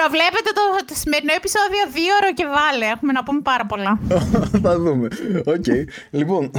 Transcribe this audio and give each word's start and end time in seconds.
Προβλέπετε 0.00 0.50
το, 0.54 0.60
το 0.86 0.94
σημερινό 1.02 1.32
επεισόδιο 1.36 1.82
δύο 1.92 2.14
ώρο 2.20 2.32
και 2.34 2.46
βάλε. 2.46 2.86
Έχουμε 2.86 3.12
να 3.12 3.22
πούμε 3.22 3.40
πάρα 3.40 3.66
πολλά. 3.66 3.98
Θα 4.64 4.78
δούμε. 4.78 5.08
Οκ. 5.44 5.64
Λοιπόν. 6.10 6.50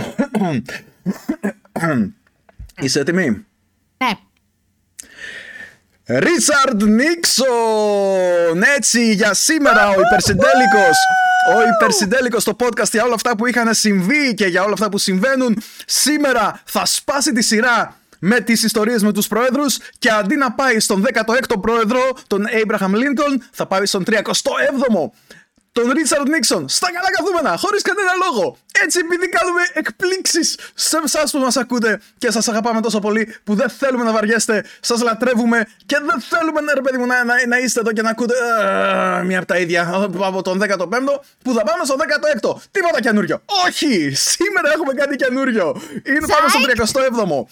Είσαι 2.82 3.00
έτοιμη; 3.00 3.46
Ναι. 3.98 4.12
Ρίτσαρντ 6.20 6.84
Νίξον! 6.84 8.64
Έτσι 8.76 9.14
για 9.14 9.34
σήμερα 9.34 9.90
ο 9.90 10.02
υπερσυντέλικος 10.02 10.98
ο 11.56 11.62
υπερσυντέλικος 11.76 12.42
στο 12.42 12.56
podcast 12.60 12.92
για 12.92 13.04
όλα 13.04 13.14
αυτά 13.14 13.36
που 13.36 13.46
είχαν 13.46 13.74
συμβεί 13.74 14.34
και 14.34 14.46
για 14.46 14.64
όλα 14.64 14.74
αυτά 14.74 14.90
που 14.90 14.98
συμβαίνουν 14.98 15.62
σήμερα 15.86 16.62
θα 16.66 16.86
σπάσει 16.86 17.32
τη 17.32 17.42
σειρά 17.42 17.96
με 18.22 18.40
τις 18.40 18.64
ιστορίες 18.64 19.04
με 19.04 19.12
τους 19.12 19.28
πρόεδρους 19.28 19.78
και 20.00 20.10
αντί 20.10 20.36
να 20.36 20.52
πάει 20.52 20.80
στον 20.80 21.06
16ο 21.06 21.62
πρόεδρο 21.62 22.00
τον 22.28 22.46
Abraham 22.64 22.94
Lincoln 22.96 23.38
θα 23.52 23.66
πάει 23.66 23.86
στον 23.86 24.04
37ο 24.08 25.10
τον 25.72 25.92
Ρίτσαρντ 25.92 26.28
Νίξον 26.28 26.70
στα 26.70 26.92
καλά 26.92 27.12
καθούμενα, 27.18 27.58
χωρίς 27.58 27.82
κανένα 27.82 28.12
λόγο. 28.26 28.58
Έτσι, 28.84 29.00
επειδή 29.00 29.30
κάνουμε 29.30 29.62
εκπλήξεις 29.74 30.58
σε 30.74 31.00
εσάς 31.04 31.32
που 31.32 31.38
μας 31.38 31.58
ακούτε 31.58 32.02
και 32.18 32.32
σας 32.32 32.48
αγαπάμε 32.48 32.82
τόσο 32.82 33.00
πολύ 33.00 33.36
που 33.44 33.56
δεν 33.56 33.70
θέλουμε 33.70 34.04
να 34.04 34.12
βαριέστε, 34.12 34.66
σας 34.80 35.02
λατρεύουμε 35.02 35.68
και 35.86 35.98
δεν 36.06 36.22
θέλουμε 36.30 36.62
να, 36.62 36.74
ρε 36.74 36.82
παιδί 36.82 36.98
μου, 36.98 37.06
να, 37.06 37.24
να, 37.24 37.48
να 37.48 37.58
είστε 37.58 37.80
εδώ 37.80 37.92
και 37.92 38.02
να 38.02 38.10
ακούτε 38.10 38.34
uh, 38.62 39.26
μία 39.26 39.38
από 39.38 39.48
τα 39.48 39.58
ίδια 39.58 40.10
από 40.20 40.42
τον 40.42 40.62
15ο 40.62 41.20
που 41.44 41.54
θα 41.54 41.64
πάμε 41.64 41.84
στον 41.84 41.98
16ο. 41.98 42.62
Τίποτα 42.72 43.02
καινούριο. 43.02 43.42
Όχι! 43.66 44.12
Σήμερα 44.16 44.72
έχουμε 44.74 44.94
κάτι 44.94 45.16
καινούριο. 45.16 45.82
Είναι 46.04 46.28
πάμε 46.28 46.48
στον 46.50 47.04
37ο. 47.04 47.46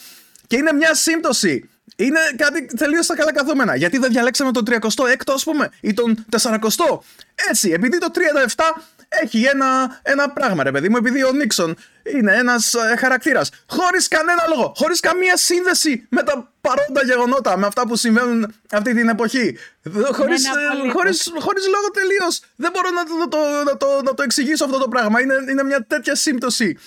Και 0.49 0.57
είναι 0.57 0.73
μια 0.73 0.93
σύμπτωση 0.93 1.69
είναι 1.95 2.19
κάτι 2.35 2.65
τελείως 2.65 3.05
στα 3.05 3.15
καλά 3.15 3.33
καθόμενα. 3.33 3.75
Γιατί 3.75 3.97
δεν 3.97 4.11
διαλέξαμε 4.11 4.51
τον 4.51 4.63
36ο, 4.69 5.33
ας 5.33 5.43
πούμε, 5.43 5.69
ή 5.81 5.93
τον 5.93 6.25
40ο. 6.41 6.99
Έτσι, 7.49 7.71
επειδή 7.71 7.97
το 7.97 8.07
37 8.55 8.81
έχει 9.09 9.43
ένα, 9.43 9.99
ένα 10.01 10.29
πράγμα, 10.29 10.63
ρε 10.63 10.71
παιδί 10.71 10.89
μου, 10.89 10.97
επειδή 10.97 11.23
ο 11.23 11.31
Νίξον 11.31 11.75
είναι 12.15 12.35
ένας 12.35 12.73
ε, 12.73 12.95
χαρακτήρας. 12.97 13.49
Χωρίς 13.69 14.07
κανένα 14.07 14.43
λόγο, 14.47 14.73
χωρίς 14.75 14.99
καμία 14.99 15.37
σύνδεση 15.37 16.07
με 16.09 16.23
τα 16.23 16.51
παρόντα 16.61 17.03
γεγονότα, 17.03 17.57
με 17.57 17.65
αυτά 17.65 17.87
που 17.87 17.95
συμβαίνουν 17.95 18.53
αυτή 18.71 18.93
την 18.93 19.09
εποχή. 19.09 19.57
Χωρίς 20.11 20.45
ε, 20.45 20.89
χωρίς, 20.91 21.31
χωρίς 21.39 21.67
λόγο 21.67 21.89
τελείως. 21.93 22.41
Δεν 22.55 22.71
μπορώ 22.71 22.89
να 22.89 23.03
το, 23.05 23.15
να, 23.15 23.27
το, 23.27 23.37
να, 23.65 23.77
το, 23.77 24.01
να 24.03 24.13
το 24.13 24.23
εξηγήσω 24.23 24.65
αυτό 24.65 24.77
το 24.77 24.87
πράγμα. 24.87 25.21
Είναι, 25.21 25.35
είναι 25.49 25.63
μια 25.63 25.85
τέτοια 25.87 26.15
σύμπτωση. 26.15 26.77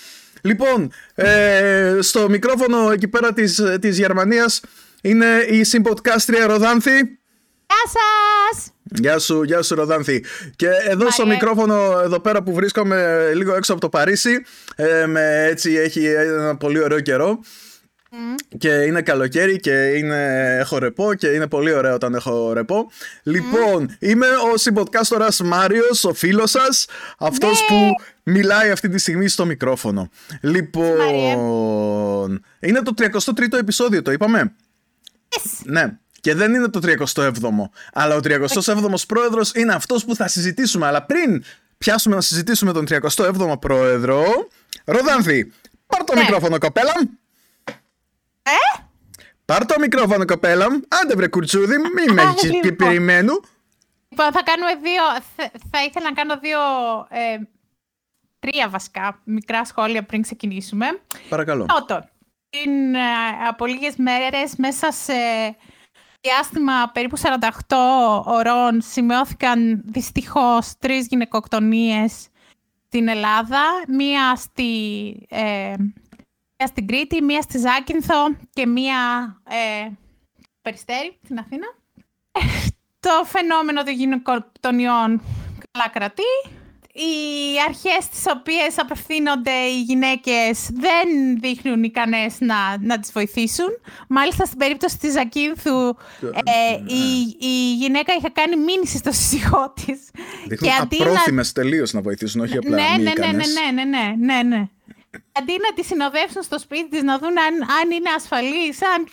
Λοιπόν, 0.45 0.91
ε, 1.15 1.97
στο 1.99 2.29
μικρόφωνο 2.29 2.91
εκεί 2.91 3.07
πέρα 3.07 3.33
της, 3.33 3.61
της 3.79 3.97
Γερμανίας 3.97 4.61
είναι 5.01 5.45
η 5.49 5.63
συμποτκάστρια 5.63 6.47
Ροδάνθη. 6.47 6.91
Γεια 7.73 7.83
σας! 7.93 8.71
Γεια 8.83 9.19
σου, 9.19 9.43
γεια 9.43 9.61
σου 9.61 9.75
Ροδάνθη. 9.75 10.23
Και 10.55 10.67
εδώ 10.89 11.11
στο 11.11 11.25
μικρόφωνο 11.25 11.99
εδώ 12.03 12.19
πέρα 12.19 12.43
που 12.43 12.53
βρίσκομαι 12.53 13.29
λίγο 13.33 13.55
έξω 13.55 13.71
από 13.71 13.81
το 13.81 13.89
Παρίσι, 13.89 14.45
ε, 14.75 15.05
με, 15.05 15.45
έτσι 15.49 15.73
έχει 15.73 16.05
ένα 16.05 16.57
πολύ 16.57 16.79
ωραίο 16.79 16.99
καιρό. 16.99 17.39
Και 18.57 18.69
είναι 18.69 19.01
καλοκαίρι 19.01 19.59
και 19.59 19.71
είναι, 19.71 20.55
έχω 20.59 20.77
ρεπό 20.77 21.13
και 21.13 21.27
είναι 21.27 21.47
πολύ 21.47 21.73
ωραίο 21.73 21.93
όταν 21.93 22.15
έχω 22.15 22.53
ρεπό. 22.53 22.91
Λοιπόν, 23.23 23.95
είμαι 23.99 24.27
ο 24.27 24.57
συμποτκάστορας 24.57 25.41
Μάριος, 25.41 26.03
ο 26.03 26.13
φίλος 26.13 26.51
σας, 26.51 26.87
αυτός 27.17 27.61
ναι. 27.61 27.67
που 27.67 27.95
μιλάει 28.23 28.71
αυτή 28.71 28.89
τη 28.89 28.97
στιγμή 28.97 29.27
στο 29.27 29.45
μικρόφωνο. 29.45 30.09
Λοιπόν, 30.41 32.45
είναι 32.59 32.81
το 32.81 32.93
33ο 32.97 33.57
επεισόδιο, 33.59 34.01
το 34.01 34.11
είπαμε; 34.11 34.53
Ναι. 35.63 35.97
Και 36.19 36.35
δεν 36.35 36.53
είναι 36.53 36.67
το 36.67 36.79
37ο. 36.83 37.69
Αλλά 37.93 38.15
ο 38.15 38.19
37ο 38.23 38.95
πρόεδρος 39.07 39.51
είναι 39.55 39.73
αυτός 39.73 40.05
που 40.05 40.15
θα 40.15 40.27
συζητήσουμε. 40.27 40.85
Αλλά 40.85 41.03
πριν 41.03 41.43
πιάσουμε 41.77 42.15
να 42.15 42.21
συζητήσουμε 42.21 42.73
τον 42.73 42.85
37ο 42.89 43.59
πρόεδρο. 43.59 44.47
Ροδάνθη, 44.85 45.51
πάρ 45.87 46.03
το 46.03 46.13
ναι. 46.13 46.19
μικρόφωνο, 46.19 46.57
κοπέλα. 46.57 46.93
Ε; 48.43 48.81
Πάρ 49.45 49.65
το 49.65 49.75
μικρόφωνο, 49.79 50.25
κοπέλα. 50.25 50.65
Άντε 50.87 51.15
βρε 51.15 51.27
κουρτσούδι, 51.27 51.77
μην 51.77 52.13
με 52.13 52.21
έχεις 52.21 52.51
λοιπόν. 52.51 52.75
περιμένου. 52.75 53.33
Λοιπόν, 54.09 54.31
θα 54.31 54.43
κάνουμε 54.43 54.75
δύο. 54.75 55.03
Θα 55.71 55.83
ήθελα 55.83 56.09
να 56.09 56.13
κάνω 56.13 56.39
δύο. 56.39 56.59
Ε, 57.09 57.37
τρία 58.39 58.69
βασικά 58.69 59.21
μικρά 59.23 59.65
σχόλια 59.65 60.03
πριν 60.03 60.21
ξεκινήσουμε. 60.21 60.85
Παρακαλώ. 61.29 61.65
Πρώτον, 61.65 62.09
πριν 62.49 62.95
ε, 62.95 62.99
από 63.47 63.65
λίγες 63.65 63.95
μέρες 63.95 64.55
μέσα 64.57 64.91
σε 64.91 65.13
διάστημα 66.21 66.91
περίπου 66.93 67.17
48 67.19 67.75
ώρων 68.25 68.81
σημειώθηκαν 68.81 69.81
δυστυχώς 69.85 70.77
τρεις 70.79 71.07
γυναικοκτονίες 71.07 72.27
στην 72.87 73.07
Ελλάδα, 73.07 73.61
μία 73.87 74.35
στη, 74.35 74.63
ε, 75.29 75.73
μία 76.63 76.71
στην 76.71 76.87
Κρήτη, 76.87 77.21
μία 77.21 77.41
στη 77.41 77.57
Ζάκυνθο 77.57 78.35
και 78.53 78.67
μία 78.67 78.97
ε, 79.49 79.89
Περιστέρη 80.61 81.17
στην 81.23 81.39
Αθήνα. 81.39 81.67
Το 82.99 83.09
φαινόμενο 83.25 83.83
των 83.83 83.93
γυναικοκτονιών 83.93 85.21
καλά 85.71 85.89
κρατεί 85.93 86.31
οι 86.93 87.13
αρχές 87.67 88.09
τις 88.09 88.23
οποίες 88.35 88.77
απευθύνονται 88.77 89.51
οι 89.51 89.81
γυναίκες 89.81 90.69
δεν 90.71 91.39
δείχνουν 91.39 91.83
ικανές 91.83 92.35
να, 92.39 92.77
να 92.79 92.99
τις 92.99 93.11
βοηθήσουν. 93.11 93.69
Μάλιστα 94.07 94.45
στην 94.45 94.57
περίπτωση 94.57 94.97
της 94.97 95.11
Ζακίνθου 95.11 95.95
ε, 96.21 96.73
η, 96.87 97.35
η 97.39 97.73
γυναίκα 97.73 98.13
είχε 98.13 98.29
κάνει 98.29 98.55
μήνυση 98.55 98.97
στο 98.97 99.11
σύζυγό 99.11 99.73
της. 99.85 100.09
Δείχνουν 100.47 100.71
απρόθυμες 100.79 101.53
να... 101.53 101.63
τελείως 101.63 101.93
να 101.93 102.01
βοηθήσουν, 102.01 102.41
όχι 102.41 102.57
απλά 102.57 102.75
ναι, 102.75 102.97
μη 102.97 103.03
ναι, 103.03 103.11
ναι, 103.19 103.31
ναι, 103.31 103.83
ναι, 103.83 103.83
ναι, 103.83 104.15
ναι, 104.17 104.43
ναι. 104.43 104.67
Αντί 105.31 105.57
να 105.61 105.73
τη 105.73 105.83
συνοδεύσουν 105.83 106.43
στο 106.43 106.59
σπίτι 106.59 106.89
της, 106.89 107.03
να 107.03 107.17
δουν 107.17 107.39
αν, 107.39 107.61
αν 107.79 107.91
είναι 107.91 108.09
ασφαλής, 108.15 108.81
αν 108.83 109.07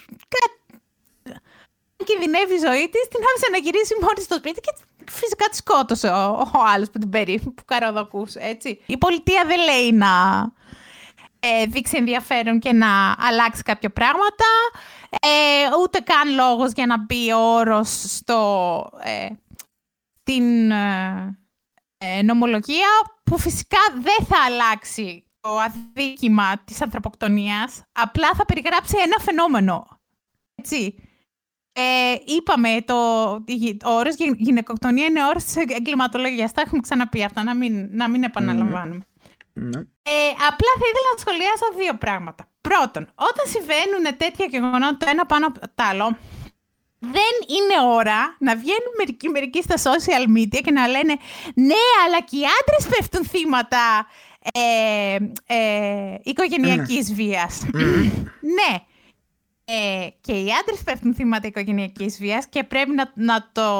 κινδυνεύει 2.04 2.54
η 2.54 2.58
ζωή 2.58 2.88
της, 2.88 3.08
την 3.08 3.20
άφησε 3.28 3.48
να 3.50 3.58
γυρίσει 3.58 3.94
μόνη 4.02 4.20
στο 4.20 4.34
σπίτι 4.34 4.60
και 4.60 4.72
φυσικά 5.10 5.48
τη 5.48 5.56
σκότωσε 5.56 6.08
ο, 6.08 6.50
ο 6.54 6.62
άλλος 6.74 6.90
που 6.90 6.98
την 6.98 7.10
περί, 7.10 7.40
που 7.40 7.64
καροδοκούσε, 7.64 8.38
έτσι. 8.42 8.80
Η 8.86 8.98
πολιτεία 8.98 9.44
δεν 9.46 9.58
λέει 9.58 9.92
να 9.92 10.08
ε, 11.40 11.64
δείξει 11.66 11.96
ενδιαφέρον 11.96 12.58
και 12.58 12.72
να 12.72 13.16
αλλάξει 13.18 13.62
κάποια 13.62 13.90
πράγματα. 13.90 14.44
Ε, 15.10 15.28
ούτε 15.82 15.98
καν 15.98 16.34
λόγος 16.34 16.72
για 16.72 16.86
να 16.86 16.98
μπει 16.98 17.32
ο 17.32 17.38
όρος 17.38 17.88
στο, 18.16 18.90
ε, 19.02 19.28
την 20.22 20.70
ε, 20.70 21.38
ε, 21.98 22.22
νομολογία 22.22 22.88
που 23.24 23.38
φυσικά 23.38 23.78
δεν 23.94 24.26
θα 24.26 24.36
αλλάξει 24.46 25.24
το 25.24 25.29
αδίκημα 25.40 26.62
της 26.64 26.82
ανθρωποκτονίας, 26.82 27.82
απλά 27.92 28.30
θα 28.36 28.44
περιγράψει 28.44 28.96
ένα 29.04 29.18
φαινόμενο. 29.18 29.86
Έτσι. 30.54 30.94
Ε, 31.72 32.14
είπαμε, 32.24 32.82
το, 32.84 32.94
ο 33.84 33.90
όρος 33.90 34.14
γυναικοκτονία 34.36 35.04
είναι 35.04 35.24
όρος 35.24 35.44
της 35.44 35.56
εγκληματολογίας. 35.56 36.52
Τα 36.52 36.60
έχουμε 36.60 36.80
ξαναπεί 36.80 37.24
αυτά, 37.24 37.42
να 37.42 37.54
μην, 37.54 37.88
να 37.90 38.08
μην 38.08 38.22
επαναλαμβάνουμε. 38.22 39.04
Mm. 39.56 39.86
Ε, 40.02 40.28
απλά 40.48 40.72
θα 40.80 40.86
ήθελα 40.90 41.10
να 41.14 41.20
σχολιάσω 41.20 41.66
δύο 41.76 41.94
πράγματα. 41.94 42.48
Πρώτον, 42.60 43.02
όταν 43.14 43.46
συμβαίνουν 43.46 44.16
τέτοια 44.16 44.46
γεγονότα 44.50 44.96
το 44.96 45.06
ένα 45.08 45.26
πάνω 45.26 45.46
από 45.46 45.58
το 45.60 45.84
άλλο, 45.90 46.16
δεν 46.98 47.34
είναι 47.56 47.88
ώρα 47.94 48.36
να 48.38 48.56
βγαίνουν 48.56 48.92
μερικοί, 48.96 49.28
μερικοί 49.28 49.62
στα 49.62 49.76
social 49.88 50.24
media 50.36 50.60
και 50.64 50.70
να 50.70 50.86
λένε 50.86 51.14
«Ναι, 51.54 51.82
αλλά 52.06 52.20
και 52.20 52.36
οι 52.36 52.44
άντρες 52.58 52.96
πέφτουν 52.96 53.24
θύματα 53.24 54.06
ε, 54.52 55.16
ε, 55.46 56.18
οικογενειακής 56.22 57.14
βίας». 57.14 57.62
ναι, 58.56 58.84
ε, 59.72 60.08
και 60.20 60.32
οι 60.32 60.48
άντρες 60.60 60.82
πέφτουν 60.84 61.14
θύματα 61.14 61.46
οικογενειακής 61.46 62.18
βίας 62.18 62.46
και 62.48 62.64
πρέπει 62.64 62.90
να, 62.90 63.12
να, 63.14 63.48
το, 63.52 63.70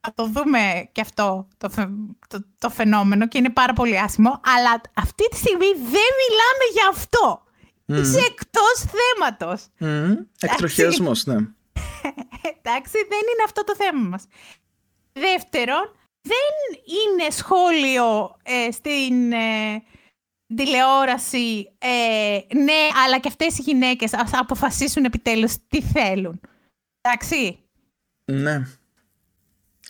να 0.00 0.12
το 0.14 0.26
δούμε 0.26 0.88
και 0.92 1.00
αυτό 1.00 1.48
το, 1.58 1.68
το, 2.28 2.44
το, 2.58 2.70
φαινόμενο 2.70 3.28
και 3.28 3.38
είναι 3.38 3.50
πάρα 3.50 3.72
πολύ 3.72 3.98
άσχημο. 3.98 4.40
Αλλά 4.44 4.80
αυτή 4.94 5.28
τη 5.28 5.36
στιγμή 5.36 5.66
δεν 5.74 6.10
μιλάμε 6.20 6.64
για 6.72 6.88
αυτό. 6.90 7.42
Mm. 7.86 8.00
Είσαι 8.00 8.20
εκτός 8.30 8.84
θέματος. 8.92 9.66
Mm. 9.80 10.26
Εκτροχιασμός, 10.40 11.26
ναι. 11.26 11.34
Εντάξει, 12.58 12.98
δεν 13.08 13.24
είναι 13.30 13.44
αυτό 13.44 13.64
το 13.64 13.74
θέμα 13.76 14.08
μας. 14.08 14.24
Δεύτερον, 15.12 15.92
δεν 16.22 16.82
είναι 16.86 17.30
σχόλιο 17.30 18.36
ε, 18.42 18.70
στην, 18.70 19.32
ε, 19.32 19.82
τηλεόραση, 20.54 21.72
ε, 21.78 22.38
ναι, 22.54 22.88
αλλά 23.04 23.18
και 23.18 23.28
αυτές 23.28 23.58
οι 23.58 23.62
γυναίκες 23.62 24.14
ας 24.14 24.30
αποφασίσουν 24.32 25.04
επιτέλους 25.04 25.54
τι 25.68 25.82
θέλουν. 25.82 26.40
Εντάξει. 27.00 27.58
Ναι. 28.24 28.62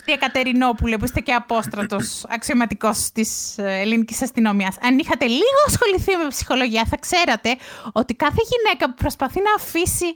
Η 0.04 0.12
Εκατερινόπουλε, 0.12 0.96
που 0.96 1.04
είστε 1.04 1.20
και 1.20 1.32
απόστρατος 1.32 2.24
αξιωματικός 2.36 3.10
της 3.12 3.58
ε, 3.58 3.80
ελληνικής 3.80 4.22
αστυνομίας. 4.22 4.76
Αν 4.82 4.98
είχατε 4.98 5.26
λίγο 5.26 5.60
ασχοληθεί 5.66 6.16
με 6.16 6.28
ψυχολογία, 6.28 6.84
θα 6.84 6.96
ξέρατε 6.96 7.56
ότι 7.92 8.14
κάθε 8.14 8.40
γυναίκα 8.50 8.86
που 8.86 8.94
προσπαθεί 8.94 9.40
να 9.40 9.54
αφήσει 9.56 10.14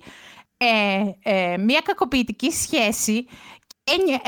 ε, 0.56 1.02
ε, 1.22 1.56
μια 1.56 1.80
κακοποιητική 1.84 2.50
σχέση 2.50 3.26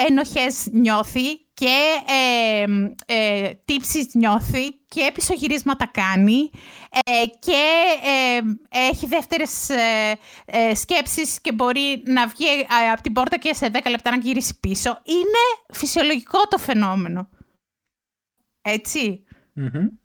ενοχές 0.09 0.67
νιώθει 0.73 1.37
και 1.55 2.01
ε, 2.07 2.65
ε, 3.07 3.55
τύψεις 3.65 4.15
νιώθει 4.15 4.73
και 4.89 5.11
πισωγυρίσματα 5.15 5.87
κάνει 5.87 6.51
ε, 7.05 7.27
και 7.39 7.63
ε, 8.03 8.41
έχει 8.71 9.07
δεύτερες 9.07 9.69
ε, 9.69 10.19
ε, 10.45 10.75
σκέψεις 10.75 11.41
και 11.41 11.53
μπορεί 11.53 12.03
να 12.07 12.27
βγει 12.27 12.47
από 12.93 13.03
την 13.03 13.13
πόρτα 13.13 13.37
και 13.39 13.55
σε 13.55 13.71
10 13.73 13.79
λεπτά 13.91 14.11
να 14.11 14.17
γυρίσει 14.17 14.59
πίσω. 14.61 15.01
Είναι 15.05 15.73
φυσιολογικό 15.73 16.39
το 16.49 16.59
φαινόμενο. 16.59 17.29
Έτσι. 18.63 19.25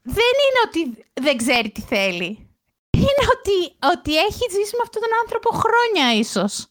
Δεν 0.02 0.34
είναι 0.44 0.62
ότι 0.68 1.06
δεν 1.22 1.38
ξέρει 1.38 1.72
τι 1.72 1.82
θέλει. 1.82 2.50
Είναι 2.90 3.24
ότι, 3.38 3.76
ότι 3.98 4.18
έχει 4.18 4.46
ζήσει 4.52 4.76
με 4.76 4.84
αυτόν 4.84 5.02
τον 5.02 5.12
άνθρωπο 5.22 5.50
χρόνια 5.50 6.14
ίσως 6.14 6.71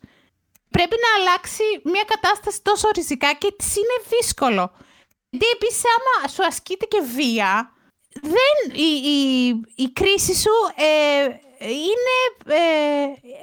πρέπει 0.71 0.97
να 1.05 1.11
αλλάξει 1.21 1.63
μια 1.85 2.05
κατάσταση 2.07 2.63
τόσο 2.63 2.89
ριζικά 2.95 3.33
και 3.33 3.55
της 3.59 3.77
είναι 3.77 3.99
δύσκολο. 4.09 4.73
Γιατί 5.31 5.47
επίσης, 5.55 5.83
άμα 5.95 6.29
σου 6.29 6.45
ασκείται 6.45 6.87
και 6.87 7.01
βία, 7.15 7.73
δεν, 8.23 8.77
η, 8.77 8.91
η, 9.09 9.49
η 9.75 9.93
κρίση 9.93 10.35
σου 10.35 10.51
ε, 10.75 11.23
είναι, 11.67 12.17
ε, 12.45 13.03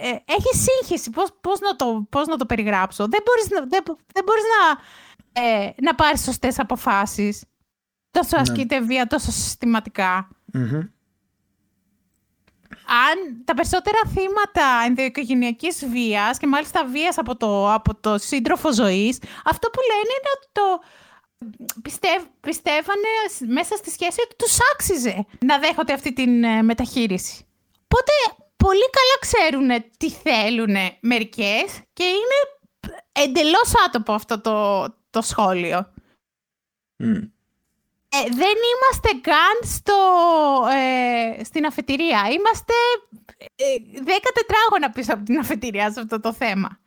ε, 0.10 0.20
έχει 0.26 0.52
σύγχυση. 0.54 1.10
Πώς, 1.10 1.30
πώς, 1.42 1.60
να 1.60 1.76
το, 1.76 2.08
πώς 2.10 2.28
να 2.28 2.38
το 2.38 2.46
περιγράψω; 2.46 3.08
Δεν 3.08 3.22
μπορείς, 3.26 3.50
να, 3.50 3.60
δεν, 3.60 3.84
δεν 4.14 4.24
μπορείς 4.24 4.44
να, 4.44 4.80
ε, 5.42 5.74
να 5.82 5.96
πάρεις 5.96 6.24
σωστές 6.24 6.60
αποφάσεις. 6.60 7.44
Τόσο 8.12 8.36
ναι. 8.36 8.42
ασκείται 8.42 8.82
βία, 8.82 9.08
τόσο 9.08 9.32
αν 12.88 13.44
τα 13.46 13.54
περισσότερα 13.54 14.00
θύματα 14.08 14.84
ενδοοικογενειακής 14.86 15.86
βίας 15.86 16.38
και 16.38 16.48
μάλιστα 16.48 16.86
βίας 16.86 17.18
από 17.18 17.36
το, 17.36 17.74
από 17.74 17.96
το 17.96 18.18
σύντροφο 18.18 18.74
ζωής, 18.74 19.20
αυτό 19.46 19.70
που 19.70 19.80
λένε 19.90 20.10
είναι 20.18 20.32
ότι 20.36 20.48
το 20.52 20.82
πιστεύ, 21.82 22.24
πιστεύανε 22.40 23.12
μέσα 23.48 23.76
στη 23.76 23.90
σχέση 23.90 24.20
ότι 24.24 24.36
τους 24.36 24.58
άξιζε 24.74 25.26
να 25.46 25.60
δέχονται 25.60 25.94
αυτή 25.94 26.14
την 26.14 26.44
ε, 26.44 26.62
μεταχείριση. 26.62 27.46
Οπότε 27.84 28.12
πολύ 28.58 28.90
καλά 28.98 29.18
ξέρουν 29.20 29.92
τι 29.98 30.10
θέλουν 30.10 30.76
μερικές 31.00 31.82
και 31.94 32.04
είναι 32.04 32.38
εντελώς 33.12 33.72
άτομο 33.88 34.16
αυτό 34.16 34.42
το, 34.42 34.88
το 35.10 35.22
σχόλιο. 35.22 35.94
Ε, 38.10 38.18
δεν 38.30 38.56
είμαστε 38.70 39.30
καν 39.30 39.58
στο, 39.64 39.94
ε, 40.76 41.44
στην 41.44 41.66
αφετηρία. 41.66 42.20
Είμαστε 42.32 42.74
ε, 43.38 43.66
δέκα 43.94 44.30
τετράγωνα 44.34 44.90
πίσω 44.94 45.14
από 45.14 45.24
την 45.24 45.40
αφετηρία 45.40 45.92
σε 45.92 46.00
αυτό 46.00 46.20
το 46.20 46.34
θέμα. 46.34 46.80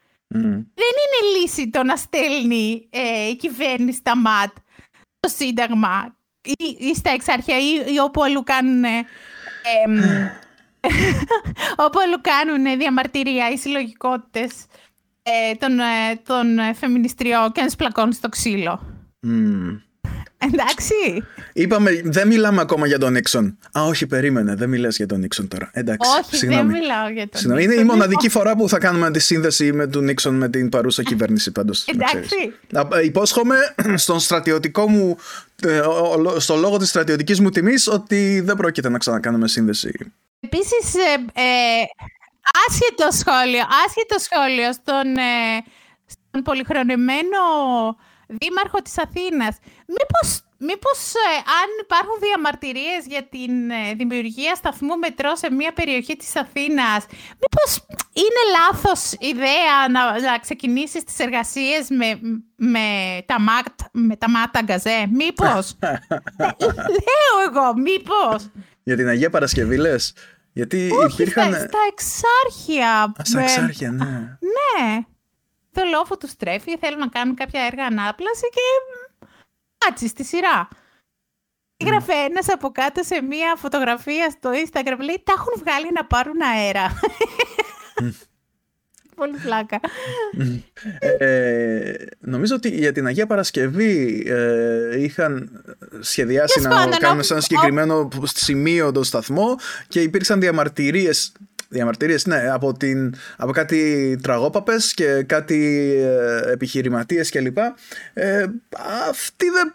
Δεν 0.74 0.94
είναι 1.02 1.38
λύση 1.38 1.70
το 1.70 1.82
να 1.82 1.96
στέλνει 1.96 2.88
ε, 2.90 3.28
η 3.28 3.36
κυβέρνηση 3.36 3.98
στα 3.98 4.16
ΜΑΤ, 4.16 4.56
το 5.20 5.28
Σύνταγμα 5.28 6.16
ή, 6.42 6.76
ή 6.78 6.94
στα 6.94 7.10
εξάρχεια 7.10 7.58
ή, 7.58 7.92
ή 7.94 7.98
όπου 7.98 8.22
αλλού 8.22 8.42
κάνουν, 8.42 8.84
ε, 8.84 9.04
όπου 11.84 11.98
αλλού 12.00 12.20
κάνουν 12.20 12.78
διαμαρτυρία 12.78 13.50
ή 13.50 13.56
συλλογικότητες 13.56 14.66
ε, 15.22 15.54
των, 15.54 15.78
των 16.24 16.74
φεμινιστριών 16.74 17.52
και 17.52 17.62
να 17.62 17.76
πλακώνουν 17.76 18.12
στο 18.12 18.28
ξύλο. 18.28 18.80
Εντάξει. 20.42 20.94
Είπαμε, 21.52 22.00
δεν 22.04 22.28
μιλάμε 22.28 22.60
ακόμα 22.60 22.86
για 22.86 22.98
τον 22.98 23.12
Νίξον. 23.12 23.58
Α, 23.78 23.82
όχι, 23.82 24.06
περίμενε, 24.06 24.54
δεν 24.54 24.68
μιλάς 24.68 24.96
για 24.96 25.06
τον 25.06 25.20
Νίξον 25.20 25.48
τώρα. 25.48 25.70
Εντάξει, 25.72 26.10
όχι, 26.20 26.36
συγγνώμη. 26.36 26.72
δεν 26.72 26.80
μιλάω 26.80 27.08
για 27.08 27.28
τον 27.28 27.40
Νίξον. 27.42 27.58
Είναι 27.58 27.74
η 27.80 27.84
μοναδική 27.84 28.28
φορά 28.28 28.56
που 28.56 28.68
θα 28.68 28.78
κάνουμε 28.78 29.10
τη 29.10 29.18
σύνδεση 29.18 29.72
με 29.72 29.86
τον 29.86 30.04
Νίξον 30.04 30.34
με 30.34 30.48
την 30.48 30.68
παρούσα 30.68 31.02
κυβέρνηση 31.02 31.52
πάντως. 31.52 31.84
Εντάξει. 31.84 32.52
Ε, 32.92 33.04
υπόσχομαι 33.04 33.56
στον 34.04 34.20
στρατιωτικό 34.20 34.88
μου, 34.88 35.16
ε, 35.62 35.80
στο 36.36 36.56
λόγο 36.56 36.76
της 36.76 36.88
στρατιωτικής 36.88 37.40
μου 37.40 37.50
τιμής 37.50 37.86
ότι 37.86 38.40
δεν 38.40 38.56
πρόκειται 38.56 38.88
να 38.88 38.98
ξανακάνουμε 38.98 39.48
σύνδεση. 39.48 40.12
Επίσης, 40.40 40.94
ε, 40.94 41.40
ε, 41.40 41.84
άσχετο 42.68 43.08
σχόλιο, 43.10 43.64
άσχετο 43.86 44.18
σχόλιο 44.18 44.72
στον, 44.72 45.16
ε, 45.16 45.64
στον 46.06 46.42
πολυχρονημένο 46.42 47.38
δήμαρχο 48.26 48.82
της 48.82 48.98
Αθήνας. 48.98 49.56
Μήπως, 49.96 50.42
μήπως 50.58 50.98
ε, 51.14 51.36
αν 51.60 51.68
υπάρχουν 51.82 52.16
διαμαρτυρίες 52.26 53.02
για 53.06 53.22
την 53.22 53.70
ε, 53.70 53.94
δημιουργία 53.96 54.54
σταθμού 54.54 54.96
μετρό 54.98 55.36
σε 55.36 55.52
μια 55.52 55.72
περιοχή 55.72 56.16
της 56.16 56.36
Αθήνας, 56.36 57.06
μήπως 57.42 57.70
είναι 58.22 58.42
λάθος 58.56 59.12
ιδέα 59.18 59.76
να, 59.90 60.20
να 60.20 60.38
ξεκινήσεις 60.38 61.04
τις 61.04 61.18
εργασίες 61.18 61.88
με, 61.88 62.20
με, 62.56 62.88
τα, 63.26 63.40
μάτ, 63.40 63.66
με 63.92 64.16
τα 64.16 64.30
μάτα 64.30 64.60
γκαζέ. 64.62 65.08
Μήπως; 65.12 65.76
Λέω 67.06 67.34
εγώ, 67.48 67.74
μήπως; 67.76 68.50
Για 68.82 68.96
την 68.96 69.08
Αγία 69.08 69.30
Παρασκευή 69.30 69.76
λες; 69.76 70.14
Γιατί 70.52 70.90
Όχι, 71.04 71.22
υπήρχαν... 71.22 71.52
στα, 71.52 71.78
εξάρχεια. 71.88 73.02
Α, 73.02 73.24
στα 73.24 73.40
εξάρχεια, 73.40 73.90
ναι. 73.90 74.04
Ναι 74.04 75.04
το 75.72 75.82
λόφο 75.94 76.16
τους 76.16 76.30
στρέφει, 76.30 76.76
θέλουν 76.76 76.98
να 76.98 77.08
κάνουν 77.08 77.34
κάποια 77.34 77.62
έργα 77.70 77.84
ανάπλαση 77.84 78.46
και 78.56 78.64
κάτσει 79.84 80.08
στη 80.08 80.24
σειρά. 80.24 80.68
Έγραφε 81.76 82.12
ένας 82.12 82.48
από 82.48 82.70
κάτω 82.70 83.02
σε 83.02 83.22
μία 83.22 83.54
φωτογραφία 83.56 84.30
στο 84.30 84.50
Instagram, 84.50 84.98
λέει 84.98 85.22
τα 85.24 85.32
έχουν 85.36 85.62
βγάλει 85.64 85.88
να 85.94 86.04
πάρουν 86.04 86.42
αέρα. 86.42 86.90
Πολύ 89.20 89.36
φλάκα. 89.36 89.80
Ε, 91.18 91.92
νομίζω 92.20 92.54
ότι 92.54 92.68
για 92.68 92.92
την 92.92 93.06
Αγία 93.06 93.26
Παρασκευή 93.26 94.24
ε, 94.26 95.02
είχαν 95.02 95.62
σχεδιάσει 96.00 96.60
να 96.60 96.96
κάνουν 96.98 97.22
σε 97.22 97.32
ένα 97.32 97.42
συγκεκριμένο 97.42 98.08
σημείο 98.24 98.92
το 98.92 99.02
σταθμό 99.02 99.56
και 99.88 100.00
υπήρξαν 100.00 100.40
διαμαρτυρίες 100.40 101.32
διαμαρτυρίες, 101.70 102.26
ναι, 102.26 102.50
από, 102.50 102.72
την, 102.72 103.14
από 103.36 103.52
κάτι 103.52 104.18
τραγόπαπες 104.22 104.94
και 104.94 105.22
κάτι 105.22 105.90
ε, 105.96 106.52
επιχειρηματίες 106.52 107.30
κλπ. 107.30 107.58
Ε, 108.12 108.46
αυτοί 109.08 109.50
δεν 109.50 109.74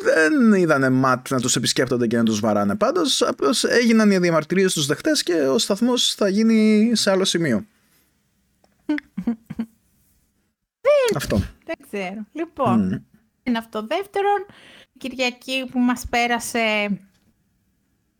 δεν 0.00 0.52
είδανε 0.52 0.88
ματ 0.88 1.30
να 1.30 1.40
τους 1.40 1.56
επισκέπτονται 1.56 2.06
και 2.06 2.16
να 2.16 2.22
τους 2.22 2.40
βαράνε. 2.40 2.76
Πάντως 2.76 3.22
απλώς 3.22 3.64
έγιναν 3.64 4.10
οι 4.10 4.18
διαμαρτυρίες 4.18 4.70
στους 4.70 4.86
δεχτές 4.86 5.22
και 5.22 5.32
ο 5.32 5.58
σταθμός 5.58 6.14
θα 6.14 6.28
γίνει 6.28 6.90
σε 6.94 7.10
άλλο 7.10 7.24
σημείο. 7.24 7.66
αυτό. 11.14 11.42
Δεν 11.64 11.76
ξέρω. 11.90 12.26
Λοιπόν, 12.32 12.94
mm. 12.94 13.16
είναι 13.42 13.58
αυτό. 13.58 13.86
Δεύτερον, 13.86 14.46
η 14.92 14.98
Κυριακή 14.98 15.68
που 15.70 15.78
μας 15.78 16.04
πέρασε 16.10 16.98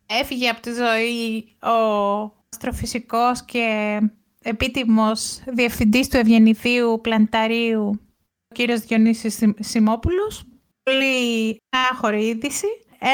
έφυγε 0.07 0.49
από 0.49 0.61
τη 0.61 0.71
ζωή 0.73 1.57
ο 1.61 2.38
αστροφυσικός 2.51 3.45
και 3.45 3.99
επίτιμος 4.43 5.41
διευθυντής 5.47 6.09
του 6.09 6.17
Ευγενηθείου 6.17 7.01
Πλανηταρίου, 7.03 8.01
ο 8.49 8.55
κύριος 8.55 8.81
Διονύσης 8.81 9.39
Σιμόπουλος. 9.59 10.45
Πολύ 10.83 11.61
άχωρη 11.91 12.27
είδηση. 12.27 12.67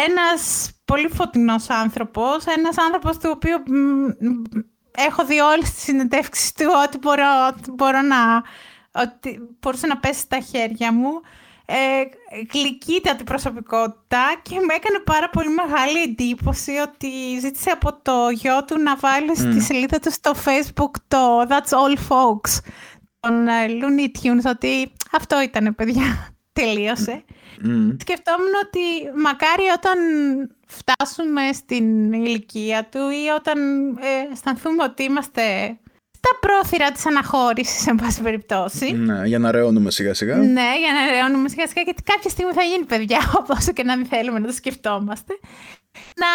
Ένας 0.09 0.71
πολύ 0.85 1.09
φωτεινός 1.09 1.71
άνθρωπος, 1.71 2.45
ένας 2.45 2.79
άνθρωπος 2.79 3.19
του 3.19 3.31
οποίου 3.35 3.57
έχω 4.97 5.25
δει 5.27 5.41
όλες 5.41 5.71
τις 5.73 5.83
συνεντεύξεις 5.83 6.53
του 6.53 6.67
ότι 6.85 6.99
μπορώ, 6.99 7.25
μπορώ 7.75 8.01
να, 8.03 8.43
ότι 9.03 9.41
μπορούσε 9.61 9.87
να 9.87 9.99
πέσει 9.99 10.21
στα 10.21 10.41
χέρια 10.41 10.93
μου 10.93 11.11
ε, 11.67 12.03
την 13.17 13.25
προσωπικότητα 13.25 14.41
και 14.43 14.55
μου 14.55 14.67
έκανε 14.71 14.99
πάρα 15.05 15.31
πολύ 15.31 15.49
μεγάλη 15.49 16.03
εντύπωση 16.03 16.73
ότι 16.73 17.39
ζήτησε 17.41 17.71
από 17.71 17.99
το 18.03 18.29
γιο 18.31 18.65
του 18.65 18.79
να 18.79 18.97
βάλει 18.97 19.31
mm. 19.33 19.37
στη 19.37 19.61
σελίδα 19.61 19.99
του 19.99 20.13
στο 20.13 20.33
facebook 20.45 20.91
το 21.09 21.41
That's 21.41 21.71
All 21.79 21.97
Folks 22.09 22.59
των 23.21 23.47
uh, 23.47 23.71
Looney 23.71 24.09
Tunes 24.23 24.51
ότι 24.51 24.93
αυτό 25.13 25.43
ήταν 25.43 25.75
παιδιά, 25.75 26.29
τελείωσε. 26.59 27.25
Mm. 27.65 27.97
Σκεφτόμουν 28.01 28.53
ότι 28.65 29.19
μακάρι 29.23 29.63
όταν 29.77 29.99
φτάσουμε 30.67 31.53
στην 31.53 32.13
ηλικία 32.13 32.89
του 32.91 32.99
ή 32.99 33.29
όταν 33.37 33.59
ε, 33.97 34.33
αισθανθούμε 34.33 34.83
ότι 34.83 35.03
είμαστε 35.03 35.43
τα 36.25 36.39
πρόθυρα 36.41 36.93
της 36.93 37.07
αναχώρησης, 37.07 37.87
εν 37.87 37.97
πάση 37.97 38.23
περιπτώσει. 38.23 38.93
Ναι, 38.93 39.25
για 39.25 39.39
να 39.39 39.51
ρεώνουμε 39.51 39.91
σιγά 39.91 40.15
σιγά. 40.15 40.37
Ναι, 40.37 40.69
για 40.83 40.93
να 40.93 41.11
ρεώνουμε 41.11 41.49
σιγά 41.49 41.67
σιγά, 41.67 41.83
γιατί 41.83 42.03
κάποια 42.03 42.31
στιγμή 42.31 42.53
θα 42.53 42.63
γίνει 42.63 42.85
παιδιά, 42.85 43.21
όσο 43.57 43.73
και 43.73 43.83
να 43.83 43.97
μην 43.97 44.07
θέλουμε 44.07 44.39
να 44.39 44.47
το 44.47 44.53
σκεφτόμαστε. 44.53 45.39
Να 46.23 46.31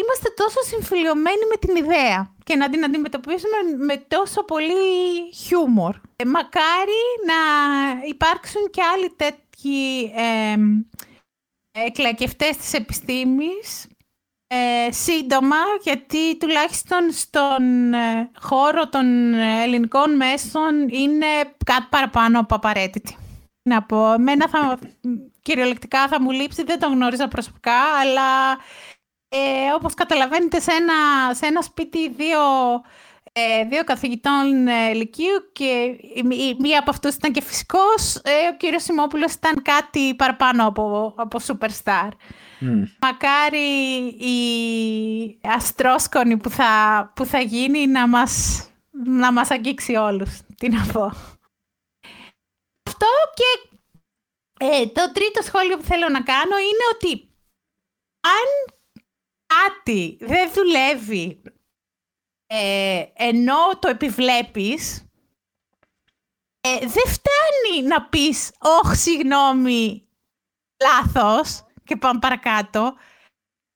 είμαστε 0.00 0.28
τόσο 0.36 0.60
συμφιλειωμένοι 0.72 1.44
με 1.50 1.56
την 1.56 1.76
ιδέα 1.76 2.34
και 2.44 2.56
να 2.56 2.70
την 2.70 2.84
αντιμετωπίσουμε 2.84 3.58
με 3.86 3.96
τόσο 4.08 4.44
πολύ 4.44 4.84
χιούμορ. 5.34 5.94
Ε, 6.16 6.24
μακάρι 6.24 7.02
να 7.30 7.38
υπάρξουν 8.08 8.70
και 8.70 8.82
άλλοι 8.94 9.08
τέτοιοι 9.16 10.12
ε, 10.16 10.56
εκλακευτές 11.86 12.56
της 12.56 12.72
επιστήμης 12.72 13.86
ε, 14.54 14.92
σύντομα, 14.92 15.56
γιατί 15.82 16.36
τουλάχιστον 16.36 17.10
στον 17.12 17.92
ε, 17.94 18.30
χώρο 18.40 18.88
των 18.88 19.34
ελληνικών 19.34 20.16
μέσων 20.16 20.88
είναι 20.88 21.26
κάτι 21.64 21.86
παραπάνω 21.90 22.40
από 22.40 22.54
απαραίτητη. 22.54 23.16
να 23.62 23.82
πω. 23.82 24.12
Εμένα 24.12 24.48
θα, 24.48 24.78
κυριολεκτικά 25.42 26.08
θα 26.08 26.20
μου 26.20 26.30
λείψει, 26.30 26.64
δεν 26.64 26.78
τον 26.78 26.92
γνώριζα 26.92 27.28
προσωπικά, 27.28 27.80
αλλά 28.00 28.58
ε, 29.28 29.72
όπως 29.74 29.94
καταλαβαίνετε 29.94 30.60
σε 30.60 30.70
ένα, 30.72 30.94
σε 31.34 31.46
ένα 31.46 31.62
σπίτι 31.62 32.08
δύο, 32.08 32.40
ε, 33.32 33.64
δύο 33.64 33.84
καθηγητών 33.84 34.66
ε, 34.66 34.92
λυκείου 34.92 35.50
και 35.52 35.96
η, 36.14 36.56
μία 36.58 36.78
από 36.78 36.90
αυτούς 36.90 37.14
ήταν 37.14 37.32
και 37.32 37.42
φυσικός, 37.42 38.14
ε, 38.16 38.30
ο 38.52 38.56
κύριος 38.56 38.82
Σιμόπουλος 38.82 39.32
ήταν 39.32 39.62
κάτι 39.62 40.14
παραπάνω 40.14 40.66
από, 40.66 41.14
από 41.16 41.38
superstar. 41.46 42.08
Μακάρι 43.00 43.98
η 44.06 44.38
αστρόσκονη 45.42 46.36
που 46.36 46.50
θα, 46.50 47.12
που 47.14 47.24
θα 47.24 47.40
γίνει 47.40 47.86
να 47.86 48.08
μας, 48.08 48.64
να 48.90 49.32
μας 49.32 49.50
αγγίξει 49.50 49.94
όλους. 49.94 50.40
Τι 50.56 50.68
να 50.68 50.86
πω. 50.92 51.04
Αυτό 52.86 53.06
και 53.34 53.78
ε, 54.58 54.86
το 54.86 55.12
τρίτο 55.12 55.42
σχόλιο 55.42 55.76
που 55.76 55.84
θέλω 55.84 56.08
να 56.08 56.22
κάνω 56.22 56.56
είναι 56.56 56.84
ότι 56.94 57.28
αν 58.20 58.76
κάτι 59.46 60.18
δεν 60.20 60.52
δουλεύει 60.52 61.42
ε, 62.46 63.04
ενώ 63.14 63.78
το 63.78 63.88
επιβλέπεις, 63.88 65.08
ε, 66.60 66.78
δεν 66.78 67.06
φτάνει 67.06 67.86
να 67.86 68.08
πεις 68.08 68.52
«Ωχ, 68.58 68.94
συγγνώμη, 68.94 70.08
λάθος» 70.82 71.63
και 71.84 71.96
πάμε 71.96 72.18
παρακάτω. 72.18 72.94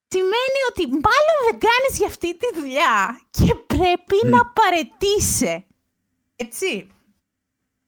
Σημαίνει 0.08 0.60
ότι 0.70 0.86
μάλλον 0.86 1.38
δεν 1.50 1.58
κάνεις 1.58 1.98
για 1.98 2.06
αυτή 2.06 2.36
τη 2.36 2.60
δουλειά 2.60 3.20
και 3.30 3.54
πρέπει 3.54 4.26
να 4.26 4.46
παρετήσει. 4.46 5.66
Έτσι. 6.36 6.90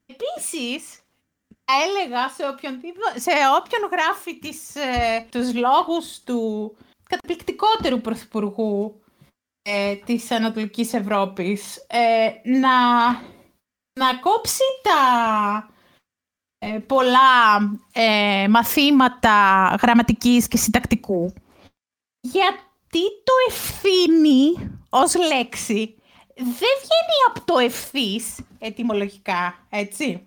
Επίσης, 0.07 1.01
έλεγα 1.85 2.29
σε 2.29 2.49
όποιον, 2.49 2.81
σε 3.15 3.31
όποιον 3.59 3.91
γράφει 3.91 4.39
τις, 4.39 4.77
ε, 4.77 5.27
τους 5.31 5.55
λόγους 5.55 6.21
του 6.25 6.77
καταπληκτικότερου 7.03 8.01
πρωθυπουργού 8.01 9.03
ε, 9.63 9.95
της 9.95 10.31
Ανατολικής 10.31 10.93
Ευρώπης 10.93 11.77
ε, 11.87 12.31
να, 12.45 13.07
να 14.01 14.19
κόψει 14.21 14.65
τα 14.83 15.01
ε, 15.63 15.80
πολλά 16.87 17.57
ε, 17.93 18.49
μαθήματα 18.49 19.67
γραμματικής 19.83 20.49
και 20.49 20.57
συντακτικού 20.57 21.33
γιατί 22.21 23.03
το 23.25 23.33
ευθύνη 23.49 24.71
ως 24.89 25.15
λέξη 25.15 25.95
δεν 26.35 26.75
βγαίνει 26.83 27.19
από 27.29 27.45
το 27.45 27.59
ευθύς 27.59 28.37
ετυμολογικά, 28.59 29.67
έτσι. 29.69 30.27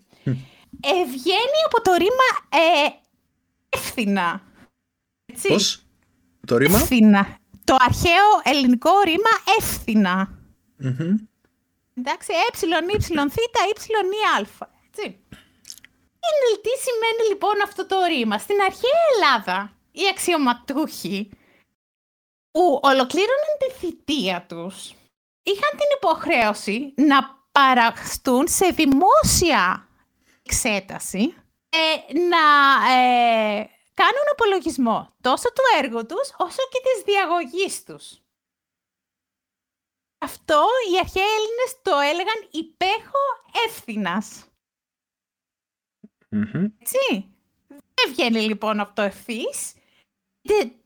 Ε, 0.82 1.06
βγαίνει 1.06 1.60
από 1.66 1.82
το 1.82 1.94
ρήμα 1.94 2.30
ε, 2.50 2.90
εύθυνα. 3.70 4.42
Έτσι. 5.26 5.48
Πώς? 5.48 5.86
Το 6.48 6.58
ρήμα? 6.58 6.78
Εύθυνα. 6.78 7.38
Το 7.64 7.76
αρχαίο 7.80 8.42
ελληνικό 8.44 8.92
ρήμα 9.04 9.32
εύθυνα. 9.60 10.40
Mm-hmm. 10.84 11.16
Εντάξει, 11.98 12.32
ε, 12.32 12.52
y, 12.52 13.02
θ, 13.02 13.10
y, 13.10 13.18
α. 14.38 14.68
Έτσι. 14.88 15.23
Είναι, 16.26 16.62
τι 16.62 16.70
σημαίνει 16.86 17.30
λοιπόν 17.30 17.62
αυτό 17.64 17.86
το 17.86 18.04
ρήμα. 18.04 18.38
Στην 18.38 18.62
αρχαία 18.62 19.00
Ελλάδα, 19.14 19.74
οι 19.92 20.08
αξιωματούχοι 20.08 21.30
που 22.52 22.80
ολοκλήρωναν 22.84 23.54
τη 23.60 23.72
θητεία 23.80 24.46
τους, 24.50 24.94
είχαν 25.44 25.70
την 25.70 25.90
υποχρέωση 25.96 26.94
να 26.98 27.46
παραχθούν 27.52 28.48
σε 28.48 28.68
δημόσια 28.68 29.88
εξέταση 30.44 31.36
ε, 31.70 32.14
να 32.14 32.46
ε, 32.94 33.70
κάνουν 33.94 34.28
απολογισμό 34.32 35.14
τόσο 35.22 35.50
του 35.54 35.84
έργου 35.84 36.06
τους 36.06 36.34
όσο 36.38 36.64
και 36.72 36.80
της 36.84 37.04
διαγωγής 37.04 37.84
τους. 37.84 38.18
Αυτό 40.18 40.66
οι 40.92 40.98
αρχαίοι 41.00 41.24
Έλληνες 41.38 41.72
το 41.82 42.00
έλεγαν 42.00 42.48
υπέχω 42.52 43.24
ευθυνας 46.42 46.72
Έτσι. 46.80 47.26
Δεν 47.68 48.12
βγαίνει 48.12 48.40
λοιπόν 48.40 48.80
από 48.80 48.96
το 48.96 49.02
ευθύς. 49.02 49.74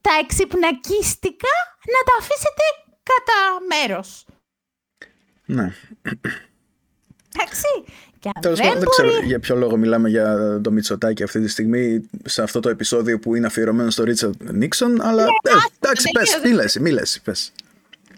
Τα 0.01 0.11
εξυπνακίστικα 0.21 1.53
να 1.93 2.03
τα 2.05 2.13
αφήσετε 2.19 2.63
κατά 3.03 3.65
μέρος. 3.69 4.25
Ναι. 5.45 5.73
Εντάξει. 7.35 7.67
Τέλος 8.39 8.59
πάντων, 8.59 8.79
δεν 8.79 8.89
ξέρω 8.89 9.21
για 9.25 9.39
ποιο 9.39 9.55
λόγο 9.55 9.77
μιλάμε 9.77 10.09
για 10.09 10.59
το 10.63 10.71
Μητσοτάκι 10.71 11.23
αυτή 11.23 11.41
τη 11.41 11.47
στιγμή 11.47 12.09
σε 12.25 12.41
αυτό 12.41 12.59
το 12.59 12.69
επεισόδιο 12.69 13.19
που 13.19 13.35
είναι 13.35 13.45
αφιερωμένο 13.45 13.89
στο 13.89 14.03
Ρίτσαρντ 14.03 14.41
Νίξον. 14.51 15.01
Αλλά 15.01 15.23
ναι, 15.23 15.51
ε, 15.51 15.53
εντάξει, 15.79 16.09
πες, 16.11 16.77
μη 16.79 16.91
λες, 16.91 17.21
πες. 17.23 17.51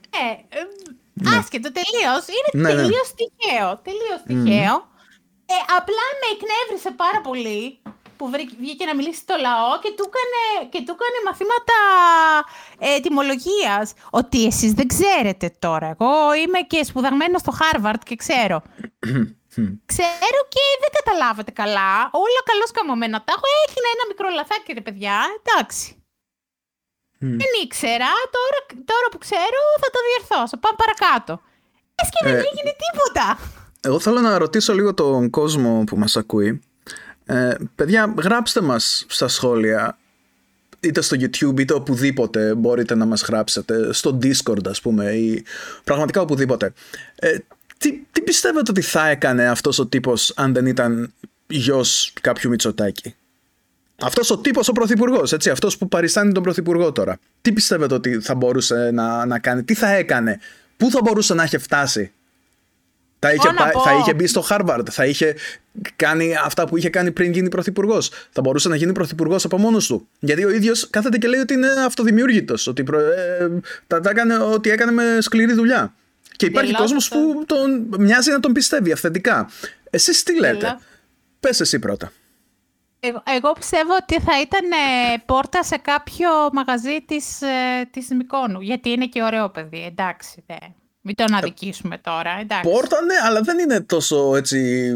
Ε, 0.10 0.58
ναι. 1.14 1.38
άσχετο 1.38 1.72
τελείως. 1.72 2.26
Είναι 2.28 2.64
ναι, 2.64 2.74
ναι. 2.74 2.82
τελείως 2.82 3.14
τυχαίο. 3.16 3.82
Τελείως 3.84 4.22
τυχαίο. 4.28 4.89
Ε, 5.54 5.58
απλά 5.80 6.06
με 6.20 6.28
εκνεύρισε 6.36 6.92
πάρα 7.04 7.22
πολύ 7.28 7.62
που 8.18 8.26
βγήκε 8.64 8.86
να 8.86 8.96
μιλήσει 8.96 9.20
στο 9.26 9.36
λαό 9.46 9.72
και 9.84 9.92
του 9.98 10.06
έκανε, 10.10 10.42
και 10.74 10.80
του 10.86 10.94
έκανε 10.98 11.18
μαθήματα 11.28 11.78
ετοιμολογίας. 12.98 13.88
Ότι 14.20 14.40
εσείς 14.52 14.72
δεν 14.80 14.88
ξέρετε 14.94 15.48
τώρα. 15.66 15.88
Εγώ 15.94 16.12
είμαι 16.42 16.60
και 16.72 16.80
σπουδαγμένο 16.90 17.38
στο 17.44 17.52
Χάρβαρτ 17.60 18.02
και 18.10 18.16
ξέρω. 18.24 18.58
ξέρω 19.92 20.40
και 20.54 20.64
δεν 20.84 20.92
καταλάβατε 21.00 21.52
καλά. 21.62 21.92
Όλα 22.26 22.42
καλώς 22.50 22.72
καμωμένα 22.78 23.18
τα 23.26 23.32
έχω. 23.36 23.48
Έγινε 23.64 23.88
ένα 23.96 24.04
μικρό 24.12 24.28
λαθάκι, 24.38 24.70
ρε 24.78 24.84
παιδιά. 24.88 25.16
Εντάξει. 25.40 25.88
Δεν 27.42 27.52
ήξερα. 27.64 28.12
Τώρα, 28.36 28.60
τώρα 28.92 29.08
που 29.12 29.20
ξέρω 29.26 29.60
θα 29.84 29.90
το 29.94 30.00
διορθώσω. 30.08 30.56
Πάμε 30.64 30.78
παρακάτω. 30.84 31.34
Έσαι 32.00 32.12
και 32.16 32.24
δεν 32.28 32.36
ε, 32.40 32.44
έγινε 32.50 32.72
τίποτα. 32.84 33.26
Εγώ 33.82 34.00
θέλω 34.00 34.20
να 34.20 34.38
ρωτήσω 34.38 34.74
λίγο 34.74 34.94
τον 34.94 35.30
κόσμο 35.30 35.84
που 35.84 35.98
μας 35.98 36.18
ακούει. 36.18 36.62
Ε, 37.26 37.54
παιδιά, 37.76 38.14
γράψτε 38.18 38.62
μας 38.62 39.06
στα 39.10 39.28
σχόλια 39.28 39.98
είτε 40.80 41.02
στο 41.02 41.18
YouTube 41.20 41.60
είτε 41.60 41.74
οπουδήποτε 41.74 42.56
μπορείτε 42.56 42.96
να 42.96 43.06
μας 43.06 43.22
γράψετε 43.22 43.94
στο 43.94 44.20
Discord 44.22 44.68
ας 44.68 44.82
πούμε 44.82 45.12
ή 45.12 45.46
πραγματικά 45.84 46.22
οπουδήποτε. 46.22 46.74
Ε, 47.16 47.38
τι, 47.78 48.02
τι 48.12 48.22
πιστεύετε 48.22 48.72
ότι 48.72 48.82
θα 48.82 49.08
έκανε 49.08 49.48
αυτός 49.48 49.80
ο 49.80 49.86
τύπος 49.86 50.34
αν 50.36 50.54
δεν 50.54 50.66
ήταν 50.66 51.14
γιος 51.48 52.14
κάποιου 52.22 52.50
Μητσοτάκη; 52.50 53.16
Αυτός 54.02 54.30
ο 54.30 54.38
τύπος 54.38 54.68
ο 54.68 54.72
πρωθυπουργός, 54.72 55.34
έτσι, 55.34 55.50
αυτός 55.50 55.78
που 55.78 55.88
παριστάνει 55.88 56.32
τον 56.32 56.44
πρωθυπουργό 56.44 56.92
τώρα. 56.92 57.18
Τι 57.42 57.52
πιστεύετε 57.52 57.94
ότι 57.94 58.20
θα 58.20 58.36
μπορούσε 58.36 58.92
να, 58.94 59.26
να 59.26 59.40
κάνει, 59.40 59.64
τι 59.64 59.74
θα 59.74 59.90
έκανε 59.90 60.40
πού 60.78 60.92
θα 60.92 61.00
μπορούσε 61.04 61.34
να 61.34 61.44
έχει 61.44 61.58
φτάσει; 61.58 62.12
Θα 63.20 63.34
είχε, 63.34 63.50
θα 63.84 63.94
είχε 64.00 64.14
μπει 64.14 64.28
στο 64.28 64.46
Harvard, 64.50 64.86
θα 64.90 65.06
είχε 65.06 65.36
κάνει 65.96 66.36
αυτά 66.44 66.68
που 66.68 66.78
είχε 66.78 66.90
κάνει 66.90 67.12
πριν 67.12 67.32
γίνει 67.32 67.50
πρωθυπουργός. 67.50 68.12
Θα 68.32 68.42
μπορούσε 68.42 68.70
να 68.70 68.76
γίνει 68.76 68.92
πρωθυπουργός 68.92 69.46
από 69.46 69.58
μόνος 69.58 69.88
του. 69.88 70.08
Γιατί 70.20 70.46
ο 70.46 70.50
ίδιος 70.50 70.90
κάθεται 70.90 71.18
και 71.18 71.28
λέει 71.28 71.40
ότι 71.40 71.54
είναι 71.54 71.68
αυτοδημιούργητος. 71.86 72.68
Ότι 72.68 72.84
ε, 72.94 73.48
τα, 73.88 74.00
τα 74.00 74.10
έκανε, 74.10 74.38
ότι 74.38 74.70
έκανε 74.70 74.92
με 74.92 75.18
σκληρή 75.20 75.54
δουλειά. 75.54 75.94
Και 76.36 76.46
υπάρχει 76.46 76.74
κόσμος 76.74 77.08
που 77.10 77.44
τον, 77.46 77.88
μοιάζει 78.00 78.32
να 78.32 78.40
τον 78.40 78.54
πιστεύει 78.54 78.92
αυθεντικά. 78.92 79.50
Εσείς 79.90 80.24
τι 80.24 80.40
λέτε; 80.40 80.78
Πες 81.40 81.60
εσύ 81.60 81.80
πρώτα. 81.80 82.12
Εγώ, 83.00 83.24
εγώ 83.36 83.54
πιστεύω 83.54 83.96
ότι 84.02 84.20
θα 84.20 84.42
ήταν 84.42 84.72
ε, 84.72 85.18
πόρτα 85.26 85.64
σε 85.64 85.78
κάποιο 85.78 86.30
μαγαζί 86.54 87.02
της, 87.06 87.42
ε, 87.42 87.86
της 87.92 88.08
Μικόνου. 88.10 88.62
Γιατί 88.62 88.90
είναι 88.90 89.06
και 89.06 89.24
ωραίο 89.24 89.50
παιδί, 89.50 89.86
εντάξει. 89.86 90.44
Δε. 90.48 90.56
Μην 91.02 91.16
τον 91.16 91.34
αδικήσουμε 91.34 91.98
τώρα, 91.98 92.38
εντάξει. 92.40 92.70
Πόρτα, 92.70 93.02
ναι, 93.02 93.16
αλλά 93.26 93.42
δεν 93.42 93.60
είναι 93.60 93.82
τόσο 93.82 94.36
έτσι 94.36 94.90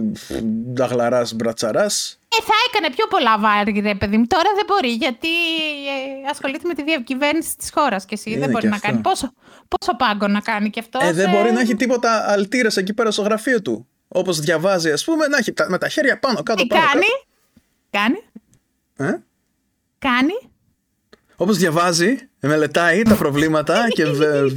νταγλαράς 0.74 1.34
μπρατσαράς. 1.34 2.20
Ε, 2.40 2.42
θα 2.42 2.54
έκανε 2.68 2.94
πιο 2.96 3.08
πολλά 3.08 3.40
βάρη, 3.40 3.80
ρε 3.80 3.96
παιδί 3.96 4.18
μου. 4.18 4.28
Τώρα 4.28 4.50
δεν 4.56 4.66
μπορεί, 4.68 4.94
γιατί 4.94 5.28
ε, 6.28 6.30
ασχολείται 6.30 6.68
με 6.68 6.74
τη 6.74 6.84
διακυβέρνηση 6.84 7.58
της 7.58 7.72
χώρας 7.74 8.06
και 8.06 8.14
εσύ. 8.14 8.38
δεν 8.38 8.50
μπορεί 8.50 8.68
να 8.68 8.78
κάνει. 8.78 9.02
Πόσο, 9.02 9.34
πόσο 9.68 9.96
πάγκο 9.96 10.28
να 10.28 10.40
κάνει 10.40 10.70
κι 10.70 10.80
αυτό. 10.80 11.00
Ε, 11.02 11.12
δεν 11.12 11.30
μπορεί 11.30 11.52
να 11.52 11.60
έχει 11.60 11.76
τίποτα 11.76 12.32
αλτήρε 12.32 12.68
εκεί 12.76 12.94
πέρα 12.94 13.12
στο 13.12 13.22
γραφείο 13.22 13.62
του. 13.62 13.88
Όπως 14.08 14.40
διαβάζει, 14.40 14.92
ας 14.92 15.04
πούμε, 15.04 15.28
να 15.28 15.38
έχει 15.38 15.54
με 15.68 15.78
τα 15.78 15.90
χέρια 15.90 16.20
πάνω 16.20 16.44
κάτω. 16.44 16.62
Τι 16.62 16.68
πάνω, 16.68 16.84
κάνει. 16.86 17.06
Κάνει. 17.90 18.24
Ε; 19.12 19.18
Κάνει. 20.00 20.53
Όπως 21.36 21.58
διαβάζει, 21.58 22.16
μελετάει 22.40 23.02
τα 23.02 23.16
προβλήματα 23.16 23.86
και 23.90 24.06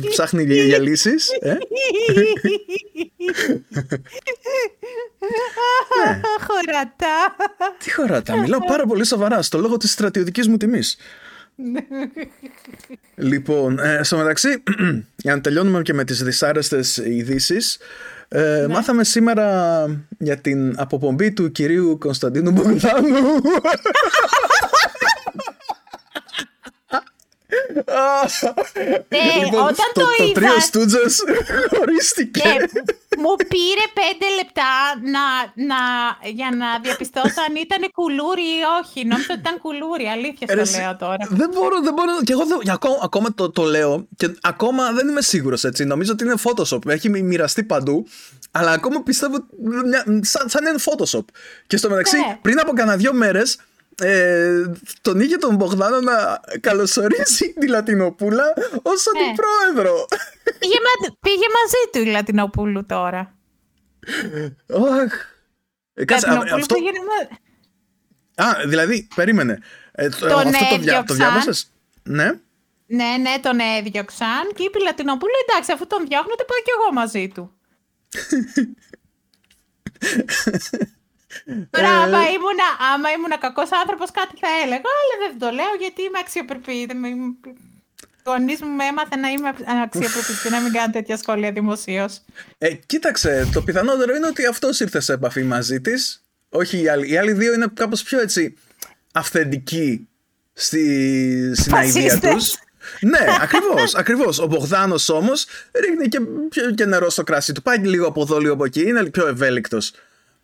ψάχνει 0.09 0.45
για 0.45 0.79
λύσεις. 0.79 1.29
Ε; 1.41 1.49
ναι. 1.49 1.57
Χωρατά. 6.47 7.37
Τι 7.79 7.93
χωρατά, 7.93 8.37
μιλάω 8.37 8.65
πάρα 8.65 8.87
πολύ 8.87 9.07
σοβαρά, 9.07 9.43
στο 9.43 9.59
λόγο 9.59 9.77
της 9.77 9.91
στρατιωτικής 9.93 10.49
μου 10.49 10.57
τιμής. 10.57 10.97
λοιπόν, 13.31 13.79
ε, 13.79 14.01
στο 14.03 14.17
μεταξύ, 14.17 14.63
για 15.25 15.35
να 15.35 15.41
τελειώνουμε 15.41 15.83
και 15.83 15.93
με 15.93 16.05
τις 16.05 16.23
δυσάρεστες 16.23 16.97
ειδήσεις. 16.97 17.79
Ε, 18.29 18.41
Ναι. 18.41 18.67
Μάθαμε 18.67 19.05
σήμερα 19.05 19.85
για 20.19 20.37
την 20.37 20.75
αποπομπή 20.77 21.33
του 21.33 21.53
κυρίου 21.53 21.99
Κωνσταντίνου 21.99 22.51
Μπογδάνου. 22.51 23.17
Ε, 29.09 29.45
λοιπόν, 29.45 29.61
όταν 29.61 29.89
το, 29.95 30.01
το 30.01 30.07
το 30.17 30.25
είδα- 30.25 30.33
τρίο 30.41 30.61
Στούτζες 30.61 31.23
χωρίστηκε. 31.77 32.41
Και 32.41 32.53
μου 33.19 33.35
πήρε 33.53 33.85
πέντε 34.01 34.27
λεπτά 34.39 34.73
να, 35.15 35.25
να, 35.71 35.81
για 36.39 36.49
να 36.61 36.67
διαπιστώσω 36.83 37.41
αν 37.49 37.55
ήταν 37.57 37.91
κουλούρι 37.95 38.43
ή 38.43 38.61
όχι. 38.83 39.05
Νόμιζα 39.07 39.27
ότι 39.31 39.41
ήταν 39.41 39.59
κουλούρι, 39.59 40.05
αλήθεια 40.07 40.47
Ε, 40.51 40.55
Ρε, 40.55 40.65
στο 40.65 40.77
εσύ, 40.77 40.85
λέω 40.87 40.97
τώρα. 40.97 41.27
Δεν 41.31 41.51
μπορώ, 41.55 41.81
δεν 41.81 41.93
μπορώ. 41.93 42.13
Και 42.25 42.33
εγώ 42.33 42.45
δεν, 42.47 42.59
για 42.63 42.73
ακόμα, 42.73 42.99
ακόμα 43.03 43.35
το, 43.35 43.51
το 43.51 43.63
λέω 43.63 44.07
και 44.17 44.35
ακόμα 44.43 44.93
δεν 44.93 45.09
είμαι 45.09 45.23
σίγουρος 45.23 45.65
έτσι. 45.65 45.85
Νομίζω 45.85 46.13
ότι 46.13 46.25
είναι 46.25 46.35
Photoshop. 46.45 46.87
Έχει 46.87 47.09
μοι- 47.09 47.23
μοιραστεί 47.25 47.63
παντού. 47.65 48.07
Αλλά 48.51 48.71
ακόμα 48.71 49.03
πιστεύω 49.03 49.37
μια, 49.85 50.05
σαν, 50.21 50.49
σαν 50.49 50.67
είναι 50.67 50.79
Photoshop. 50.85 51.25
Και 51.67 51.77
στο 51.77 51.89
μεταξύ, 51.89 52.17
Ναι. 52.17 52.39
πριν 52.43 52.59
από 52.61 52.73
κανένα 52.73 52.97
δύο 52.97 53.13
μέρες 53.13 53.59
ε, 54.03 54.63
τον 55.01 55.21
είχε 55.21 55.37
τον 55.37 55.55
Μπογδάνο 55.55 56.01
να 56.01 56.41
καλωσορίσει 56.61 57.53
τη 57.61 57.69
Λατινοπούλα 57.69 58.45
ως 58.83 59.05
Ναι. 59.19 59.25
αντιπρόεδρο. 59.25 60.07
Πήγε, 60.59 60.75
μα- 60.81 61.17
πήγε 61.21 61.45
μαζί 61.63 61.91
του 61.93 61.99
η 61.99 62.05
Λατινοπούλου 62.13 62.87
τώρα. 62.87 63.35
Αχ. 65.03 65.15
Ε, 65.95 66.05
κάτσε, 66.05 66.27
α, 66.27 66.31
Λατινοπούλου 66.31 66.61
αυτό, 66.61 66.75
πήγαινε 66.75 66.99
μα- 68.37 68.45
α, 68.45 68.67
δηλαδή, 68.67 69.09
περίμενε. 69.15 69.59
Ε, 69.93 70.09
το, 70.09 70.19
Τον 70.19 70.31
αυτό 70.39 70.51
το, 70.51 70.59
δια, 70.59 70.69
το 70.69 70.75
έδιωξαν. 70.75 71.17
διάβασες; 71.17 71.71
Ναι. 72.03 72.31
Ναι, 72.87 73.17
ναι, 73.21 73.35
τον 73.43 73.59
έδιωξαν 73.79 74.53
και 74.55 74.63
είπε 74.63 74.79
η 74.79 74.83
Λατινοπούλου 74.83 75.33
εντάξει, 75.49 75.73
αφού 75.73 75.87
τον 75.87 76.07
διώχνετε 76.07 76.45
πάω 76.45 76.59
κι 76.65 76.71
εγώ 76.79 76.93
μαζί 76.93 77.29
του. 77.29 77.45
Τώρα, 81.71 81.89
Ε, 81.89 81.91
άμα 82.03 82.21
ήμουν, 82.37 82.59
άμα 82.95 83.09
ήμουν 83.17 83.35
κακός 83.41 83.69
άνθρωπος, 83.81 84.11
κάτι 84.11 84.35
θα 84.41 84.49
έλεγα, 84.63 84.91
αλλά 85.01 85.15
δεν 85.29 85.39
το 85.39 85.49
λέω 85.59 85.73
γιατί 85.81 86.03
είμαι 86.03 86.19
αξιοπρεπή. 86.21 86.87
Δεν 86.87 86.97
με- 86.97 87.09
Ο 88.29 88.31
γονείς 88.31 88.61
μου 88.61 88.69
με 88.71 88.85
έμαθε 88.85 89.17
να 89.17 89.29
είμαι 89.29 89.49
αξιοπρεπή 89.85 90.33
και 90.43 90.49
να 90.51 90.61
μην 90.61 90.73
κάνω 90.73 90.93
τέτοια 90.93 91.17
σχόλια 91.17 91.53
δημοσίως. 91.53 92.21
Ε, 92.59 92.73
κοίταξε, 92.75 93.49
το 93.53 93.63
πιθανότερο 93.63 94.15
είναι 94.17 94.27
ότι 94.27 94.47
αυτός 94.47 94.81
ήρθε 94.81 95.01
σε 95.01 95.13
επαφή 95.13 95.43
μαζί 95.43 95.81
της. 95.81 96.23
Όχι 96.49 96.81
οι 96.83 96.89
άλλοι. 96.89 97.11
Οι 97.11 97.17
άλλοι 97.19 97.33
δύο 97.33 97.53
είναι 97.53 97.67
κάπως 97.75 98.03
πιο 98.03 98.21
έτσι 98.21 98.57
αυθεντικοί 99.13 100.09
στη, 100.53 100.83
στην 101.57 101.75
αηδία 101.75 102.03
Φασίστες. 102.03 102.35
τους. 102.35 102.55
ναι, 103.01 103.19
ακριβώς, 103.41 103.95
ακριβώς. 103.95 104.39
Ο 104.39 104.47
Μπογδάνος 104.47 105.09
όμως 105.09 105.47
ρίχνει 105.75 106.09
και, 106.09 106.21
πιο- 106.49 106.71
και 106.71 106.85
νερό 106.85 107.11
στο 107.11 107.23
κράσι 107.25 107.53
του. 107.53 107.63
Πάει 107.63 107.79
λίγο 107.79 108.07
από 108.07 108.21
εδώ, 108.23 108.39
λίγο 108.39 108.53
από 108.53 108.65
εκεί. 108.65 108.81
Είναι 108.89 109.05
πιο 109.05 109.27
ευέλικτος. 109.27 109.93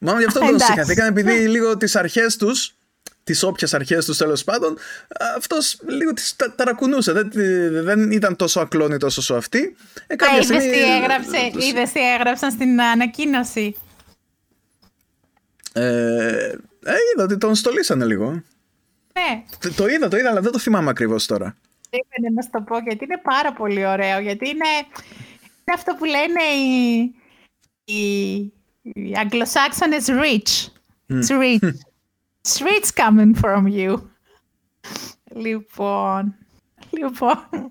Μάλλον 0.05 0.21
γι' 0.21 0.27
αυτό 0.27 0.39
τον 0.39 0.49
Εντάξει. 0.49 0.67
συγχαθήκαν 0.67 1.07
επειδή 1.17 1.49
λίγο 1.49 1.77
τις 1.77 1.97
αρχές 1.97 2.37
τους 2.37 2.75
τις 3.25 3.43
όποιες 3.43 3.75
αρχές 3.75 4.05
τους 4.05 4.17
τέλος 4.17 4.45
πάντων 4.45 4.79
αυτός 5.37 5.79
λίγο 5.87 6.13
τις 6.13 6.37
τα, 6.37 6.55
ταρακουνούσε 6.55 7.13
δεν, 7.13 7.31
δεν 7.85 8.11
ήταν 8.11 8.37
τόσο 8.37 8.61
ακλόνητος 8.61 9.17
όσο 9.17 9.35
αυτή 9.35 9.77
ε, 10.07 10.17
κάποια 10.17 10.35
Είδε 10.37 10.45
στιγμή- 10.45 10.73
τι 10.73 10.79
έγραψε, 10.81 11.67
είδες 11.69 11.93
τι 11.93 12.01
έγραψαν 12.15 12.51
στην 12.51 12.81
ανακοίνωση; 12.83 13.77
Ε, 15.73 16.49
ε, 16.85 16.95
είδα 17.15 17.25
ότι 17.25 17.37
τον 17.39 17.55
στολίσανε 17.55 18.05
λίγο. 18.05 18.31
Ναι, 19.13 19.43
Το, 19.59 19.73
το 19.73 19.87
είδα, 19.87 20.09
το 20.09 20.17
είδα, 20.17 20.31
αλλά 20.31 20.41
δεν 20.41 20.53
το 20.53 20.59
θυμάμαι 20.59 20.91
ακριβώς 20.91 21.27
τώρα. 21.27 21.57
Περίμενε 21.91 22.35
να 22.35 22.43
σου 22.43 22.49
το 22.53 22.61
πω 22.61 22.79
γιατί 22.79 23.05
είναι 23.05 23.21
πάρα 23.23 23.53
πολύ 23.53 23.87
ωραίο. 23.87 24.19
Γιατί 24.21 24.49
είναι, 24.49 24.69
είναι 25.45 25.75
αυτό 25.75 25.95
που 25.95 26.05
λένε 26.05 26.43
οι, 26.43 27.01
οι, 27.85 28.53
οι 28.83 29.15
Αγγλοσάξονες 29.19 30.07
rich. 30.09 30.69
It's 31.09 31.31
rich. 31.31 31.73
It's 32.43 32.61
rich 32.61 32.95
coming 32.95 33.35
from 33.43 33.67
you. 33.67 33.97
Λοιπόν, 35.35 36.35
λοιπόν. 36.91 37.71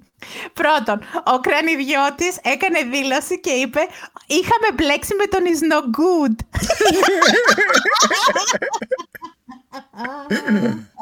Πρώτον, 0.53 0.99
ο 1.23 1.39
κρανιδιώτης 1.39 2.37
έκανε 2.41 2.81
δήλωση 2.83 3.39
και 3.39 3.49
είπε 3.49 3.79
«Είχαμε 4.25 4.67
μπλέξει 4.75 5.15
με 5.15 5.25
τον 5.25 5.41
is 5.45 5.61
no 5.73 5.79
good». 5.99 6.35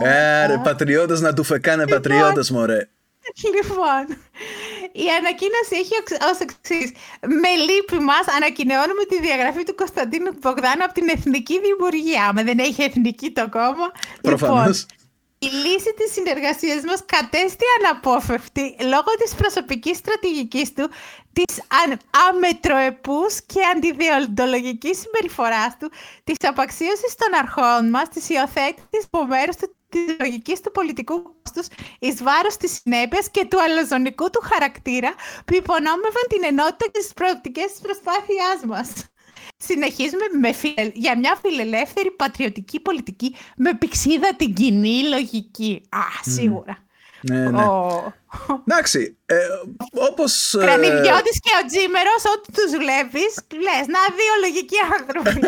Ε, 0.03 0.45
ρε, 0.45 0.57
πατριώτες 0.57 1.21
να 1.21 1.33
του 1.33 1.43
φεκάνε 1.43 1.87
πατριώτες, 1.87 2.51
μωρέ. 2.51 2.89
Λοιπόν, 3.55 4.03
η 4.91 5.05
ανακοίνωση 5.19 5.75
έχει 5.81 5.93
ως 6.31 6.39
εξής. 6.39 6.91
Με 7.21 7.49
λύπη 7.67 7.97
μας 8.03 8.25
ανακοινώνουμε 8.35 9.03
τη 9.09 9.19
διαγραφή 9.19 9.63
του 9.63 9.75
Κωνσταντίνου 9.75 10.31
Μπογδάνου 10.41 10.83
από 10.83 10.93
την 10.93 11.09
Εθνική 11.09 11.59
Δημιουργία. 11.59 12.25
Άμα 12.27 12.43
δεν 12.43 12.59
έχει 12.59 12.83
εθνική 12.83 13.31
το 13.31 13.49
κόμμα. 13.49 13.91
Προφανώς. 14.21 14.77
Λοιπόν, 14.79 14.97
η 15.41 15.45
λύση 15.47 15.93
της 15.97 16.11
συνεργασίας 16.13 16.83
μας 16.83 17.03
κατέστη 17.05 17.65
αναπόφευκτη 17.79 18.75
λόγω 18.81 19.11
της 19.23 19.35
προσωπικής 19.35 19.97
στρατηγικής 19.97 20.73
του, 20.73 20.89
της 21.33 21.61
αν- 21.83 21.99
αμετροεπούς 22.27 23.41
και 23.45 23.59
αντιδιοντολογικής 23.75 24.99
συμπεριφοράς 24.99 25.77
του, 25.79 25.91
της 26.23 26.35
απαξίωσης 26.41 27.15
των 27.15 27.39
αρχών 27.39 27.89
μας, 27.89 28.09
της 28.09 28.29
υιοθέτησης 28.29 29.05
από 29.11 29.25
μέρους 29.25 29.55
του 29.55 29.75
της 29.89 30.15
λογικής 30.19 30.61
του 30.61 30.71
πολιτικού 30.71 31.23
κόστους 31.23 31.67
εις 31.99 32.23
βάρος 32.23 32.57
της 32.57 32.79
συνέπειας 32.81 33.31
και 33.31 33.45
του 33.49 33.61
αλαζονικού 33.61 34.29
του 34.29 34.41
χαρακτήρα 34.43 35.13
που 35.45 35.55
υπονόμευαν 35.55 36.25
την 36.29 36.43
ενότητα 36.43 36.85
και 36.91 36.99
τις 36.99 37.13
προοπτικές 37.13 37.71
της 37.71 37.79
προσπάθειάς 37.81 38.59
μας. 38.67 38.91
Συνεχίζουμε 39.57 40.25
με 40.39 40.51
φιλε- 40.51 40.91
για 40.95 41.17
μια 41.17 41.37
φιλελεύθερη 41.41 42.11
πατριωτική 42.11 42.79
πολιτική 42.79 43.35
με 43.57 43.73
πηξίδα 43.73 44.35
την 44.35 44.53
κοινή 44.53 45.03
λογική. 45.03 45.81
Α, 45.89 45.99
σίγουρα. 46.21 46.87
Ναι, 47.21 47.49
ναι. 47.49 47.63
Ο 47.63 48.13
Εντάξει, 48.67 49.17
ε, 49.25 49.35
όπως... 50.09 50.53
ε, 50.53 50.57
Κρανιδιώτης 50.57 51.39
και 51.39 51.51
ο 51.63 51.65
Τζίμερος, 51.67 52.23
ό,τι 52.35 52.51
τους 52.51 52.71
βλέπεις, 52.71 53.33
λες, 53.53 53.85
να 53.87 53.99
δύο 54.19 54.33
λογικοί 54.41 54.75
άνθρωποι. 54.99 55.39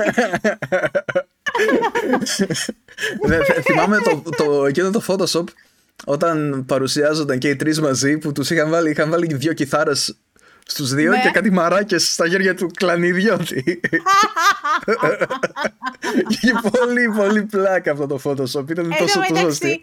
ναι, 3.28 3.44
θ- 3.44 3.62
θυμάμαι 3.62 3.98
το, 3.98 4.24
το, 4.38 4.66
εκείνο 4.66 4.90
το 4.92 5.04
Photoshop 5.08 5.44
όταν 6.06 6.64
παρουσιάζονταν 6.68 7.38
και 7.40 7.50
οι 7.50 7.56
τρεις 7.56 7.82
μαζί 7.82 8.18
που 8.18 8.32
τους 8.32 8.50
είχαν 8.50 8.70
βάλει, 8.70 8.90
είχαν 8.90 9.10
βάλει 9.10 9.34
δύο 9.36 9.54
κιθάρες 9.54 10.18
στους 10.66 10.94
δύο 10.94 11.12
Ναι. 11.12 11.22
και 11.22 11.30
κάτι 11.30 11.52
μαράκες 11.52 12.14
στα 12.14 12.28
χέρια 12.30 12.56
του 12.56 12.72
κλανιδιώτη. 12.78 13.80
Είχε 16.30 16.52
πολύ 16.72 17.10
πολύ 17.18 17.44
πλάκα 17.44 17.92
αυτό 17.92 18.08
το 18.08 18.20
Photoshop. 18.24 18.70
Ήταν 18.70 18.92
Εν 18.92 18.98
τόσο 18.98 19.14
τω 19.14 19.20
τόσο 19.20 19.20
μεταξύ, 19.30 19.48
αστείο. 19.48 19.80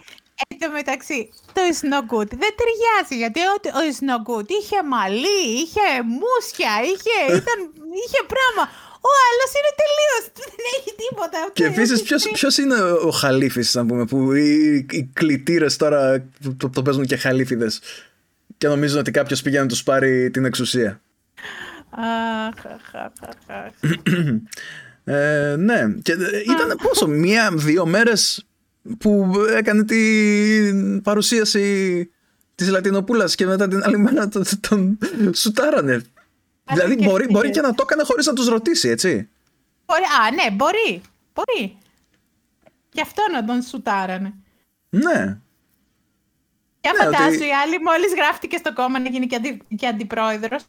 Εν 0.48 0.59
τω 0.62 0.68
μεταξύ, 0.79 1.18
το 1.55 1.61
is 1.70 1.81
no 1.92 2.01
good 2.12 2.29
δεν 2.42 2.53
ταιριάζει 2.59 3.14
γιατί 3.22 3.40
ο, 3.51 3.53
ο 3.79 3.81
is 3.90 3.98
no 4.09 4.16
good 4.29 4.46
είχε 4.61 4.79
μαλλί, 4.94 5.40
είχε 5.62 5.87
μουσια, 6.20 6.72
είχε, 6.92 7.16
ήταν, 7.40 7.59
είχε 8.03 8.20
πράγμα. 8.35 8.64
Ο 9.09 9.11
άλλος 9.27 9.51
είναι 9.59 9.72
τελείως, 9.83 10.22
δεν 10.35 10.64
έχει 10.77 10.90
τίποτα. 11.03 11.38
Και 11.53 11.64
ούτε- 11.64 11.74
επίσης, 11.74 11.96
ούτε 12.01 12.05
ποιο 12.09 12.16
τρία. 12.18 12.33
ποιος 12.33 12.59
είναι 12.59 12.81
ο 12.83 13.11
Χαλίφης, 13.11 13.74
να 13.74 13.87
πούμε, 13.87 14.05
που 14.05 14.33
οι, 14.33 14.87
οι 14.90 15.11
κλητήρες 15.12 15.77
τώρα 15.77 16.29
που 16.42 16.57
το, 16.57 16.68
το 16.70 16.83
παίζουν 16.83 17.07
και 17.07 17.16
χαλίφιδες; 17.16 17.81
Και 18.59 18.68
νομίζουν 18.68 18.98
ότι 18.98 19.11
κάποιος 19.11 19.42
πήγε 19.42 19.61
να 19.61 19.66
τους 19.66 19.83
πάρει 19.83 20.31
την 20.31 20.44
εξουσία. 20.44 21.01
Αχ, 21.90 22.66
αχ, 22.66 22.94
αχ, 22.94 23.12
αχ, 23.29 23.57
αχ. 23.66 23.72
Ε, 25.11 25.55
ναι, 25.59 25.81
και 26.03 26.12
ε, 26.12 26.38
ήταν 26.40 26.79
πόσο, 26.83 27.07
μία-δύο 27.07 27.87
μέρες 27.87 28.46
που 28.98 29.35
έκανε 29.57 29.85
την 29.85 31.03
παρουσίαση 31.03 32.11
της 32.55 32.68
Λατινοπούλας 32.68 33.35
και 33.35 33.46
μετά 33.46 33.68
την 33.68 33.83
άλλη 33.85 33.98
μέρα 33.98 34.29
τον, 34.29 34.44
τον 34.68 34.98
σουτάρανε. 35.35 36.03
δηλαδή 36.64 36.96
και 36.96 37.05
μπορεί, 37.05 37.27
μπορεί 37.31 37.46
φύγε. 37.46 37.61
και 37.61 37.66
να 37.66 37.74
το 37.74 37.83
έκανε 37.87 38.03
χωρίς 38.03 38.27
να 38.27 38.33
τους 38.33 38.48
ρωτήσει, 38.48 38.88
έτσι. 38.88 39.29
Μπορεί, 39.87 40.03
α, 40.03 40.31
ναι, 40.31 40.55
μπορεί, 40.57 41.01
μπορεί. 41.35 41.77
Γι' 42.92 43.01
αυτό 43.01 43.22
να 43.33 43.44
τον 43.44 43.62
σουτάρανε. 43.62 44.35
Ναι. 44.90 45.38
Για 46.81 46.92
Ναι, 46.92 47.05
φαντάσου, 47.05 47.27
ότι- 47.35 47.46
η 47.46 47.53
άλλη 47.64 47.79
μόλις 47.83 48.14
γράφτηκε 48.14 48.57
στο 48.57 48.72
κόμμα 48.72 48.98
να 49.01 49.09
γίνει 49.09 49.27
και, 49.27 49.37
αντι, 49.37 49.62
και 49.77 49.87
αντιπρόεδρος. 49.87 50.62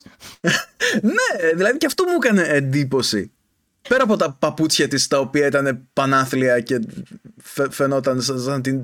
ναι, 1.17 1.49
δηλαδή 1.55 1.77
και 1.77 1.85
αυτό 1.85 2.03
μου 2.03 2.15
έκανε 2.23 2.41
εντύπωση. 2.41 3.31
Πέρα 3.87 4.03
από 4.03 4.15
τα 4.15 4.35
παπούτσια 4.39 4.87
της 4.87 5.07
τα 5.07 5.19
οποία 5.19 5.45
ήταν 5.45 5.87
πανάθλια 5.93 6.59
και 6.59 6.79
φαι- 7.37 7.71
φαινόταν 7.73 8.21
σαν, 8.21 8.39
σαν 8.39 8.61
την 8.61 8.83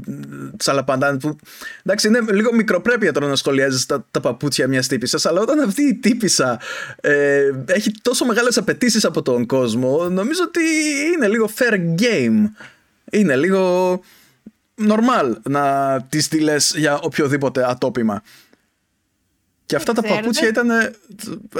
τσαλαπαντάν 0.57 1.17
που 1.17 1.35
εντάξει 1.83 2.07
είναι 2.07 2.19
λίγο 2.31 2.53
μικροπρέπεια 2.53 3.11
τώρα 3.13 3.27
να 3.27 3.35
σχολιάζεις 3.35 3.85
τα, 3.85 4.05
τα 4.11 4.19
παπούτσια 4.19 4.67
μιας 4.67 4.87
τύπισσας 4.87 5.25
αλλά 5.25 5.41
όταν 5.41 5.59
αυτή 5.59 5.81
η 5.81 5.95
τύπισσα 5.95 6.59
ε, 7.01 7.51
έχει 7.65 7.91
τόσο 8.01 8.25
μεγάλες 8.25 8.57
απαιτήσεις 8.57 9.05
από 9.05 9.21
τον 9.21 9.45
κόσμο 9.45 10.09
νομίζω 10.09 10.43
ότι 10.47 10.61
είναι 11.13 11.27
λίγο 11.27 11.49
fair 11.57 11.73
game 12.01 12.49
είναι 13.11 13.35
λίγο 13.35 13.99
νορμάλ 14.75 15.37
να 15.49 16.01
τις 16.09 16.25
στείλε 16.25 16.55
για 16.75 16.99
οποιοδήποτε 16.99 17.69
ατόπιμα. 17.69 18.21
Και 19.65 19.75
αυτά 19.75 19.93
τα 19.93 20.01
παπούτσια 20.01 20.47
ήταν 20.47 20.69
ε, 20.69 20.91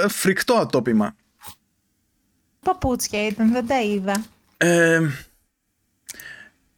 φρικτό 0.08 0.54
ατόπιμα. 0.54 1.16
Παπούτσια 2.66 3.26
ήταν, 3.26 3.52
δεν 3.52 3.66
τα 3.66 3.80
είδα. 3.80 4.24
Ε, 4.56 5.00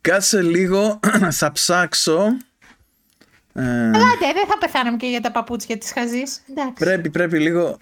κάτσε 0.01 0.43
λίγο, 0.43 1.01
θα 1.41 1.53
ψάξω. 1.53 2.37
Ε, 3.53 3.63
Αλλά 3.63 4.17
δεν 4.21 4.47
θα 4.49 4.59
πεθάνουμε 4.59 4.97
και 4.97 5.07
για 5.07 5.21
τα 5.21 5.31
παπούτσια 5.31 5.79
της 5.79 5.93
χαζής. 5.93 6.43
Πρέπει, 6.75 7.11
πρέπει 7.11 7.39
λίγο... 7.39 7.77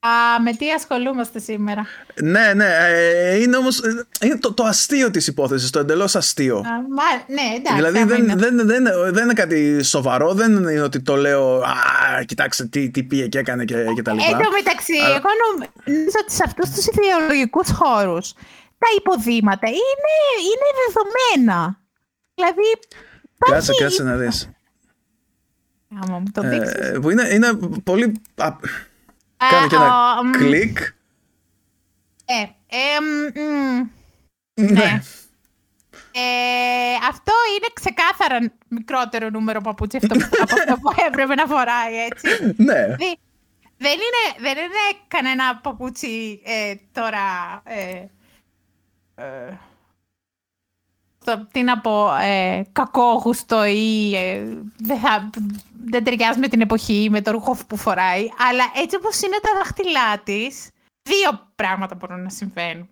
Α, 0.00 0.40
με 0.42 0.52
τι 0.52 0.70
ασχολούμαστε 0.70 1.38
σήμερα; 1.38 1.86
Ναι, 2.22 2.52
ναι. 2.54 2.76
Ε, 2.88 3.40
είναι 3.40 3.56
όμως 3.56 3.80
είναι 4.22 4.38
το, 4.38 4.52
το 4.52 4.64
αστείο 4.64 5.10
της 5.10 5.26
υπόθεσης, 5.26 5.70
το 5.70 5.78
εντελώς 5.78 6.16
αστείο. 6.16 6.56
Α, 6.56 6.62
μα, 6.62 7.04
ναι, 7.26 7.56
εντάξει. 7.56 7.74
Δηλαδή 7.74 8.04
δεν, 8.04 8.38
δεν, 8.38 8.66
δεν, 8.66 9.12
δεν, 9.12 9.24
είναι 9.24 9.32
κάτι 9.32 9.82
σοβαρό, 9.82 10.34
δεν 10.34 10.52
είναι 10.52 10.80
ότι 10.80 11.00
το 11.00 11.16
λέω 11.16 11.58
«Α, 11.58 12.24
κοιτάξτε 12.26 12.64
τι, 12.64 12.90
τι 12.90 13.02
πήγε 13.02 13.26
και 13.26 13.38
έκανε 13.38 13.64
και, 13.64 13.74
και 13.94 14.02
τα 14.02 14.12
λοιπά». 14.12 14.26
Εν 14.26 14.32
τω 14.32 14.50
μεταξύ, 14.50 14.94
εγώ 14.96 15.30
νομίζω 15.46 16.18
ότι 16.22 16.32
σε 16.32 16.42
αυτούς 16.46 16.70
τους 16.70 16.86
ιδεολογικούς 16.86 17.70
χώρους 17.70 18.32
τα 18.78 18.86
υποδήματα 18.96 19.68
είναι, 19.68 20.14
είναι 20.48 20.68
δεδομένα. 20.82 21.80
Δηλαδή, 22.34 22.62
Κάτσε, 23.38 23.72
κάτσε 23.80 24.02
να 24.02 24.16
δεις. 24.16 24.50
Άμα 26.02 26.18
μου 26.18 26.26
το 26.32 26.42
δείξεις. 26.42 26.72
Ε, 26.72 26.98
που 27.02 27.10
είναι, 27.10 27.28
είναι 27.32 27.58
πολύ... 27.84 28.22
Κάνει 29.38 29.68
και 29.68 29.74
ένα 29.74 30.20
κλικ. 30.38 30.78
Ε, 32.24 32.46
ναι. 34.54 35.00
Ε, 36.12 36.94
αυτό 37.08 37.32
είναι 37.56 37.66
ξεκάθαρα 37.72 38.52
μικρότερο 38.68 39.30
νούμερο 39.30 39.60
παπούτσι 39.60 39.96
αυτό 39.96 40.14
από 40.14 40.54
αυτό 40.54 40.74
που 40.74 40.94
έπρεπε 41.06 41.34
να 41.34 41.46
φοράει, 41.46 42.04
έτσι. 42.04 42.54
Ναι. 42.56 42.86
Δεν 43.80 43.92
είναι, 43.92 44.38
δεν 44.38 44.56
είναι 44.56 44.98
κανένα 45.08 45.56
παπούτσι 45.56 46.42
ε, 46.44 46.74
τώρα... 46.92 47.62
Ε, 47.64 48.06
ε, 49.14 49.58
το, 49.58 49.67
τι 51.52 51.62
να 51.62 51.80
πω, 51.80 52.14
ε, 52.14 52.62
κακόγουστο 52.72 53.64
ή 53.64 54.16
ε, 54.16 54.44
δεν, 54.78 54.98
θα, 54.98 55.30
δεν 55.84 56.04
ταιριάζει 56.04 56.38
με 56.38 56.48
την 56.48 56.60
εποχή, 56.60 57.08
με 57.10 57.22
το 57.22 57.30
ρούχο 57.30 57.56
που 57.66 57.76
φοράει. 57.76 58.28
Αλλά 58.48 58.64
έτσι 58.82 58.96
όπως 58.96 59.20
είναι 59.20 59.36
τα 59.42 59.50
δάχτυλά 59.58 60.18
της, 60.24 60.70
δύο 61.02 61.50
πράγματα 61.54 61.94
μπορούν 61.94 62.22
να 62.22 62.30
συμβαίνουν. 62.30 62.88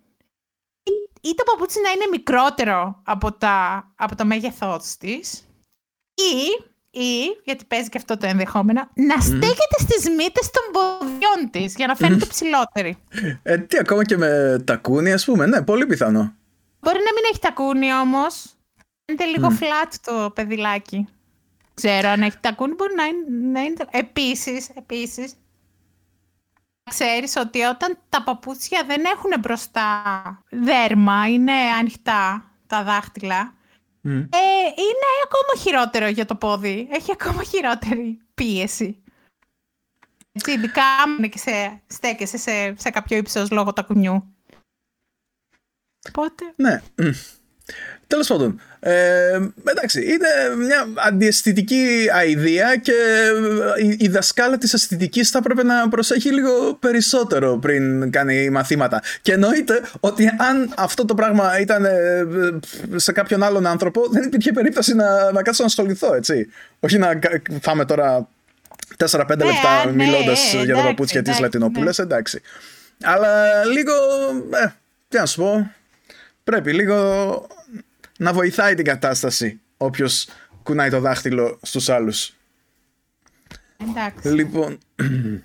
Ή, 0.83 1.29
ή 1.29 1.33
το 1.35 1.43
παπούτσι 1.43 1.79
να 1.83 1.89
είναι 1.89 2.05
μικρότερο 2.11 3.01
από, 3.03 3.31
τα, 3.31 3.87
από 3.95 4.15
το 4.15 4.25
μέγεθός 4.25 4.97
της 4.97 5.47
ή, 6.13 6.65
ή, 6.99 7.19
γιατί 7.43 7.65
παίζει 7.65 7.89
και 7.89 7.97
αυτό 7.97 8.17
το 8.17 8.27
ενδεχόμενο, 8.27 8.89
να 8.93 9.21
στέκεται 9.21 9.77
στις 9.79 10.09
μύτες 10.09 10.49
των 10.49 10.63
ποδιών 10.71 11.49
της 11.51 11.75
για 11.75 11.87
να 11.87 11.95
φαίνεται 11.95 12.25
ψηλότερη. 12.25 12.97
Ε, 13.43 13.57
τι, 13.57 13.77
ακόμα 13.77 14.03
και 14.03 14.17
με 14.17 14.61
τακούνι, 14.65 15.11
ας 15.13 15.25
πούμε. 15.25 15.45
Ναι, 15.45 15.61
πολύ 15.61 15.85
πιθανό. 15.85 16.33
Μπορεί 16.87 16.99
να 16.99 17.13
μην 17.13 17.23
έχει 17.31 17.39
τακούνι 17.39 17.93
όμως. 17.93 18.55
Είναι 19.05 19.25
λίγο 19.25 19.47
mm. 19.51 19.63
flat 19.63 19.93
το 20.01 20.31
παιδιλάκι. 20.31 21.07
Ξέρω 21.73 22.09
αν 22.09 22.21
έχει 22.21 22.37
τακούνι, 22.37 22.73
μπορεί 22.73 22.95
να 22.95 23.03
είναι. 23.05 23.49
Να 23.51 23.61
είναι... 23.61 23.85
Επίσης, 23.89 24.69
επίσης, 24.69 25.33
ξέρεις 26.89 27.35
ότι 27.35 27.61
όταν 27.61 27.97
τα 28.09 28.23
παπούτσια 28.23 28.83
δεν 28.87 29.03
έχουν 29.05 29.39
μπροστά 29.39 30.01
δέρμα, 30.49 31.27
είναι 31.29 31.53
ανοιχτά 31.53 32.51
τα 32.67 32.83
δάχτυλα, 32.83 33.53
ε, 34.03 34.11
είναι 34.77 35.07
ακόμα 35.23 35.61
χειρότερο 35.63 36.07
για 36.07 36.25
το 36.25 36.35
πόδι. 36.35 36.87
Έχει 36.91 37.11
ακόμα 37.11 37.43
χειρότερη 37.43 38.21
πίεση. 38.33 39.03
Έτσι, 40.31 40.51
ειδικά 40.51 40.83
αν 40.83 41.29
και 41.29 41.37
σε, 41.37 41.81
στέκεσαι 41.87 42.37
σε, 42.37 42.75
σε 42.77 42.89
κάποιο 42.89 43.17
ύψος 43.17 43.51
λόγω 43.51 43.73
τακουνιού. 43.73 44.36
Πότε; 46.11 46.43
Ναι. 46.55 46.81
Τέλος 48.07 48.27
πάντων, 48.27 48.61
ε, 48.79 49.39
εντάξει, 49.63 50.01
είναι 50.01 50.55
μια 50.65 50.87
αντιαισθητική 51.07 52.07
αηδία 52.13 52.75
και 52.75 52.93
η, 53.81 53.97
η 53.99 54.07
δασκάλα 54.07 54.57
της 54.57 54.73
αισθητικής 54.73 55.29
θα 55.29 55.37
έπρεπε 55.37 55.63
να 55.63 55.89
προσέχει 55.89 56.33
λίγο 56.33 56.73
περισσότερο 56.73 57.57
πριν 57.57 58.11
κάνει 58.11 58.49
μαθήματα. 58.49 59.01
Και 59.21 59.33
εννοείται 59.33 59.81
ότι 59.99 60.27
αν 60.37 60.73
αυτό 60.77 61.05
το 61.05 61.13
πράγμα 61.13 61.59
ήταν 61.59 61.85
ε, 61.85 62.25
σε 62.95 63.11
κάποιον 63.11 63.43
άλλον 63.43 63.65
άνθρωπο, 63.67 64.07
δεν 64.09 64.23
υπήρχε 64.23 64.51
περίπτωση 64.51 64.95
να, 64.95 65.31
να 65.31 65.41
κάτσω 65.41 65.61
να 65.61 65.67
ασχοληθώ, 65.67 66.13
έτσι. 66.13 66.47
Όχι 66.79 66.97
να 66.97 67.19
φάμε 67.61 67.85
τώρα 67.85 68.27
4-5 68.97 69.27
ναι, 69.27 69.45
λεπτά 69.45 69.85
ναι, 69.85 69.91
μιλώντας 69.91 70.53
για 70.63 70.75
τα 70.75 70.81
παπούτσια 70.81 71.21
της 71.21 71.39
Λατινοπούλα, 71.39 71.93
ναι. 71.97 72.03
εντάξει. 72.03 72.41
Αλλά 73.03 73.63
λίγο. 73.65 73.93
Ε, 74.63 74.67
τι 75.07 75.17
να 75.17 75.25
σου 75.25 75.41
πω 75.41 75.71
πρέπει 76.47 76.73
λίγο 76.73 76.97
να 78.17 78.33
βοηθάει 78.33 78.75
την 78.75 78.85
κατάσταση 78.85 79.59
όποιος 79.77 80.27
κουνάει 80.63 80.89
το 80.89 80.99
δάχτυλο 80.99 81.59
στους 81.61 81.89
άλλους. 81.89 82.33
Εντάξει. 83.89 84.29
Λοιπόν... 84.29 84.77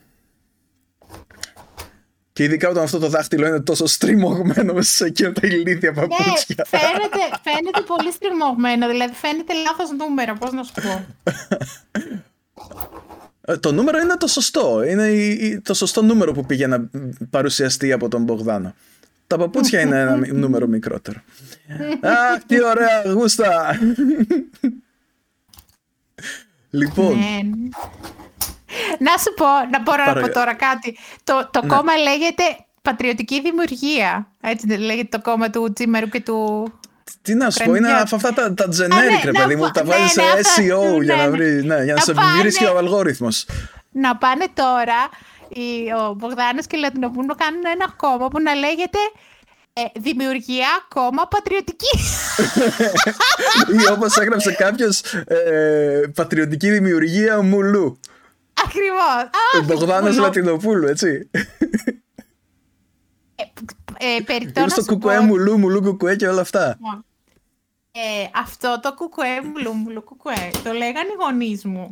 Και 2.35 2.45
ειδικά 2.45 2.69
όταν 2.69 2.83
αυτό 2.83 2.99
το 2.99 3.09
δάχτυλο 3.09 3.47
είναι 3.47 3.61
τόσο 3.61 3.87
στριμωγμένο 3.87 4.73
μέσα 4.73 4.93
σε 4.93 5.05
εκείνα 5.05 5.33
τα 5.33 5.47
ηλίθια 5.47 5.93
παπούτσια. 5.93 6.57
Ναι, 6.57 6.65
φαίνεται, 6.65 7.19
φαίνεται 7.45 7.81
πολύ 7.87 8.13
στριμωγμένο, 8.13 8.89
δηλαδή 8.89 9.15
φαίνεται 9.15 9.53
λάθος 9.53 9.91
νούμερο, 9.91 10.37
πώς 10.39 10.53
να 10.53 10.63
σου 10.63 10.73
πω. 10.73 11.07
Ε, 13.41 13.57
το 13.57 13.73
νούμερο 13.73 13.99
είναι 13.99 14.17
το 14.17 14.27
σωστό, 14.27 14.83
είναι 14.83 15.61
το 15.65 15.75
σωστό 15.75 16.03
νούμερο 16.03 16.33
που 16.33 16.47
πήγε 16.47 16.67
να 16.67 16.91
παρουσιαστεί 17.31 17.93
από 17.93 18.09
τον 18.09 18.23
Μπογδάνο. 18.23 18.75
Τα 19.33 19.39
παπούτσια 19.39 19.81
είναι 19.81 20.01
ένα 20.01 20.17
νούμερο 20.33 20.67
μικρότερο. 20.67 21.21
Αχ, 22.01 22.43
τι 22.47 22.65
ωραία 22.65 23.03
γούστα. 23.13 23.79
λοιπόν. 26.71 27.19
Ναι. 27.19 27.41
Να 28.99 29.17
σου 29.17 29.35
πω, 29.37 29.47
να 29.71 29.81
μπορώ 29.83 30.05
να 30.05 30.21
πω 30.21 30.31
τώρα 30.31 30.55
κάτι. 30.55 30.97
Το, 31.25 31.49
το 31.53 31.61
ναι. 31.63 31.69
κόμμα 31.69 31.97
λέγεται 31.97 32.43
Πατριωτική 32.83 33.41
Δημιουργία. 33.41 34.33
Έτσι 34.41 34.67
δεν 34.67 34.81
λέγεται 34.81 35.19
το 35.19 35.31
κόμμα 35.31 35.51
του 35.51 35.73
Τζίμερου 35.73 36.09
και 36.09 36.21
του... 36.21 36.73
Τι 37.23 37.35
να 37.35 37.51
σου 37.51 37.65
πω, 37.65 37.75
είναι 37.75 37.93
από 37.93 38.17
αυτά 38.17 38.33
τα, 38.33 38.55
τα 38.55 38.65
generic, 38.65 39.25
ρε 39.25 39.33
παιδί 39.33 39.57
μου, 39.57 39.71
τα 39.71 39.85
βάζει 39.85 40.09
σε 40.09 40.21
SEO 40.23 41.03
για 41.03 41.17
να 41.17 41.31
βρει, 41.31 41.65
ναι, 41.65 41.85
για 41.85 41.95
να 41.95 42.01
σε 42.01 42.15
βρίσκει 42.41 42.65
ο 42.65 42.79
αλγόριθμος. 42.79 43.47
Να 43.93 44.17
πάνε 44.17 44.45
τώρα 44.55 45.09
ο 45.99 46.15
Μπογδάνος 46.15 46.67
και 46.67 46.77
η 46.77 46.81
Λατινοπούλου 46.81 47.35
κάνουν 47.35 47.63
ένα 47.75 47.95
κόμμα 47.97 48.29
που 48.29 48.41
να 48.41 48.55
λέγεται 48.55 48.99
ε, 49.73 49.83
δημιουργία 50.01 50.69
κόμμα 50.89 51.29
πατριωτική. 51.29 51.99
Ή 53.81 53.93
όπως 53.93 54.17
έγραψε 54.17 54.53
κάποιος 54.53 55.03
ε, 55.27 56.03
πατριωτική 56.15 56.71
δημιουργία 56.71 57.43
μουλού. 57.43 58.01
Ακριβώς. 58.65 59.31
Ο 59.61 59.65
Μπογδάνος 59.65 60.17
Λατινοπούλου, 60.17 60.87
έτσι. 60.87 61.31
Ε, 63.99 64.17
ε, 64.55 64.69
στο 64.69 64.85
κουκουέ 64.85 65.21
μουλού, 65.21 65.59
μουλού 65.59 65.83
κουκουέ 65.83 66.17
και 66.17 66.29
όλα 66.29 66.41
αυτά. 66.41 66.79
Ε, 67.93 68.29
αυτό 68.35 68.81
το 68.83 68.95
κουκουέ 68.95 69.41
μουλού, 69.41 69.73
μουλού 69.73 70.03
κουκουέ, 70.03 70.51
το 70.65 70.73
λέγανε 70.73 71.09
οι 71.09 71.17
γονείς 71.21 71.65
μου. 71.65 71.91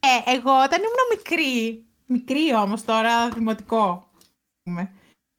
Ε, 0.00 0.30
εγώ 0.30 0.50
όταν 0.64 0.78
ήμουν 0.78 1.16
μικρή, 1.16 1.84
μικρή 2.10 2.54
όμως 2.54 2.84
τώρα, 2.84 3.28
δημοτικό, 3.28 4.10
mm. 4.70 4.86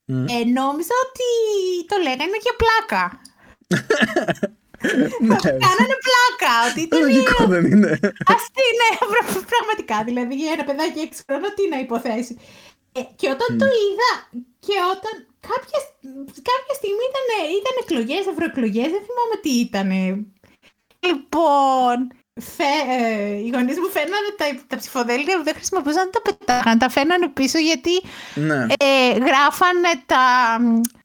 ε, 0.07 0.43
νόμιζα 0.59 0.95
ότι 1.05 1.29
το 1.87 1.95
λέγανε 2.05 2.37
για 2.45 2.55
πλάκα. 2.61 3.03
ναι. 5.27 5.35
Κάνανε 5.65 5.95
πλάκα. 6.07 6.53
Ότι 6.69 6.81
ήταν 6.81 6.99
Λογικό 7.01 7.45
δεν 7.53 7.65
είναι. 7.71 7.91
Αστεί, 8.33 8.65
ναι, 8.81 8.89
πραγματικά. 9.53 9.97
Δηλαδή 10.03 10.35
για 10.35 10.51
ένα 10.51 10.63
παιδάκι 10.63 11.09
6 11.11 11.19
χρόνων 11.25 11.51
τι 11.55 11.63
να 11.73 11.79
υποθέσει. 11.79 12.33
Ε, 12.91 13.01
και 13.15 13.27
όταν 13.35 13.49
mm. 13.51 13.59
το 13.61 13.67
είδα 13.83 14.11
και 14.65 14.75
όταν 14.93 15.13
κάποια, 15.49 15.79
κάποια 16.49 16.73
στιγμή 16.79 17.03
ήταν, 17.11 17.27
ήταν 17.59 17.75
εκλογές, 17.83 18.23
ευρωεκλογές, 18.31 18.89
δεν 18.95 19.03
θυμάμαι 19.07 19.35
τι 19.41 19.51
ήταν. 19.65 19.89
Λοιπόν, 21.07 21.97
Φε, 22.39 22.63
ε, 22.89 23.35
οι 23.35 23.49
γονείς 23.53 23.79
μου 23.79 23.89
φέρνανε 23.89 24.29
τα, 24.37 24.45
τα 24.67 24.77
ψηφοδέλτια 24.77 25.37
που 25.37 25.43
δεν 25.43 25.53
χρησιμοποιούσαν 25.53 26.09
τα 26.11 26.21
πετάγανε. 26.21 26.77
Τα 26.77 26.89
φέρνανε 26.89 27.27
πίσω 27.27 27.57
γιατί 27.57 28.01
ναι. 28.35 28.65
ε, 28.79 29.11
γράφανε 29.11 29.91
τα 30.05 30.25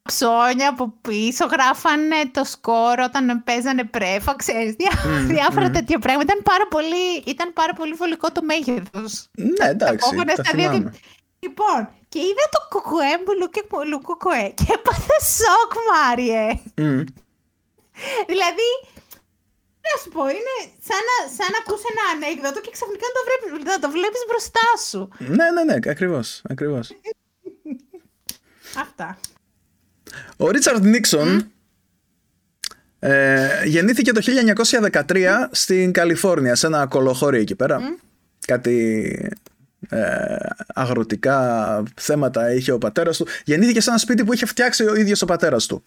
ψώνια 0.03 0.69
από 0.69 0.95
πίσω, 1.01 1.47
γράφανε 1.47 2.17
το 2.31 2.45
σκόρο 2.45 3.05
όταν 3.05 3.43
παίζανε 3.45 3.85
πρέφα, 3.85 4.37
ξέρεις, 4.37 4.75
διά, 4.75 4.91
mm, 4.93 5.25
διάφορα 5.35 5.69
mm. 5.69 5.73
τέτοια 5.73 5.99
πράγματα. 5.99 6.33
Ήταν 6.33 6.43
πάρα 6.43 6.67
πολύ, 6.69 7.23
ήταν 7.25 7.53
πάρα 7.53 7.73
πολύ 7.73 7.93
βολικό 7.93 8.33
το 8.33 8.43
μέγεθος. 8.43 9.29
Ναι, 9.33 9.67
εντάξει, 9.69 10.17
τα, 10.17 10.25
τα 10.25 10.45
θυμάμαι. 10.45 10.93
Λοιπόν, 11.39 11.89
και 12.09 12.19
είδα 12.19 12.45
το 12.51 12.61
κουκουέ 12.69 13.13
μου 13.27 13.49
και 13.49 13.63
μου 13.91 14.01
κουκουέ 14.01 14.53
και 14.55 14.67
έπαθε 14.75 15.17
σοκ, 15.39 15.73
Μάριε. 15.91 16.49
Mm. 16.75 17.05
δηλαδή, 18.27 18.69
να 19.91 19.97
σου 20.03 20.11
πω, 20.15 20.23
είναι 20.39 20.55
σαν 20.89 21.03
να, 21.09 21.17
σαν 21.37 21.49
να 21.55 21.59
ακούς 21.63 21.83
ένα 21.93 22.05
ανέκδοτο 22.15 22.59
και 22.65 22.73
ξαφνικά 22.77 23.07
να 23.09 23.15
το, 23.17 23.23
βλέπεις, 23.29 23.49
να 23.73 23.79
το 23.85 23.89
βλέπεις 23.97 24.23
μπροστά 24.29 24.69
σου. 24.89 25.01
Ναι, 25.37 25.47
ναι, 25.55 25.63
ναι, 25.69 25.77
ακριβώς, 25.95 26.29
ακριβώς. 26.53 26.87
Αυτά. 28.85 29.09
Ο 30.37 30.51
Ρίτσαρντ 30.51 30.85
Νίξον 30.85 31.51
ε, 32.99 33.65
γεννήθηκε 33.65 34.13
το 34.13 34.21
1913 35.09 35.27
στην 35.51 35.93
Καλιφόρνια, 35.93 36.55
σε 36.55 36.67
ένα 36.67 36.87
κολοχώρι 36.87 37.39
εκεί 37.39 37.55
πέρα. 37.55 37.81
Κάτι 38.47 38.79
ε, 39.89 40.37
αγροτικά 40.75 41.83
θέματα 41.97 42.53
είχε 42.53 42.73
ο 42.73 42.79
πατέρας 42.79 43.17
του. 43.17 43.27
Γεννήθηκε 43.45 43.81
σε 43.81 43.91
ένα 43.91 43.99
σπίτι 43.99 44.25
που 44.25 44.33
είχε 44.33 44.47
φτιάξει 44.47 44.85
ο 44.85 44.95
ίδιος 44.95 45.23
ο 45.23 45.27
πατέρας 45.27 45.67
του. 45.67 45.85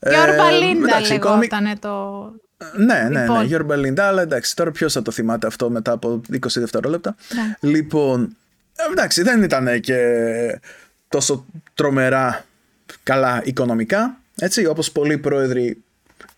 Γιώργο 0.00 0.46
ε, 0.46 0.50
Λίντα 0.50 1.00
λεγόταν 1.00 1.78
το... 1.78 2.32
Ναι, 2.76 3.08
ναι, 3.10 3.26
ναι, 3.26 3.44
Γιώργο 3.44 3.76
Λίντα, 3.76 4.06
αλλά 4.06 4.22
εντάξει, 4.22 4.56
τώρα 4.56 4.70
ποιος 4.70 4.92
θα 4.92 5.02
το 5.02 5.10
θυμάται 5.10 5.46
αυτό 5.46 5.70
μετά 5.70 5.92
από 5.92 6.20
20 6.32 6.36
δευτερόλεπτα. 6.54 7.16
Ναι. 7.34 7.70
Λοιπόν, 7.70 8.36
εντάξει, 8.90 9.22
δεν 9.22 9.42
ήταν 9.42 9.80
και 9.80 9.98
τόσο 11.08 11.46
τρομερά 11.74 12.44
καλά 13.02 13.40
οικονομικά, 13.44 14.20
έτσι, 14.38 14.66
όπως 14.66 14.92
πολλοί 14.92 15.18
πρόεδροι 15.18 15.82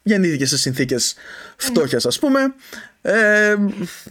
γεννήθηκε 0.03 0.47
σε 0.47 0.59
συνθήκες 0.59 1.15
φτώχειας 1.57 2.07
ας 2.07 2.19
πούμε 2.19 2.55
ε, 3.03 3.57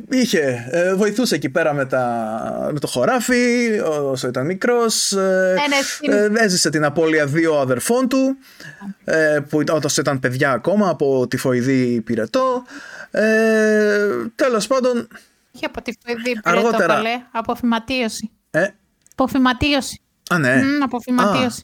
είχε, 0.09 0.67
ε, 0.71 0.95
βοηθούσε 0.95 1.35
εκεί 1.35 1.49
πέρα 1.49 1.73
με, 1.73 1.85
τα, 1.85 2.69
με 2.73 2.79
το 2.79 2.87
χωράφι 2.87 3.79
όσο 3.85 4.27
ήταν 4.27 4.45
μικρός 4.45 5.11
ε, 5.11 5.55
ναι, 6.01 6.15
ναι, 6.15 6.39
ε 6.39 6.43
έζησε 6.43 6.69
την 6.69 6.85
απώλεια 6.85 7.25
δύο 7.25 7.59
αδερφών 7.59 8.07
του 8.07 8.37
ε, 9.03 9.39
που 9.49 9.57
όταν 9.57 9.91
ήταν 9.97 10.19
παιδιά 10.19 10.51
ακόμα 10.51 10.89
από 10.89 11.27
τυφοειδή 11.27 12.01
πυρετό. 12.01 12.63
Ε, 13.11 14.07
τέλος 14.35 14.67
πάντων 14.67 15.07
είχε 15.51 15.65
από 15.65 15.81
τυφοειδή 15.81 16.21
πυρετό 16.21 16.49
αργότερα... 16.49 16.93
καλέ, 16.93 17.21
από 17.31 17.55
φυματίωση 17.55 18.31
ε; 18.51 18.67
από 19.11 19.27
φυματίωση 19.27 20.01
Α, 20.29 20.37
ναι. 20.37 20.61
Mm, 20.61 20.83
από 20.83 20.99
φυματίωση 20.99 21.63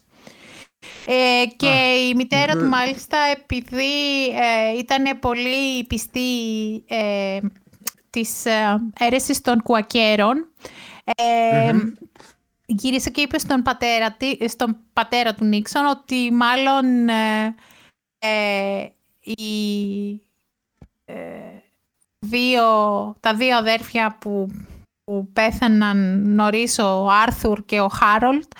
ε, 1.05 1.45
και 1.55 1.95
η 2.09 2.15
μητέρα 2.15 2.53
του 2.53 2.65
μάλιστα 2.65 3.17
επειδή 3.31 4.25
ε, 4.27 4.77
ήταν 4.77 5.19
πολύ 5.19 5.83
πιστή 5.87 6.29
ε, 6.87 7.39
της 8.09 8.45
ε, 8.45 8.81
αίρεσης 8.99 9.41
των 9.41 9.61
κουακέρων 9.61 10.47
ε, 11.15 11.71
γύρισε 12.65 13.09
και 13.09 13.21
είπε 13.21 13.39
στον 13.39 13.61
πατέρα, 13.61 14.17
στον 14.47 14.77
πατέρα 14.93 15.33
του 15.33 15.45
Νίξον 15.45 15.85
ότι 15.85 16.31
μάλλον 16.31 17.09
ε, 18.19 18.85
οι, 19.19 20.21
δύο, 22.19 22.63
τα 23.19 23.33
δύο 23.35 23.57
αδέρφια 23.57 24.17
που, 24.19 24.51
που 25.03 25.29
πέθαναν 25.33 26.29
νωρίς 26.33 26.79
ο 26.79 27.07
Άρθουρ 27.09 27.65
και 27.65 27.79
ο 27.79 27.87
Χάρολτ 27.87 28.51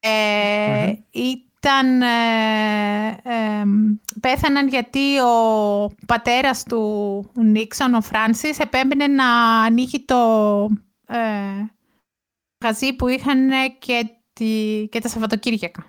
ε, 0.00 0.92
ήταν, 1.10 2.02
ε, 2.02 3.64
πέθαναν 4.20 4.68
γιατί 4.68 5.18
ο 5.18 5.94
πατέρας 6.06 6.62
του 6.62 7.30
Νίξον, 7.34 7.94
ο 7.94 8.00
Φράνσις, 8.00 8.58
επέμπαινε 8.58 9.06
να 9.06 9.60
ανοίγει 9.60 10.04
το 10.04 10.16
ε, 11.06 11.18
γαζί 12.64 12.92
που 12.92 13.08
είχαν 13.08 13.50
και, 13.78 14.10
τη, 14.32 14.86
και 14.90 15.00
τα 15.00 15.08
Σαββατοκύριακα. 15.08 15.84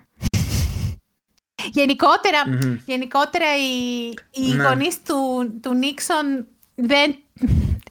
γενικότερα, 1.78 2.38
γενικότερα 2.86 3.46
οι, 3.56 4.08
οι 4.30 4.54
ναι. 4.54 4.62
γονείς 4.62 5.02
του, 5.02 5.52
του 5.62 5.74
Νίξον 5.74 6.46
δεν 6.74 7.16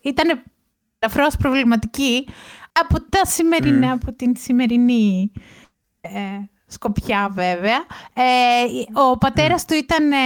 ήταν 0.01 0.43
ελαφρώς 0.99 1.35
προβληματικοί 1.37 2.27
από, 2.71 3.01
τα 3.09 3.25
σημερινά, 3.25 3.91
από 3.91 4.13
την 4.13 4.33
σημερινή 4.37 5.31
ε, 6.01 6.09
σκοπιά 6.67 7.29
βέβαια. 7.33 7.85
Ε, 8.13 8.23
ο 8.93 9.17
πατέρας 9.17 9.65
του 9.65 9.73
ήταν 9.73 10.11
ε, 10.11 10.17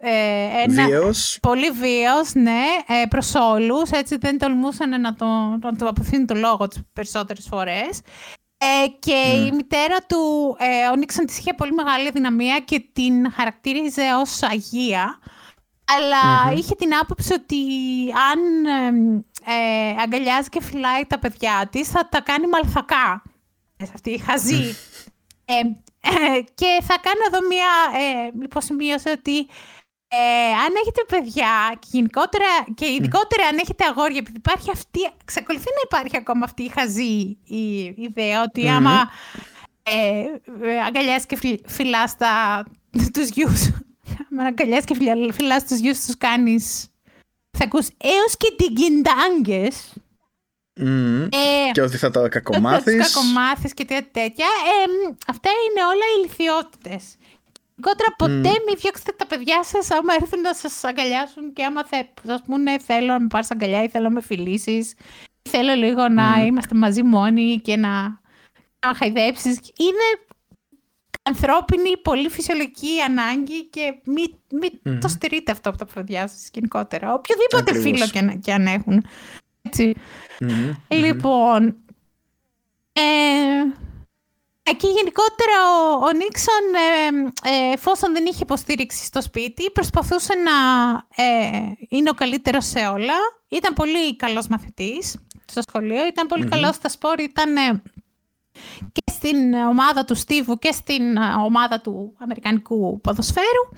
ε, 0.00 0.62
ένα 0.62 0.86
βίος. 0.86 1.38
πολύ 1.42 1.70
βίος, 1.70 2.34
ναι, 2.34 2.62
ε, 2.86 3.06
προς 3.08 3.34
όλους. 3.34 3.90
Έτσι 3.90 4.16
δεν 4.16 4.38
τολμούσαν 4.38 5.00
να 5.00 5.14
το, 5.14 5.26
να 5.60 5.76
το 5.76 5.86
αποθύνουν 5.86 6.26
το 6.26 6.34
λόγο 6.34 6.68
τις 6.68 6.80
περισσότερες 6.92 7.46
φορές. 7.50 8.00
Ε, 8.58 8.88
και 8.98 9.44
η 9.46 9.52
μητέρα 9.52 9.96
του, 10.06 10.56
ε, 10.58 10.88
ο 10.92 10.96
Νίξον 10.96 11.26
της 11.26 11.38
είχε 11.38 11.54
πολύ 11.54 11.72
μεγάλη 11.72 12.10
δυναμία 12.10 12.60
και 12.60 12.84
την 12.92 13.32
χαρακτήριζε 13.32 14.02
ως 14.20 14.42
αγία. 14.42 15.18
Αλλά 15.84 16.52
είχε 16.56 16.74
την 16.74 16.94
άποψη 17.02 17.32
ότι 17.32 17.56
αν 18.30 18.66
ε, 19.46 20.02
αγκαλιάζει 20.02 20.48
και 20.48 20.62
φυλάει 20.62 21.06
τα 21.06 21.18
παιδιά 21.18 21.68
της 21.70 21.88
θα 21.88 22.08
τα 22.08 22.20
κάνει 22.20 22.46
μαλθακά. 22.46 23.22
Αυτή 23.94 24.10
η 24.10 24.18
χαζή 24.18 24.54
ε, 24.54 24.68
ε, 24.68 24.74
και 26.54 26.78
θα 26.82 26.96
κάνω 27.02 27.22
εδώ 27.26 27.46
μία 27.48 27.70
ε, 28.00 28.30
υποσημείωση 28.42 29.08
ότι 29.08 29.38
ε, 30.14 30.52
αν 30.64 30.72
έχετε 30.80 31.04
παιδιά 31.08 31.78
και 31.78 31.88
γενικότερα 31.90 32.44
και 32.74 32.86
ειδικότερα 32.86 33.46
αν 33.46 33.58
έχετε 33.58 33.84
αγόρια, 33.84 34.18
επειδή 34.18 34.36
υπάρχει 34.36 34.70
αυτή, 34.70 35.00
ξεκολουθεί 35.24 35.64
να 35.64 35.82
υπάρχει 35.84 36.16
ακόμα 36.16 36.44
αυτή 36.44 36.62
η 36.62 36.68
χαζή 36.68 37.38
η 37.44 37.94
ιδέα 37.96 38.42
ότι 38.42 38.68
άμα 38.68 39.10
ε, 39.82 40.24
αγκαλιάς 40.86 41.26
και 41.26 41.38
φυλάς 41.66 42.16
τα, 42.16 42.64
τους 43.12 43.28
γιους, 43.28 43.70
άμα 44.30 44.44
αγκαλιάς 44.44 44.84
και 44.84 44.94
φυλάς 45.32 45.66
τους 45.66 45.78
γιους 45.78 46.04
τους 46.04 46.16
κάνεις, 46.16 46.86
θα 47.58 47.64
ακούς 47.64 47.88
έως 47.98 48.36
και 48.36 48.54
την 48.56 48.74
κιντάγκες, 48.74 49.92
Mm. 50.80 51.28
Ε, 51.30 51.70
και 51.72 51.80
ότι 51.80 51.96
θα 51.96 52.10
τα 52.10 52.28
κακομάθεις. 52.28 53.12
κακομάθεις 53.12 53.74
και 53.74 53.84
τέτοια. 53.84 54.46
Ε, 54.72 55.14
αυτά 55.26 55.50
είναι 55.50 55.84
όλα 55.84 56.04
ηλικιότητες. 56.18 57.16
Γενικότερα 57.74 58.14
ποτέ 58.16 58.58
mm. 58.58 58.64
μην 58.66 58.76
διώξετε 58.78 59.12
τα 59.16 59.26
παιδιά 59.26 59.64
σας 59.64 59.90
άμα 59.90 60.14
έρθουν 60.20 60.40
να 60.40 60.54
σας 60.54 60.84
αγκαλιάσουν 60.84 61.52
και 61.52 61.64
άμα 61.64 61.82
σας 62.26 62.42
πούνε 62.46 62.78
θέλω 62.78 63.06
να 63.06 63.20
με 63.20 63.26
πάρεις 63.26 63.50
αγκαλιά 63.50 63.82
ή 63.82 63.88
θέλω 63.88 64.04
να 64.04 64.10
με 64.10 64.22
φιλήσεις 64.22 64.94
θέλω 65.48 65.74
λίγο 65.74 66.08
να 66.08 66.44
είμαστε 66.46 66.74
μαζί 66.74 67.02
μόνοι 67.02 67.60
και 67.60 67.76
να, 67.76 68.02
να 68.86 68.94
χαϊδέψεις. 68.94 69.58
Είναι 69.58 70.26
ανθρώπινη, 71.22 71.98
πολύ 72.02 72.28
φυσιολογική 72.28 73.00
ανάγκη 73.08 73.68
και 73.68 73.94
μην 74.04 74.34
μη 74.50 74.98
το 75.00 75.08
στηρείτε 75.08 75.52
αυτό 75.52 75.68
από 75.68 75.78
τα 75.78 75.86
παιδιά 75.86 76.28
σας 76.28 76.48
γενικότερα. 76.52 77.14
Οποιοδήποτε 77.14 77.80
φίλο 77.80 78.08
και, 78.08 78.38
και 78.42 78.52
αν 78.52 78.66
έχουν. 78.66 79.04
Έτσι. 79.72 79.94
Λοιπόν, 80.88 81.76
ε, 82.92 83.02
εκεί 84.62 84.86
γενικότερα 84.86 85.56
ο, 85.78 86.04
ο 86.04 86.12
Νίξον, 86.12 86.64
ε, 87.44 87.50
ε, 87.50 87.72
εφόσον 87.72 88.12
δεν 88.12 88.24
είχε 88.26 88.42
υποστήριξη 88.42 89.04
στο 89.04 89.22
σπίτι, 89.22 89.70
προσπαθούσε 89.70 90.32
να 90.34 90.52
ε, 91.24 91.72
είναι 91.88 92.10
ο 92.10 92.14
καλύτερος 92.14 92.66
σε 92.66 92.78
όλα. 92.78 93.14
Ήταν 93.48 93.74
πολύ 93.74 94.16
καλός 94.16 94.46
μαθητής 94.46 95.16
στο 95.46 95.62
σχολείο, 95.68 96.06
ήταν 96.06 96.26
πολύ 96.26 96.48
καλός 96.48 96.74
στα 96.74 96.88
σπορ, 96.88 97.20
ήταν 97.20 97.56
ε, 97.56 97.82
και 98.92 99.02
στην 99.10 99.54
ομάδα 99.54 100.04
του 100.04 100.14
Στίβου 100.14 100.58
και 100.58 100.72
στην 100.72 101.16
ομάδα 101.44 101.80
του 101.80 102.14
Αμερικανικού 102.18 103.00
ποδοσφαίρου. 103.00 103.68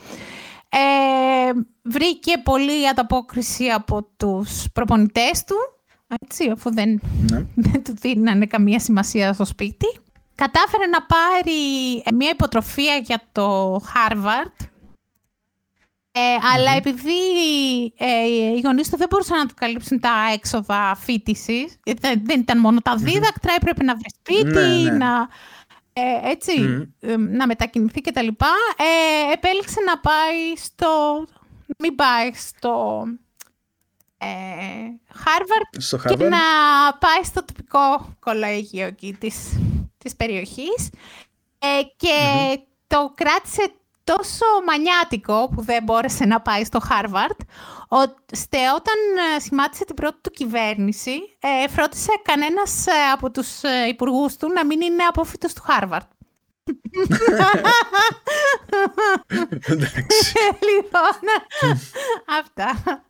Ε, 0.69 1.53
βρήκε 1.83 2.39
πολλή 2.39 2.89
ανταπόκριση 2.89 3.69
από 3.71 4.09
τους 4.17 4.65
προπονητές 4.73 5.45
του 5.45 5.74
έτσι, 6.21 6.51
αφού 6.51 6.75
δεν, 6.75 7.01
ναι. 7.31 7.47
δεν 7.55 7.85
του 7.85 7.97
δίνανε 8.01 8.47
καμία 8.47 8.81
σημασία 8.81 9.33
στο 9.33 9.45
σπίτι. 9.45 9.87
Κατάφερε 10.35 10.87
να 10.87 11.03
πάρει 11.03 12.03
μια 12.15 12.31
υποτροφία 12.31 12.97
για 12.97 13.23
το 13.33 13.77
Harvard, 13.77 14.67
ε, 16.17 16.21
αλλά 16.55 16.71
επειδή 16.71 17.13
ε, 17.97 18.27
οι 18.57 18.61
γονείς 18.65 18.91
του 18.91 18.97
δεν 18.97 19.07
μπορούσαν 19.11 19.39
να 19.39 19.47
του 19.47 19.55
καλύψουν 19.57 20.01
τα 20.01 20.13
έξοδα 20.33 20.97
φίτηση, 21.01 21.79
γιατί 21.85 22.21
δεν 22.23 22.41
ήταν 22.41 22.59
μόνο 22.59 22.81
τα 22.81 22.97
δίδακτρα, 22.97 23.55
έπρεπε 23.57 23.85
να 23.85 23.95
βρει 23.95 24.11
σπίτι, 24.21 24.51
ναι, 24.51 24.91
ναι. 24.91 24.91
να, 24.91 25.29
ε, 25.93 26.31
έτσι, 26.31 26.53
ε, 27.01 27.17
να 27.17 27.47
μετακινηθεί 27.47 28.01
κτλ. 28.01 28.27
Ε, 28.27 29.33
επέλεξε 29.33 29.81
να 29.87 29.99
πάει 29.99 30.57
στο... 30.57 30.89
Μην 31.79 31.95
πάει 31.95 32.31
στο 32.35 33.05
Χάρβαρντ 35.15 36.17
και 36.19 36.25
να 36.25 36.39
πάει 36.99 37.25
στο 37.25 37.45
τοπικό 37.45 38.17
κολέγιο 38.21 38.87
εκεί 38.87 39.17
της, 39.21 39.61
της 39.99 40.17
περιοχής 40.17 40.91
ε, 41.59 41.83
και 41.97 42.17
το 42.87 43.13
κράτησε 43.15 43.73
τόσο 44.05 44.45
μανιάτικο 44.67 45.49
που 45.55 45.63
δεν 45.63 45.83
μπόρεσε 45.83 46.25
να 46.25 46.41
πάει 46.41 46.65
στο 46.65 46.81
Χάρβαρντ, 46.81 47.41
ώστε 47.89 48.59
όταν 48.75 48.95
ε, 49.37 49.41
σχημάτισε 49.41 49.85
την 49.85 49.95
πρώτη 49.95 50.19
του 50.23 50.31
κυβέρνηση, 50.31 51.37
ε, 51.39 51.69
φρόντισε 51.69 52.13
κανένας 52.23 52.85
από 53.13 53.31
τους 53.31 53.61
υπουργούς 53.89 54.37
του 54.37 54.53
να 54.53 54.65
μην 54.65 54.81
είναι 54.81 55.03
απόφυτος 55.03 55.53
του 55.53 55.63
Χάρβαρτ. 55.63 56.09
Εντάξει. 59.67 60.33
λοιπόν, 60.69 61.21
αυτά. 62.41 63.03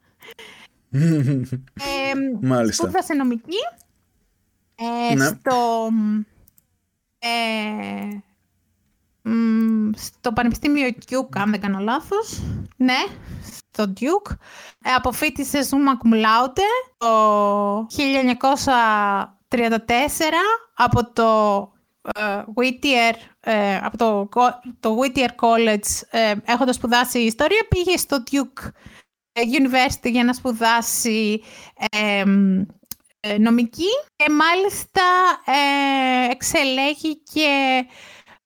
Ε, 0.95 2.15
Μάλιστα. 2.41 2.83
Σπούδασε 2.83 3.15
νομική 3.15 3.57
ε, 5.11 5.15
Ναι. 5.15 5.25
στο, 5.27 5.89
ε, 7.19 7.29
μ, 9.31 9.91
στο 9.97 10.33
Πανεπιστήμιο 10.33 10.89
Duke, 11.11 11.37
αν 11.37 11.51
δεν 11.51 11.61
κάνω 11.61 11.79
λάθος. 11.79 12.41
Ναι, 12.77 13.05
στο 13.57 13.93
Duke. 14.01 14.33
Ε, 14.83 14.91
αποφύτησε 14.97 15.59
Summa 15.71 16.07
Cum 16.09 16.15
Laude 16.15 16.59
το 16.97 17.87
1934 17.87 19.15
από 20.75 21.13
το 21.13 21.29
ε, 22.03 22.43
Whittier, 22.55 23.15
ε, 23.41 23.77
από 23.77 23.97
το, 23.97 24.27
κο- 24.31 24.61
το 24.81 24.99
Whittier 25.01 25.29
College, 25.41 26.03
ε, 26.11 26.35
έχοντας 26.45 26.75
σπουδάσει 26.75 27.19
ιστορία, 27.19 27.67
πήγε 27.69 27.97
στο 27.97 28.23
Duke 28.31 28.63
ε, 28.67 28.71
University 29.41 30.11
για 30.11 30.25
να 30.25 30.33
σπουδάσει 30.33 31.43
ε, 31.91 32.25
μ, 32.25 32.61
ε, 33.21 33.39
νομική 33.39 33.91
και 34.17 34.31
μάλιστα 34.31 35.03
ε, 35.45 36.31
εξελέγει 36.31 37.23
και 37.33 37.85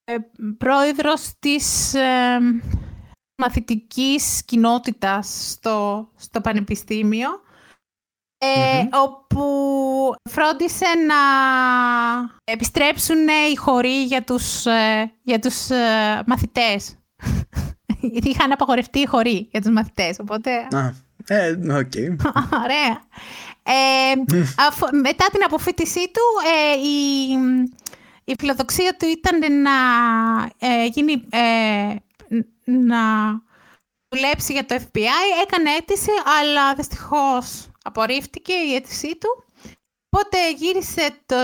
ε, 0.04 0.16
πρόεδρος 0.58 1.32
της 1.38 1.94
ε, 1.94 2.38
μαθητικής 3.42 4.44
κοινότητας 4.44 5.50
στο, 5.50 6.08
στο 6.16 6.40
πανεπιστήμιο 6.40 7.28
ε, 8.38 8.88
όπου 8.90 9.44
φρόντισε 10.30 10.86
να 11.06 11.14
επιστρέψουν 12.44 13.28
οι 13.52 13.56
χωροί 13.56 14.02
για 14.04 14.24
τους, 14.24 14.66
ε, 14.66 15.12
για 15.22 15.38
τους 15.38 15.70
ε, 15.70 16.22
μαθητές. 16.26 16.96
Γιατί 18.12 18.28
είχαν 18.28 18.52
απαγορευτεί 18.52 18.98
οι 18.98 19.06
χωροί 19.06 19.48
για 19.50 19.60
τους 19.60 19.70
μαθητές, 19.70 20.18
οπότε... 20.20 20.50
Α, 20.56 20.92
ε, 21.26 21.50
οκ. 21.50 21.92
Ωραία. 22.64 23.00
Ε, 23.62 24.12
αφ- 24.58 24.92
μετά 24.92 25.26
την 25.32 25.42
αποφοίτησή 25.44 26.10
του, 26.10 26.22
ε, 26.46 26.78
η, 26.88 27.32
η 28.24 28.34
φιλοδοξία 28.38 28.96
του 28.98 29.06
ήταν 29.06 29.62
να 29.62 29.70
ε, 30.58 30.86
γίνει, 30.86 31.24
ε, 31.30 31.94
να 32.64 33.00
δουλέψει 34.08 34.52
για 34.52 34.66
το 34.66 34.74
FBI. 34.74 35.42
Έκανε 35.46 35.70
αίτηση, 35.70 36.10
αλλά 36.40 36.74
δυστυχώς 36.74 37.68
απορρίφθηκε 37.82 38.52
η 38.52 38.74
αίτησή 38.74 39.18
του. 39.18 39.44
Οπότε 40.10 40.52
γύρισε 40.56 41.10
το 41.26 41.36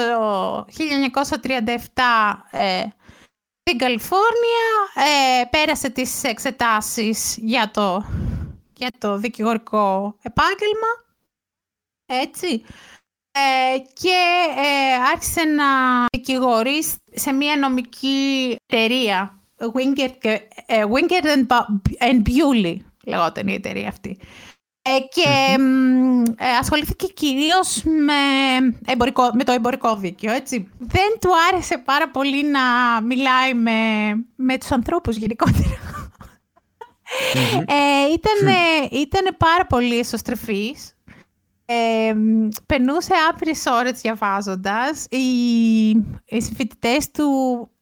1937 0.65 1.77
ε, 2.51 2.83
στην 3.67 3.79
Καλιφόρνια, 3.79 4.69
ε, 4.95 5.45
πέρασε 5.51 5.91
τις 5.91 6.23
εξετάσεις 6.23 7.37
για 7.41 7.71
το, 7.71 8.05
για 8.77 8.91
το 8.99 9.17
δικηγορικό 9.19 10.17
επάγγελμα, 10.23 10.89
έτσι, 12.07 12.65
ε, 13.31 13.79
και 13.93 14.17
ε, 14.57 14.95
άρχισε 15.13 15.43
να 15.45 15.65
δικηγορεί 16.17 16.83
σε 17.15 17.33
μια 17.33 17.57
νομική 17.57 18.57
εταιρεία, 18.67 19.39
Winger, 19.59 20.11
και- 20.21 20.49
ε, 20.67 20.85
Winger 20.93 21.25
and, 21.25 21.47
Bu- 21.47 22.07
and 22.09 22.23
Bewley 22.29 22.77
λεγόταν 23.05 23.49
η 23.49 23.55
εταιρεία 23.55 23.89
αυτή. 23.89 24.19
Ε, 24.87 25.01
και 25.01 25.59
μ, 25.59 26.23
ε, 26.37 26.57
ασχολήθηκε 26.61 27.07
κυρίως 27.07 27.83
με, 27.85 28.13
εμπορικό, 28.87 29.31
με 29.35 29.45
το 29.45 29.53
εμπορικό 29.53 29.97
δίκαιο, 29.97 30.33
έτσι. 30.33 30.69
Δεν 30.79 31.19
του 31.21 31.31
άρεσε 31.53 31.79
πάρα 31.79 32.11
πολύ 32.11 32.45
να 32.45 32.61
μιλάει 33.03 33.55
με, 33.55 33.81
με 34.37 34.59
τους 34.59 34.71
ανθρώπους 34.71 35.17
γενικότερα. 35.17 36.03
Ε, 37.67 38.13
ήταν, 38.13 38.55
ήτανε 38.91 39.33
πάρα 39.33 39.67
πολύ 39.67 39.99
εσωστρεφής. 39.99 40.97
Ε, 41.65 42.15
μ, 42.15 42.49
περνούσε 42.67 43.13
άπειρες 43.31 43.67
ώρες 43.67 44.01
διαβάζοντας. 44.01 45.07
Οι, 45.11 45.89
οι 46.25 46.41
συμφοιτητές 46.41 47.11
του 47.11 47.29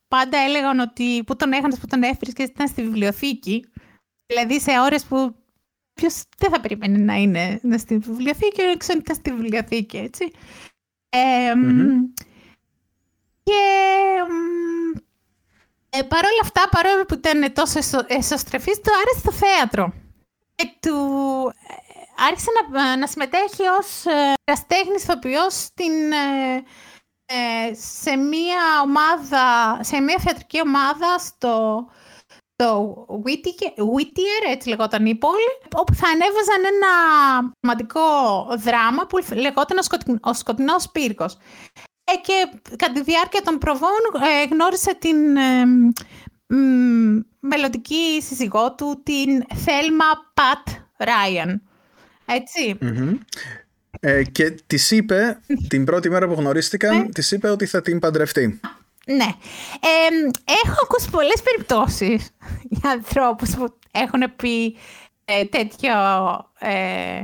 πάντα 0.09 0.39
έλεγαν 0.39 0.79
ότι 0.79 1.23
που 1.27 1.37
τον 1.37 1.53
έχανες, 1.53 1.79
που 1.79 1.87
τον 1.87 2.03
έφερες 2.03 2.35
και 2.35 2.43
ήταν 2.43 2.69
στη 2.69 2.83
βιβλιοθήκη. 2.83 3.65
Δηλαδή 4.27 4.61
σε 4.61 4.71
ώρες 4.81 5.05
που 5.05 5.35
ποιος 5.95 6.23
δεν 6.39 6.51
θα 6.51 6.61
περίμενε 6.61 6.99
να 6.99 7.15
είναι 7.15 7.61
να 7.63 7.79
στη 7.79 7.99
βιβλιοθήκη, 7.99 8.61
ο 8.63 8.77
ξέρω 8.77 8.99
ήταν 9.03 9.17
στη 9.17 9.33
βιβλιοθήκη, 9.33 9.97
έτσι. 9.97 10.31
Ε, 11.09 11.55
μ, 11.55 11.61
Μμμ. 11.61 12.13
Και 13.43 13.61
μ, 14.29 14.99
ε, 15.91 16.03
παρόλα 16.03 16.41
αυτά, 16.43 16.69
παρόλο 16.71 17.05
που 17.05 17.15
ήταν 17.15 17.53
τόσο 17.53 17.79
εσω- 17.79 18.05
εσωστρεφής, 18.13 18.81
του 18.81 18.91
άρεσε 19.01 19.25
το 19.25 19.33
θέατρο. 19.33 19.93
Και 20.55 20.71
του 20.81 20.97
ε, 21.69 21.75
άρχισε 22.29 22.49
να, 22.71 22.97
να 22.97 23.07
συμμετέχει 23.07 23.63
ως 23.81 24.07
ε, 24.07 24.33
εραστέχνης 24.45 25.03
ηθοποιός 25.03 25.55
στην, 25.55 26.13
ε, 26.13 26.63
ε, 27.27 27.75
σε 27.75 28.17
μία 28.17 28.81
ομάδα, 28.85 29.79
σε 29.85 30.01
μία 30.01 30.19
θεατρική 30.19 30.61
ομάδα 30.61 31.19
στο, 31.19 31.87
το 32.63 33.07
Whittier, 33.25 33.81
Whittier, 33.95 34.53
έτσι 34.53 34.69
λεγόταν 34.69 35.07
η 35.07 35.15
πόλη, 35.15 35.51
όπου 35.75 35.95
θα 35.95 36.07
ανέβαζαν 36.09 36.63
ένα 36.75 36.93
σημαντικό 37.61 38.01
δράμα 38.59 39.07
που 39.07 39.19
λεγόταν 39.35 39.79
ο, 39.79 39.83
σκοτειν, 39.83 40.19
ο 40.23 40.33
Σκοτεινός 40.35 40.91
Πύργος. 40.93 41.37
Ε, 42.05 42.13
και 42.23 42.59
κατά 42.77 42.93
τη 42.93 43.03
διάρκεια 43.03 43.43
των 43.43 43.59
προβών 43.59 44.01
ε, 44.43 44.55
γνώρισε 44.55 44.95
την 44.95 45.37
ε, 45.37 45.65
μ, 46.47 47.21
μελλοντική 47.41 48.23
σύζυγό 48.23 48.75
του, 48.75 49.03
την 49.03 49.45
Θέλμα 49.55 50.05
Πατ 50.35 50.67
Ράιαν. 50.97 51.63
Έτσι. 52.27 52.77
Μμμ. 52.81 53.19
Ε, 54.01 54.23
και 54.23 54.51
της 54.67 54.91
είπε, 54.91 55.41
την 55.69 55.85
πρώτη 55.85 56.11
μέρα 56.11 56.29
που 56.29 56.35
γνωρίστηκαν, 56.35 56.97
Ναι. 56.97 57.09
της 57.09 57.31
είπε 57.31 57.49
ότι 57.49 57.67
θα 57.67 57.83
την 57.83 57.99
παντρευτεί. 57.99 58.61
Ναι. 59.07 59.29
Ε, 59.81 60.31
έχω 60.65 60.77
ακούσει 60.83 61.11
πολλές 61.11 61.43
περιπτώσεις 61.43 62.31
για 62.81 62.91
ανθρώπους 62.91 63.55
που 63.55 63.77
έχουν 63.91 64.37
πει 64.37 64.77
ε, 65.25 65.45
τέτοιο... 65.45 65.93
Ε, 66.59 67.23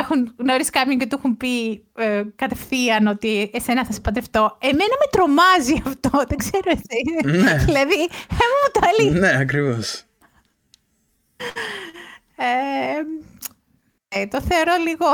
έχουν 0.00 0.34
γνωρίσει 0.38 0.70
κάποιον 0.70 0.98
και 0.98 1.06
του 1.06 1.16
έχουν 1.18 1.36
πει 1.36 1.84
ε, 1.94 2.22
κατευθείαν 2.36 3.06
ότι 3.06 3.50
εσένα 3.52 3.84
θα 3.84 3.92
σε 3.92 4.00
παντρευτώ. 4.00 4.58
Εμένα 4.60 4.94
με 5.00 5.06
τρομάζει 5.10 5.82
αυτό, 5.86 6.24
δεν 6.28 6.38
ξέρω 6.38 6.70
εσύ. 6.70 7.28
Ναι. 7.38 7.56
δηλαδή, 7.66 8.00
έμα 8.30 8.56
μου 8.62 8.70
το 8.72 8.80
έλεγε. 8.92 9.18
ναι, 9.18 9.38
ακριβώς. 9.40 10.04
Ε, 12.36 12.44
ε, 14.08 14.26
το 14.26 14.40
θεωρώ 14.40 14.72
λίγο... 14.86 15.06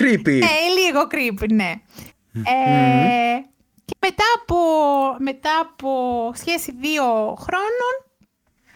Creepy. 0.00 0.38
Ναι, 0.38 0.82
λίγο 0.82 1.06
creepy, 1.10 1.48
ναι. 1.52 1.72
Ε, 2.38 3.38
και 3.84 3.94
μετά 4.00 4.24
από, 4.42 4.56
μετά 5.18 5.50
από 5.62 5.90
σχέση 6.36 6.72
δύο 6.80 7.04
χρόνων, 7.40 7.94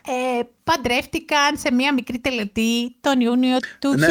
ε, 0.07 0.43
παντρεύτηκαν 0.65 1.57
σε 1.59 1.73
μία 1.73 1.93
μικρή 1.95 2.19
τελετή 2.19 2.97
τον 3.01 3.21
Ιούνιο 3.21 3.57
του 3.79 3.95
Ναι. 3.95 4.07
1940. 4.07 4.11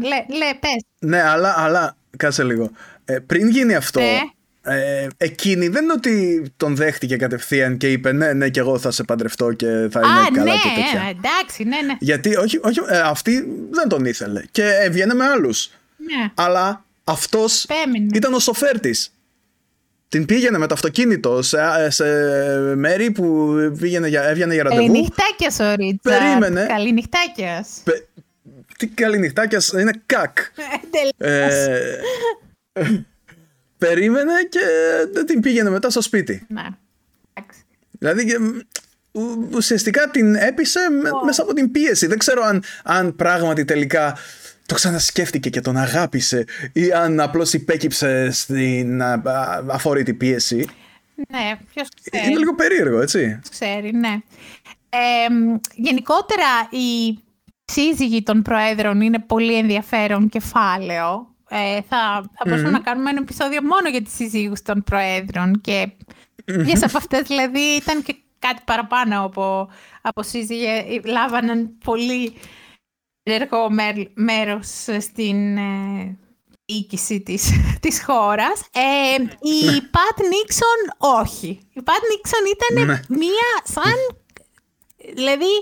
Λέ, 0.00 0.36
λέ, 0.36 0.54
πες. 0.60 0.84
Ναι, 0.98 1.22
αλλά, 1.22 1.54
αλλά 1.58 1.96
κάτσε 2.16 2.42
λίγο. 2.44 2.70
Ε, 3.04 3.18
πριν 3.18 3.48
γίνει 3.48 3.74
αυτό, 3.74 4.00
Ναι. 4.00 4.20
ε, 4.62 5.06
εκείνη 5.16 5.68
δεν 5.68 5.82
είναι 5.82 5.92
ότι 5.92 6.42
τον 6.56 6.76
δέχτηκε 6.76 7.16
κατευθείαν 7.16 7.76
και 7.76 7.92
είπε 7.92 8.12
ναι, 8.12 8.32
ναι, 8.32 8.48
και 8.48 8.60
εγώ 8.60 8.78
θα 8.78 8.90
σε 8.90 9.04
παντρευτώ 9.04 9.52
και 9.52 9.66
θα 9.66 10.00
είμαι 10.04 10.20
Α, 10.20 10.28
καλά 10.32 10.44
ναι, 10.44 10.50
και 10.52 10.68
τέτοια. 10.82 11.00
ε, 11.06 11.10
εντάξει, 11.10 11.64
ναι, 11.64 11.80
ναι. 11.86 11.96
Γιατί 12.00 12.36
όχι, 12.36 12.58
όχι 12.62 12.80
ε, 12.88 12.98
αυτή 13.00 13.46
δεν 13.70 13.88
τον 13.88 14.04
ήθελε 14.04 14.42
και 14.50 14.64
έβγαινε 14.64 15.14
με 15.14 15.24
άλλους. 15.24 15.70
ναι. 15.96 16.30
Αλλά 16.34 16.84
αυτός 17.04 17.66
Πέμεινε. 17.84 18.06
ήταν 18.14 18.34
ο 18.34 18.38
σοφέρ 18.38 18.80
της. 18.80 19.12
Την 20.08 20.24
πήγαινε 20.26 20.58
με 20.58 20.66
το 20.66 20.74
αυτοκίνητο 20.74 21.42
σε, 21.42 21.58
σε 21.88 22.04
μέρη 22.74 23.10
που 23.10 23.54
πήγαινε 23.80 24.08
για, 24.08 24.22
έβγαινε 24.22 24.54
για 24.54 24.62
ραντεβού. 24.62 24.86
Καληνυχτάκιας 24.86 25.58
ο 25.60 25.74
Ρίτσαρτ. 25.74 26.18
Περίμενε. 26.24 26.66
Καληνυχτάκιας. 26.68 27.68
Πε- 27.84 28.06
Τι 28.78 28.86
καλή 28.86 29.18
νυχτάκια, 29.18 29.62
είναι 29.80 29.92
κακ. 30.06 30.36
Τελείως. 30.90 31.52
Ε, 31.52 32.00
περίμενε 33.78 34.32
και 34.48 34.60
δεν 35.12 35.26
την 35.26 35.40
πήγαινε 35.40 35.70
μετά 35.70 35.90
στο 35.90 36.00
σπίτι. 36.02 36.46
Ναι. 36.48 36.66
Εντάξει. 37.34 37.60
Δηλαδή 37.90 38.24
και, 38.26 38.38
ου- 39.12 39.54
ουσιαστικά 39.54 40.10
την 40.10 40.34
έπεισε 40.34 40.80
με- 41.02 41.10
μέσα 41.24 41.42
από 41.42 41.54
την 41.54 41.70
πίεση. 41.70 42.06
Δεν 42.06 42.18
ξέρω 42.18 42.42
αν, 42.42 42.62
αν 42.84 43.16
πράγματι 43.16 43.64
τελικά 43.64 44.16
το 44.66 44.74
ξανασκέφτηκε 44.74 45.50
και 45.50 45.60
τον 45.60 45.76
αγάπησε 45.76 46.44
ή 46.72 46.92
αν 46.92 47.20
απλώς 47.20 47.52
υπέκυψε 47.52 48.30
στην 48.30 49.02
α, 49.02 49.12
α, 49.24 49.64
αφορήτη 49.70 50.14
πίεση; 50.14 50.66
Ναι, 51.28 51.58
ποιος 51.74 51.88
ξέρει. 52.04 52.26
Είναι 52.26 52.38
λίγο 52.38 52.54
περίεργο, 52.54 53.00
έτσι. 53.00 53.40
ξέρει, 53.50 53.92
ναι. 53.94 54.18
Ε, 54.88 55.32
μ, 55.32 55.56
γενικότερα, 55.74 56.68
οι 56.70 57.18
σύζυγοι 57.64 58.22
των 58.22 58.42
προέδρων 58.42 59.00
είναι 59.00 59.18
πολύ 59.18 59.54
ενδιαφέρον 59.54 60.28
κεφάλαιο. 60.28 61.34
ε, 61.48 61.80
θα, 61.88 62.30
θα 62.34 62.44
μπορούσαμε 62.44 62.70
να 62.70 62.80
κάνουμε 62.80 63.10
ένα 63.10 63.20
επεισόδιο 63.22 63.62
μόνο 63.62 63.88
για 63.88 64.02
τις 64.02 64.14
συζύγους 64.14 64.62
των 64.62 64.82
προέδρων 64.84 65.60
και 65.60 65.88
mm 66.46 66.82
από 66.82 66.96
αυτές 66.96 67.22
δηλαδή 67.26 67.60
ήταν 67.60 68.02
και 68.02 68.16
κάτι 68.38 68.60
παραπάνω 68.64 69.24
από, 69.24 69.68
από 70.02 70.22
σύζυγες, 70.22 70.84
λάβαναν 71.04 71.78
πολύ 71.84 72.34
ενεργό 73.24 73.68
μέρος 74.14 74.68
στην 74.98 75.56
ε, 75.56 76.18
διοίκηση 76.66 77.20
της, 77.20 77.50
της 77.82 78.04
χώρας. 78.04 78.60
Ε, 78.72 79.22
η 79.40 79.64
ναι. 79.64 79.80
Πατ 79.80 80.18
Νίξον 80.32 80.80
όχι. 81.20 81.48
Η 81.72 81.82
Πατ 81.82 82.02
Νίξον 82.10 82.44
ήταν 82.56 82.86
ναι. 82.86 83.00
μία 83.08 83.50
σαν... 83.64 83.96
Δηλαδή 85.14 85.52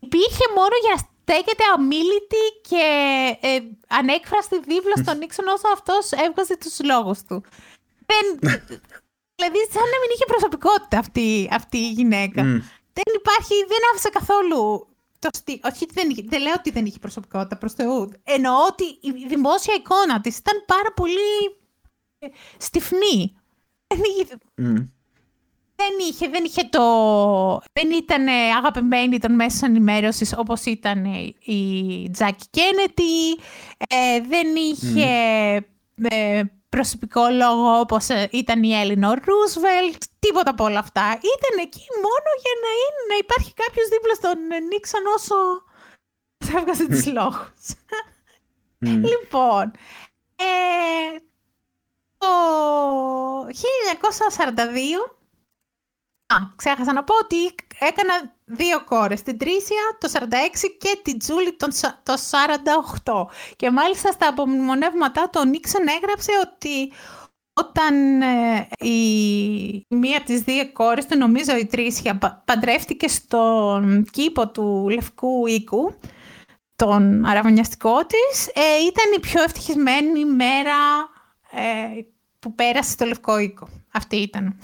υπήρχε 0.00 0.44
μόνο 0.54 0.74
για 0.82 0.92
να 0.94 1.00
στέκεται 1.00 1.64
αμήλυτη 1.74 2.44
και 2.68 2.86
ε, 3.40 3.58
ανέκφραστη 3.88 4.60
δίπλα 4.60 4.96
στον 5.02 5.18
Νίξον 5.18 5.46
όσο 5.46 5.68
αυτός 5.72 6.10
έβγαζε 6.12 6.56
τους 6.56 6.76
λόγους 6.90 7.18
του. 7.22 7.44
Δεν, 8.06 8.24
ναι. 8.40 8.56
δηλαδή 9.34 9.60
σαν 9.72 9.86
να 9.92 9.98
μην 10.00 10.10
είχε 10.14 10.24
προσωπικότητα 10.26 10.98
αυτή, 10.98 11.48
αυτή 11.52 11.78
η 11.78 11.90
γυναίκα. 11.90 12.42
Δεν 12.98 13.08
υπάρχει, 13.20 13.54
δεν 13.72 13.82
άφησε 13.90 14.08
καθόλου 14.08 14.93
το 15.24 15.38
στι... 15.38 15.60
Όχι, 15.72 15.86
δεν, 15.92 16.14
δεν 16.24 16.40
λέω 16.40 16.52
ότι 16.56 16.70
δεν 16.70 16.86
είχε 16.86 16.98
προσωπικότητα 16.98 17.56
προς 17.56 17.72
Θεού. 17.72 18.10
Εννοώ 18.24 18.54
ότι 18.68 18.84
η 18.84 19.26
δημόσια 19.28 19.74
εικόνα 19.74 20.20
της 20.20 20.38
ήταν 20.38 20.64
πάρα 20.66 20.92
πολύ 20.94 21.56
ε, 22.18 22.26
στιφνή. 22.56 23.36
Δεν 23.86 24.00
είχε, 24.18 24.24
mm. 24.56 24.88
δεν 25.76 25.92
είχε, 26.08 26.28
δεν 26.28 26.44
είχε 26.44 26.62
το... 26.62 26.82
Δεν 27.72 27.90
ήταν 27.90 28.26
αγαπημένη 28.56 29.18
των 29.18 29.34
μέσων 29.34 29.68
ενημέρωσης 29.68 30.34
όπως 30.36 30.64
ήταν 30.64 31.04
η 31.44 32.10
Τζάκι 32.10 32.46
Κένετι. 32.50 33.42
Ε, 33.88 34.20
δεν 34.20 34.56
είχε... 34.56 35.06
Ε, 36.08 36.42
προσωπικό 36.74 37.28
λόγο 37.28 37.78
όπως 37.78 38.08
ε, 38.08 38.28
ήταν 38.32 38.62
η 38.62 38.72
Έλληνο 38.74 39.14
Ρούσβελτ, 39.24 40.02
τίποτα 40.18 40.50
από 40.50 40.64
όλα 40.64 40.78
αυτά. 40.78 41.06
Ήταν 41.36 41.54
εκεί 41.66 41.86
μόνο 42.04 42.30
για 42.42 42.54
να, 42.62 42.70
είναι, 42.82 43.02
να 43.08 43.16
υπάρχει 43.16 43.52
κάποιος 43.54 43.88
δίπλα 43.88 44.14
στον 44.14 44.38
Νίξον 44.68 45.06
όσο 45.16 45.34
θα 46.44 46.58
έβγαζε 46.58 46.86
τις 46.86 47.06
λόγους. 47.06 47.64
λοιπόν, 49.10 49.72
ε, 50.36 51.18
το 52.18 52.28
1942 55.06 55.14
Α, 56.26 56.36
ξέχασα 56.56 56.92
να 56.92 57.04
πω 57.04 57.14
ότι 57.22 57.54
έκανα 57.78 58.33
δύο 58.54 58.84
κόρες, 58.84 59.22
την 59.22 59.38
Τρίσια 59.38 59.82
το 59.98 60.10
46 60.12 60.18
και 60.78 61.00
την 61.02 61.18
Τζούλη 61.18 61.56
το 62.02 62.14
48. 63.02 63.26
Και 63.56 63.70
μάλιστα 63.70 64.12
στα 64.12 64.28
απομνημονεύματά 64.28 65.22
του 65.22 65.40
ο 65.42 65.44
Νίξον 65.44 65.82
έγραψε 65.88 66.30
ότι 66.42 66.92
όταν 67.54 68.22
ε, 68.22 68.68
η 68.78 69.86
μία 69.88 70.16
από 70.16 70.26
τις 70.26 70.40
δύο 70.40 70.72
κόρες 70.72 71.06
του, 71.06 71.18
νομίζω 71.18 71.56
η 71.56 71.66
Τρίσια, 71.66 72.42
παντρεύτηκε 72.44 73.08
στον 73.08 74.04
κήπο 74.10 74.48
του 74.48 74.88
Λευκού 74.88 75.46
Οίκου, 75.46 75.94
τον 76.76 77.24
αραβωνιαστικό 77.24 78.06
της, 78.06 78.46
ε, 78.46 78.60
ήταν 78.86 79.12
η 79.16 79.20
πιο 79.20 79.42
ευτυχισμένη 79.42 80.24
μέρα 80.24 80.76
ε, 81.50 82.02
που 82.38 82.54
πέρασε 82.54 82.90
στο 82.90 83.04
Λευκό 83.04 83.38
Οίκο. 83.38 83.68
Αυτή 83.92 84.16
ήταν. 84.16 84.60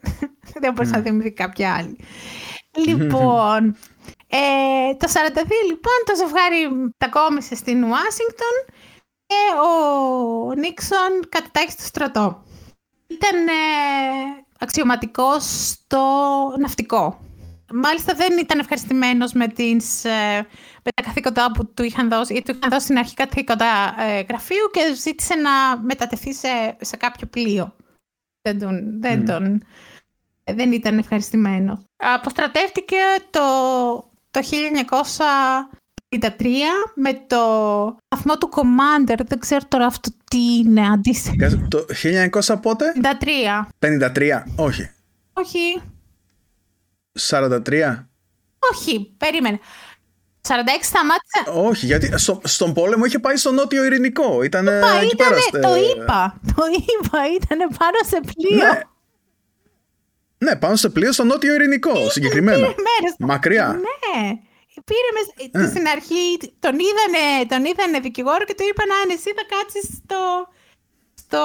Δεν 0.60 0.72
μπορούσα 0.72 0.96
να 0.96 1.02
θυμηθεί 1.02 1.32
κάποια 1.32 1.74
άλλη. 1.74 1.98
Λοιπόν, 2.76 3.76
ε, 4.28 4.94
το 4.96 5.06
42 5.12 5.42
λοιπόν 5.66 5.98
το 6.04 6.16
ζευγάρι 6.16 6.92
τακόμισε 6.98 7.54
στην 7.54 7.84
Ουάσιγκτον 7.84 8.54
και 9.26 9.36
ο 9.60 10.54
Νίξον 10.54 11.28
κατατάχει 11.28 11.70
στο 11.70 11.82
στρατό. 11.82 12.42
Ήταν 13.06 13.48
ε, 13.48 13.52
αξιωματικός 14.58 15.68
στο 15.68 16.02
ναυτικό. 16.58 17.20
Μάλιστα 17.72 18.14
δεν 18.14 18.38
ήταν 18.38 18.58
ευχαριστημένος 18.58 19.32
με, 19.32 19.48
τις, 19.48 20.04
ε, 20.04 20.46
με 20.82 20.90
τα 20.94 21.02
καθήκοντα 21.02 21.52
που 21.52 21.72
του 21.74 21.82
είχαν 21.82 22.08
δώσει, 22.08 22.32
γιατί 22.32 22.52
του 22.52 22.58
είχαν 22.58 22.70
δώσει 22.70 22.84
στην 22.84 22.98
αρχή 22.98 23.14
καθήκοντα 23.14 23.94
ε, 23.98 24.20
γραφείου 24.28 24.70
και 24.72 24.94
ζήτησε 24.94 25.34
να 25.34 25.80
μετατεθεί 25.82 26.34
σε, 26.34 26.76
σε 26.80 26.96
κάποιο 26.96 27.26
πλοίο. 27.26 27.74
Δεν 28.42 28.58
τον, 28.58 29.00
δεν, 29.00 29.24
τον, 29.24 29.62
δεν 30.44 30.72
ήταν 30.72 30.98
ευχαριστημένος. 30.98 31.89
Αποστρατεύτηκε 32.00 32.96
το, 33.30 33.40
το 34.30 34.40
1953 36.08 36.44
με 36.94 37.24
το 37.26 37.38
βαθμό 38.08 38.38
του 38.38 38.50
Commander. 38.52 39.18
Δεν 39.26 39.38
ξέρω 39.38 39.64
τώρα 39.68 39.86
αυτό 39.86 40.10
τι 40.30 40.38
είναι 40.56 40.88
αντίστοιχο. 40.88 41.36
Το 41.68 41.84
1900 42.42 42.62
πότε; 42.62 42.92
53. 43.78 43.86
53, 44.16 44.42
όχι. 44.56 44.90
Όχι. 45.32 45.82
43. 47.28 48.04
Όχι, 48.72 49.14
περίμενε. 49.16 49.58
46 50.48 50.52
σταμάτησε. 50.80 51.68
Όχι, 51.68 51.86
γιατί 51.86 52.18
στο, 52.18 52.40
στον 52.44 52.72
πόλεμο 52.72 53.04
είχε 53.04 53.18
πάει 53.18 53.36
στο 53.36 53.52
νότιο 53.52 53.84
ειρηνικό. 53.84 54.42
Ήταν 54.42 54.66
εκεί 54.66 54.84
ήτανε, 55.12 55.30
πέρας. 55.50 55.50
Το 55.50 55.74
είπα. 55.76 56.40
Το 56.54 56.62
είπα. 56.76 57.18
Ήταν 57.40 57.58
πάνω 57.58 57.98
σε 58.06 58.20
πλοίο. 58.20 58.66
Ναι. 58.66 58.80
Ναι, 60.44 60.56
πάνω 60.56 60.76
σε 60.76 60.88
πλοίο 60.88 61.12
στο 61.12 61.24
νότιο 61.24 61.54
ειρηνικό 61.54 61.90
Ήταν, 61.90 62.10
συγκεκριμένα. 62.10 62.58
Μέρες. 62.58 63.14
Μακριά. 63.18 63.68
Ναι. 63.68 64.30
Πήρε 64.84 65.10
με, 65.52 65.66
στην 65.68 65.86
αρχή, 65.88 66.38
τον 66.58 66.78
είδανε, 66.78 67.46
τον 67.48 67.64
είδανε 67.64 68.00
δικηγόρο 68.00 68.44
και 68.44 68.54
του 68.54 68.64
είπαν 68.70 68.90
αν 69.02 69.10
εσύ 69.10 69.32
θα 69.36 69.44
κάτσεις 69.48 69.84
στο, 69.96 70.48
στο, 71.14 71.42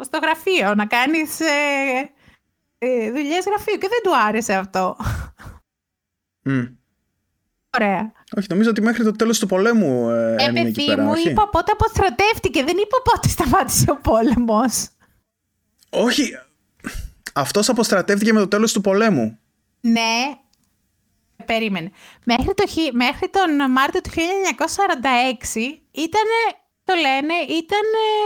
στο 0.00 0.18
γραφείο 0.22 0.74
να 0.74 0.86
κάνεις 0.86 1.40
ε, 1.40 2.10
ε, 2.78 3.10
δουλειές 3.10 3.44
γραφείου 3.44 3.78
και 3.78 3.88
δεν 3.88 4.02
του 4.02 4.16
άρεσε 4.26 4.54
αυτό. 4.54 4.96
Mm. 6.44 6.72
Ωραία. 7.78 8.12
Όχι, 8.36 8.46
νομίζω 8.50 8.70
ότι 8.70 8.82
μέχρι 8.82 9.04
το 9.04 9.12
τέλος 9.12 9.38
του 9.38 9.46
πολέμου 9.46 10.10
ε, 10.10 10.34
ε 10.38 10.44
έμεινε 10.44 10.68
εκεί 10.68 10.84
πέρα. 10.86 11.02
μου 11.02 11.12
είπα 11.26 11.48
πότε 11.48 11.72
αποστρατεύτηκε, 11.72 12.64
δεν 12.64 12.76
είπα 12.76 12.96
πότε 13.04 13.28
σταμάτησε 13.28 13.90
ο 13.90 13.96
πόλεμος. 13.96 14.88
Όχι, 15.90 16.38
αυτός 17.38 17.68
αποστρατεύτηκε 17.68 18.32
με 18.32 18.38
το 18.38 18.48
τέλος 18.48 18.72
του 18.72 18.80
πολέμου. 18.80 19.38
Ναι, 19.80 20.36
περίμενε. 21.44 21.90
Μέχρι, 22.24 22.54
το, 22.54 22.64
μέχρι 22.92 23.28
τον 23.28 23.70
Μάρτιο 23.70 24.00
του 24.00 24.10
1946 24.10 24.16
ήταν, 25.90 26.28
το 26.84 26.94
λένε, 26.94 27.34
ήταν 27.48 27.80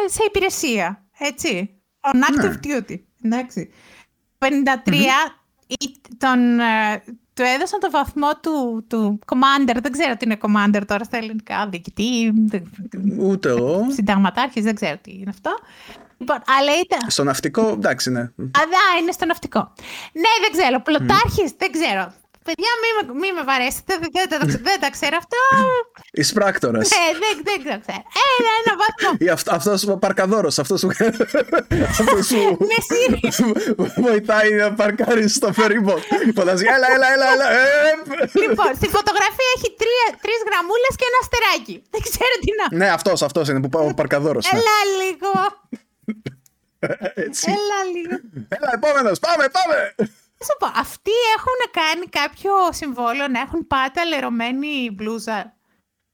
σε 0.07 0.25
υπηρεσία, 0.27 1.09
έτσι. 1.19 1.81
On 2.01 2.17
active 2.17 2.59
ναι. 2.67 2.79
duty, 2.79 3.01
εντάξει. 3.23 3.71
53 4.39 4.47
τον, 6.19 6.61
ε, 6.61 7.03
του 7.35 7.43
έδωσαν 7.43 7.81
το 7.81 7.91
βαθμό 7.91 8.31
του, 8.41 8.85
του 8.89 9.19
commander, 9.27 9.77
δεν 9.83 9.93
ξέρω 9.93 10.17
τι 10.17 10.25
είναι 10.25 10.39
commander 10.43 10.83
τώρα 10.87 11.05
στα 11.05 11.17
ελληνικά, 11.17 11.69
διοικητή, 11.69 12.33
ούτε 13.19 13.49
εγώ. 13.49 13.87
Συνταγματάρχης, 13.91 14.65
δεν 14.65 14.75
ξέρω 14.75 14.97
τι 15.03 15.13
είναι 15.13 15.31
αυτό. 15.31 15.51
Λοιπόν, 16.19 16.37
αλλά 16.59 16.81
ήταν... 16.85 17.11
Στο 17.11 17.25
ναυτικό, 17.25 17.69
εντάξει, 17.69 18.11
ναι. 18.11 18.21
Α, 18.21 18.99
είναι 19.01 19.13
στο 19.13 19.25
ναυτικό. 19.27 19.73
Ναι, 20.13 20.33
δεν 20.41 20.53
ξέρω. 20.53 20.81
Πλωτάρχης, 20.81 21.51
mm. 21.51 21.55
δεν 21.59 21.73
ξέρω. 21.73 22.13
Παιδιά, 22.49 22.73
μην 22.83 22.93
με, 22.97 23.03
μη 23.21 23.29
με 23.37 23.43
βαρέσετε, 23.51 23.93
δεν, 24.03 24.11
δεν, 24.15 24.29
δεν, 24.41 24.61
δεν 24.69 24.81
τα 24.81 24.91
ξέρω 24.97 25.17
αυτό. 25.23 25.39
Εισπράκτορα. 26.21 26.79
Ναι, 26.79 27.05
δεν, 27.23 27.35
δεν 27.49 27.57
ξέρω. 27.63 27.81
Ένα, 28.29 28.51
ένα 28.61 28.73
βαθμό. 28.83 29.11
Ή 29.25 29.29
αυτός 29.57 29.89
ο 29.89 29.97
παρκαδόρος, 30.05 30.59
αυτός 30.59 30.81
που. 30.81 30.91
Αυτός 31.91 32.27
που. 32.27 32.67
Ναι, 32.71 32.79
Βοηθάει 34.07 34.51
να 34.53 34.73
παρκάρει 34.75 35.29
στο 35.29 35.53
φερίμπο. 35.53 35.95
Φαντάζει, 36.37 36.65
έλα, 36.75 36.87
έλα, 36.95 37.13
έλα. 37.13 37.27
έλα. 37.33 37.47
Λοιπόν, 38.33 38.71
στη 38.81 38.89
φωτογραφία 38.97 39.49
έχει 39.57 39.69
τρεις 40.25 40.41
γραμμούλες 40.49 40.93
και 40.99 41.07
ένα 41.11 41.19
αστεράκι. 41.25 41.77
Δεν 41.91 42.01
ξέρω 42.09 42.35
τι 42.45 42.51
να. 42.59 42.67
Ναι, 42.79 42.89
αυτός 42.99 43.23
αυτός 43.23 43.49
είναι 43.49 43.61
που 43.61 43.79
ο 43.89 43.95
παρκαδόρος. 43.95 44.53
Έλα 44.53 44.79
λίγο. 45.01 45.33
Έλα 47.57 47.79
λίγο. 47.95 48.17
Έλα, 48.49 48.71
επόμενος, 48.75 49.19
πάμε, 49.19 49.45
πάμε 49.57 49.95
σου 50.45 50.57
πω, 50.59 50.67
αυτοί 50.75 51.11
έχουν 51.37 51.59
κάνει 51.83 52.07
κάποιο 52.07 52.53
συμβόλαιο 52.73 53.29
να 53.29 53.41
έχουν 53.41 53.67
πάτα 53.67 54.05
λερωμένη 54.05 54.91
μπλούζα. 54.91 55.57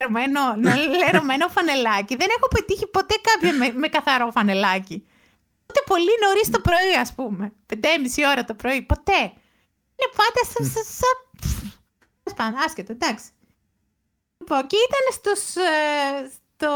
Λερωμένο, 0.00 0.40
λερωμένο 1.04 1.48
φανελάκι. 1.48 2.16
Δεν 2.16 2.28
έχω 2.36 2.48
πετύχει 2.48 2.86
ποτέ 2.86 3.14
κάποιον 3.22 3.56
με, 3.56 3.72
με 3.72 3.88
καθαρό 3.88 4.30
φανελάκι. 4.30 5.06
Ούτε 5.68 5.80
πολύ 5.86 6.10
νωρίς 6.22 6.50
το 6.50 6.60
πρωί, 6.60 6.94
ας 7.00 7.14
πούμε. 7.14 7.52
Πεντέμιση 7.66 8.26
ώρα 8.26 8.44
το 8.44 8.54
πρωί. 8.54 8.82
Ποτέ. 8.82 9.20
Είναι 9.98 10.10
πάντα 10.16 10.40
σαν. 10.52 10.84
Σαν. 12.36 12.54
Άσχετο, 12.64 12.92
εντάξει. 12.92 13.26
Λοιπόν, 14.38 14.66
και 14.66 14.76
ήταν 14.76 15.12
στους, 15.12 15.56
ε, 15.56 16.30
στο 16.54 16.70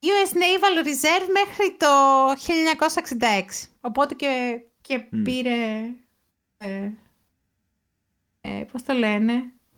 US 0.00 0.32
Naval 0.42 0.86
Reserve 0.86 1.28
μέχρι 1.32 1.76
το 1.76 1.88
1966. 2.36 3.68
Οπότε 3.80 4.14
και, 4.14 4.60
και 4.80 4.98
πήρε 4.98 5.88
ε, 6.62 6.92
ε, 8.40 8.64
πώς 8.72 8.82
το 8.82 8.92
λένε, 8.92 9.32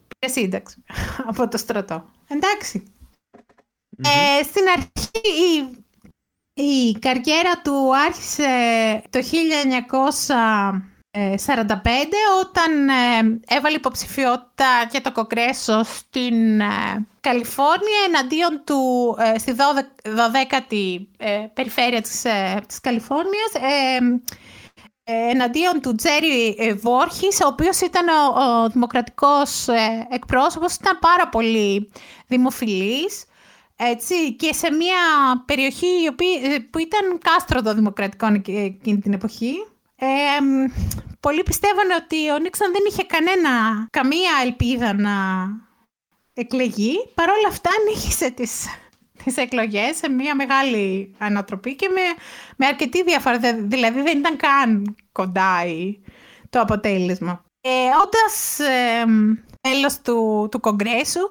πήρε 0.09 0.33
σύνταξη 0.33 0.85
από 1.29 1.49
το 1.49 1.57
στρατό. 1.57 2.11
Εντάξει. 2.29 2.83
Ε, 4.03 4.43
στην 4.43 4.63
αρχή 4.69 5.71
Η 6.55 6.93
καριέρα 6.99 7.61
του 7.63 7.97
άρχισε 7.97 8.49
το 9.11 9.19
1945 11.11 11.19
όταν 12.41 12.89
ε, 12.89 13.41
έβαλε 13.47 13.77
υποψηφιότητα 13.77 14.89
για 14.91 15.01
το 15.01 15.13
Κογκρέσο 15.13 15.83
στην 15.83 16.61
ε, 16.61 17.07
Καλιφόρνια 17.21 18.01
εναντίον 18.07 18.63
του, 18.65 19.17
ε, 19.19 19.39
στη 19.39 19.55
12η 20.03 21.07
περιφέρεια 21.55 22.01
της, 22.01 22.27
της 22.67 22.81
Καλιφόρνιας 22.81 23.53
εναντίον 25.05 25.81
του 25.81 25.95
Τζέρι 25.95 26.57
Βόρχης, 26.83 27.41
ο 27.41 27.47
οποίος 27.47 27.81
ήταν 27.81 28.09
ο, 28.09 28.41
ο 28.43 28.69
δημοκρατικός 28.69 29.67
εκπρόσωπος, 30.11 30.75
ήταν 30.75 30.99
πάρα 30.99 31.29
πολύ 31.29 31.91
δημοφιλής. 32.27 33.25
Έτσι, 33.77 34.33
και 34.33 34.53
σε 34.53 34.73
μια 34.73 34.97
περιοχή 35.47 36.13
που 36.71 36.79
ήταν 36.79 37.19
κάστρο 37.19 37.75
δημοκρατικό 37.75 38.27
εκείνη 38.47 38.99
την 38.99 39.13
εποχή. 39.13 39.67
Ε, 39.97 40.07
πολλοί 41.21 41.43
πιστεύανε 41.43 41.95
ότι 41.95 42.31
ο 42.31 42.39
Νίξον 42.39 42.73
δεν 42.73 42.83
είχε 42.89 43.03
κανένα, 43.03 43.51
καμία 43.91 44.31
ελπίδα 44.45 44.95
να 44.95 45.13
εκλεγεί. 46.35 46.95
Παρ' 47.15 47.31
όλα 47.31 47.49
αυτά 47.49 47.71
ανήχησε 47.81 48.31
τις, 48.31 48.67
τις 49.25 49.37
εκλογές 49.37 49.97
σε 49.97 50.09
μια 50.09 50.35
μεγάλη 50.35 51.15
ανατροπή 51.19 51.77
και 51.77 51.89
με, 51.89 52.01
με 52.57 52.67
αρκετή 52.67 53.03
διαφορά. 53.03 53.39
Δηλαδή 53.55 54.03
δεν 54.03 54.19
ήταν 54.19 54.37
καν 54.37 54.97
κοντά 55.13 55.57
το 56.51 56.61
αποτέλεσμα. 56.61 57.45
Ε, 57.61 57.69
όντας 58.05 58.59
ε, 58.59 59.05
μέλος 59.69 60.01
του, 60.01 60.49
του 60.51 60.61
Κογκρέσου, 60.61 61.29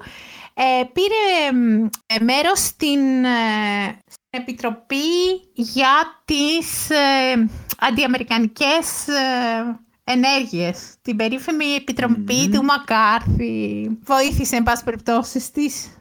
ε, 0.53 0.83
πήρε 0.93 1.59
ε, 2.05 2.23
μέρος 2.23 2.59
στην, 2.59 3.25
ε, 3.25 3.97
Επιτροπή 4.35 5.41
για 5.53 6.21
τις 6.25 6.89
ε, 6.89 7.49
αντιαμερικανικές 7.79 9.07
ε, 9.07 9.79
ενέργειες. 10.03 10.95
Την 11.01 11.15
περίφημη 11.15 11.65
Επιτροπή 11.65 12.49
του 12.49 12.63
Μακάρθη. 12.63 13.89
Βοήθησε, 14.03 14.55
εν 14.55 14.63
πάση 14.63 14.83
περιπτώσει, 14.83 15.39
στις, 15.39 15.97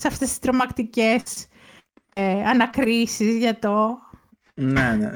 σε 0.00 0.08
αυτές 0.08 0.28
τις 0.28 0.38
τρομακτικές 0.38 1.22
ε, 2.14 2.42
ανακρίσεις 2.44 3.36
για 3.36 3.58
το... 3.58 3.98
Ναι, 4.54 4.96
ναι. 4.96 5.10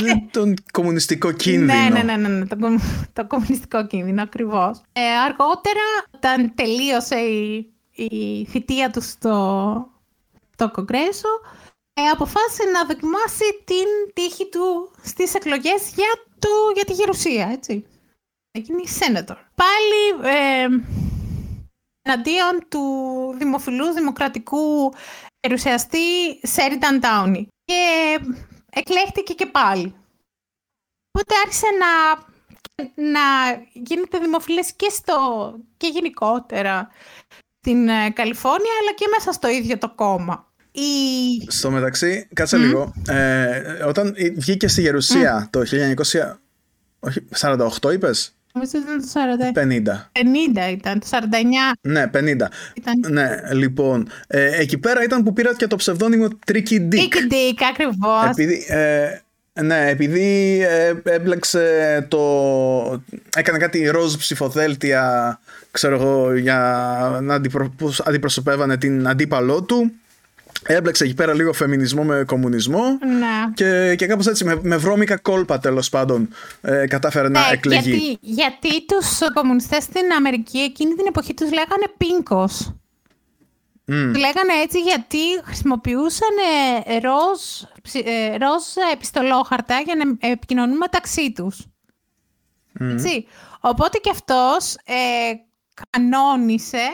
τον 0.30 0.54
κομμουνιστικό 0.72 1.32
κίνδυνο. 1.32 1.72
Ναι, 1.72 1.88
ναι, 1.88 2.02
ναι, 2.02 2.16
ναι, 2.16 2.28
ναι 2.28 2.46
το, 2.46 2.56
το 3.12 3.26
κομμουνιστικό 3.26 3.86
κίνδυνο, 3.86 4.22
ακριβώς. 4.22 4.80
Ε, 4.92 5.00
αργότερα, 5.26 5.80
όταν 6.10 6.52
τελείωσε 6.54 7.16
η, 7.16 7.72
η 7.94 8.46
θητεία 8.50 8.90
του 8.90 9.02
στο, 9.02 9.88
στο 10.54 10.70
Κογκρέσο, 10.70 11.28
ε, 11.94 12.02
αποφάσισε 12.12 12.62
να 12.72 12.84
δοκιμάσει 12.84 13.62
την 13.64 14.12
τύχη 14.14 14.48
του 14.48 14.90
στις 15.02 15.34
εκλογές 15.34 15.92
για, 15.94 16.10
το, 16.38 16.48
για 16.74 16.84
τη 16.84 16.92
γερουσία, 16.92 17.48
έτσι. 17.52 17.84
Εκείνη 18.50 18.82
senator. 18.98 19.36
Πάλι 19.54 20.32
ε, 20.36 20.66
εναντίον 22.08 22.66
του 22.68 22.84
δημοφιλού 23.38 23.92
δημοκρατικού 23.92 24.92
περιουσιαστή 25.40 25.98
Σέριταν 26.42 27.00
Τάουνι. 27.00 27.48
Και 27.64 28.18
εκλέχτηκε 28.70 29.32
και 29.32 29.46
πάλι. 29.46 29.94
Οπότε 31.10 31.34
άρχισε 31.44 31.66
να, 31.78 32.14
να 33.10 33.20
γίνεται 33.72 34.18
δημοφιλές 34.18 34.72
και, 34.72 34.88
στο, 34.90 35.14
και 35.76 35.86
γενικότερα 35.86 36.88
στην 37.60 37.88
ε, 37.88 38.10
Καλιφόρνια, 38.10 38.72
αλλά 38.80 38.92
και 38.94 39.06
μέσα 39.16 39.32
στο 39.32 39.48
ίδιο 39.48 39.78
το 39.78 39.88
κόμμα. 39.94 40.52
Η... 40.72 41.50
Στο 41.50 41.70
μεταξύ, 41.70 42.28
κάτσε 42.34 42.56
λίγο. 42.56 42.92
Ε, 43.08 43.58
όταν 43.86 44.14
βγήκε 44.36 44.68
στη 44.68 44.80
Γερουσία 44.80 45.48
το 45.50 45.60
1948 45.60 46.34
όχι, 46.98 47.28
48 47.40 47.92
είπες; 47.92 48.37
Νομίζω 48.52 48.78
ήταν 48.78 49.00
το 49.00 49.06
40. 49.54 49.92
50. 50.62 50.68
50 50.68 50.72
ήταν, 50.72 50.98
το 50.98 51.06
49. 51.10 51.16
Ναι, 51.80 52.10
50. 52.14 52.20
Ήταν... 52.74 53.04
Ναι, 53.08 53.40
λοιπόν. 53.52 54.08
Ε, 54.26 54.60
εκεί 54.60 54.78
πέρα 54.78 55.02
ήταν 55.02 55.22
που 55.22 55.32
πήρα 55.32 55.54
και 55.56 55.66
το 55.66 55.76
ψευδόνυμο 55.76 56.28
Tricky 56.46 56.56
Dick. 56.56 56.94
Tricky 56.94 57.32
Dick, 57.32 57.58
ακριβώς. 57.70 58.28
Επειδή, 58.30 58.64
ε, 58.68 59.20
ναι, 59.62 59.88
επειδή 59.88 60.58
ε, 60.62 60.94
έμπλεξε 61.02 62.06
το... 62.08 62.20
Έκανε 63.36 63.58
κάτι 63.58 63.86
ροζ 63.86 64.16
ψηφοδέλτια, 64.16 65.40
ξέρω 65.70 65.94
εγώ, 65.94 66.36
για 66.36 67.18
να 67.22 67.34
αντιπρο... 67.34 67.74
αντιπροσωπεύανε 68.04 68.76
την 68.76 69.08
αντίπαλό 69.08 69.62
του. 69.62 69.92
Έμπλεξε 70.70 71.04
εκεί 71.04 71.14
πέρα 71.14 71.34
λίγο 71.34 71.52
φεμινισμό 71.52 72.04
με 72.04 72.24
κομμουνισμό 72.26 72.98
ναι. 73.18 73.52
και, 73.54 73.94
και 73.94 74.06
κάπως 74.06 74.26
έτσι 74.26 74.44
με, 74.44 74.58
με 74.62 74.76
βρώμικα 74.76 75.16
κόλπα 75.16 75.58
τέλος 75.58 75.88
πάντων 75.88 76.28
ε, 76.60 76.86
κατάφερε 76.86 77.28
να 77.28 77.40
ναι, 77.40 77.46
εκλεγεί. 77.52 77.90
Γιατί, 77.90 78.18
γιατί 78.20 78.84
τους 78.86 79.18
κομμουνιστές 79.34 79.82
στην 79.82 80.12
Αμερική 80.16 80.58
εκείνη 80.58 80.94
την 80.94 81.06
εποχή 81.08 81.34
τους 81.34 81.52
λέγανε 81.52 81.84
πίνκος. 81.96 82.74
Mm. 83.86 84.12
Λέγανε 84.16 84.52
έτσι 84.62 84.80
γιατί 84.80 85.18
χρησιμοποιούσαν 85.44 86.36
ροζ, 87.02 87.40
ε, 88.04 88.36
ροζ 88.36 88.64
επιστολόχαρτα 88.92 89.80
για 89.80 89.94
να 89.94 90.28
επικοινωνούν 90.28 90.76
μεταξύ 90.76 91.32
τους. 91.32 91.66
Έτσι. 92.80 93.26
Οπότε 93.60 93.98
και 93.98 94.10
αυτός 94.10 94.74
ε, 94.74 95.32
κανόνισε 95.90 96.88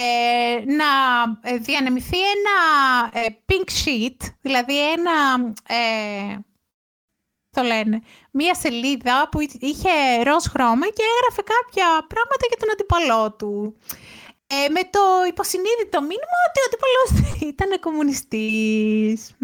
ε, 0.00 0.64
να 0.64 0.90
ε, 1.50 1.56
διανεμηθεί 1.56 2.16
ένα 2.18 2.56
ε, 3.12 3.26
pink 3.46 3.68
sheet, 3.84 4.16
δηλαδή 4.40 4.92
ένα, 4.92 5.12
ε, 5.68 6.38
το 7.50 7.62
λένε, 7.62 8.00
μία 8.30 8.54
σελίδα 8.54 9.28
που 9.30 9.40
είχε 9.40 10.22
ροζ 10.22 10.44
χρώμα 10.46 10.86
και 10.86 11.02
έγραφε 11.12 11.42
κάποια 11.54 12.06
πράγματα 12.06 12.44
για 12.48 12.58
τον 12.58 12.70
αντιπαλό 12.72 13.32
του. 13.32 13.76
Ε, 14.46 14.68
με 14.68 14.80
το 14.90 15.00
υποσυνείδητο 15.28 16.00
μήνυμα 16.00 16.38
ότι 16.48 16.58
ο 16.60 16.66
αντιπαλός 16.68 17.10
ήταν 17.52 17.80
κομμουνιστής. 17.80 19.36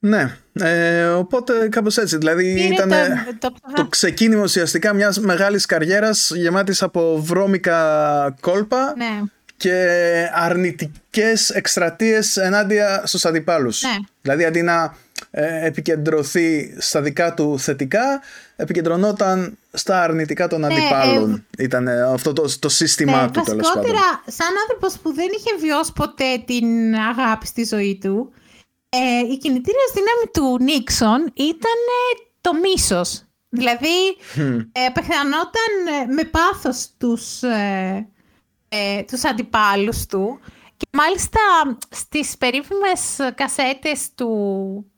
Ναι, 0.00 0.36
ε, 0.52 1.04
οπότε 1.04 1.68
κάπως 1.68 1.96
έτσι. 1.96 2.16
Δηλαδή 2.16 2.68
ήταν 2.72 2.92
το, 3.38 3.54
το, 3.74 3.86
ξεκίνημα 3.86 4.42
ουσιαστικά 4.42 4.92
μιας 4.92 5.18
μεγάλης 5.18 5.66
καριέρας 5.66 6.30
γεμάτης 6.34 6.82
από 6.82 7.22
βρώμικα 7.22 8.36
κόλπα 8.40 8.94
ναι. 8.96 9.22
και 9.56 9.86
αρνητικές 10.34 11.50
εκστρατείες 11.50 12.36
ενάντια 12.36 13.02
στους 13.04 13.24
αντιπάλους. 13.24 13.82
Ναι. 13.82 13.96
Δηλαδή 14.20 14.44
αντί 14.44 14.62
να 14.62 14.96
ε, 15.30 15.66
επικεντρωθεί 15.66 16.74
στα 16.78 17.02
δικά 17.02 17.34
του 17.34 17.58
θετικά, 17.58 18.22
επικεντρωνόταν 18.56 19.58
στα 19.72 20.02
αρνητικά 20.02 20.48
των 20.48 20.60
ναι, 20.60 20.66
αντιπάλων. 20.66 21.44
Ε, 21.56 21.62
Ήταν 21.62 21.88
αυτό 21.88 22.32
το, 22.32 22.58
το 22.58 22.68
σύστημά 22.68 23.22
ναι, 23.22 23.30
του 23.30 23.40
τέλος 23.40 23.70
πάντων. 23.74 23.94
σαν 24.26 24.48
άνθρωπος 24.62 24.98
που 25.02 25.14
δεν 25.14 25.26
είχε 25.36 25.50
βιώσει 25.60 25.92
ποτέ 25.92 26.42
την 26.46 26.94
αγάπη 26.94 27.46
στη 27.46 27.64
ζωή 27.64 27.98
του, 28.02 28.32
ε, 28.88 29.18
η 29.18 29.38
κινητήρια 29.38 29.84
δύναμη 29.94 30.30
του 30.32 30.64
Νίξον 30.64 31.32
ήταν 31.34 31.80
το 32.40 32.50
μίσος. 32.54 33.22
Δηλαδή, 33.48 34.16
ε, 34.72 34.84
απεχθανόταν 34.84 35.72
ε, 36.02 36.12
με 36.12 36.24
πάθος 36.24 36.90
τους, 36.98 37.42
ε, 37.42 38.08
ε, 38.68 39.02
τους 39.02 39.24
αντιπάλους 39.24 40.06
του 40.06 40.40
και 40.76 40.86
μάλιστα 40.92 41.40
στις 41.90 42.38
περίφημες 42.38 43.16
κασέτες 43.34 44.14
του 44.14 44.92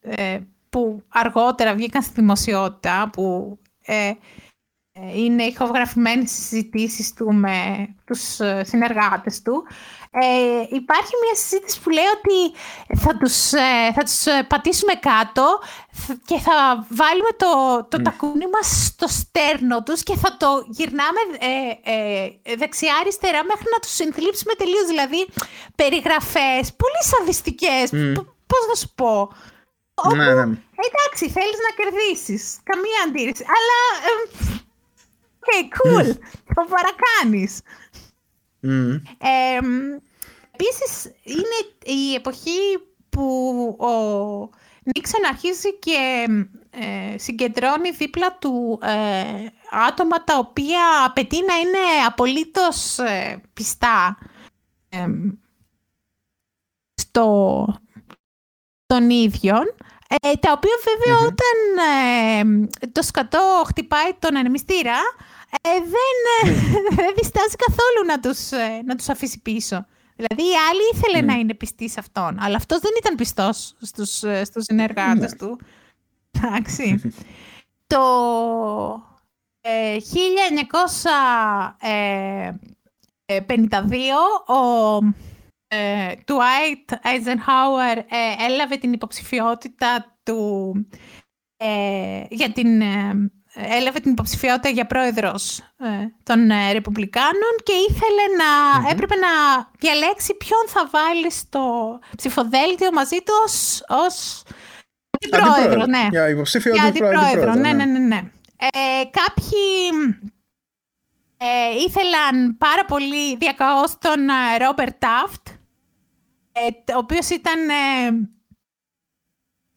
ε, 0.00 0.38
που 0.68 1.02
αργότερα 1.08 1.74
βγήκαν 1.74 2.02
στη 2.02 2.12
δημοσιότητα, 2.14 3.10
που 3.12 3.58
είναι 5.14 5.42
ηχογραφημένες 5.42 6.30
συζητήσεις 6.30 7.14
του 7.14 7.34
με 7.34 7.88
τους 8.04 8.38
συνεργάτες 8.62 9.42
του, 9.42 9.64
ε, 10.10 10.76
υπάρχει 10.80 11.12
μια 11.22 11.34
συζήτηση 11.34 11.80
που 11.80 11.90
λέει 11.90 12.10
ότι 12.18 12.38
θα 12.98 13.16
τους, 13.16 13.52
ε, 13.52 13.92
θα 13.94 14.02
τους 14.02 14.26
ε, 14.26 14.46
πατήσουμε 14.48 14.94
κάτω 14.94 15.46
και 16.24 16.38
θα 16.38 16.86
βάλουμε 16.88 17.32
το, 17.36 17.50
το 17.90 17.96
mm. 18.00 18.04
τακούνι 18.04 18.46
μας 18.54 18.84
στο 18.84 19.06
στέρνο 19.08 19.82
τους 19.82 20.02
και 20.02 20.16
θα 20.16 20.36
το 20.36 20.48
γυρνάμε 20.68 21.20
ε, 21.38 21.92
ε, 21.92 22.56
δεξιά-αριστερά 22.56 23.44
μέχρι 23.44 23.66
να 23.74 23.78
τους 23.82 23.94
συνθλίψουμε 23.94 24.54
τελείως. 24.54 24.86
Δηλαδή, 24.86 25.20
περιγραφές 25.74 26.64
πολύ 26.82 27.02
σαδιστικές. 27.10 27.90
Mm. 27.92 28.14
Πώς 28.50 28.62
να 28.68 28.74
σου 28.74 28.90
πω; 28.94 29.12
Όπου, 30.04 30.16
ναι, 30.16 30.34
ναι. 30.34 30.46
εντάξει, 30.88 31.24
θέλεις 31.36 31.58
να 31.66 31.70
κερδίσεις. 31.78 32.42
Καμία 32.70 33.00
αντίρρηση. 33.06 33.44
Αλλά, 33.56 33.78
ok, 34.12 34.38
okay, 35.44 35.62
cool. 35.76 36.06
Το 36.54 36.62
παρακάνεις. 36.74 37.60
Mm. 38.62 39.00
Ε, 39.18 39.58
επίσης 40.50 41.04
είναι 41.22 41.92
η 41.98 42.14
εποχή 42.14 42.60
που 43.08 43.76
ο 43.80 43.92
Νίξον 44.94 45.26
αρχίζει 45.28 45.78
και 45.78 46.26
ε, 46.70 47.18
συγκεντρώνει 47.18 47.90
δίπλα 47.90 48.38
του 48.38 48.78
ε, 48.82 49.46
άτομα 49.86 50.24
τα 50.24 50.38
οποία 50.38 51.04
απαιτεί 51.06 51.36
να 51.36 51.54
είναι 51.56 52.04
απολύτως 52.06 52.98
ε, 52.98 53.42
πιστά 53.52 54.18
το, 57.10 57.66
των 58.86 59.10
ίδιων, 59.10 59.74
ε, 60.22 60.32
τα 60.34 60.52
οποία 60.52 60.72
όταν 61.26 61.86
ε, 62.80 62.88
το 62.92 63.02
σκατό 63.02 63.64
χτυπάει 63.66 64.14
τον 64.18 64.36
ανεμιστήρα, 64.36 64.96
ε, 65.50 65.68
δεν, 65.80 66.54
δεν 66.94 67.14
διστάζει 67.16 67.56
καθόλου 67.56 68.06
να 68.06 68.20
τους, 68.20 68.50
να 68.84 68.96
τους 68.96 69.08
αφήσει 69.08 69.40
πίσω. 69.42 69.86
Δηλαδή 70.16 70.42
η 70.42 70.54
άλλη 70.70 70.82
ήθελε 70.94 71.20
να 71.20 71.34
είναι 71.38 71.54
πιστή 71.54 71.88
σε 71.88 72.00
αυτόν, 72.00 72.36
αλλά 72.40 72.56
αυτός 72.56 72.78
δεν 72.78 72.92
ήταν 72.98 73.14
πιστός 73.14 73.76
στους, 73.80 74.16
στους 74.42 74.64
συνεργάτες 74.64 75.30
ναι. 75.30 75.38
του. 75.38 75.60
Εντάξει. 76.30 77.00
το 77.92 78.02
1952 79.62 79.74
ο 84.46 84.98
ε, 85.68 86.12
Dwight 86.26 86.94
Eisenhower 86.94 87.96
ε, 88.08 88.44
έλαβε 88.44 88.76
την 88.76 88.92
υποψηφιότητα 88.92 90.18
του 90.22 90.72
ε, 91.56 92.24
για 92.30 92.52
την, 92.52 92.80
ε, 92.80 93.30
έλαβε 93.58 94.00
την 94.00 94.10
υποψηφιότητα 94.10 94.68
για 94.68 94.86
πρόεδρος 94.86 95.60
των 96.22 96.50
Ρεπουμπλικάνων 96.72 97.54
και 97.62 97.72
ήθελε 97.88 98.24
να, 98.42 98.88
έπρεπε 98.90 99.14
να 99.14 99.28
διαλέξει 99.78 100.34
ποιον 100.34 100.64
θα 100.66 100.88
βάλει 100.90 101.32
στο 101.32 101.98
ψηφοδέλτιο 102.16 102.92
μαζί 102.92 103.16
του 103.16 103.32
ως, 103.44 103.82
ως 103.88 104.42
αντιπρόεδρο. 105.10 105.86
Ναι. 105.86 106.06
Για 106.10 106.28
υποψήφιο 106.28 106.72
για 106.72 106.82
αντιπρόεδρο. 106.82 107.54
Ναι, 107.54 107.72
ναι, 107.72 107.84
ναι. 107.84 107.98
ναι. 107.98 108.20
κάποιοι 109.10 109.66
ήθελαν 111.86 112.56
πάρα 112.58 112.84
πολύ 112.84 113.36
διακαώς 113.36 113.98
τον 113.98 114.20
Ρόμπερτ 114.58 114.94
Τάφτ 114.98 115.48
ε, 116.66 116.92
ο 116.92 116.98
οποίος 116.98 117.30
ήταν 117.30 117.68
ε, 117.68 118.28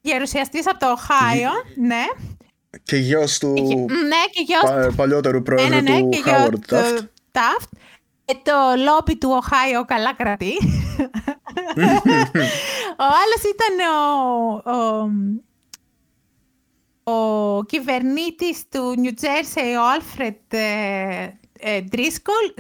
γερουσιαστής 0.02 0.68
από 0.68 0.80
το 0.80 0.92
Οχάιο, 0.92 1.52
ναι. 1.76 2.06
Και 2.84 2.96
γιος 2.96 3.38
του 3.38 3.54
ναι, 3.88 4.26
και 4.32 4.44
γιος... 4.46 4.96
παλιότερου 4.96 5.42
πρόεδρου 5.42 5.70
ναι, 5.70 5.82
ναι, 5.82 6.00
ναι, 6.00 6.02
του 6.02 6.22
Χάουαρντ 6.24 6.64
Τάφτ. 7.32 7.70
Και 8.26 8.38
το 8.44 8.54
λόμπι 8.84 9.18
του 9.18 9.30
Οχάιο 9.30 9.86
καλά 9.86 10.14
κρατεί. 10.14 10.52
ο 13.02 13.04
άλλος 13.04 13.44
ήταν 13.54 13.80
ο, 13.90 13.94
ο, 17.12 17.14
ο 17.14 17.64
κυβερνήτης 17.64 18.64
του 18.70 18.94
Νιου 18.98 19.14
Τζέρσεϊ, 19.14 19.76
ο 19.76 19.90
Άλφρετ 19.90 20.54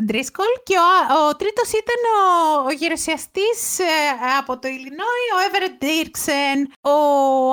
Ντρίσκολ 0.06 0.52
και 0.64 0.76
ο, 0.78 0.88
ο 1.28 1.36
τρίτος 1.36 1.70
ήταν 1.70 2.02
ο, 2.16 2.20
ο 2.68 2.72
γερουσιαστής 2.72 3.80
ε, 3.80 3.94
από 4.40 4.60
το 4.60 4.68
Ιλινόι, 4.68 5.26
ο 5.36 5.40
Εύερετ 5.48 5.74
Ντίρξεν. 5.80 6.58
Ο 6.82 6.96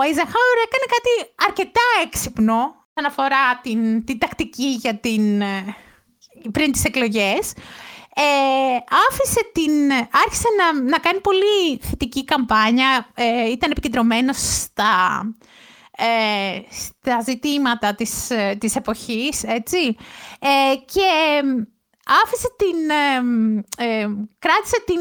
Αϊζαχάουρ 0.01 0.57
έκανε 0.67 0.87
κάτι 0.97 1.33
αρκετά 1.47 1.87
έξυπνο 2.05 2.79
όσον 2.99 3.11
αφορά 3.11 3.61
την, 3.63 4.05
την 4.05 4.19
τακτική 4.19 4.69
για 4.69 4.95
την, 4.95 5.41
ε, 5.41 5.77
πριν 6.53 6.73
τις 6.73 6.85
εκλογές. 6.85 7.53
Ε, 8.15 8.77
άφησε 9.09 9.51
την, 9.53 9.93
άρχισε 10.25 10.49
να, 10.59 10.83
να 10.83 10.99
κάνει 10.99 11.21
πολύ 11.21 11.79
θετική 11.83 12.25
καμπάνια, 12.25 13.09
ε, 13.15 13.51
ήταν 13.51 13.71
επικεντρωμένος 13.71 14.37
στα, 14.39 15.23
ε, 16.01 16.61
στα 16.71 17.21
ζητήματα 17.21 17.95
της, 17.95 18.31
ε, 18.31 18.57
της 18.61 18.77
εποχής, 18.77 19.43
έτσι. 19.43 19.97
Ε, 20.41 20.77
και 20.85 21.11
άφησε 22.25 22.49
την, 22.57 22.91
ε, 23.87 24.07
κράτησε 24.39 24.83
την, 24.87 25.01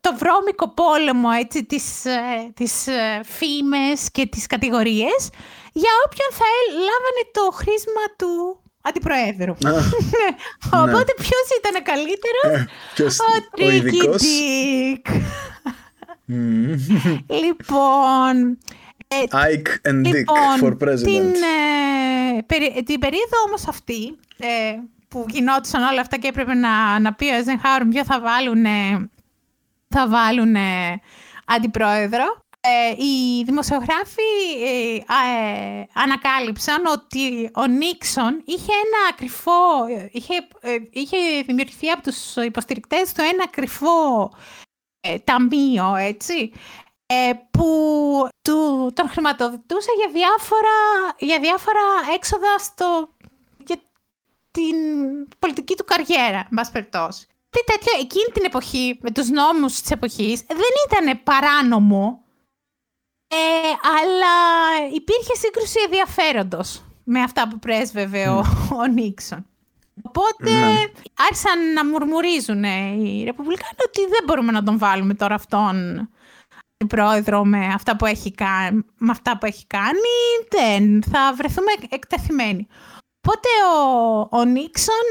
το, 0.00 0.16
βρώμικο 0.16 0.68
πόλεμο, 0.74 1.28
έτσι, 1.40 1.64
τις, 1.64 2.02
τις 2.54 2.86
φήμες 3.24 4.10
και 4.12 4.26
τις 4.26 4.46
κατηγορίες 4.46 5.30
για 5.72 5.90
όποιον 6.06 6.30
θα 6.32 6.48
λάβανε 6.72 7.24
το 7.32 7.50
χρήσμα 7.56 8.04
του 8.18 8.62
αντιπροέδρου. 8.80 9.54
Οπότε 10.82 11.12
ναι. 11.16 11.24
ποιος 11.24 11.46
ήταν 11.58 11.82
καλύτερος; 11.82 13.18
ο 13.20 13.30
Τρίκι 13.56 14.08
Ντίκ. 14.08 15.06
λοιπόν, 17.42 18.34
ε, 18.40 18.79
Ike 19.14 19.88
and 19.88 20.06
Dick 20.06 20.14
λοιπόν, 20.14 20.58
for 20.60 20.76
president. 20.84 21.04
Την, 21.04 21.34
ε, 22.76 22.82
την 22.82 22.98
περίοδο 22.98 23.36
όμως 23.46 23.68
αυτή 23.68 24.18
ε, 24.38 24.48
που 25.08 25.26
γινόντουσαν 25.28 25.82
όλα 25.82 26.00
αυτά 26.00 26.16
και 26.16 26.28
έπρεπε 26.28 26.54
να, 26.54 26.98
να 26.98 27.14
πει 27.14 27.24
ο 27.24 27.34
Εζενχάουρ 27.34 27.84
ποιο 27.84 28.04
θα 28.04 28.20
βάλουν, 28.20 28.64
θα 29.88 30.08
βάλουν 30.08 30.56
αντιπρόεδρο. 31.44 32.44
οι 32.96 33.42
δημοσιογράφοι 33.44 34.22
ανακάλυψαν 35.92 36.86
ότι 36.86 37.50
ο 37.54 37.66
Νίξον 37.66 38.42
είχε 38.44 38.72
ένα 38.84 39.16
κρυφό, 39.16 39.86
είχε, 40.10 40.34
είχε 40.90 41.16
δημιουργηθεί 41.46 41.88
από 41.90 42.02
τους 42.02 42.36
υποστηρικτές 42.36 43.12
του 43.12 43.22
ένα 43.32 43.48
κρυφό 43.48 44.30
ταμείο, 45.24 45.94
έτσι, 45.94 46.52
ε, 46.54 46.89
που 47.50 47.68
του, 48.42 48.90
τον 48.94 49.08
χρηματοδοτούσε 49.08 49.90
για 49.96 50.10
διάφορα, 50.12 50.76
για 51.18 51.40
διάφορα 51.40 51.80
έξοδα 52.14 52.58
στο, 52.58 53.14
για 53.66 53.76
την 54.50 54.76
πολιτική 55.38 55.76
του 55.76 55.84
καριέρα, 55.84 56.48
μπας 56.50 56.70
περιπτώσει. 56.70 57.26
Τι 57.50 57.64
τέτοιο, 57.64 57.92
εκείνη 58.00 58.30
την 58.32 58.44
εποχή, 58.44 58.98
με 59.02 59.10
τους 59.10 59.28
νόμους 59.28 59.80
της 59.80 59.90
εποχής, 59.90 60.40
δεν 60.46 60.72
ήταν 60.86 61.22
παράνομο, 61.22 62.24
ε, 63.28 63.36
αλλά 63.98 64.34
υπήρχε 64.94 65.34
σύγκρουση 65.34 65.80
ενδιαφέροντος 65.84 66.84
με 67.04 67.20
αυτά 67.20 67.48
που 67.48 67.58
πρέσβευε 67.58 68.28
ο, 68.28 68.44
ο 68.82 68.86
Νίξον. 68.86 69.46
Οπότε 70.02 70.50
ναι. 70.50 70.74
άρχισαν 71.18 71.72
να 71.72 71.86
μουρμουρίζουν 71.86 72.64
οι 72.64 73.22
Ρεπουμπλικάνοι 73.24 73.76
ότι 73.86 74.00
δεν 74.00 74.24
μπορούμε 74.26 74.52
να 74.52 74.62
τον 74.62 74.78
βάλουμε 74.78 75.14
τώρα 75.14 75.34
αυτόν 75.34 76.08
πρόεδρο 76.86 77.44
με 77.44 77.66
αυτά 77.66 77.96
που 77.96 78.06
έχει 78.06 78.34
κάνει, 78.34 78.84
με 78.98 79.10
αυτά 79.10 79.38
που 79.38 79.46
έχει 79.46 79.66
κάνει, 79.66 80.16
δεν 80.50 81.02
θα 81.12 81.34
βρεθούμε 81.36 81.72
εκτεθειμένοι. 81.88 82.66
Οπότε 83.22 83.48
ο, 83.76 84.38
ο 84.38 84.44
Νίξον 84.44 85.06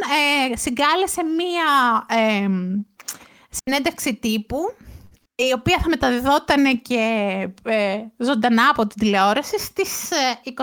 ε, 0.51 0.55
συγκάλεσε 0.55 1.23
μία 1.23 2.05
ε, 2.07 2.47
συνέντευξη 3.49 4.15
τύπου 4.15 4.57
η 5.35 5.53
οποία 5.53 5.79
θα 5.81 5.89
μεταδιδόταν 5.89 6.81
και 6.81 7.03
ε, 7.63 7.97
ζωντανά 8.17 8.69
από 8.69 8.87
την 8.87 8.99
τηλεόραση 8.99 9.59
στις 9.59 10.09
23 10.43 10.61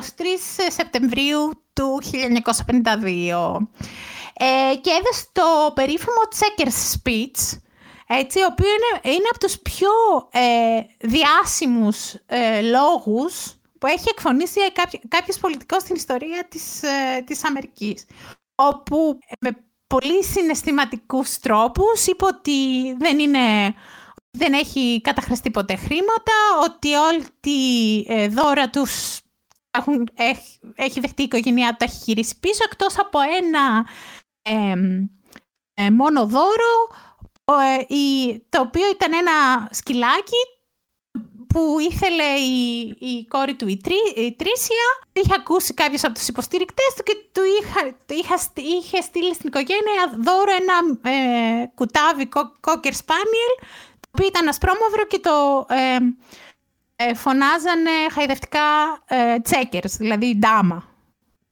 ε, 0.66 0.70
Σεπτεμβρίου 0.70 1.50
του 1.72 2.00
1952 2.02 2.12
ε, 4.38 4.74
και 4.80 4.90
έδωσε 4.90 5.26
το 5.32 5.72
περίφημο 5.74 6.20
Checkers 6.38 6.96
Speech 6.96 7.58
έτσι, 8.06 8.40
ο 8.40 8.46
οποίος 8.50 8.68
είναι, 8.68 9.14
είναι 9.14 9.28
από 9.30 9.38
τους 9.38 9.58
πιο 9.58 9.90
ε, 10.30 10.80
διάσημους 10.98 12.14
ε, 12.26 12.60
λόγους 12.60 13.54
που 13.78 13.86
έχει 13.86 14.08
εκφωνήσει 14.10 14.72
κάποιο, 14.72 15.00
κάποιος 15.08 15.38
πολιτικός 15.38 15.82
στην 15.82 15.94
ιστορία 15.94 16.46
της, 16.48 16.82
ε, 16.82 17.22
της 17.26 17.44
Αμερικής. 17.44 18.06
Όπου 18.54 19.18
με 19.40 19.50
πολύ 19.86 20.24
συναισθηματικούς 20.24 21.38
τρόπους 21.38 22.06
είπε 22.06 22.24
ότι 22.24 22.92
δεν 22.98 23.18
είναι 23.18 23.74
δεν 24.30 24.52
έχει 24.52 25.00
καταχρηστεί 25.00 25.50
ποτέ 25.50 25.76
χρήματα, 25.76 26.32
ότι 26.64 26.94
όλη 26.94 27.24
τη 27.40 27.50
ε, 28.06 28.28
δώρα 28.28 28.70
τους 28.70 29.20
έχουν, 29.70 30.08
έχει, 30.14 30.58
έχει 30.74 31.00
δεχτεί 31.00 31.22
η 31.22 31.24
οικογένειά 31.24 31.70
του, 31.70 31.76
τα 31.78 31.84
έχει 31.84 32.02
γυρίσει 32.04 32.38
πίσω, 32.40 32.64
εκτός 32.70 32.98
από 32.98 33.18
ένα 33.20 33.86
ε, 35.74 35.90
μόνο 35.90 36.26
δώρο 36.26 36.88
ε, 36.88 37.05
το 38.48 38.60
οποίο 38.60 38.90
ήταν 38.90 39.12
ένα 39.12 39.68
σκυλάκι 39.70 40.42
που 41.56 41.76
ήθελε 41.90 42.24
η, 42.24 42.86
η 42.98 43.26
κόρη 43.28 43.54
του 43.54 43.68
η, 43.68 43.76
Τρί, 43.76 44.24
η 44.24 44.32
Τρίσια. 44.32 44.86
Είχε 45.12 45.34
ακούσει 45.34 45.74
κάποιος 45.74 46.04
από 46.04 46.14
τους 46.14 46.28
υποστηρικτές 46.28 46.94
του 46.96 47.02
και 47.02 47.16
του 47.32 47.40
είχα, 47.60 47.96
είχα, 48.14 48.36
είχε 48.54 49.00
στείλει 49.00 49.34
στην 49.34 49.48
οικογένεια 49.48 50.02
δώρο 50.18 50.52
ένα 50.60 50.76
ε, 51.12 51.66
κουτάβι 51.74 52.28
κόκερ 52.60 52.94
σπάνιελ 52.94 53.52
το 54.00 54.08
οποίο 54.10 54.26
ήταν 54.26 54.48
ασπρόμαυρο 54.48 55.06
και 55.08 55.18
το 55.18 55.66
ε, 55.68 55.96
ε, 56.96 57.14
φωνάζανε 57.14 57.90
χαϊδευτικά 58.12 58.60
ε, 59.06 59.40
τσέκερς, 59.40 59.96
δηλαδή 59.96 60.36
ντάμα. 60.38 60.84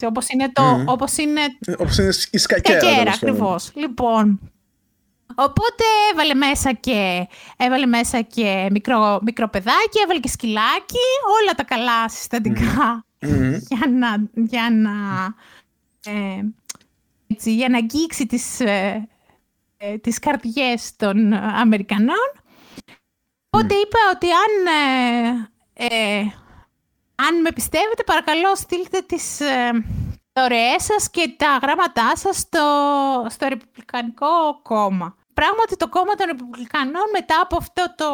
Όπως 0.05 0.29
είναι, 0.29 0.53
το, 0.53 0.63
mm. 0.63 0.87
όπως 0.87 1.17
είναι, 1.17 1.41
όπως 1.79 1.99
είναι 1.99 2.13
η 2.31 2.39
σκακέρα. 2.39 2.81
Σκακέρα, 2.81 3.11
ακριβώς. 3.11 3.71
Λοιπόν, 3.75 4.53
Οπότε 5.35 5.85
έβαλε 6.13 6.35
μέσα 6.35 6.73
και, 6.73 7.29
έβαλε 7.57 7.87
μέσα 7.87 8.21
και 8.21 8.69
μικρό, 8.71 9.19
μικρό 9.23 9.49
παιδάκι, 9.49 9.99
έβαλε 10.05 10.21
και 10.21 10.29
σκυλάκι, 10.29 11.07
όλα 11.43 11.55
τα 11.57 11.65
καλά 11.65 12.09
συστατικά 12.09 13.05
για 13.71 13.91
να, 13.91 14.29
για 14.35 14.69
να, 14.71 14.93
ε, 16.13 16.41
έτσι, 17.27 17.55
για 17.55 17.69
να 17.69 17.77
αγγίξει 17.77 18.27
τις, 18.27 18.61
ε, 18.61 19.09
ε, 19.77 19.99
τις 19.99 20.19
καρδιές 20.19 20.97
των 20.97 21.33
Αμερικανών. 21.33 22.33
Οπότε 23.51 23.75
είπε 23.75 23.99
ότι 24.15 24.27
αν, 24.27 24.67
ε, 25.77 25.87
ε, 25.87 26.21
αν 27.15 27.41
με 27.41 27.53
πιστεύετε, 27.55 28.03
παρακαλώ 28.07 28.57
στείλτε 28.57 29.01
τις 29.01 29.41
ε, 29.41 29.71
σας 30.77 31.11
και 31.11 31.35
τα 31.37 31.59
γράμματά 31.63 32.17
σας 32.17 32.37
στο, 32.39 32.67
στο 33.29 33.49
Ρεπουμπλικανικό 33.49 34.61
κόμμα. 34.63 35.17
Πράγματι 35.35 35.77
το 35.77 35.89
κόμμα 35.89 36.15
των 36.15 36.27
Ρεπουμπλικανών 36.27 37.09
μετά 37.13 37.41
από 37.43 37.57
αυτό, 37.57 37.85
το, 37.97 38.09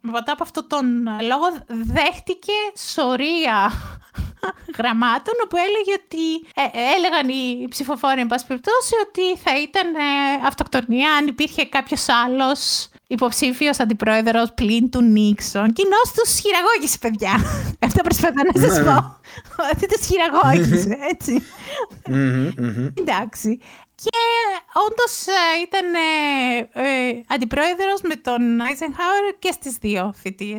μετά 0.00 0.32
από 0.32 0.42
αυτό 0.42 0.66
τον 0.66 0.86
λόγο 1.30 1.46
δέχτηκε 1.66 2.52
σωρία 2.92 3.72
γραμμάτων 4.78 5.34
όπου 5.44 5.56
έλεγε 5.56 5.92
ότι 6.02 6.26
ε, 6.54 6.94
έλεγαν 6.96 7.28
οι 7.28 7.68
ψηφοφόροι 7.68 8.20
εν 8.20 8.26
πάση 8.26 8.46
περιπτώσει 8.46 8.94
ότι 9.08 9.40
θα 9.42 9.60
ήταν 9.60 9.94
ε, 9.94 10.46
αυτοκτονία 10.46 11.12
αν 11.12 11.26
υπήρχε 11.26 11.64
κάποιος 11.64 12.08
άλλος 12.08 12.88
υποψήφιος 13.06 13.80
αντιπρόεδρος 13.80 14.52
πλην 14.54 14.90
του 14.90 15.02
Νίξον. 15.02 15.72
Κοινώ 15.72 16.00
τους 16.14 16.38
χειραγώγησε, 16.40 16.98
παιδιά. 17.00 17.32
Αυτό 17.86 18.02
προσπαθώ 18.02 18.42
να 18.54 18.68
σας 18.68 18.78
ναι. 18.78 18.84
πω. 18.84 19.16
Ότι 19.72 19.86
τους 19.86 20.06
χειραγώγησε, 20.06 20.98
έτσι. 21.10 21.42
Εντάξει. 22.94 23.60
Και 24.04 24.18
όντως 24.86 25.26
ε, 25.26 25.60
ήταν 25.66 25.94
ε, 25.94 27.08
ε, 27.08 27.22
αντιπρόεδρος 27.26 28.00
με 28.02 28.16
τον 28.16 28.60
Άιζενχάουρ 28.60 29.38
και 29.38 29.52
στις 29.52 29.76
δύο 29.80 30.14
θητείε. 30.16 30.58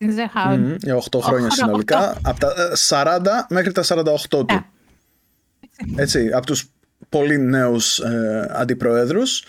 Mm, 0.00 0.76
για 0.78 1.02
8 1.10 1.20
χρόνια 1.20 1.50
συνολικά. 1.50 2.16
Από 2.22 2.40
τα 2.40 2.72
40 2.88 3.46
μέχρι 3.48 3.72
τα 3.72 3.82
48 3.82 4.14
του. 4.30 4.46
Ναι. 4.52 6.02
Έτσι, 6.02 6.32
από 6.32 6.46
τους 6.46 6.70
πολύ 7.08 7.38
νέους 7.38 7.98
ε, 7.98 8.50
αντιπροέδρους. 8.52 9.44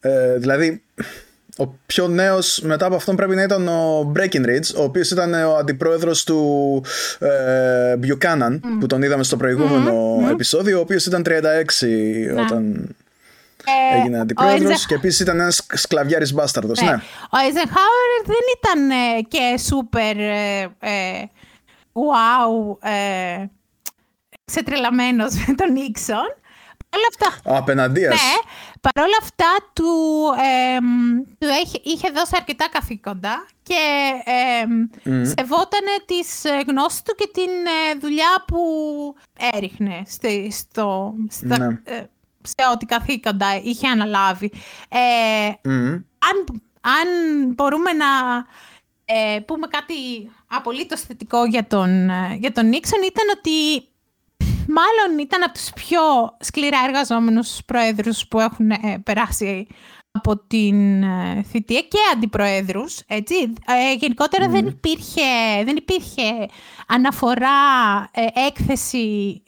Ε, 0.00 0.36
δηλαδή, 0.36 0.82
ο 1.60 1.74
πιο 1.86 2.08
νέος 2.08 2.60
μετά 2.60 2.86
από 2.86 2.94
αυτόν 2.94 3.16
πρέπει 3.16 3.34
να 3.34 3.42
ήταν 3.42 3.68
ο 3.68 4.12
Breckinridge, 4.16 4.74
ο 4.76 4.82
οποίος 4.82 5.10
ήταν 5.10 5.34
ο 5.34 5.56
αντιπρόεδρος 5.56 6.24
του 6.24 6.82
ε, 7.18 7.94
Buchanan, 8.02 8.60
που 8.80 8.86
τον 8.86 9.02
είδαμε 9.02 9.22
στο 9.22 9.36
προηγούμενο 9.36 10.18
επεισόδιο, 10.30 10.78
ο 10.78 10.80
οποίος 10.80 11.06
ήταν 11.06 11.22
36 11.26 11.30
ναι. 11.80 12.40
όταν 12.40 12.94
ε, 13.64 14.00
έγινε 14.00 14.20
αντιπρόεδρος 14.20 14.86
και 14.86 14.94
επίσης 14.94 15.20
ήταν 15.20 15.40
ένας 15.40 15.66
σκλαβιάρης 15.72 16.32
μπάσταρδος. 16.32 16.80
Ναι. 16.80 16.90
ναι. 16.90 16.96
Ο 17.24 17.36
Eisenhower 17.46 18.24
δεν 18.24 18.44
ήταν 18.58 18.90
ε, 18.90 19.20
και 19.28 19.58
σούπερ 19.58 20.18
ε, 20.18 21.30
wow 21.92 22.76
ξετρελαμένος 24.44 25.34
με 25.46 25.54
τον 25.54 25.72
Νίξον. 25.72 26.34
Όλα 26.96 27.08
αυτά. 27.08 27.56
Απέναντίας. 27.58 28.14
Ναι, 28.14 28.50
παρόλα 28.80 29.16
αυτά 29.20 29.56
του, 29.72 29.92
του 31.38 31.46
είχε, 31.64 31.80
είχε 31.82 32.10
δώσει 32.10 32.32
αρκετά 32.36 32.68
καθήκοντα 32.68 33.46
και 33.62 34.12
ε, 34.24 34.62
mm. 34.62 35.32
σεβότανε 35.38 35.94
τις 36.06 36.44
ε, 36.44 36.62
γνώσεις 36.68 37.02
του 37.02 37.14
και 37.14 37.30
την 37.32 37.50
ε, 37.50 37.98
δουλειά 38.00 38.44
που 38.46 38.60
έριχνε 39.52 40.02
στη, 40.06 40.50
στο, 40.50 41.14
στα, 41.28 41.58
ναι. 41.58 41.80
ε, 41.84 42.04
σε 42.42 42.68
ό,τι 42.72 42.86
καθήκοντα 42.86 43.60
είχε 43.62 43.88
αναλάβει. 43.88 44.52
αν, 46.18 46.62
αν 46.80 47.08
μπορούμε 47.54 47.92
να 47.92 48.06
πούμε 49.46 49.66
κάτι 49.66 49.94
απολύτως 50.46 51.00
θετικό 51.00 51.44
για 51.44 51.66
τον, 51.66 52.10
για 52.38 52.52
τον 52.52 52.68
Νίξον 52.68 53.02
ήταν 53.02 53.26
ότι 53.38 53.88
μάλλον 54.68 55.18
ήταν 55.18 55.42
από 55.42 55.52
τους 55.52 55.70
πιο 55.74 56.00
σκληρά 56.40 56.78
εργαζόμενους 56.86 57.60
πρόεδρους 57.66 58.26
που 58.28 58.40
έχουν 58.40 58.70
ε, 58.70 58.98
περάσει 59.04 59.66
από 60.10 60.38
την 60.46 61.02
ε, 61.02 61.42
θητεία 61.42 61.80
και 61.80 61.98
αντιπροέδρους, 62.14 63.00
έτσι. 63.06 63.34
Ε, 63.66 63.92
γενικότερα 63.92 64.48
δεν, 64.48 64.66
υπήρχε, 64.66 65.22
δεν 65.64 65.76
υπήρχε 65.76 66.48
αναφορά, 66.86 67.48
έκθεση, 68.48 69.42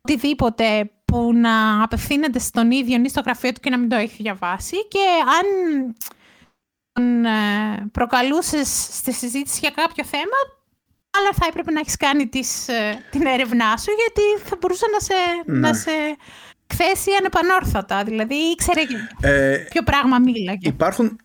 οτιδήποτε 0.00 0.90
που 1.04 1.32
να 1.34 1.82
απευθύνεται 1.82 2.38
στον 2.38 2.70
ίδιο 2.70 3.02
ή 3.04 3.08
στο 3.08 3.20
γραφείο 3.24 3.52
του 3.52 3.60
και 3.60 3.70
να 3.70 3.78
μην 3.78 3.88
το 3.88 3.96
έχει 3.96 4.22
διαβάσει 4.22 4.88
και 4.88 5.04
αν 5.38 5.46
τον 6.92 7.24
προκαλούσες 7.92 8.88
στη 8.90 9.12
συζήτηση 9.12 9.58
για 9.60 9.70
κάποιο 9.70 10.04
θέμα, 10.04 10.57
αλλά 11.18 11.30
θα 11.38 11.46
έπρεπε 11.48 11.70
να 11.70 11.80
έχεις 11.80 11.96
κάνει 11.96 12.26
τις, 12.26 12.68
ε, 12.68 12.98
την 13.10 13.26
έρευνά 13.26 13.76
σου 13.76 13.90
γιατί 14.02 14.48
θα 14.48 14.56
μπορούσε 14.60 14.86
να 14.92 15.00
σε, 15.00 15.14
ναι. 15.46 15.58
να 15.58 15.74
σε 15.74 15.90
κθέσει 16.66 17.10
ανεπανόρθωτα. 17.18 18.04
Δηλαδή 18.04 18.34
ήξερε 18.34 18.80
ε, 19.20 19.56
ποιο 19.56 19.82
πράγμα 19.82 20.18
μίλαγε. 20.18 20.68
Υπάρχουν, 20.68 21.18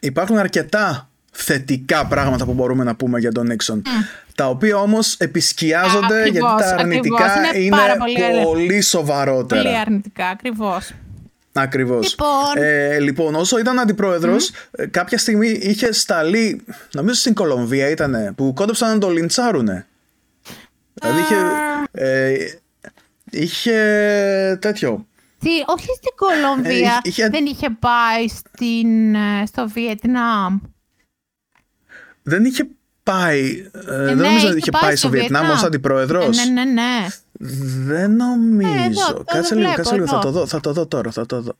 υπάρχουν 0.00 0.38
αρκετά 0.38 1.10
θετικά 1.30 2.06
πράγματα 2.06 2.44
που 2.44 2.52
μπορούμε 2.52 2.84
να 2.84 2.94
πούμε 2.94 3.18
για 3.18 3.32
τον 3.32 3.46
Νίξον. 3.46 3.82
Τα 4.34 4.48
οποία 4.48 4.76
όμως 4.76 5.14
επισκιάζονται 5.14 6.22
γιατί 6.22 6.54
τα 6.58 6.74
αρνητικά 6.78 7.26
είναι, 7.54 7.64
είναι 7.64 8.42
πολύ, 8.42 8.80
σοβαρότερα. 8.80 9.62
Πολύ 9.62 9.76
αρνητικά, 9.76 10.26
ακριβώς. 10.26 10.90
Ακριβώς. 11.52 12.10
Λοιπόν. 12.10 12.64
Ε, 12.64 12.98
λοιπόν, 12.98 13.34
όσο 13.34 13.58
ήταν 13.58 13.78
αντιπρόεδρος, 13.78 14.50
ε, 14.70 14.86
κάποια 14.86 15.18
στιγμή 15.18 15.48
είχε 15.48 15.92
σταλεί, 15.92 16.64
νομίζω 16.92 17.20
στην 17.20 17.34
Κολομβία 17.34 17.88
ήταν, 17.88 18.34
που 18.34 18.52
κόντεψαν 18.54 18.92
να 18.92 18.98
το 18.98 19.10
λιντσάρουνε. 19.10 19.86
Δηλαδή 20.92 21.20
είχε. 21.20 21.36
Ε, 21.92 22.34
είχε 23.30 23.78
τέτοιο. 24.60 25.06
Τι, 25.38 25.50
όχι 25.66 25.86
στην 25.96 26.12
Κολομβία. 26.16 27.00
Ε, 27.16 27.28
δεν 27.28 27.46
είχε 27.46 27.70
πάει 27.70 28.28
στην, 28.28 29.14
ε, 29.14 29.46
στο 29.46 29.68
Βιετνάμ. 29.68 30.58
Δεν 32.22 32.44
είχε 32.44 32.68
πάει. 33.12 33.70
Ε, 33.88 33.96
δεν 33.96 34.16
ναι, 34.16 34.24
νομίζω 34.24 34.48
ότι 34.48 34.58
είχε 34.58 34.70
πάει 34.70 34.96
στο 34.96 35.08
Βιετνάμ 35.08 35.50
ως 35.50 35.62
αντιπρόεδρος. 35.62 36.36
ναι, 36.36 36.52
ναι, 36.52 36.70
ναι. 36.70 37.06
Δεν 37.84 38.16
νομίζω. 38.16 39.16
Ε, 39.18 39.34
κάτσε 39.34 39.54
λίγο, 39.54 39.72
κάτσε 39.74 39.94
λίγο. 39.94 40.06
Θα 40.06 40.18
το, 40.18 40.30
δω, 40.30 40.46
θα 40.46 40.60
το 40.60 40.72
δω 40.72 40.86
τώρα. 40.86 41.10
Θα 41.10 41.26
το 41.26 41.40
δω. 41.40 41.52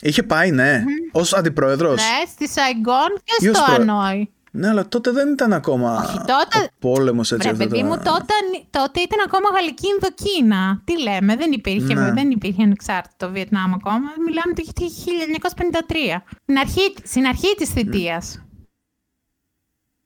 Είχε 0.00 0.22
πάει, 0.22 0.50
ναι, 0.50 0.84
mm-hmm. 0.84 1.20
ως 1.20 1.34
αντιπρόεδρος. 1.34 1.94
Ναι, 1.94 2.30
στη 2.30 2.48
Σαϊγκόν 2.48 3.20
και 3.24 3.52
στο 3.54 3.72
Ανόη. 3.72 4.30
Ναι, 4.50 4.68
αλλά 4.68 4.88
τότε 4.88 5.10
δεν 5.10 5.32
ήταν 5.32 5.52
ακόμα 5.52 6.04
Όχι, 6.06 6.18
τότε... 6.18 6.64
ο 6.64 6.68
πόλεμος 6.78 7.32
έτσι. 7.32 7.48
Ρε, 7.48 7.54
παιδί 7.54 7.82
μου, 7.82 7.96
τότε, 7.96 8.34
τότε 8.70 9.00
ήταν 9.00 9.18
ακόμα 9.26 9.48
Γαλλική 9.54 9.86
Ινδοκίνα. 9.86 10.80
Τι 10.84 11.02
λέμε, 11.02 11.36
δεν 11.36 11.52
υπήρχε, 11.52 11.94
ναι. 11.94 12.12
δεν 12.12 12.30
υπήρχε 12.30 12.62
ανεξάρτητο 12.62 13.30
Βιετνάμ 13.30 13.74
ακόμα. 13.74 14.08
Μιλάμε 14.26 14.52
το 14.54 14.62
1953. 14.64 16.32
Στην 16.42 16.58
αρχή, 16.58 16.94
στην 17.02 17.26
αρχή 17.26 17.54
της 17.56 17.68
θητείας. 17.68 18.45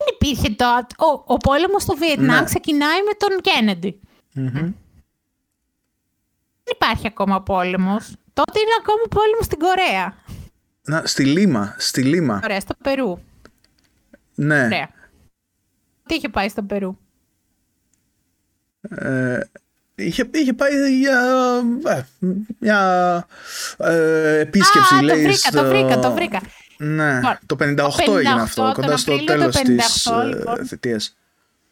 Δεν 0.00 0.14
υπήρχε 0.14 0.50
το... 0.50 0.64
Ο, 1.06 1.22
ο 1.26 1.36
πόλεμος 1.36 1.82
στο 1.82 1.94
Βιετνάμ 1.96 2.38
ναι. 2.38 2.44
ξεκινάει 2.44 2.98
με 3.02 3.12
τον 3.18 3.40
Κέννεντι. 3.40 4.00
Mm-hmm 4.36 4.72
υπάρχει 6.74 7.06
ακόμα 7.06 7.42
πόλεμος. 7.42 8.14
Τότε 8.32 8.58
είναι 8.58 8.76
ακόμα 8.80 9.02
πόλεμος 9.10 9.44
στην 9.44 9.58
Κορέα. 9.58 10.14
Να, 10.82 11.06
στη 11.06 11.24
Λίμα, 11.24 11.74
στη 11.78 12.02
Λίμα. 12.02 12.40
Ωραία, 12.44 12.60
στο 12.60 12.74
Περού. 12.82 13.18
Ναι. 14.34 14.64
Ωραία. 14.64 14.88
Τι 16.06 16.14
είχε 16.14 16.28
πάει 16.28 16.48
στο 16.48 16.62
Περού; 16.62 16.96
Ε, 18.80 19.40
είχε, 19.94 20.30
είχε 20.32 20.52
πάει 20.52 20.98
για, 20.98 21.20
ε, 21.86 22.06
μια 22.58 23.26
ε, 23.76 24.38
επίσκεψη, 24.38 24.94
Α, 24.94 25.02
λέει. 25.02 25.16
Το 25.16 25.22
βρήκα, 25.22 25.50
το 25.50 25.68
βρήκα, 25.68 25.98
το 25.98 26.12
βρήκα. 26.12 26.40
Ναι, 26.82 27.14
λοιπόν, 27.14 27.38
το 27.46 27.56
58, 27.60 27.74
το 27.76 28.12
58 28.12 28.16
έγινε 28.16 28.40
αυτό, 28.40 28.72
κοντά 28.74 28.96
στο 28.96 29.24
τέλος 29.24 29.56
της 29.56 30.06
ε, 30.06 30.24
λοιπόν, 30.24 30.66
θητείας. 30.66 31.16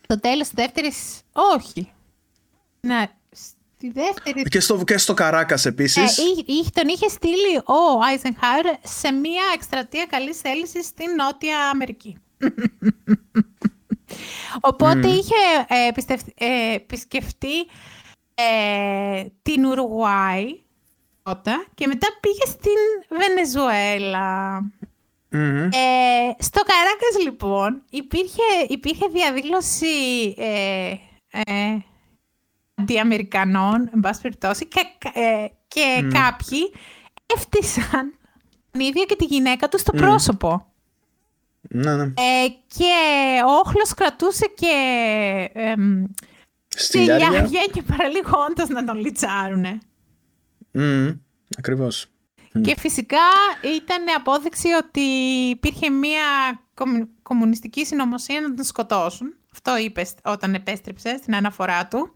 Το 0.06 0.20
τέλος 0.20 0.48
της 0.48 0.52
δεύτερης, 0.54 1.20
όχι. 1.32 1.92
Ναι, 2.80 3.06
Τη 3.78 3.90
δεύτερη... 3.90 4.42
Και 4.42 4.60
στο, 4.60 4.84
και 4.84 4.98
στο 4.98 5.14
Καράκας 5.14 5.66
επίσης. 5.66 6.18
Ε, 6.18 6.22
τον 6.72 6.88
είχε 6.88 7.08
στείλει 7.08 7.56
ο 7.56 8.02
Άιζενχάουρ 8.08 8.64
σε 8.82 9.12
μια 9.12 9.42
εκστρατεία 9.54 10.06
καλής 10.06 10.40
θέλησης 10.40 10.86
στην 10.86 11.06
Νότια 11.16 11.58
Αμερική. 11.72 12.16
Οπότε 14.70 15.08
είχε 15.08 15.34
ε, 15.68 15.90
ε, 16.34 16.74
επισκεφτεί 16.74 17.58
ε, 18.34 19.24
την 19.42 19.64
Ουρουγουάη 19.64 20.46
και 21.74 21.86
μετά 21.86 22.06
πήγε 22.20 22.46
στην 22.46 23.18
Βενεζουέλα. 23.18 24.60
Ε, 25.30 26.30
στο 26.38 26.60
Καράκας 26.60 27.24
λοιπόν 27.24 27.82
υπήρχε, 27.90 28.42
υπήρχε 28.68 29.06
διαδήλωση 29.12 29.86
ε, 30.38 30.94
αντιαμερικανών, 32.74 33.90
εν 33.94 34.00
πάση 34.00 34.20
περιπτώσει, 34.20 34.66
και, 34.66 34.80
ε, 35.12 35.46
και 35.68 36.08
κάποιοι 36.12 36.72
έφτισαν 37.36 38.18
τον 38.70 38.80
ίδιο 38.80 39.04
και 39.04 39.16
τη 39.16 39.24
γυναίκα 39.24 39.68
τους 39.68 39.80
στο 39.80 39.92
πρόσωπο. 39.92 40.66
Ναι, 41.60 41.96
ναι. 41.96 42.02
Ε, 42.02 42.48
και 42.66 42.92
ο 43.46 43.50
όχλος 43.50 43.94
κρατούσε 43.94 44.46
και 44.54 44.74
ε, 45.52 45.74
στυλιάρια 46.68 47.66
και 47.72 47.82
παραλίγο 47.82 48.38
όντως 48.50 48.68
να 48.68 48.84
τον 48.84 48.98
λιτσάρουνε. 48.98 49.78
Mm, 50.74 51.18
ακριβώς. 51.58 52.06
Και 52.62 52.74
φυσικά 52.78 53.26
ήταν 53.76 54.04
απόδειξη 54.16 54.68
ότι 54.68 55.00
υπήρχε 55.50 55.90
μια 55.90 56.22
κομμουνιστική 57.22 57.86
συνωμοσία 57.86 58.40
να 58.40 58.54
τον 58.54 58.64
σκοτώσουν. 58.64 59.34
Αυτό 59.52 59.78
είπες 59.78 60.14
όταν 60.24 60.54
επέστρεψες 60.54 61.18
στην 61.18 61.34
αναφορά 61.34 61.86
του. 61.88 62.14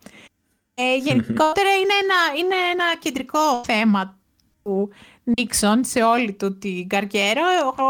Ε, 0.75 0.97
γενικότερα 0.97 1.71
είναι 1.71 1.95
ένα, 2.03 2.39
είναι 2.39 2.55
ένα 2.73 2.85
κεντρικό 2.99 3.65
θέμα 3.65 4.19
του 4.63 4.91
Νίξον 5.25 5.85
σε 5.85 6.03
όλη 6.03 6.33
του 6.33 6.59
την 6.59 6.89
καριέρα. 6.89 7.43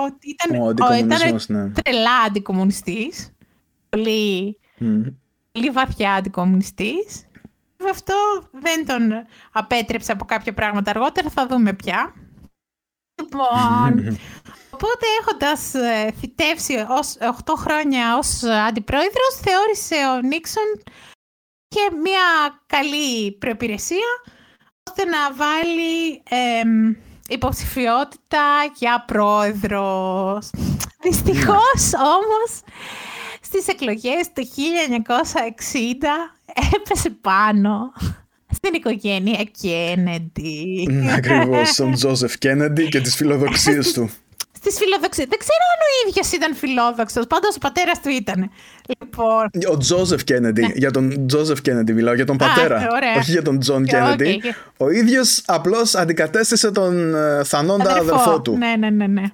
Ότι 0.04 0.28
ήταν, 0.28 0.60
ο, 0.60 0.66
ο, 0.66 0.94
ήταν 0.94 1.40
ναι. 1.48 1.70
τρελά 1.70 2.16
αντικομουνιστής. 2.26 3.30
Πολύ, 3.88 4.58
mm. 4.80 5.14
πολύ 5.52 5.70
βαθιά 5.70 6.12
αντικομουνιστής. 6.12 7.26
Αυτό 7.90 8.14
δεν 8.52 8.86
τον 8.86 9.12
απέτρεψε 9.52 10.12
από 10.12 10.24
κάποια 10.24 10.54
πράγματα 10.54 10.90
αργότερα, 10.90 11.30
θα 11.30 11.46
δούμε 11.46 11.72
πια. 11.72 12.14
Λοιπόν, 13.22 14.18
οπότε 14.74 15.06
έχοντας 15.20 15.74
ε, 15.74 16.12
φυτεύσει 16.20 16.86
ως 16.88 17.16
8 17.44 17.52
χρόνια 17.56 18.18
ως 18.18 18.42
αντιπρόεδρος, 18.68 19.40
θεώρησε 19.42 19.94
ο 19.94 20.20
Νίξον 20.20 20.82
και 21.68 21.90
μια 22.02 22.60
καλή 22.66 23.32
προπηρεσία 23.32 24.22
ώστε 24.90 25.04
να 25.04 25.32
βάλει 25.32 26.22
υποψηφιότητα 27.28 28.44
για 28.74 29.04
πρόεδρος. 29.06 30.50
Δυστυχώς 31.04 31.92
όμως 31.94 32.60
στις 33.40 33.68
εκλογές 33.68 34.32
του 34.32 34.46
1960 34.46 34.50
έπεσε 36.74 37.10
πάνω 37.10 37.92
στην 38.52 38.74
οικογένεια 38.74 39.44
Κέννεντι. 39.60 40.88
Ακριβώς, 41.16 41.74
τον 41.74 41.92
Τζόσεφ 41.92 42.38
Κέννεντι 42.38 42.88
και 42.88 43.00
τις 43.00 43.14
φιλοδοξίες 43.14 43.92
του. 43.92 44.10
Στις 44.64 44.78
φιλοδοξίες. 44.78 45.26
Δεν 45.28 45.38
ξέρω 45.38 45.64
αν 45.74 45.80
ο 45.86 46.08
ίδιος 46.08 46.32
ήταν 46.32 46.54
φιλόδοξος. 46.54 47.26
Πάντως 47.26 47.56
ο 47.56 47.58
πατέρας 47.58 48.00
του 48.00 48.08
ήταν. 48.08 48.50
Λοιπόν... 48.98 49.50
Ο 49.72 49.76
Τζόσεφ 49.76 50.24
Κέννεντι. 50.24 50.60
Ναι. 50.60 50.72
Για 50.74 50.90
τον 50.90 51.26
Τζόσεφ 51.26 51.60
Κέννεντι 51.60 51.92
μιλάω. 51.92 52.14
Για 52.14 52.24
τον 52.24 52.36
πατέρα. 52.36 52.76
Α, 52.76 52.86
όχι 53.16 53.30
για 53.30 53.42
τον 53.42 53.58
Τζον 53.58 53.84
Κέννεντι. 53.84 54.40
Okay. 54.44 54.54
Ο 54.76 54.90
ίδιος 54.90 55.42
απλώς 55.46 55.94
αντικατέστησε 55.94 56.70
τον 56.70 57.14
uh, 57.14 57.44
θανόντα 57.44 57.90
αδερφό. 57.90 58.14
αδερφό 58.14 58.40
του. 58.40 58.56
Ναι, 58.56 58.74
ναι, 58.78 58.90
ναι. 58.90 59.06
ναι. 59.06 59.24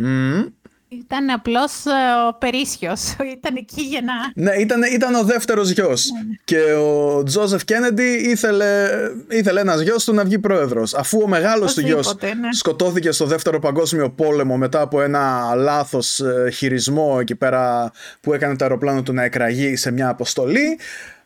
Mm. 0.00 0.48
Ήταν 0.88 1.30
απλώς 1.30 1.86
ε, 1.86 1.90
ο 2.28 2.34
Περίσιος. 2.38 3.16
Ήταν 3.36 3.56
εκεί 3.56 3.82
για 3.82 4.00
να. 4.00 4.42
Ναι, 4.42 4.56
ήταν, 4.56 4.82
ήταν 4.82 5.14
ο 5.14 5.22
δεύτερος 5.22 5.70
γιος. 5.70 6.10
Ναι. 6.10 6.34
Και 6.44 6.72
ο 6.72 7.22
Τζόζεφ 7.22 7.64
Κέννεντι 7.64 8.12
ήθελε, 8.12 8.88
ήθελε 9.28 9.60
ένας 9.60 9.80
γιος 9.80 10.04
του 10.04 10.14
να 10.14 10.24
βγει 10.24 10.38
πρόεδρος. 10.38 10.94
Αφού 10.94 11.20
ο 11.22 11.26
μεγάλος 11.26 11.74
του 11.74 11.80
γιος 11.80 12.14
ναι. 12.20 12.52
σκοτώθηκε 12.52 13.10
στο 13.10 13.24
δεύτερο 13.26 13.58
παγκόσμιο 13.58 14.10
πόλεμο 14.10 14.56
μετά 14.56 14.80
από 14.80 15.02
ένα 15.02 15.54
λάθος 15.54 16.20
ε, 16.20 16.50
χειρισμό 16.50 17.16
εκεί 17.20 17.34
πέρα 17.34 17.92
που 18.20 18.32
έκανε 18.32 18.56
το 18.56 18.64
αεροπλάνο 18.64 19.02
του 19.02 19.12
να 19.12 19.22
εκραγεί 19.22 19.76
σε 19.76 19.90
μια 19.90 20.08
αποστολή. 20.08 20.78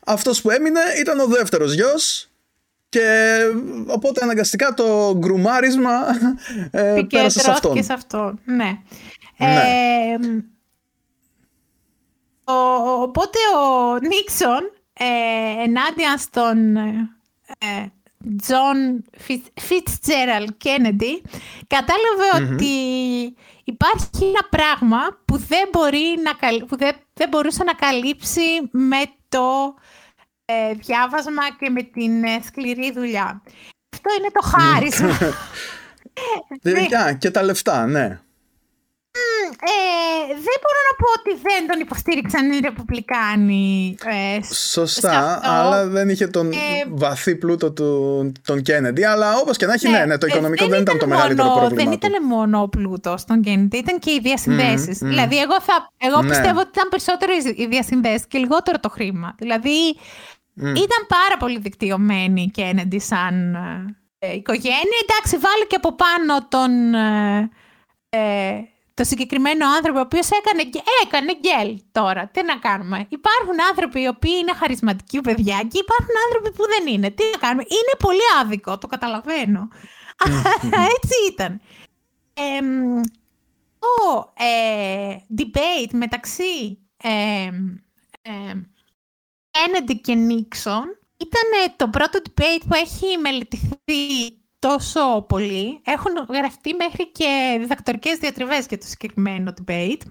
Αυτός 0.07 0.41
που 0.41 0.51
έμεινε 0.51 0.81
ήταν 1.01 1.19
ο 1.19 1.27
δεύτερος 1.27 1.73
γιος 1.73 2.31
και 2.89 3.39
οπότε 3.87 4.21
αναγκαστικά 4.23 4.75
το 4.75 5.15
γκρουμάρισμα 5.19 5.91
ε, 6.71 7.03
πέρασε 7.09 7.41
σε 7.41 7.51
αυτόν. 7.51 7.75
Και 7.75 7.83
σε 7.83 7.93
αυτό, 7.93 8.35
ναι. 8.45 8.79
Ναι. 9.37 10.17
οπότε 12.45 13.39
ο 13.57 13.99
Νίξον 13.99 14.73
ε, 14.93 15.63
ενάντια 15.63 16.17
στον 16.17 16.77
Τζον 18.37 19.05
Φιτζέραλντ 19.61 20.49
Κέννεντι 20.57 21.23
κατάλαβε 21.67 22.53
ότι 22.53 22.75
υπάρχει 23.65 24.09
ένα 24.21 24.49
πράγμα 24.51 24.99
που 25.25 25.37
δεν, 25.37 25.69
μπορεί 25.73 26.19
να, 26.23 26.65
που 26.67 26.77
δεν, 26.77 26.97
δεν 27.15 27.29
μπορούσε 27.29 27.65
να 27.65 27.73
καλύψει 27.73 28.41
με 28.71 29.03
το 29.29 29.75
ε, 30.45 30.75
διάβασμα 30.75 31.43
και 31.59 31.71
με 31.71 31.83
την 31.83 32.25
ε, 32.25 32.41
σκληρή 32.47 32.93
δουλειά. 32.93 33.43
Αυτό 33.93 34.11
είναι 34.19 34.31
το 34.33 34.41
χάρισμα. 34.41 35.19
ναι. 36.63 37.15
Και 37.19 37.31
τα 37.31 37.43
λεφτά, 37.43 37.87
ναι. 37.87 38.21
Ε, 39.15 40.27
δεν 40.27 40.59
μπορώ 40.63 40.81
να 40.91 40.95
πω 40.97 41.07
ότι 41.19 41.41
δεν 41.43 41.67
τον 41.69 41.81
υποστήριξαν 41.81 42.53
οι 42.53 42.59
Ρεπουμπλικάνοι. 42.59 43.97
Ε, 44.05 44.55
Σωστά, 44.55 45.41
αλλά 45.43 45.87
δεν 45.87 46.09
είχε 46.09 46.27
τον 46.27 46.53
ε, 46.53 46.57
βαθύ 46.89 47.37
πλούτο 47.37 47.73
του, 47.73 48.33
τον 48.45 48.63
Κέννεντι. 48.63 49.05
Αλλά 49.05 49.37
όπως 49.37 49.57
και 49.57 49.67
να 49.67 49.73
έχει, 49.73 49.89
ναι, 49.89 49.99
ναι, 49.99 50.05
ναι 50.05 50.19
το 50.19 50.27
οικονομικό 50.27 50.67
δεν, 50.67 50.81
ήταν, 50.81 50.99
το 50.99 51.07
μεγαλύτερο 51.07 51.49
μόνο, 51.49 51.61
πρόβλημα. 51.61 51.85
Δεν 51.85 51.93
ήταν 51.93 52.27
μόνο 52.27 52.63
ο 52.63 52.69
πλούτος 52.69 53.25
των 53.25 53.43
Κέννεντι, 53.43 53.77
ήταν 53.77 53.99
και 53.99 54.11
οι 54.11 54.21
διασυνδέσεις. 54.23 54.99
Mm, 55.03 55.05
mm. 55.05 55.09
Δηλαδή, 55.09 55.39
εγώ, 55.39 55.61
θα, 55.61 55.93
εγώ 55.97 56.23
ναι. 56.23 56.29
πιστεύω 56.29 56.61
ότι 56.61 56.71
ήταν 56.73 56.89
περισσότερο 56.89 57.33
οι 57.57 57.67
διασυνδέσεις 57.67 58.27
και 58.27 58.39
λιγότερο 58.39 58.81
το 58.81 58.89
χρήμα. 58.89 59.35
Δηλαδή, 59.39 59.77
mm. 60.61 60.63
ήταν 60.63 61.07
πάρα 61.09 61.37
πολύ 61.39 61.59
δικτυωμένοι 61.59 62.43
οι 62.43 62.51
Κέννεντι 62.51 62.99
σαν 62.99 63.55
ε, 64.19 64.33
οικογένεια. 64.35 64.99
Εντάξει, 65.03 65.37
βάλει 65.37 65.67
και 65.67 65.77
από 65.77 65.95
πάνω 65.95 66.47
τον. 66.49 66.95
Ε, 66.95 67.51
ε 68.09 68.67
το 68.95 69.05
συγκεκριμένο 69.05 69.67
άνθρωπο 69.77 69.99
ο 69.99 70.03
οποίος 70.03 70.29
έκανε, 70.31 70.71
έκανε 71.05 71.33
γκέλ 71.35 71.81
τώρα. 71.93 72.29
Τι 72.29 72.43
να 72.43 72.57
κάνουμε; 72.59 73.07
Υπάρχουν 73.09 73.57
άνθρωποι 73.71 74.01
οι 74.01 74.07
οποίοι 74.07 74.33
είναι 74.41 74.53
χαρισματικοί 74.55 75.21
παιδιά 75.21 75.59
και 75.71 75.79
υπάρχουν 75.79 76.15
άνθρωποι 76.27 76.57
που 76.57 76.65
δεν 76.67 76.95
είναι. 76.95 77.11
Τι 77.11 77.23
να 77.33 77.39
κάνουμε; 77.39 77.63
Είναι 77.63 77.95
πολύ 77.99 78.27
άδικο, 78.41 78.79
το 78.79 78.87
καταλαβαίνω. 78.87 79.69
Έτσι 80.95 81.15
ήταν. 81.33 81.61
Ε, 82.35 82.61
το 83.79 84.33
ε, 84.37 85.17
debate 85.39 85.91
μεταξύ 85.93 86.79
ε, 87.03 87.51
Kennedy 89.51 89.95
και 90.01 90.15
Nixon 90.29 90.85
ήταν 91.17 91.77
το 91.77 91.89
πρώτο 91.89 92.19
debate 92.25 92.63
που 92.69 92.75
έχει 92.75 93.19
μελετηθεί 93.19 94.42
τόσο 94.69 95.25
πολύ. 95.29 95.81
Έχουν 95.85 96.13
γραφτεί 96.39 96.75
μέχρι 96.75 97.13
και 97.13 97.57
διδακτορικές 97.61 98.17
διατριβές 98.19 98.67
για 98.69 98.79
το 98.79 98.87
συγκεκριμένο 98.87 99.53
debate. 99.61 100.03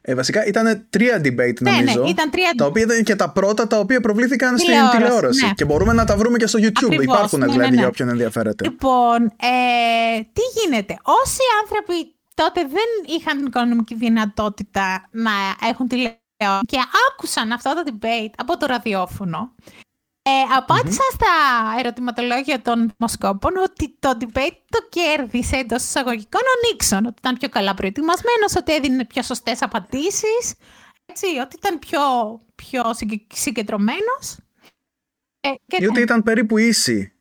Ε, 0.00 0.14
βασικά 0.14 0.46
ήταν 0.46 0.86
τρία 0.90 1.16
debate 1.16 1.60
ναι, 1.60 1.70
νομίζω. 1.70 2.02
Ναι, 2.02 2.08
ήταν 2.08 2.30
τρία... 2.30 2.52
Τα 2.56 2.66
οποία 2.66 2.82
ήταν 2.82 3.02
και 3.02 3.16
τα 3.16 3.32
πρώτα 3.32 3.66
τα 3.66 3.78
οποία 3.78 4.00
προβλήθηκαν 4.00 4.58
στην 4.58 4.74
τηλεόραση. 4.90 5.46
Ναι. 5.46 5.52
Και 5.52 5.64
μπορούμε 5.64 5.92
να 5.92 6.04
τα 6.04 6.16
βρούμε 6.16 6.36
και 6.36 6.46
στο 6.46 6.58
YouTube. 6.58 6.84
Ακριβώς, 6.84 7.04
Υπάρχουν 7.04 7.38
ναι, 7.38 7.46
δηλαδή 7.46 7.70
ναι, 7.70 7.76
για 7.76 7.86
όποιον 7.86 8.08
ενδιαφέρεται. 8.08 8.64
Λοιπόν, 8.64 9.22
ε, 9.24 10.20
τι 10.32 10.42
γίνεται; 10.60 10.96
Όσοι 11.02 11.40
άνθρωποι 11.62 12.14
τότε 12.34 12.60
δεν 12.60 13.16
είχαν 13.16 13.36
την 13.36 13.46
οικονομική 13.46 13.94
δυνατότητα 13.94 15.08
να 15.10 15.32
έχουν 15.68 15.88
τηλεόραση 15.88 16.20
και 16.66 16.78
άκουσαν 17.10 17.52
αυτό 17.52 17.74
το 17.74 17.82
debate 17.92 18.32
από 18.36 18.56
το 18.56 18.66
ραδιόφωνο, 18.66 19.54
ε, 20.22 20.30
απαντησα 20.56 21.02
στα 21.12 21.28
ερωτηματολόγια 21.78 22.62
των 22.62 22.92
δημοσκόπων 22.96 23.56
ότι 23.56 23.96
το 23.98 24.16
debate 24.20 24.56
το 24.68 24.78
κέρδισε 24.88 25.56
εντός 25.56 25.82
εισαγωγικών 25.82 26.40
ο 26.40 26.68
Νίξον. 26.70 27.06
Ότι 27.06 27.14
ήταν 27.18 27.36
πιο 27.36 27.48
καλά 27.48 27.74
προετοιμασμένος, 27.74 28.56
ότι 28.56 28.74
έδινε 28.74 29.04
πιο 29.04 29.22
σωστές 29.22 29.62
απαντήσεις. 29.62 30.54
ότι 31.42 31.56
ήταν 31.56 31.78
πιο, 31.78 32.00
πιο 32.54 32.82
συγκεντρωμένος. 33.32 34.38
Ε, 35.40 35.50
και 35.66 35.86
ότι 35.86 36.00
ήταν 36.00 36.22
περίπου 36.22 36.58
ίση 36.58 37.11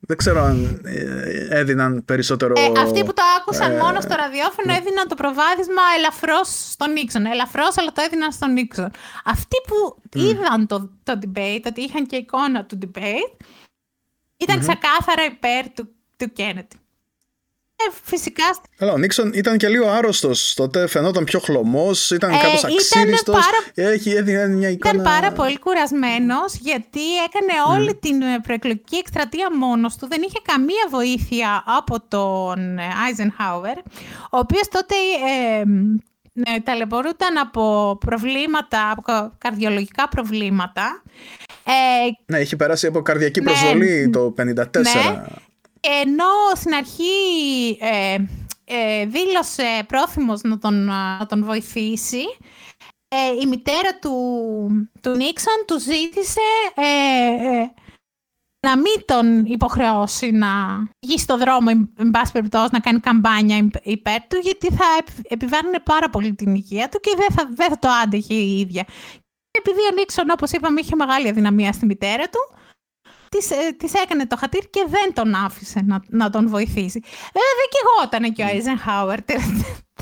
δεν 0.00 0.16
ξέρω 0.16 0.42
αν 0.42 0.80
ε, 0.84 1.58
έδιναν 1.58 2.04
περισσότερο. 2.04 2.54
Ε, 2.56 2.80
αυτοί 2.80 3.04
που 3.04 3.12
το 3.12 3.22
άκουσαν 3.38 3.72
ε, 3.72 3.76
μόνο 3.76 4.00
στο 4.00 4.14
ραδιόφωνο 4.14 4.72
έδιναν 4.72 5.08
το 5.08 5.14
προβάδισμα 5.14 5.82
ελαφρώς 5.96 6.48
στον 6.70 6.92
Νίξον. 6.92 7.26
Ελαφρώς, 7.26 7.78
αλλά 7.78 7.92
το 7.92 8.02
έδιναν 8.06 8.32
στον 8.32 8.52
Νίξον. 8.52 8.90
Αυτοί 9.24 9.56
που 9.66 10.02
είδαν 10.18 10.66
το, 10.66 10.90
το 11.02 11.18
debate, 11.22 11.62
ότι 11.66 11.80
είχαν 11.80 12.06
και 12.06 12.16
εικόνα 12.16 12.64
του 12.64 12.78
debate, 12.82 13.44
ήταν 14.36 14.58
mm 14.58 14.60
ξεκάθαρα 14.60 15.24
υπέρ 15.24 15.72
του, 15.72 15.88
του 16.16 16.32
Kennedy. 16.36 16.79
Ε, 17.88 17.92
φυσικά. 18.02 18.44
Καλά, 18.76 18.92
ο 18.92 18.98
Νίξον 18.98 19.30
ήταν 19.34 19.56
και 19.56 19.68
λίγο 19.68 19.88
άρρωστος 19.88 20.54
τότε. 20.54 20.86
Φαινόταν 20.86 21.24
πιο 21.24 21.38
χλωμός, 21.38 22.10
ήταν 22.10 22.30
ε, 22.30 22.36
κάπως 22.36 22.64
αξίριστος. 22.64 23.34
Πάρα... 23.34 23.90
Έχει 23.92 24.22
μια 24.22 24.68
εικόνα. 24.68 24.70
Ήταν 24.70 25.02
πάρα 25.02 25.32
πολύ 25.32 25.58
κουρασμένος 25.58 26.54
γιατί 26.60 27.00
έκανε 27.26 27.78
όλη 27.78 27.94
την 27.94 28.42
προεκλογική 28.42 28.96
εκστρατεία 28.96 29.56
μόνος 29.56 29.96
του. 29.96 30.08
Δεν 30.08 30.22
είχε 30.22 30.38
καμία 30.42 30.86
βοήθεια 30.90 31.64
από 31.66 32.02
τον 32.08 32.78
Άιζενχάουερ, 33.06 33.78
ο 34.30 34.38
οποίος 34.38 34.68
τότε 34.68 34.94
ε, 35.28 35.62
ε, 36.32 36.60
ταλαιπωρούταν 36.60 37.38
από 37.38 37.96
προβλήματα, 38.06 38.90
από 38.90 39.32
καρδιολογικά 39.38 40.08
προβλήματα. 40.08 41.02
Ε, 41.64 42.10
ναι, 42.26 42.38
είχε 42.38 42.56
περάσει 42.56 42.86
από 42.86 43.02
καρδιακή 43.02 43.42
προσβολή 43.42 44.04
ναι, 44.04 44.10
το 44.10 44.34
1954. 44.38 44.42
Ναι, 44.42 45.22
ενώ 45.80 46.54
στην 46.54 46.74
αρχή 46.74 47.78
ε, 47.80 48.16
ε, 48.64 49.06
δήλωσε 49.06 49.84
πρόθυμος 49.86 50.42
να 50.42 50.58
τον, 50.58 50.84
να 50.84 51.26
τον 51.28 51.44
βοηθήσει, 51.44 52.24
ε, 53.08 53.40
η 53.42 53.46
μητέρα 53.46 53.98
του, 54.00 54.12
του 55.00 55.10
Νίξον 55.10 55.64
του 55.66 55.78
ζήτησε 55.78 56.40
ε, 56.74 57.64
να 58.66 58.76
μην 58.76 59.04
τον 59.04 59.44
υποχρεώσει 59.44 60.30
να 60.30 60.48
βγει 61.06 61.18
στο 61.18 61.38
δρόμο, 61.38 61.70
εν 61.96 62.10
πάση 62.10 62.32
περιπτώσει, 62.32 62.68
να 62.72 62.80
κάνει 62.80 63.00
καμπάνια 63.00 63.70
υπέρ 63.82 64.20
του, 64.28 64.36
γιατί 64.42 64.66
θα 64.74 64.84
επιβάλλουν 65.22 65.74
πάρα 65.84 66.10
πολύ 66.10 66.34
την 66.34 66.54
υγεία 66.54 66.88
του 66.88 67.00
και 67.00 67.14
δεν 67.16 67.26
θα, 67.30 67.48
δεν 67.54 67.68
θα 67.68 67.78
το 67.78 67.88
άντεχε 68.04 68.34
η 68.34 68.58
ίδια. 68.58 68.84
Επειδή 69.50 69.80
ο 69.90 69.94
Νίξον, 69.94 70.30
όπως 70.30 70.50
είπαμε, 70.50 70.80
είχε 70.80 70.96
μεγάλη 70.96 71.28
αδυναμία 71.28 71.72
στη 71.72 71.86
μητέρα 71.86 72.24
του, 72.24 72.59
της, 73.30 73.50
ε, 73.50 73.72
της 73.78 73.92
έκανε 73.94 74.26
το 74.26 74.36
χατήρ 74.36 74.60
και 74.70 74.86
δεν 74.88 75.14
τον 75.14 75.34
άφησε 75.34 75.82
να, 75.86 76.02
να 76.08 76.30
τον 76.30 76.48
βοηθήσει. 76.48 77.00
Βέβαια 77.34 77.52
δεν 77.60 77.68
και 77.70 77.80
εγώ 77.84 78.32
και 78.32 78.42
ο 78.42 78.46
Eisenhower 78.46 79.18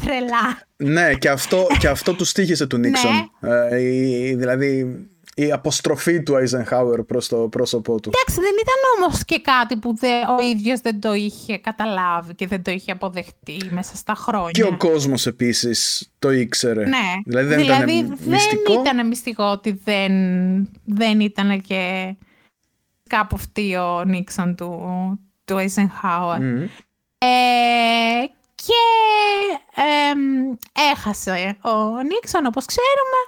τρελά. 0.01 0.59
Ναι, 0.77 1.15
και 1.15 1.29
αυτό, 1.29 1.67
και 1.79 1.89
αυτό 1.89 2.15
του 2.15 2.25
στήχησε 2.25 2.67
του 2.67 2.77
Νίξον. 2.77 3.31
Ναι. 3.41 3.51
Ε, 3.71 4.37
δηλαδή 4.37 4.99
η 5.35 5.53
αποστροφή 5.53 6.23
του 6.23 6.35
Eisenhower 6.35 7.07
προς 7.07 7.29
το 7.29 7.37
πρόσωπό 7.37 8.01
του. 8.01 8.11
Εντάξει, 8.15 8.41
δεν 8.41 8.55
ήταν 8.61 8.77
όμως 8.97 9.25
και 9.25 9.41
κάτι 9.41 9.77
που 9.77 9.95
ο 10.39 10.43
ίδιος 10.43 10.81
δεν 10.81 11.01
το 11.01 11.15
είχε 11.15 11.59
καταλάβει 11.59 12.35
και 12.35 12.47
δεν 12.47 12.63
το 12.63 12.71
είχε 12.71 12.93
αποδεχτεί 12.93 13.61
μέσα 13.71 13.97
στα 13.97 14.15
χρόνια. 14.15 14.51
Και 14.51 14.65
ο 14.65 14.77
κόσμος 14.77 15.27
επίσης 15.27 16.11
το 16.19 16.31
ήξερε. 16.31 16.85
Ναι, 16.85 16.97
δηλαδή 17.27 17.49
δεν 17.49 17.59
δηλαδή, 17.59 17.93
ήταν 17.93 18.17
δεν 18.17 18.33
μυστικό. 18.33 18.73
Δεν 18.73 18.81
ήταν 18.81 19.07
μυστικό 19.07 19.45
ότι 19.45 19.81
δεν, 19.85 20.13
δεν 20.85 21.21
ήταν 21.21 21.61
και 21.61 22.15
κάπου 23.09 23.37
αυτή 23.37 23.77
ο 23.77 24.05
Νίξον 24.05 24.55
του, 24.57 24.81
του 25.45 25.57
Eisenhower. 25.57 26.67
Ε, 27.19 28.25
και 28.55 28.75
έχασε 30.93 31.57
ο 31.61 32.03
Νίξον, 32.03 32.47
όπως 32.47 32.65
ξέρουμε, 32.65 33.21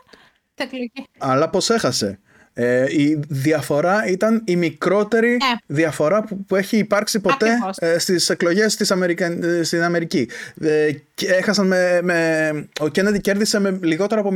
αλλά 1.18 1.50
πώς 1.50 1.70
έχασε; 1.70 2.20
Ε, 2.62 2.84
η 2.88 3.20
διαφορά 3.28 4.06
ήταν 4.06 4.42
η 4.44 4.56
μικρότερη 4.56 5.28
ναι. 5.28 5.36
διαφορά 5.66 6.24
που, 6.46 6.56
έχει 6.56 6.78
υπάρξει 6.78 7.20
ποτέ 7.20 7.48
ε, 7.78 7.98
στις 7.98 8.30
εκλογές 8.30 8.76
της 8.76 8.90
Αμερικα... 8.90 9.26
Ε, 9.26 9.62
στην 9.62 9.82
Αμερική. 9.82 10.28
Ε, 10.60 10.90
έχασαν 11.14 11.66
με, 11.66 12.00
με... 12.02 12.68
Ο 12.80 12.88
Κέννεντι 12.88 13.20
κέρδισε 13.20 13.60
με 13.60 13.78
λιγότερο 13.82 14.20
από 14.20 14.32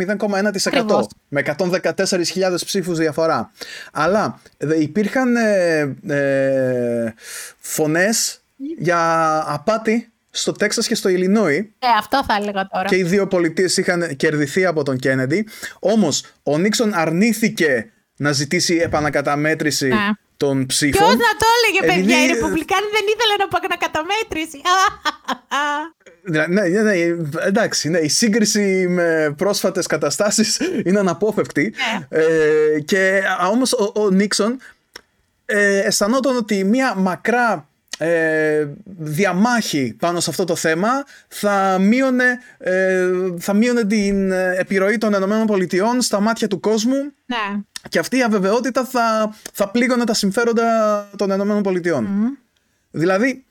0,1% 0.75 1.01
με 1.29 1.43
114.000 1.59 2.55
ψήφους 2.65 2.99
διαφορά. 2.99 3.51
Αλλά 3.93 4.41
υπήρχαν 4.79 5.37
ε, 5.37 7.15
φωνές 7.59 8.43
για 8.79 9.43
απάτη 9.47 10.13
στο 10.31 10.53
Τέξας 10.53 10.87
και 10.87 10.95
στο 10.95 11.09
Ιλινόι. 11.09 11.75
Ε, 11.79 11.87
αυτό 11.99 12.25
θα 12.25 12.37
έλεγα 12.41 12.67
τώρα. 12.67 12.89
Και 12.89 12.97
οι 12.97 13.03
δύο 13.03 13.27
πολιτείες 13.27 13.77
είχαν 13.77 14.17
κερδιθεί 14.17 14.65
από 14.65 14.83
τον 14.83 14.97
Κέννεντι. 14.97 15.49
Όμως 15.79 16.25
ο 16.43 16.59
Νίξον 16.59 16.95
αρνήθηκε 16.95 17.89
να 18.17 18.33
ζητήσει 18.33 18.75
επανακαταμέτρηση 18.75 19.89
ναι. 19.89 20.11
των 20.37 20.67
ψήφων. 20.67 21.07
Ποιος 21.07 21.17
να 21.17 21.37
το 21.39 21.47
έλεγε, 21.57 21.95
παιδιά. 21.95 22.25
Οι 22.25 22.27
Ρεπουμπλικάνοι 22.27 22.87
δεν 22.93 23.05
ήθελαν 23.15 23.49
επανακαταμέτρηση. 23.53 24.61
ναι, 26.23 26.47
ναι, 26.47 26.83
ναι, 26.83 26.93
εντάξει, 27.47 27.89
ναι, 27.89 27.99
η 27.99 28.09
σύγκριση 28.09 28.87
με 28.89 29.35
πρόσφατες 29.37 29.87
καταστάσεις 29.87 30.61
είναι 30.87 30.99
αναπόφευκτη. 30.99 31.75
Ναι. 31.93 32.19
Ε, 32.19 32.81
και 32.81 33.23
όμως 33.51 33.73
ο, 33.73 33.93
ο 33.95 34.11
Νίξον 34.11 34.59
ε, 35.47 35.79
αισθανόταν 35.79 36.37
ότι 36.37 36.65
μια 36.65 36.95
μακρά 36.95 37.69
ε, 37.99 38.67
διαμάχη 38.85 39.97
πάνω 39.99 40.21
σε 40.21 40.31
αυτό 40.31 40.45
το 40.45 40.57
θέμα 40.57 40.89
θα 41.29 41.79
μείωνε, 41.81 42.39
ε, 42.59 43.11
θα 43.39 43.55
μείωνε 43.55 43.85
την 43.85 44.33
επιρροή 44.33 44.99
των 44.99 45.13
ΗΠΑ 45.13 46.01
στα 46.01 46.21
μάτια 46.21 46.49
του 46.49 46.61
κόσμου 46.61 47.13
ναι. 47.27 47.63
και 47.89 47.99
αυτή 47.99 48.17
η 48.17 48.23
αβεβαιότητα 48.23 48.85
θα, 48.85 49.35
θα 49.53 49.71
πλήγωνε 49.71 50.05
τα 50.05 50.15
συμφέροντα 50.15 51.09
των 51.17 51.31
ΗΠΑ. 51.31 52.01
Mm. 52.01 52.05
Δηλαδή, 52.91 53.45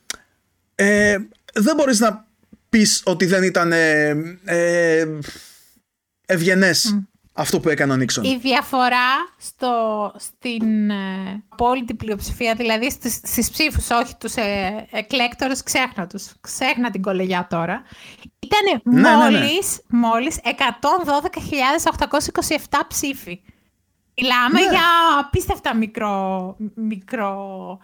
ε, 0.76 1.18
δεν 1.54 1.76
μπορείς 1.76 2.00
να 2.00 2.28
πεις 2.70 3.02
ότι 3.06 3.26
δεν 3.26 3.44
ήταν 3.44 3.72
ε, 3.72 4.08
ε 4.44 5.08
ευγενές 6.26 7.00
αυτό 7.34 7.60
που 7.60 7.70
έκανε 7.70 7.94
ο 7.94 7.96
Νίξον. 7.96 8.24
Η 8.24 8.38
διαφορά 8.38 9.10
στο, 9.38 9.72
στην 10.18 10.90
ε, 10.90 11.44
απόλυτη 11.50 11.94
πλειοψηφία, 11.94 12.56
δηλαδή 12.56 12.92
στις, 12.92 13.20
στις 13.24 13.52
ψήφους, 13.52 13.90
όχι 13.90 14.16
τους 14.16 14.36
ε, 14.36 14.88
εκλέκτορες, 14.92 15.64
ξέχνα 15.64 16.08
τους, 16.08 16.32
ξέχνα 16.42 16.90
την 16.92 17.02
κολεγιά 17.02 17.48
τώρα, 17.50 17.82
ήταν 18.40 18.82
ναι, 18.84 19.16
μόλις, 19.16 19.82
ναι, 19.88 20.00
ναι. 20.00 20.08
μόλις 20.08 20.40
112.827 22.70 22.80
ψήφοι. 22.88 23.42
Μιλάμε 24.18 24.60
ναι. 24.60 24.70
για 24.70 24.84
απίστευτα 25.20 25.76
μικρό, 25.76 26.56
μικρό 26.76 27.80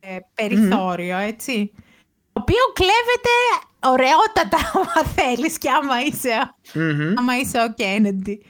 ε, 0.00 0.16
περιθώριο, 0.34 1.16
mm. 1.16 1.28
έτσι. 1.28 1.72
Το 2.32 2.40
οποίο 2.40 2.64
κλέβεται 2.72 3.30
ωραιότατα, 3.80 4.70
άμα 4.74 5.08
θέλεις 5.14 5.58
και 5.58 5.70
άμα 5.70 6.00
είσαι, 6.00 6.54
mm-hmm. 6.74 7.14
άμα 7.16 7.38
είσαι 7.38 7.58
ο 7.62 7.72
Κέννεντι. 7.72 8.42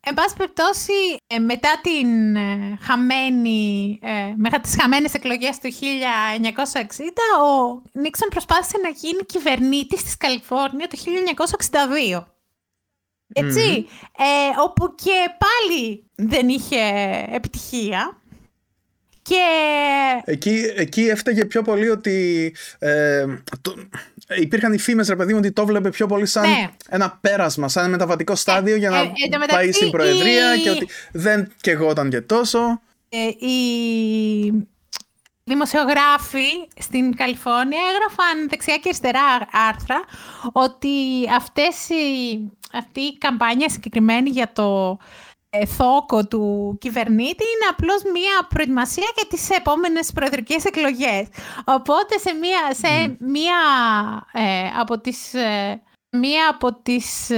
Εν 0.00 0.14
πάση 0.14 0.36
περιπτώσει, 0.36 0.92
ε, 1.26 1.38
μετά, 1.38 1.80
την 1.82 2.36
ε, 2.36 2.78
χαμένη, 2.80 3.98
ε, 4.02 4.32
μετά 4.36 4.60
τις 4.60 4.76
χαμένες 4.80 5.14
εκλογές 5.14 5.58
του 5.58 5.68
1960, 5.72 7.22
ο 7.42 7.82
Νίξον 7.92 8.28
προσπάθησε 8.28 8.78
να 8.82 8.88
γίνει 8.88 9.24
κυβερνήτης 9.24 10.02
της 10.02 10.16
Καλιφόρνια 10.16 10.88
το 10.88 10.96
1962. 10.96 12.26
ετσι 13.32 13.86
όπου 14.64 14.94
και 14.94 15.36
πάλι 15.38 16.10
δεν 16.14 16.48
είχε 16.48 16.80
επιτυχία. 17.30 18.17
Και... 19.28 20.22
Εκεί, 20.24 20.72
εκεί 20.76 21.00
έφταιγε 21.00 21.44
πιο 21.44 21.62
πολύ 21.62 21.88
ότι 21.88 22.54
ε, 22.78 23.24
το, 23.60 23.74
υπήρχαν 24.36 24.72
οι 24.72 24.78
φήμες 24.78 25.08
ρε 25.08 25.16
παιδί 25.16 25.32
μου 25.32 25.38
ότι 25.38 25.52
το 25.52 25.66
βλέπε 25.66 25.90
πιο 25.90 26.06
πολύ 26.06 26.26
σαν 26.26 26.48
ναι. 26.50 26.68
ένα 26.88 27.18
πέρασμα, 27.20 27.68
σαν 27.68 27.82
ένα 27.82 27.92
μεταβατικό 27.92 28.34
στάδιο 28.34 28.76
για 28.76 28.90
να 28.90 28.98
ε, 28.98 29.12
πάει 29.48 29.72
στην 29.72 29.90
Προεδρία 29.90 30.56
και 30.62 30.70
ότι 30.70 30.88
δεν 31.12 31.52
κεγόταν 31.60 32.10
και 32.10 32.20
τόσο. 32.20 32.80
Ε, 33.08 33.46
οι 33.46 34.68
δημοσιογράφοι 35.44 36.48
στην 36.78 37.16
Καλιφόρνια 37.16 37.78
έγραφαν 37.94 38.48
δεξιά 38.48 38.74
και 38.74 38.82
αριστερά 38.84 39.48
άρθρα 39.68 40.00
ότι 40.52 40.88
αυτές 41.36 41.88
οι, 41.88 42.38
αυτή 42.72 43.00
η 43.00 43.18
καμπάνια 43.18 43.68
συγκεκριμένη 43.68 44.30
για 44.30 44.50
το 44.52 44.98
ε, 45.00 45.27
θόκο 45.66 46.26
του 46.26 46.76
κυβερνήτη 46.80 47.44
είναι 47.44 47.68
απλώς 47.70 48.02
μία 48.02 48.46
προετοιμασία 48.48 49.10
για 49.14 49.26
τις 49.28 49.50
επόμενες 49.50 50.12
προεδρικές 50.12 50.64
εκλογές. 50.64 51.28
Οπότε 51.64 52.18
σε 52.18 52.32
μία, 52.34 52.74
σε 52.74 53.16
μία 53.18 53.56
ε, 54.32 54.80
από 54.80 55.00
τις... 55.00 55.34
Ε, 55.34 55.82
μία 56.10 56.48
από 56.50 56.74
τις 56.74 57.30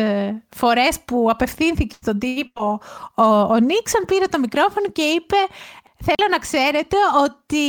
φορές 0.56 1.00
που 1.04 1.28
απευθύνθηκε 1.30 1.94
στον 2.02 2.18
τύπο 2.18 2.80
ο, 3.14 3.22
ο 3.24 3.58
Νίξον 3.58 4.04
πήρε 4.06 4.26
το 4.26 4.38
μικρόφωνο 4.38 4.86
και 4.92 5.02
είπε 5.02 5.36
θέλω 6.04 6.28
να 6.30 6.38
ξέρετε 6.38 6.96
ότι 7.22 7.66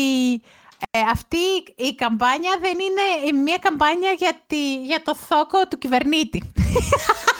αυτή 1.11 1.37
η 1.75 1.95
καμπάνια 1.95 2.57
δεν 2.61 2.77
είναι 2.79 3.41
μία 3.41 3.57
καμπάνια 3.57 4.11
για, 4.11 4.39
για 4.85 5.01
το 5.03 5.15
θόκο 5.15 5.67
του 5.67 5.77
κυβερνήτη. 5.77 6.41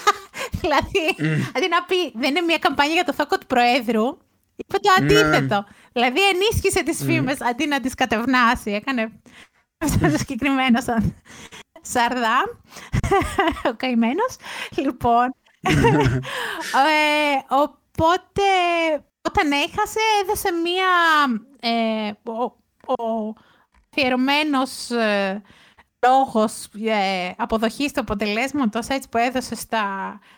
δηλαδή, 0.62 1.16
αντί 1.56 1.68
να 1.70 1.84
πει 1.84 2.12
δεν 2.14 2.30
είναι 2.30 2.42
μια 2.42 2.58
καμπάνια 2.58 2.94
για 2.94 3.04
το 3.04 3.14
θόκο 3.14 3.38
του 3.38 3.46
Προέδρου, 3.46 4.18
είπε 4.56 4.78
το 4.78 4.90
ναι. 5.00 5.06
αντίθετο. 5.06 5.66
Δηλαδή 5.92 6.20
ενίσχυσε 6.30 6.84
τις 6.84 7.04
φήμες 7.04 7.42
αντί 7.42 7.68
να 7.68 7.80
τις 7.80 7.94
κατευνάσει. 7.94 8.72
Έκανε 8.72 9.22
αυτό 9.78 10.10
το 10.10 10.18
συγκεκριμένο 10.18 10.82
σαν 10.82 11.22
σαρδά, 11.82 12.60
ο 13.70 13.74
καημένος. 13.78 14.36
Λοιπόν, 14.76 15.36
ε, 16.88 17.38
οπότε 17.48 18.42
όταν 19.22 19.52
έχασε 19.52 20.00
έδωσε 20.24 20.52
μία 20.52 20.90
ε, 21.60 22.12
ο, 22.32 22.44
ο 22.94 23.34
αφιερωμένος 23.92 24.90
ε, 24.90 25.42
λόγος 26.08 26.68
ε, 26.86 27.32
αποδοχής 27.38 27.92
του 27.92 28.00
αποτελέσματος 28.00 28.88
έτσι 28.88 29.10
που 29.10 29.18
έδωσε 29.18 29.56
στα, 29.56 29.86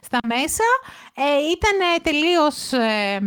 στα 0.01 0.17
μέσα 0.27 0.63
ε, 1.13 1.23
ήταν 1.23 2.03
τελείως 2.03 2.71
ε, 2.71 3.19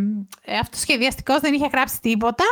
αυτοσχεδιαστικός, 0.61 1.41
δεν 1.41 1.55
είχε 1.55 1.69
γράψει 1.73 2.01
τίποτα 2.01 2.45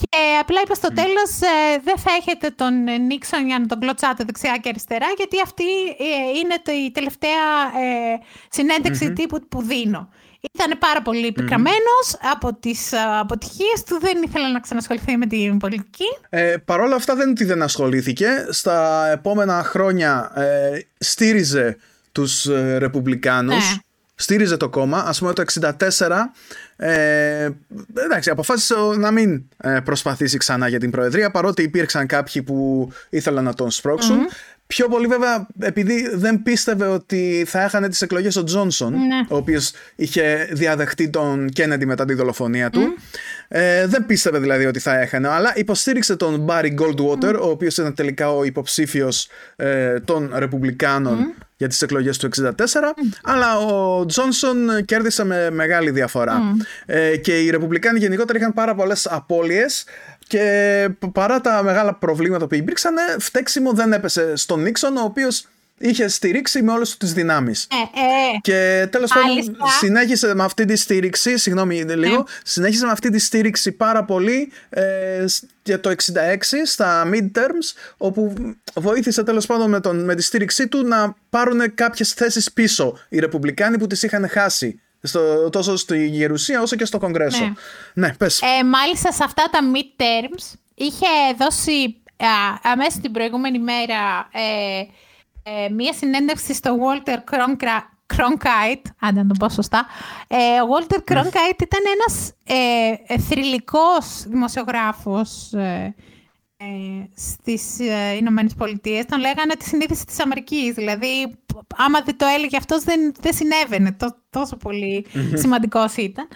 και 0.00 0.18
απλά 0.40 0.60
είπε 0.60 0.74
στο 0.74 0.88
τέλος 0.92 1.40
ε, 1.40 1.78
δεν 1.82 1.98
θα 1.98 2.10
έχετε 2.20 2.50
τον 2.50 2.82
Νίξον 3.06 3.46
για 3.46 3.58
να 3.58 3.66
τον 3.66 3.80
κλωτσάτε 3.80 4.24
δεξιά 4.24 4.56
και 4.56 4.68
αριστερά 4.68 5.06
γιατί 5.16 5.40
αυτή 5.42 5.64
ε, 5.98 6.38
είναι 6.38 6.54
το, 6.62 6.72
η 6.72 6.90
τελευταία 6.90 7.46
ε, 7.82 8.18
συνεντευξη 8.48 9.12
τύπου 9.12 9.48
που 9.48 9.62
δίνω. 9.62 10.08
Ήταν 10.40 10.78
πάρα 10.78 11.02
πολύ 11.02 11.34
από 12.32 12.54
τις 12.54 12.92
αποτυχίες 13.20 13.82
του, 13.86 13.98
δεν 14.00 14.22
ήθελε 14.26 14.48
να 14.48 14.60
ξανασχοληθεί 14.60 15.16
με 15.16 15.26
την 15.26 15.58
πολιτική. 15.58 16.04
Ε, 16.28 16.56
Παρ' 16.64 16.80
όλα 16.80 16.94
αυτά 16.94 17.14
δεν 17.14 17.30
ότι 17.30 17.44
δεν 17.44 17.62
ασχολήθηκε. 17.62 18.46
Στα 18.50 19.08
επόμενα 19.12 19.62
χρόνια 19.62 20.32
ε, 20.34 20.78
στήριζε 20.98 21.76
τους 22.12 22.46
ε, 22.46 22.78
Ρεπουμπλικάνους, 22.78 23.72
ναι. 23.72 23.80
στήριζε 24.14 24.56
το 24.56 24.68
κόμμα. 24.68 24.98
Ας 24.98 25.18
πούμε 25.18 25.32
το 25.32 25.44
1964 25.98 26.10
ε, 26.76 27.48
εντάξει, 27.94 28.30
αποφάσισε 28.30 28.74
να 28.96 29.10
μην 29.10 29.48
ε, 29.56 29.80
προσπαθήσει 29.84 30.36
ξανά 30.36 30.68
για 30.68 30.78
την 30.78 30.90
Προεδρία 30.90 31.30
παρότι 31.30 31.62
υπήρξαν 31.62 32.06
κάποιοι 32.06 32.42
που 32.42 32.88
ήθελαν 33.10 33.44
να 33.44 33.54
τον 33.54 33.70
σπρωξουν 33.70 34.18
Πιο 34.68 34.88
πολύ 34.88 35.06
βέβαια 35.06 35.46
επειδή 35.60 36.08
δεν 36.14 36.42
πίστευε 36.42 36.86
ότι 36.86 37.44
θα 37.46 37.62
έχανε 37.62 37.88
τις 37.88 38.02
εκλογές 38.02 38.36
ο 38.36 38.44
Τζόνσον 38.44 38.92
Ναι. 38.92 39.26
ο 39.28 39.36
οποίος 39.36 39.70
είχε 39.96 40.48
διαδεχτεί 40.52 41.08
τον 41.10 41.48
Κέννεντι 41.48 41.86
μετά 41.86 42.04
τη 42.04 42.14
δολοφονία 42.14 42.70
του 42.70 42.94
ε, 43.48 43.86
δεν 43.86 44.06
πίστευε 44.06 44.38
δηλαδή 44.38 44.66
ότι 44.66 44.78
θα 44.78 45.00
έχανε 45.00 45.28
αλλά 45.28 45.52
υποστήριξε 45.56 46.16
τον 46.16 46.46
Barry 46.48 46.70
Goldwater 46.80 47.34
ο 47.42 47.48
οποίος 47.50 47.76
ήταν 47.76 47.94
τελικά 47.94 48.30
ο 48.36 48.44
υποψήφιος 48.44 49.28
ε, 49.56 50.00
των 50.00 50.30
Ρεπουμπλικάνων 50.34 51.34
για 51.56 51.68
τις 51.68 51.82
εκλογές 51.82 52.18
του 52.18 52.28
64 52.36 52.50
αλλά 53.22 53.58
ο 53.58 54.06
Τζόνσον 54.06 54.84
κέρδισε 54.84 55.24
με 55.24 55.50
μεγάλη 55.50 55.90
διαφορά. 55.90 56.40
Ε, 56.86 57.16
και 57.16 57.38
οι 57.42 57.50
Ρεπουμπλικάνοι 57.50 57.98
γενικότερα 57.98 58.38
είχαν 58.38 58.52
πάρα 58.52 58.74
πολλές 58.74 59.06
απώλειες 59.10 59.84
και 60.28 60.88
παρά 61.12 61.40
τα 61.40 61.62
μεγάλα 61.62 61.94
προβλήματα 61.94 62.46
που 62.46 62.54
υπήρξαν 62.54 62.94
φταίξιμο 63.18 63.72
δεν 63.72 63.92
έπεσε 63.92 64.36
στον 64.36 64.62
Νίξον 64.62 64.96
ο 64.96 65.02
οποίος 65.02 65.46
είχε 65.80 66.08
στηρίξει 66.08 66.62
με 66.62 66.72
όλες 66.72 66.90
του 66.90 66.96
τις 66.96 67.12
δυνάμεις 67.12 67.66
Ε, 67.70 67.76
ε, 67.76 68.38
και 68.40 68.86
τέλος 68.90 69.12
πάντων 69.12 69.28
Μάλιστα. 69.30 69.66
συνέχισε 69.78 70.34
με 70.34 70.44
αυτή 70.44 70.64
τη 70.64 70.76
στήριξη, 70.76 71.38
συγγνώμη 71.38 71.82
λίγο, 71.82 72.16
Ναι. 72.16 72.22
συνέχισε 72.44 72.84
με 72.84 72.90
αυτή 72.92 73.10
τη 73.10 73.18
στήριξη 73.18 73.72
πάρα 73.72 74.04
πολύ 74.04 74.52
ε, 74.68 75.24
σ- 75.26 75.44
για 75.62 75.80
το 75.80 75.90
66 75.90 75.96
στα 76.64 77.08
midterms 77.12 77.92
όπου 77.96 78.34
βοήθησε 78.74 79.22
τέλος 79.22 79.46
πάντων 79.46 79.70
με, 79.70 79.80
τον, 79.80 80.04
με 80.04 80.14
τη 80.14 80.22
στήριξή 80.22 80.68
του 80.68 80.86
να 80.86 81.14
πάρουν 81.30 81.74
κάποιες 81.74 82.12
θέσεις 82.12 82.52
πίσω 82.52 82.98
οι 83.08 83.18
Ρεπουμπλικάνοι 83.18 83.78
που 83.78 83.86
τις 83.86 84.02
είχαν 84.02 84.28
χάσει 84.28 84.80
στο, 85.02 85.50
τόσο 85.50 85.76
στη 85.76 86.06
Γερουσία 86.06 86.60
όσο 86.62 86.76
και 86.76 86.84
στο 86.84 86.98
Κογκρέσο. 86.98 87.44
Ναι. 87.44 87.52
Ναι, 87.94 88.14
πες. 88.14 88.42
Ε, 88.42 88.64
μάλιστα 88.64 89.12
σε 89.12 89.24
αυτά 89.24 89.44
τα 89.50 89.58
midterms 89.74 90.58
είχε 90.74 91.06
δώσει 91.38 91.96
α, 92.16 92.26
αμέσως 92.62 93.00
την 93.00 93.12
προηγούμενη 93.12 93.58
μέρα 93.58 94.28
ε, 94.32 94.80
ε, 95.42 95.68
μία 95.68 95.92
συνέντευξη 95.92 96.54
στο 96.54 96.76
Walter 96.80 97.16
Cronkra- 97.32 97.96
Cronkite, 98.16 98.90
αν 98.98 99.14
δεν 99.14 99.28
το 99.28 99.34
πω 99.38 99.48
σωστά. 99.48 99.86
Ε, 100.26 100.36
ο 100.36 100.66
Walter 100.74 101.12
Cronkite 101.12 101.62
ήταν 101.62 101.80
ένας 101.94 102.32
ε, 102.44 103.14
ε, 103.14 103.18
θρηλυκός 103.18 104.24
δημοσιογράφος 104.26 105.52
ε, 105.52 105.60
ε, 105.60 105.94
στις 107.16 107.78
ε, 107.80 108.14
Ηνωμένες 108.20 108.54
Πολιτείες. 108.54 109.04
Τον 109.04 109.20
λέγανε 109.20 109.54
τη 109.54 109.64
συνείδηση 109.64 110.04
της 110.04 110.20
Αμερικής. 110.20 110.74
Δηλαδή, 110.74 111.12
π- 111.46 111.74
άμα 111.76 112.00
δεν 112.00 112.16
το 112.16 112.26
έλεγε 112.36 112.56
αυτός 112.56 112.82
δεν, 112.82 113.12
δεν 113.20 113.34
συνέβαινε. 113.34 113.92
Τό- 113.92 114.16
τόσο 114.30 114.56
πολύ 114.56 115.06
σημαντικός 115.34 115.96
ήταν. 115.96 116.28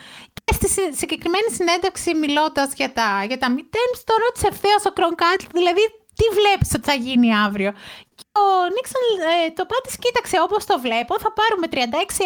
Και 0.45 0.53
στη 0.55 0.69
συ- 0.69 0.95
συγκεκριμένη 1.01 1.49
συνέντευξη 1.59 2.15
μιλώντας 2.15 2.69
για 2.77 2.93
τα, 2.93 3.25
για 3.29 3.39
τα 3.39 3.49
midterms, 3.57 4.01
το 4.09 4.15
ρώτησε 4.25 4.47
ευθέως 4.53 4.83
ο 4.89 4.93
Κρονκάτ, 4.99 5.41
δηλαδή 5.59 5.83
τι 6.19 6.27
βλέπεις 6.39 6.69
ότι 6.77 6.87
θα 6.91 6.97
γίνει 7.07 7.29
αύριο; 7.47 7.71
Και 8.17 8.25
ο 8.43 8.45
Νίξον 8.75 9.03
ε, 9.33 9.51
το 9.57 9.63
απάντησε, 9.67 9.97
κοίταξε 10.05 10.37
όπως 10.47 10.63
το 10.71 10.77
βλέπω, 10.87 11.13
θα 11.25 11.31
πάρουμε 11.39 11.67
36 11.71 11.77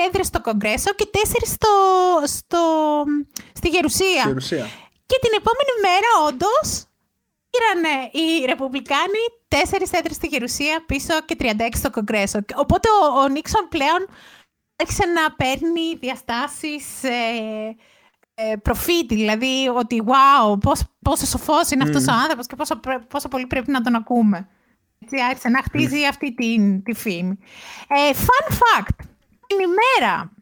έδρες 0.07 0.27
στο 0.33 0.41
Κογκρέσο 0.47 0.91
και 0.99 1.07
4 1.13 1.19
στο, 1.55 1.73
στο, 2.37 2.63
στη 3.59 3.69
Γερουσία. 3.75 4.23
Στη 4.25 4.29
Γερουσία. 4.33 4.67
Και 5.11 5.19
την 5.25 5.33
επόμενη 5.41 5.73
μέρα, 5.87 6.11
όντως, 6.29 6.69
πήραν 7.57 8.11
οι 8.13 8.45
Ρεπουμπλικάνοι 8.45 9.25
τέσσερις 9.49 9.93
έδρες 9.93 10.17
στη 10.17 10.27
Γερουσία 10.27 10.85
πίσω 10.87 11.21
και 11.25 11.37
36 11.39 11.53
στο 11.73 11.91
Κογκρέσο. 11.91 12.39
Οπότε 12.55 12.89
ο, 13.03 13.21
ο 13.21 13.29
Νίξον 13.29 13.69
πλέον 13.69 14.09
άρχισε 14.77 15.05
να 15.05 15.33
παίρνει 15.33 15.97
διαστάσεις 16.01 17.05
ε, 17.05 17.77
ε, 18.35 18.57
προφήτη, 18.57 19.15
δηλαδή 19.15 19.69
ότι 19.69 20.03
wow, 20.07 20.61
πώς, 20.61 20.83
πόσο 21.03 21.27
σοφός 21.27 21.71
είναι 21.71 21.83
αυτός 21.83 22.07
ο 22.07 22.13
άνθρωπος 22.13 22.47
και 22.47 22.57
πόσο, 22.57 22.77
πρέ- 22.77 23.05
πόσο 23.05 23.29
πολύ 23.29 23.47
πρέπει 23.47 23.71
να 23.71 23.81
τον 23.81 23.95
ακούμε. 23.95 24.49
Έτσι 25.01 25.23
άρχισε 25.23 25.49
να 25.49 25.63
χτίζει 25.63 26.05
αυτή 26.07 26.35
την, 26.35 26.83
τη 26.83 26.95
φήμη. 26.95 27.39
Ε, 27.89 28.11
fun 28.15 28.53
fact, 28.53 29.05
την 29.47 29.59
ημέρα 29.59 30.33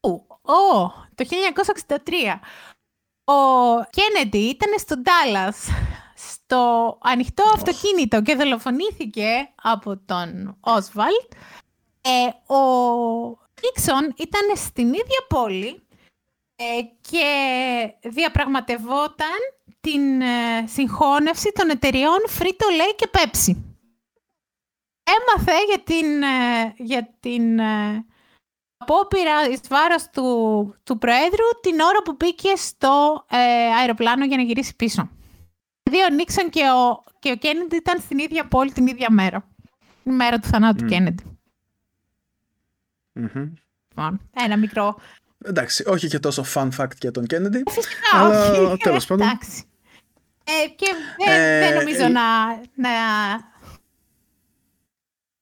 που 0.00 0.26
ο, 0.42 0.92
το 1.14 1.24
1963 1.86 1.96
ο 3.28 3.40
Κέννεντι 3.90 4.38
ήταν 4.38 4.78
στο 4.78 4.96
Ντάλλας 4.98 5.66
στο 6.14 6.98
ανοιχτό 7.02 7.44
αυτοκίνητο 7.54 8.22
και 8.22 8.34
δολοφονήθηκε 8.34 9.48
από 9.62 9.96
τον 9.96 10.56
Όσβαλτ. 10.60 11.32
Ε, 12.00 12.52
ο 12.54 12.58
Νίξον 13.62 14.14
ήταν 14.16 14.56
στην 14.56 14.86
ίδια 14.86 15.26
πόλη 15.28 15.82
ε, 16.56 16.80
και 17.00 17.28
διαπραγματευόταν 18.08 19.38
την 19.80 20.20
ε, 20.20 20.66
συγχώνευση 20.66 21.52
των 21.54 21.70
εταιριών 21.70 22.18
Frito-Lay 22.38 22.94
και 22.96 23.10
Pepsi. 23.12 23.56
Έμαθε 25.02 25.64
για 25.66 25.78
την, 25.84 26.22
ε, 26.22 26.74
για 26.76 27.16
την 27.20 27.58
ε, 27.58 28.06
απόπειρα 28.78 29.48
εις 29.50 29.60
βάρος 29.68 30.08
του, 30.12 30.74
του 30.84 30.98
Προέδρου 30.98 31.46
την 31.60 31.80
ώρα 31.80 32.02
που 32.04 32.14
μπήκε 32.18 32.54
στο 32.56 33.24
ε, 33.30 33.36
αεροπλάνο 33.80 34.24
για 34.24 34.36
να 34.36 34.42
γυρίσει 34.42 34.76
πίσω. 34.76 35.10
Δηλαδή 35.82 36.12
ο 36.12 36.14
Νίξον 36.14 36.50
και 36.50 36.62
ο, 36.70 37.04
και 37.18 37.30
ο 37.30 37.36
Κέννεντι 37.36 37.76
ήταν 37.76 38.00
στην 38.00 38.18
ίδια 38.18 38.48
πόλη 38.48 38.72
την 38.72 38.86
ίδια 38.86 39.10
μέρα. 39.10 39.48
Την 40.02 40.14
μέρα 40.14 40.38
του 40.38 40.48
θανάτου 40.48 40.76
του 40.76 40.84
Κέννεντι. 40.84 41.38
Μμμ. 43.12 43.52
Λοιπόν, 43.88 44.20
ένα 44.34 44.56
μικρό. 44.56 44.96
Εντάξει, 45.44 45.84
όχι 45.86 46.08
και 46.08 46.18
τόσο 46.18 46.44
fun 46.54 46.68
fact 46.78 46.96
για 47.00 47.10
τον 47.10 47.24
Kennedy. 47.30 47.62
Φυσικά, 47.70 48.18
Αλλά, 48.18 48.52
όχι. 48.52 48.76
τέλος 48.82 49.06
πάντων. 49.06 49.26
Εντάξει. 49.26 49.62
Ε, 50.44 50.68
και 50.68 50.86
δεν, 51.26 51.40
Ε, 51.40 51.58
δεν 51.58 51.74
νομίζω 51.78 52.04
ε, 52.04 52.08
να, 52.08 52.46
να 52.74 52.90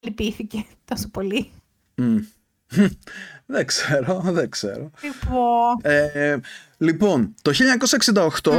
λυπήθηκε 0.01 0.64
τόσο 0.84 1.09
πολύ. 1.09 1.53
Μμ. 1.95 2.16
δεν 3.46 3.66
ξέρω, 3.66 4.20
δεν 4.24 4.50
ξέρω. 4.50 4.90
Λοιπόν, 5.02 5.76
Ε, 5.82 6.36
λοιπόν, 6.78 7.34
το 7.42 7.52
1968 8.42 8.52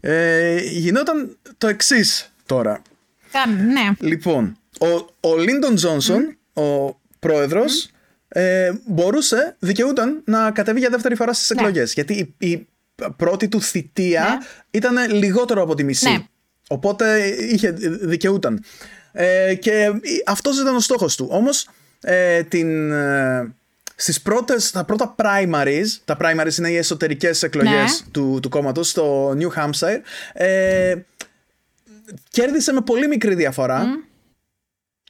ε, 0.00 0.56
γινόταν 0.60 1.36
το 1.58 1.66
εξής 1.68 2.32
τώρα. 2.46 2.82
καν- 3.32 3.60
ναι. 3.60 3.90
Λοιπόν, 4.08 4.56
ο, 4.80 4.86
ο 5.28 5.36
Λίντον 5.36 5.74
Τζόνσον, 5.74 6.36
ο 6.52 6.96
πρόεδρος, 7.18 7.90
ε, 8.28 8.72
μπορούσε, 8.86 9.56
δικαιούταν 9.58 10.22
να 10.24 10.50
κατεβεί 10.50 10.78
για 10.78 10.88
δεύτερη 10.90 11.14
φορά 11.14 11.32
στις 11.32 11.50
Ναι. 11.50 11.60
εκλογές. 11.60 11.92
Γιατί 11.92 12.34
η, 12.38 12.48
η 12.50 12.66
πρώτη 13.16 13.48
του 13.48 13.62
θητεία 13.62 14.42
ήταν 14.70 15.10
λιγότερο 15.12 15.62
από 15.62 15.74
τη 15.74 15.84
μισή. 15.84 16.10
Ναι. 16.10 16.18
Οπότε 16.68 17.24
είχε, 17.26 17.70
δικαιούταν. 18.00 18.64
Ε, 19.12 19.54
και 19.54 19.92
αυτός 20.26 20.60
ήταν 20.60 20.74
ο 20.76 20.80
στόχος 20.80 21.16
του. 21.16 21.28
Όμως, 21.30 21.68
ε, 22.02 22.42
την, 22.42 22.92
ε, 22.92 23.54
στις 23.94 24.22
πρώτες, 24.22 24.70
τα 24.70 24.84
πρώτα 24.84 25.14
primaries, 25.18 25.86
τα 26.04 26.16
primaries 26.20 26.58
είναι 26.58 26.70
οι 26.70 26.76
εσωτερικές 26.76 27.42
εκλογές 27.42 27.72
Ναι. 28.04 28.10
του, 28.10 28.38
του 28.42 28.48
κόμματος 28.48 28.88
στο 28.88 29.36
New 29.38 29.48
Hampshire, 29.56 30.00
ε, 30.32 30.94
κέρδισε 32.30 32.72
με 32.72 32.80
πολύ 32.80 33.08
μικρή 33.08 33.34
διαφορά 33.34 33.84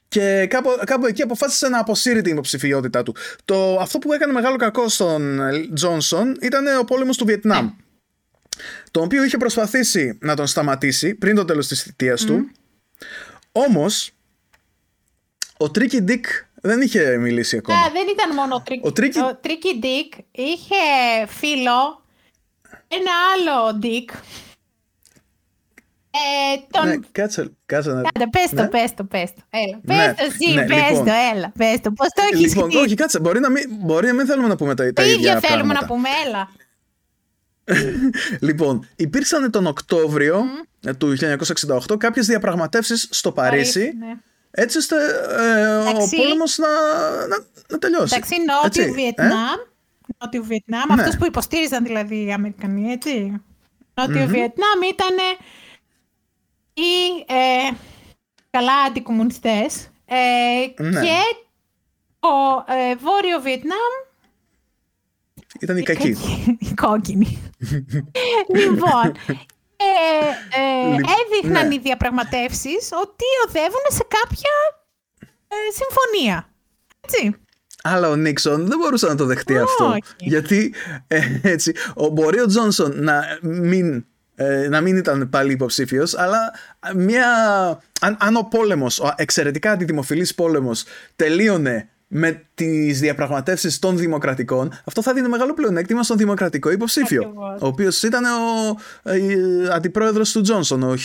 και 0.07 0.47
κάπου, 0.49 0.69
κάπου 0.85 1.05
εκεί 1.05 1.21
αποφάσισε 1.21 1.67
να 1.67 1.79
αποσύρει 1.79 2.21
την 2.21 2.31
υποψηφιότητά 2.31 3.03
του. 3.03 3.15
Το, 3.45 3.77
αυτό 3.79 3.99
που 3.99 4.13
έκανε 4.13 4.33
μεγάλο 4.33 4.55
κακό 4.55 4.89
στον 4.89 5.39
Τζόνσον 5.73 6.37
ήταν 6.41 6.77
ο 6.79 6.83
πόλεμος 6.83 7.17
του 7.17 7.25
Βιετνάμ. 7.25 7.71
Το 8.91 9.01
οποίο 9.01 9.23
είχε 9.23 9.37
προσπαθήσει 9.37 10.17
να 10.21 10.35
τον 10.35 10.47
σταματήσει 10.47 11.13
πριν 11.13 11.35
το 11.35 11.45
τέλος 11.45 11.67
της 11.67 11.81
θητείας 11.81 12.23
του. 12.23 12.51
Όμως, 13.51 14.11
ο 15.57 15.71
Τρίκι 15.71 16.01
Ντίκ 16.01 16.25
δεν 16.65 16.81
είχε 16.81 17.17
μιλήσει 17.17 17.57
ακόμα. 17.57 17.77
Α, 17.77 17.81
δεν 17.93 18.05
ήταν 18.13 18.35
μόνο 18.35 18.55
ο 18.55 18.63
Tricky, 18.67 18.81
Ο 18.89 18.91
Tricky- 18.97 19.33
ο 19.33 19.39
Tricky 19.43 19.83
Dick. 19.83 20.19
Είχε 20.31 20.75
φίλο 21.27 22.03
ένα 22.87 23.11
άλλο 23.35 23.79
Dick. 23.83 24.15
Ε, 26.15 26.57
τον... 26.71 26.87
Ναι, 26.87 26.95
κάτσε, 27.11 27.51
κάτσε 27.65 27.89
να... 27.91 27.99
Άντε, 27.99 28.27
πες 28.31 28.49
το, 28.49 28.61
Ναι. 28.61 28.67
πες 28.67 28.93
το, 28.93 29.03
πες 29.03 29.33
το. 29.33 29.41
Έλα, 29.49 29.79
Ναι, 29.81 30.13
πες 30.13 30.15
το 30.17 30.23
εσύ, 30.43 30.53
ναι, 30.53 30.65
πες 30.65 30.89
λοιπόν. 30.89 31.05
το, 31.05 31.11
έλα, 31.35 31.51
πες 31.57 31.79
το. 31.81 31.91
Πώς 31.91 32.07
το 32.07 32.21
έχεις 32.33 32.55
Λοιπόν, 32.55 32.69
πει. 32.69 32.75
όχι, 32.77 32.95
κάτσε. 32.95 33.19
Μπορεί 33.19 33.39
να 33.39 33.49
μην, 33.49 33.63
μπορεί 33.79 34.07
να 34.07 34.13
μην 34.13 34.25
θέλουμε 34.25 34.47
να 34.47 34.55
πούμε 34.55 34.75
τα, 34.75 34.83
τα 34.85 34.91
Το 34.93 35.01
ίδια 35.01 35.13
ίδιο 35.15 35.39
θέλουμε 35.39 35.73
πράγματα. 35.73 35.79
να 35.81 35.87
πούμε, 35.87 36.09
έλα. 36.25 36.49
Λοιπόν, 38.47 38.87
υπήρξαν 38.95 39.51
τον 39.51 39.65
Οκτώβριο 39.67 40.43
ε, 40.85 40.93
του 40.93 41.15
1968 41.91 41.97
κάποιες 41.99 42.25
διαπραγματεύσεις 42.25 43.07
στο 43.11 43.31
Παρίσι, 43.31 43.93
ναι. 43.99 44.13
Έτσι 44.55 44.77
ώστε 44.77 44.95
ε, 45.29 45.65
ο 45.77 45.89
Εντάξει. 45.89 46.15
πόλεμος 46.15 46.57
να, 46.57 46.67
να, 47.27 47.37
να 47.69 47.77
τελειώσει. 47.77 48.15
Εντάξει, 48.15 48.35
Νότιο 48.45 48.83
Έτσι, 48.83 48.93
Βιετνάμ. 48.93 49.57
Νότιο 50.17 50.43
Βιετνάμ, 50.43 50.83
Ναι. 50.87 51.01
αυτός 51.01 51.17
που 51.17 51.25
υποστήριζαν 51.25 51.83
δηλαδή 51.83 52.25
οι 52.25 52.31
Αμερικανοί, 52.33 52.91
έτσι. 52.91 53.41
Νότιο 53.93 54.27
Βιετνάμ 54.27 54.81
ήταν 54.91 55.15
οι 56.73 57.23
ε, 57.27 57.73
καλά 58.49 58.73
αντικομουνιστές 58.87 59.89
ε, 60.05 60.83
Ναι. 60.83 61.01
και 61.01 61.17
ο 62.19 62.63
ε, 62.73 62.95
Βόρειο 62.95 63.39
Βιετνάμ 63.41 63.91
Ήταν 65.59 65.77
η 65.77 65.83
κακή. 65.83 66.15
Η 66.59 66.73
κόκκινη. 66.75 67.51
λοιπόν, 68.55 69.11
ε, 69.93 70.59
ε, 70.59 70.95
έδειχναν 71.19 71.67
ναι. 71.67 71.73
οι 71.73 71.79
διαπραγματεύσεις 71.79 72.89
ότι 73.03 73.25
οδεύουν 73.47 73.85
σε 73.87 74.05
κάποια 74.07 74.55
ε, 75.47 75.55
συμφωνία. 75.71 76.49
Έτσι. 77.01 77.37
Αλλά 77.83 78.09
ο 78.09 78.15
Νίξον 78.15 78.67
δεν 78.67 78.77
μπορούσε 78.77 79.07
να 79.07 79.15
το 79.15 79.25
δεχτεί 79.25 79.57
αυτό. 79.57 79.85
Όχι. 79.85 80.01
Γιατί 80.17 80.73
ε, 81.07 81.21
έτσι, 81.41 81.75
ο, 81.95 82.07
μπορεί 82.07 82.39
ο 82.39 82.45
Τζόνσον 82.45 83.03
να 83.03 83.23
μην, 83.41 84.05
ε, 84.35 84.67
να 84.67 84.81
μην 84.81 84.97
ήταν 84.97 85.29
πάλι 85.29 85.51
υποψήφιος, 85.51 86.17
αλλά 86.17 86.53
μια, 86.95 87.27
αν, 88.01 88.17
αν 88.19 88.35
ο 88.35 88.47
πόλεμος, 88.51 88.99
ο 88.99 89.13
εξαιρετικά 89.15 89.71
αντιδημοφιλής 89.71 90.35
πόλεμος 90.35 90.83
τελείωνε 91.15 91.89
με 92.15 92.43
τις 92.55 92.99
διαπραγματεύσεις 92.99 93.79
των 93.79 93.97
δημοκρατικών, 93.97 94.71
αυτό 94.83 95.01
θα 95.01 95.13
έδινε 95.13 95.27
μεγάλο 95.27 95.53
πλεονέκτημα 95.53 96.03
στον 96.03 96.17
δημοκρατικό 96.17 96.71
υποψήφιο. 96.71 97.21
Ακριβώς. 97.21 97.61
Ο 97.61 97.67
οποίος 97.67 98.03
ήταν 98.03 98.23
ο 98.23 98.79
ε, 99.03 99.19
αντιπρόεδρος 99.71 100.31
του 100.31 100.41
Τζόνσον, 100.41 100.83
ο 100.83 100.95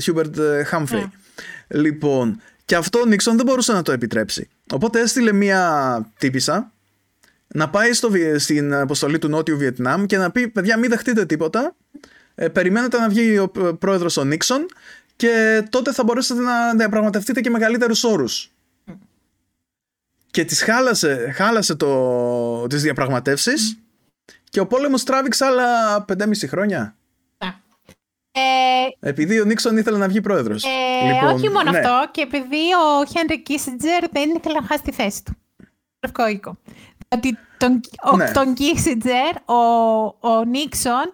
Χιούμπερτ 0.00 0.36
Χάμφρι. 0.66 0.98
Ναι. 0.98 1.80
Λοιπόν, 1.80 2.40
και 2.64 2.76
αυτό 2.76 3.00
ο 3.00 3.04
Νίξον 3.04 3.36
δεν 3.36 3.46
μπορούσε 3.46 3.72
να 3.72 3.82
το 3.82 3.92
επιτρέψει. 3.92 4.48
Οπότε 4.72 5.00
έστειλε 5.00 5.32
μία 5.32 6.12
τύπισσα 6.18 6.72
να 7.46 7.68
πάει 7.68 7.92
στο, 7.92 8.10
Βιε- 8.10 8.38
στην 8.38 8.74
αποστολή 8.74 9.18
του 9.18 9.28
Νότιου 9.28 9.56
Βιετνάμ 9.56 10.04
και 10.04 10.16
να 10.16 10.30
πει: 10.30 10.48
Παιδιά, 10.48 10.78
μην 10.78 10.90
δεχτείτε 10.90 11.26
τίποτα. 11.26 11.76
Ε, 12.34 12.48
περιμένετε 12.48 12.98
να 12.98 13.08
βγει 13.08 13.38
ο 13.38 13.50
ε, 13.56 13.70
πρόεδρος 13.78 14.16
ο 14.16 14.24
Νίξον 14.24 14.66
και 15.16 15.64
τότε 15.70 15.92
θα 15.92 16.04
μπορέσετε 16.04 16.40
να 16.40 16.74
διαπραγματευτείτε 16.74 17.40
και 17.40 17.50
μεγαλύτερους 17.50 18.04
όρους. 18.04 18.53
Και 20.34 20.44
τις 20.44 20.62
χάλασε, 20.62 21.30
χάλασε 21.34 21.74
το, 21.74 22.66
τις 22.66 22.82
διαπραγματεύσεις 22.82 23.78
και 24.50 24.60
ο 24.60 24.66
πόλεμος 24.66 25.04
τράβηξε 25.04 25.44
άλλα 25.44 26.04
5,5 26.08 26.24
χρόνια. 26.48 26.96
Να. 27.38 27.46
Ε, 28.30 29.08
Επειδή 29.08 29.40
ο 29.40 29.44
Νίξον 29.44 29.76
ήθελε 29.76 29.98
να 29.98 30.08
βγει 30.08 30.20
πρόεδρος. 30.20 30.64
ε, 30.64 31.24
όχι 31.26 31.48
μόνο 31.48 31.70
ναι. 31.70 31.78
αυτό, 31.78 32.08
και 32.10 32.20
επειδή 32.20 32.56
ο 32.56 33.04
Χένρι 33.06 33.42
Κίσιτζερ 33.42 34.08
δεν 34.12 34.30
ήθελε 34.36 34.58
να 34.60 34.66
χάσει 34.66 34.82
τη 34.82 34.92
θέση 34.92 35.22
του. 35.24 35.36
Λευκό 36.04 36.26
οίκο. 36.26 36.58
Ότι 37.08 37.38
τον, 37.58 37.80
ο, 38.12 38.16
Ναι. 38.16 38.30
τον 38.30 38.54
Κίσιτζερ, 38.54 39.36
ο, 39.44 39.54
ο 40.20 40.44
Νίξον, 40.46 41.10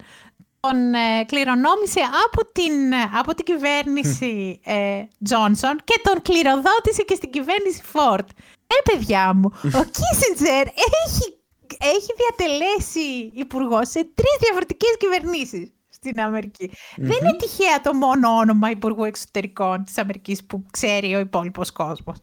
τον 0.61 0.95
ε, 0.95 1.25
κληρονόμησε 1.27 2.01
από 2.27 2.47
την, 2.53 2.73
από 3.19 3.35
την 3.35 3.45
κυβέρνηση 3.45 4.61
ε, 4.65 5.03
Τζόνσον 5.25 5.81
και 5.85 6.01
τον 6.03 6.23
κληροδότησε 6.23 7.03
και 7.07 7.15
στην 7.15 7.31
κυβέρνηση 7.31 7.83
Φόρτ. 7.85 8.29
Ε, 8.71 8.91
παιδιά 8.93 9.35
μου, 9.35 9.53
ο 9.63 9.85
Κίσιτζερ 9.85 10.67
έχει, 10.67 11.39
έχει 11.79 12.13
διατελέσει 12.17 13.31
υπουργό 13.35 13.85
σε 13.85 14.05
τρεις 14.15 14.37
διαφορετικές 14.41 14.97
κυβερνήσεις 14.99 15.73
στην 15.89 16.21
αμερικη 16.21 16.71
Δεν 16.97 17.17
είναι 17.21 17.37
τυχαία 17.39 17.81
το 17.81 17.95
μόνο 17.95 18.29
όνομα 18.29 18.71
υπουργού 18.71 19.05
εξωτερικών 19.05 19.85
της 19.85 19.99
Αμερικής 19.99 20.45
που 20.45 20.65
ξέρει 20.71 21.15
ο 21.15 21.19
υπόλοιπος 21.19 21.73
κόσμος. 21.73 22.17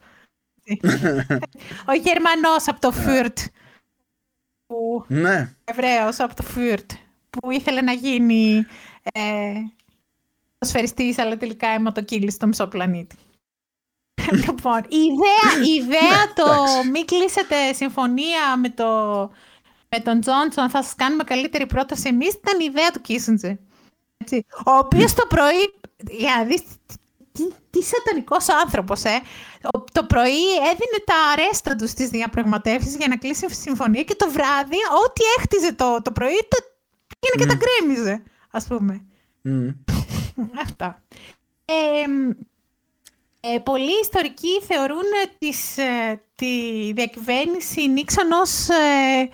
ο 1.91 1.93
Γερμανός 1.93 2.67
από 2.67 2.79
το 2.79 2.91
Φουρτ, 2.91 3.39
που 4.65 5.05
Ναι. 5.07 5.53
Εβραίος 5.63 6.19
από 6.19 6.35
το 6.35 6.43
Φουρτ 6.43 6.91
που 7.29 7.51
ήθελε 7.51 7.81
να 7.81 7.91
γίνει 7.91 8.65
ε, 9.13 9.53
σφαιριστής 10.59 11.17
αλλά 11.17 11.37
τελικά 11.37 11.67
αιματοκύλησε 11.67 12.35
στο 12.35 12.47
μισό 12.47 12.67
πλανήτη. 12.67 13.15
λοιπόν, 14.45 14.79
η 14.87 14.97
ιδέα, 14.97 15.65
η 15.67 15.73
ιδέα 15.73 16.33
το 16.35 16.51
Εντάξει. 16.51 16.89
μην 16.89 17.05
κλείσετε 17.05 17.73
συμφωνία 17.73 18.57
με, 18.57 18.69
το, 18.69 18.85
με 19.89 19.99
τον 19.99 20.21
Τζόνσον 20.21 20.69
θα 20.69 20.83
σας 20.83 20.95
κάνουμε 20.95 21.23
καλύτερη 21.23 21.65
πρόταση 21.65 22.07
εμείς 22.07 22.33
ήταν 22.33 22.59
η 22.59 22.65
ιδέα 22.69 22.91
του 22.91 23.01
Κίσεντζερ. 23.01 23.51
Έτσι. 24.17 24.45
Ο 24.65 24.71
οποίος 24.71 25.13
το 25.13 25.25
πρωί, 25.29 25.73
για 26.09 26.35
να 26.37 26.43
δεις 26.43 26.61
τι, 27.31 27.43
τι 27.69 27.83
σατανικός 27.83 28.49
άνθρωπος, 28.49 29.03
ε. 29.03 29.21
Ο- 29.73 29.83
Το 29.91 30.03
πρωί 30.03 30.49
έδινε 30.55 30.99
τα 31.05 31.15
αρέστα 31.33 31.75
του 31.75 31.87
στις 31.87 32.09
διαπραγματεύσεις 32.09 32.95
για 32.95 33.07
να 33.07 33.17
κλείσει 33.17 33.53
συμφωνία 33.53 34.03
και 34.03 34.15
το 34.15 34.29
βράδυ 34.31 34.77
ό,τι 35.05 35.21
έχτιζε 35.39 35.73
το, 35.73 36.01
το 36.01 36.11
πρωί 36.11 36.47
το 36.47 36.57
πήγαινε 37.19 37.53
και 37.53 37.57
τα 37.57 37.59
γκρέμιζε, 37.65 38.23
ας 38.51 38.65
πούμε. 38.67 39.05
Μμ. 39.41 39.67
Αυτά. 40.65 41.03
Ε, 41.65 41.73
ε, 43.55 43.59
πολλοί 43.59 43.99
ιστορικοί 44.01 44.61
θεωρούν 44.67 45.03
τις, 45.37 45.77
ε, 45.77 46.21
τη 46.35 46.91
διακυβέρνηση 46.93 47.87
Νίξον 47.89 48.31
ως 48.31 48.69
ε, 48.69 49.29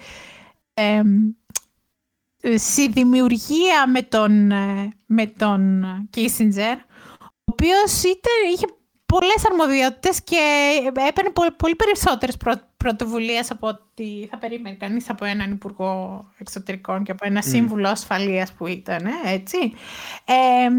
ε, 0.73 1.01
ε, 2.41 2.57
συνδημιουργία 2.57 3.87
με 3.87 4.01
τον, 4.01 4.51
ε, 4.51 4.93
με 5.05 5.27
τον 5.27 5.83
Κίσιντζερ, 6.09 6.75
ο 7.19 7.51
οποίος 7.51 8.03
ήταν, 8.03 8.51
είχε 8.53 8.65
πολλές 9.05 9.45
αρμοδιότητες 9.51 10.23
και 10.23 10.37
έπαιρνε 11.07 11.29
πολύ, 11.29 11.51
πολύ 11.51 11.75
περισσότερες 11.75 12.37
πρω, 12.37 12.53
πρωτοβουλίες 12.77 13.51
από 13.51 13.67
ό,τι 13.67 14.27
θα 14.29 14.37
περίμενε 14.37 14.75
κανείς 14.75 15.09
από 15.09 15.25
έναν 15.25 15.51
υπουργό 15.51 16.25
εξωτερικών 16.37 17.03
και 17.03 17.11
από 17.11 17.25
ένα 17.25 17.41
σύμβουλο 17.41 17.87
ασφαλείας 17.87 18.53
που 18.53 18.67
ήταν, 18.67 19.05
ε, 19.05 19.11
έτσι. 19.33 19.57
Ε, 20.25 20.69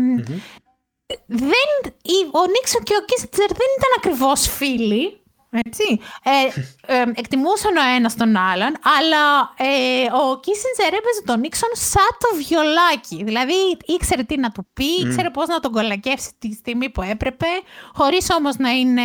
δεν, 1.27 1.93
η- 2.03 2.29
ο 2.33 2.43
Νίξον 2.55 2.83
και 2.83 2.95
ο 3.01 3.05
Κίσιτζερ 3.05 3.47
δεν 3.47 3.69
ήταν 3.79 3.91
ακριβώς 3.97 4.49
φίλοι, 4.49 5.19
έτσι. 5.67 6.01
Ε, 6.23 6.95
ε, 6.95 7.03
εκτιμούσαν 7.15 7.77
ο 7.77 7.81
ένας 7.97 8.17
τον 8.17 8.37
άλλον, 8.37 8.73
αλλά 8.99 9.53
ε, 9.57 10.05
ο 10.05 10.41
Κίσιτζερ 10.41 10.87
έπαιζε 10.87 11.23
τον 11.25 11.41
Νίξον 11.41 11.69
σαν 11.73 12.09
το 12.19 12.29
βιολάκι. 12.37 13.25
Δηλαδή 13.25 13.55
ήξερε 13.85 14.23
τι 14.23 14.39
να 14.39 14.51
του 14.51 14.67
πει, 14.73 14.85
ήξερε 14.85 15.31
πώς 15.31 15.47
να 15.49 15.61
τον 15.61 15.73
κολακεύσει 15.73 16.31
τη 16.39 16.53
στιγμή 16.53 16.91
που 16.91 17.03
έπρεπε, 17.03 17.47
χωρίς 17.95 18.31
όμως 18.31 18.57
να 18.57 18.71
είναι 18.71 19.03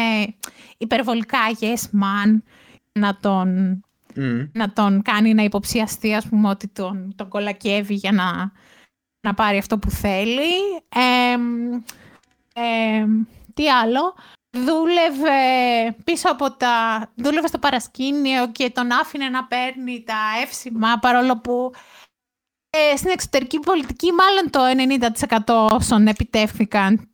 υπερβολικά 0.78 1.40
yes 1.60 1.84
man, 2.02 2.42
να 2.92 3.18
τον 3.22 3.82
Μμ. 4.16 4.42
να 4.54 4.74
τον 4.74 5.02
κάνει 5.02 5.34
να 5.34 5.44
υποψιαστεί, 5.44 6.14
ας 6.14 6.26
πούμε, 6.30 6.50
ότι 6.50 6.68
τον, 6.68 7.14
τον 7.16 7.28
κολακεύει 7.28 7.94
για 7.94 8.12
να, 8.12 8.52
να 9.22 9.34
πάρει 9.34 9.58
αυτό 9.58 9.78
που 9.80 9.90
θέλει. 9.90 10.82
Εμ, 11.34 11.72
εμ, 12.54 13.24
τι 13.54 13.70
άλλο; 13.70 14.16
Δούλευε 14.52 15.40
πίσω 16.04 16.30
από 16.32 16.52
τα... 16.52 17.08
Δούλευε 17.16 17.48
στο 17.48 17.58
παρασκήνιο 17.60 18.52
και 18.52 18.70
τον 18.70 18.92
άφηνε 18.92 19.30
να 19.30 19.46
παίρνει 19.46 20.04
τα 20.04 20.16
εύσημα, 20.44 20.98
παρόλο 21.02 21.38
που 21.38 21.72
ε, 22.70 22.96
στην 22.98 23.10
εξωτερική 23.12 23.60
πολιτική 23.60 24.10
μάλλον 24.12 24.50
το 24.50 24.60
90% 25.70 25.76
όσων 25.76 26.08
επιτεύχθηκαν 26.08 27.10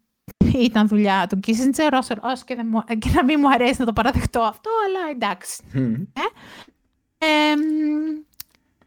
ήταν 0.56 0.88
δουλειά 0.88 1.28
του 1.30 1.40
Κίσιντζερ, 1.40 1.94
όσο, 1.94 2.14
όσο 2.22 2.44
και, 2.46 2.56
δεν 2.56 2.68
μου- 2.70 2.84
και 2.98 3.10
να 3.14 3.24
μην 3.24 3.40
μου 3.42 3.50
αρέσει 3.50 3.76
να 3.80 3.86
το 3.86 3.94
παραδεχτώ 3.94 4.42
αυτό, 4.42 4.70
αλλά 4.88 5.10
εντάξει. 5.12 5.64
Μμ. 5.74 5.94
Ε, 7.18 7.56
μ, 7.56 7.62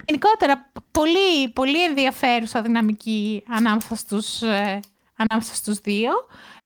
γενικότερα, 0.08 0.70
πολύ, 0.90 1.48
πολύ 1.52 1.84
ενδιαφέρουσα 1.84 2.62
δυναμική 2.62 3.44
ανάμεσα 3.48 3.96
στους, 3.96 4.42
ε, 4.42 4.80
ανάμεσα 5.16 5.54
στους 5.54 5.78
δύο. 5.78 6.10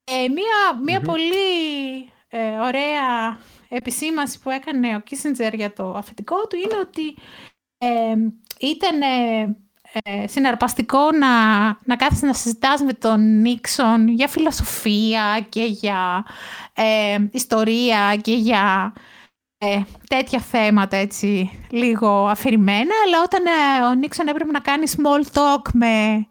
Ε, 0.05 0.29
μία 0.29 0.81
μία 0.85 1.01
πολύ 1.01 2.11
ε, 2.29 2.59
ωραία 2.59 3.39
επισήμανση 3.69 4.41
που 4.41 4.51
έκανε 4.51 4.97
ο 4.97 5.01
Κίσιντζερ 5.01 5.55
για 5.55 5.73
το 5.73 5.95
αφεντικό 5.97 6.47
του 6.47 6.57
είναι 6.57 6.79
ότι 6.81 7.17
ε, 7.79 8.15
ήταν 8.61 9.03
ε, 9.03 9.57
ε, 10.03 10.27
συναρπαστικό 10.27 11.11
να, 11.13 11.65
να 11.85 11.97
κάθεσαι 11.97 12.27
να 12.27 12.33
συζητάς 12.33 12.81
με 12.81 12.93
τον 12.93 13.41
Νίξον 13.41 14.09
για 14.09 14.29
φιλοσοφία 14.29 15.47
και 15.49 15.65
για 15.65 16.25
ε, 16.75 17.19
ιστορία 17.33 18.17
και 18.23 18.35
για 18.35 18.93
ε, 19.65 19.83
τέτοια 20.09 20.39
θέματα 20.39 20.97
έτσι 20.97 21.51
λίγο 21.71 22.27
αφηρημένα, 22.29 22.95
αλλά 23.07 23.23
όταν 23.23 23.45
ε, 23.47 23.85
ο 23.87 23.95
Νίξον 23.95 24.29
έπρεπε 24.29 24.51
να 24.51 24.61
κάνει 24.61 24.85
small 24.97 25.33
talk 25.33 25.71
με, 25.73 26.27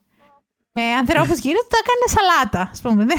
με 0.71 0.83
ανθρώπους 0.83 1.39
γύρω 1.39 1.59
του, 1.59 1.67
τα 1.69 1.77
έκανε 1.83 2.05
σαλάτα, 2.07 2.69
ας 2.71 2.81
πούμε. 2.81 3.05
Δεν, 3.05 3.17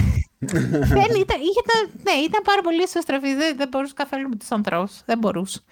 δεν 0.99 1.21
ήταν, 1.21 1.41
είχε, 1.41 1.63
τα- 1.67 1.91
ναι, 2.03 2.19
ήταν 2.25 2.43
πάρα 2.45 2.61
πολύ 2.63 2.83
ισοστρεφής, 2.83 3.37
δεν, 3.37 3.57
δεν 3.57 3.69
μπορούσε 3.69 3.93
καθόλου 3.97 4.29
με 4.29 4.37
τους 4.37 4.51
ανθρώπους, 4.51 5.03
δεν 5.05 5.19
μπορούσε. 5.19 5.63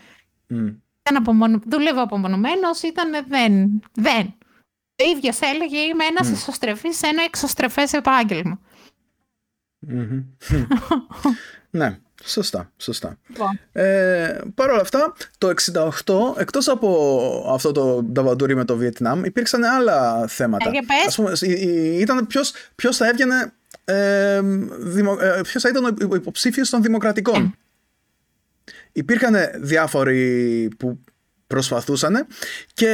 Μμ. 0.46 0.66
Ήταν 1.00 1.16
απομονω... 1.16 1.60
Δούλευε 1.66 2.00
απομονωμένος, 2.00 2.82
ήταν 2.82 3.10
δεν, 3.28 3.82
δεν. 3.94 4.34
Ο 5.02 5.16
ίδιος 5.16 5.40
έλεγε 5.40 5.78
είμαι 5.78 6.04
ένας 6.04 6.28
mm. 6.28 6.32
ισοστρεφής 6.32 6.98
σε 6.98 7.06
ένα 7.06 7.22
εξωστρεφές 7.22 7.92
επάγγελμα. 7.92 8.60
Μμμ. 9.78 10.24
ναι, 11.78 11.98
σωστά, 12.24 12.72
σωστά. 12.76 13.18
Λοιπόν. 13.28 13.58
Ε, 13.72 14.38
Παρ' 14.54 14.70
όλα 14.70 14.80
αυτά, 14.80 15.12
το 15.38 15.48
68, 15.48 16.34
εκτός 16.38 16.68
από 16.68 17.44
αυτό 17.54 17.72
το 17.72 18.02
νταβαντούρι 18.02 18.54
με 18.56 18.64
το 18.64 18.76
Βιετνάμ, 18.76 19.24
υπήρξαν 19.24 19.64
άλλα 19.64 20.26
θέματα. 20.26 20.68
Ε, 20.68 20.72
για 20.72 20.82
πες. 20.86 21.06
Ας 21.06 21.14
πούμε, 21.14 21.32
η- 21.40 21.68
η- 21.68 21.98
ήταν 22.00 22.26
ποιος, 22.26 22.52
ποιος 22.74 22.96
θα 22.96 23.08
έβγαινε, 23.08 23.52
ε, 23.84 24.40
δημο, 24.78 25.16
ε, 25.20 25.40
ποιος 25.42 25.62
θα 25.62 25.68
ήταν 25.68 25.84
ο 25.84 25.88
υπο- 26.00 26.14
υποψήφιος 26.16 26.70
των 26.70 26.82
δημοκρατικών. 26.82 27.54
Υπήρχαν 28.92 29.34
διάφοροι 29.60 30.68
που 30.78 30.98
προσπαθούσαν 31.46 32.26
και 32.74 32.88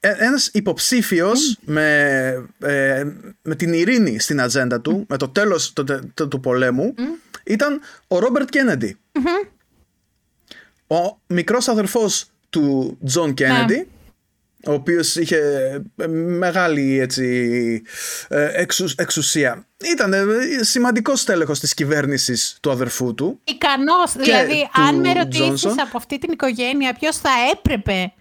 ε, 0.00 0.14
ένας 0.18 0.46
υποψήφιος 0.52 1.58
με, 1.64 1.88
ε, 2.58 3.04
με 3.42 3.54
την 3.54 3.72
ειρήνη 3.72 4.18
στην 4.18 4.40
ατζέντα 4.40 4.80
του, 4.80 5.04
με 5.08 5.16
το 5.16 5.28
τέλος 5.28 5.72
του, 5.72 5.84
του 6.28 6.40
πολέμου, 6.40 6.94
ήταν 7.46 7.80
ο 8.08 8.18
Ρόμπερτ 8.18 8.48
Κέννεντι. 8.48 8.96
Ο 10.86 11.18
μικρός 11.26 11.68
αδερφός 11.68 12.26
του 12.50 12.98
Τζον 13.04 13.34
Κέννεντι, 13.34 13.88
ο 14.66 14.72
οποίος 14.72 15.16
είχε 15.16 15.38
ε, 15.96 16.06
μεγάλη 16.06 16.98
έτσι, 16.98 17.82
εξουσία. 18.96 19.66
Ήταν 19.92 20.14
σημαντικός 20.60 21.24
τέλεχος 21.24 21.60
της 21.60 21.74
κυβέρνησης 21.74 22.58
του 22.60 22.70
αδερφού 22.70 23.14
του. 23.14 23.40
Ικανός, 23.44 24.12
δηλαδή 24.16 24.68
αν 24.72 25.00
με 25.00 25.12
ρωτήσεις 25.12 25.78
από 25.78 25.96
αυτή 25.96 26.18
την 26.18 26.32
οικογένεια 26.32 26.94
ποιος 26.94 27.16
θα 27.16 27.30
έπρεπε 27.52 28.12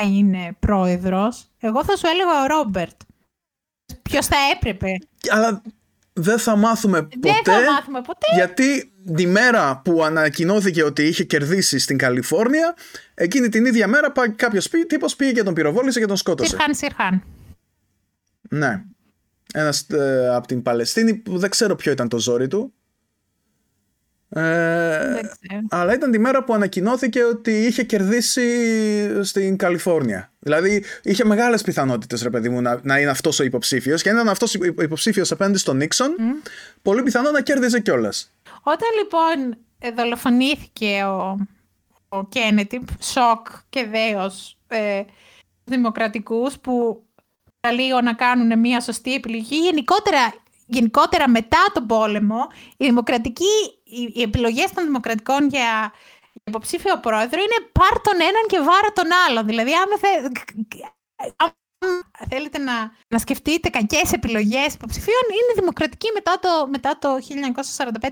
να 0.00 0.06
είναι 0.08 0.56
πρόεδρος, 0.58 1.50
εγώ 1.58 1.84
θα 1.84 1.96
σου 1.96 2.06
έλεγα 2.06 2.42
ο 2.42 2.46
Ρόμπερτ. 2.46 3.00
Ποιος 4.02 4.26
θα 4.26 4.36
έπρεπε; 4.54 4.88
Αλλά 5.30 5.62
δεν 6.12 6.38
θα 6.38 6.56
μάθουμε 6.56 7.02
ποτέ. 7.02 7.18
Δεν 7.20 7.34
θα 7.44 7.72
μάθουμε 7.72 8.00
ποτέ. 8.00 8.26
Γιατί 8.34 8.92
τη 9.14 9.26
μέρα 9.26 9.80
που 9.84 10.04
ανακοινώθηκε 10.04 10.82
ότι 10.82 11.02
είχε 11.02 11.24
κερδίσει 11.24 11.78
στην 11.78 11.98
Καλιφόρνια, 11.98 12.74
εκείνη 13.14 13.48
την 13.48 13.64
ίδια 13.64 13.86
μέρα 13.86 14.12
κάποιος 14.36 14.68
τύπος 14.86 15.16
πήγε 15.16 15.32
και 15.32 15.42
τον 15.42 15.54
πυροβόλησε 15.54 16.00
και 16.00 16.06
τον 16.06 16.16
σκότωσε. 16.16 16.50
Σιρχάν, 16.50 16.74
Σιρχάν. 16.74 17.22
Ναι. 18.48 18.82
Ένας 19.54 19.86
ε, 19.90 20.28
από 20.34 20.46
την 20.46 20.62
Παλαιστίνη 20.62 21.14
που 21.14 21.38
δεν 21.38 21.50
ξέρω 21.50 21.76
ποιο 21.76 21.92
ήταν 21.92 22.08
το 22.08 22.18
ζόρι 22.18 22.48
του. 22.48 22.74
Ε, 24.34 25.20
αλλά 25.70 25.94
ήταν 25.94 26.10
τη 26.10 26.18
μέρα 26.18 26.44
που 26.44 26.54
ανακοινώθηκε 26.54 27.24
ότι 27.24 27.50
είχε 27.50 27.82
κερδίσει 27.82 28.44
στην 29.24 29.56
Καλιφόρνια. 29.56 30.32
Δηλαδή 30.38 30.84
είχε 31.02 31.24
μεγάλες 31.24 31.62
πιθανότητες, 31.62 32.22
ρε 32.22 32.30
παιδί 32.30 32.48
μου, 32.48 32.60
να, 32.60 32.80
να 32.82 32.98
είναι 32.98 33.10
αυτός 33.10 33.40
ο 33.40 33.44
υποψήφιος. 33.44 34.02
Και 34.02 34.08
αν 34.08 34.14
ήταν 34.14 34.28
αυτός 34.28 34.54
ο 34.54 34.82
υποψήφιος 34.82 35.32
απέναντι 35.32 35.58
στον 35.58 35.76
Νίξον, 35.76 36.14
πολύ 36.82 37.02
πιθανό 37.02 37.30
να 37.30 37.40
κέρδιζε 37.40 37.80
κιόλας. 37.80 38.30
Όταν 38.62 38.88
λοιπόν 38.98 39.56
δολοφονήθηκε 39.96 41.02
ο, 41.04 41.46
ο 42.08 42.26
Κένετι, 42.28 42.84
σοκ 43.00 43.46
και 43.68 43.86
δέος 43.86 44.58
ε, 44.68 45.02
δημοκρατικούς 45.64 46.58
που 46.58 47.02
λίγο 47.74 48.00
να 48.00 48.14
κάνουν 48.14 48.58
μια 48.58 48.80
σωστή 48.80 49.14
επιλογή, 49.14 49.56
γενικότερα 49.56 50.34
γενικότερα 50.72 51.28
μετά 51.28 51.64
τον 51.72 51.86
πόλεμο, 51.86 52.46
η 52.76 52.84
δημοκρατική, 52.84 53.54
οι 54.14 54.22
επιλογές 54.22 54.72
των 54.72 54.84
δημοκρατικών 54.84 55.48
για 55.48 55.92
υποψήφιο 56.44 56.98
πρόεδρο 57.00 57.40
είναι 57.40 57.68
πάρ 57.72 58.00
τον 58.00 58.14
έναν 58.14 58.44
και 58.46 58.58
βάρα 58.58 58.92
τον 58.94 59.08
άλλον. 59.28 59.46
Δηλαδή, 59.46 59.72
άμα, 59.74 59.96
θε, 59.98 60.08
θέλετε 62.28 62.58
να, 62.58 62.92
να 63.08 63.18
σκεφτείτε 63.18 63.68
κακές 63.68 64.12
επιλογές 64.12 64.74
υποψηφίων, 64.74 65.24
είναι 65.28 65.60
δημοκρατική 65.60 66.08
μετά 66.14 66.38
το, 66.38 66.66
μετά 66.68 66.98
το 66.98 67.08
1945 68.00 68.08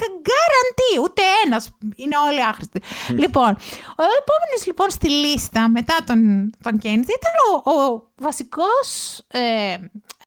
Γκαραντί, 0.00 1.02
ούτε 1.02 1.22
ένας. 1.44 1.70
Είναι 1.96 2.16
όλοι 2.16 2.42
άχρηστοι. 2.42 2.82
Λοιπόν, 3.08 3.48
ο 3.96 4.04
επόμενος 4.20 4.66
λοιπόν 4.66 4.90
στη 4.90 5.10
λίστα 5.10 5.68
μετά 5.68 5.96
τον, 6.06 6.50
τον 6.62 6.78
Κέννεντι 6.78 7.12
ήταν 7.12 7.32
ο, 7.64 7.70
ο 7.70 8.02
βασικός 8.16 9.18
ε, 9.28 9.76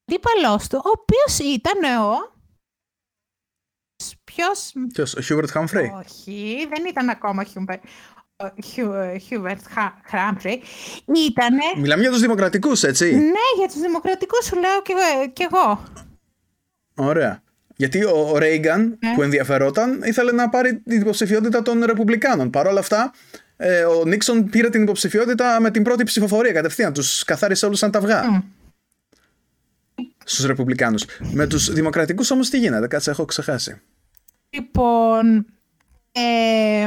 αντίπαλός 0.09 0.59
του, 0.69 0.81
ο 0.85 0.89
οποίος 0.89 1.55
ήταν 1.55 2.01
ο. 2.01 2.37
Ποιος; 4.23 4.73
Ποιος, 4.93 5.15
ο 5.15 5.21
Χιούμπερτ 5.21 5.49
Χάμφρεϊ. 5.49 5.91
Όχι, 6.05 6.67
δεν 6.69 6.85
ήταν 6.89 7.09
ακόμα 7.09 7.45
ο 8.35 8.61
Χιούμπερτ 9.19 9.61
Χάμφρεϊ. 10.05 10.61
Ήτανε... 11.27 11.63
Μιλάμε 11.77 12.01
για 12.01 12.11
τους 12.11 12.21
δημοκρατικούς, 12.21 12.83
έτσι; 12.83 13.15
Ναι, 13.15 13.47
για 13.57 13.67
τους 13.67 13.79
δημοκρατικούς 13.81 14.45
σου 14.45 14.55
λέω 14.55 14.81
και, 15.33 15.47
εγώ. 15.51 15.83
Ωραία. 16.95 17.41
Γιατί 17.75 18.03
ο 18.03 18.37
Ρέιγκαν 18.37 18.97
ναι. 18.99 19.13
που 19.13 19.21
ενδιαφερόταν 19.21 20.01
ήθελε 20.03 20.31
να 20.31 20.49
πάρει 20.49 20.79
την 20.79 21.01
υποψηφιότητα 21.01 21.61
των 21.61 21.83
Ρεπουμπλικάνων. 21.83 22.49
Παρ' 22.49 22.67
όλα 22.67 22.79
αυτά, 22.79 23.13
ε, 23.57 23.83
ο 23.83 24.05
Νίξον 24.05 24.49
πήρε 24.49 24.69
την 24.69 24.81
υποψηφιότητα 24.81 25.59
με 25.59 25.71
την 25.71 25.83
πρώτη 25.83 26.03
ψηφοφορία 26.03 26.51
κατευθείαν. 26.51 26.93
Τους 26.93 27.23
καθάρισε 27.23 27.65
όλους 27.65 27.79
σαν 27.79 27.91
τα 27.91 27.99
αυγά. 27.99 28.23
Mm 28.23 28.58
στους 30.29 30.45
Ρεπουμπλικάνους. 30.45 31.05
Με 31.33 31.47
τους 31.47 31.73
Δημοκρατικούς 31.73 32.31
όμως 32.31 32.49
τι 32.49 32.59
γίνεται, 32.59 32.87
κάτσε 32.87 33.11
έχω 33.11 33.25
ξεχάσει. 33.25 33.81
Λοιπόν... 34.49 35.45
Ε, 36.11 36.85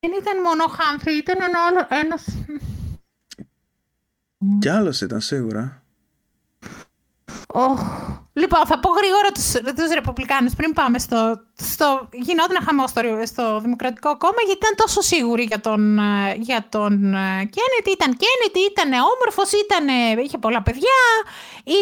δεν 0.00 0.10
ήταν 0.20 0.40
μόνο 0.42 0.64
ο 0.64 0.68
Χάμφρι, 0.68 1.16
ήταν 1.16 1.36
ένα 1.40 1.58
άλλο, 1.68 1.86
ένας... 2.00 2.24
Κι 4.58 4.68
άλλος 4.68 5.00
ήταν 5.00 5.20
σίγουρα. 5.20 5.81
Oh. 7.54 7.76
Λοιπόν, 8.32 8.66
θα 8.66 8.78
πω 8.80 8.90
γρήγορα 8.90 9.30
τους, 9.34 9.48
τους 9.76 9.90
Ρεπουμπλικάνους 9.94 10.54
πριν 10.54 10.72
πάμε 10.72 10.98
στο... 10.98 11.40
στο 11.54 12.08
γινόταν 12.12 12.62
χαμό 12.64 12.86
στο, 12.86 13.00
στο 13.24 13.60
Δημοκρατικό 13.60 14.16
Κόμμα 14.16 14.40
γιατί 14.46 14.60
ήταν 14.62 14.74
τόσο 14.76 15.00
σίγουροι 15.00 15.42
για 15.42 15.60
τον, 15.60 15.98
ε, 15.98 16.34
για 16.38 16.66
τον 16.68 16.90
Κέννετ. 17.56 17.86
Ήταν 17.96 18.10
Κέννετ, 18.22 18.54
ήταν 18.70 18.90
όμορφος, 18.92 19.50
ήταν, 19.64 19.84
είχε 20.24 20.38
πολλά 20.38 20.62
παιδιά, 20.62 21.00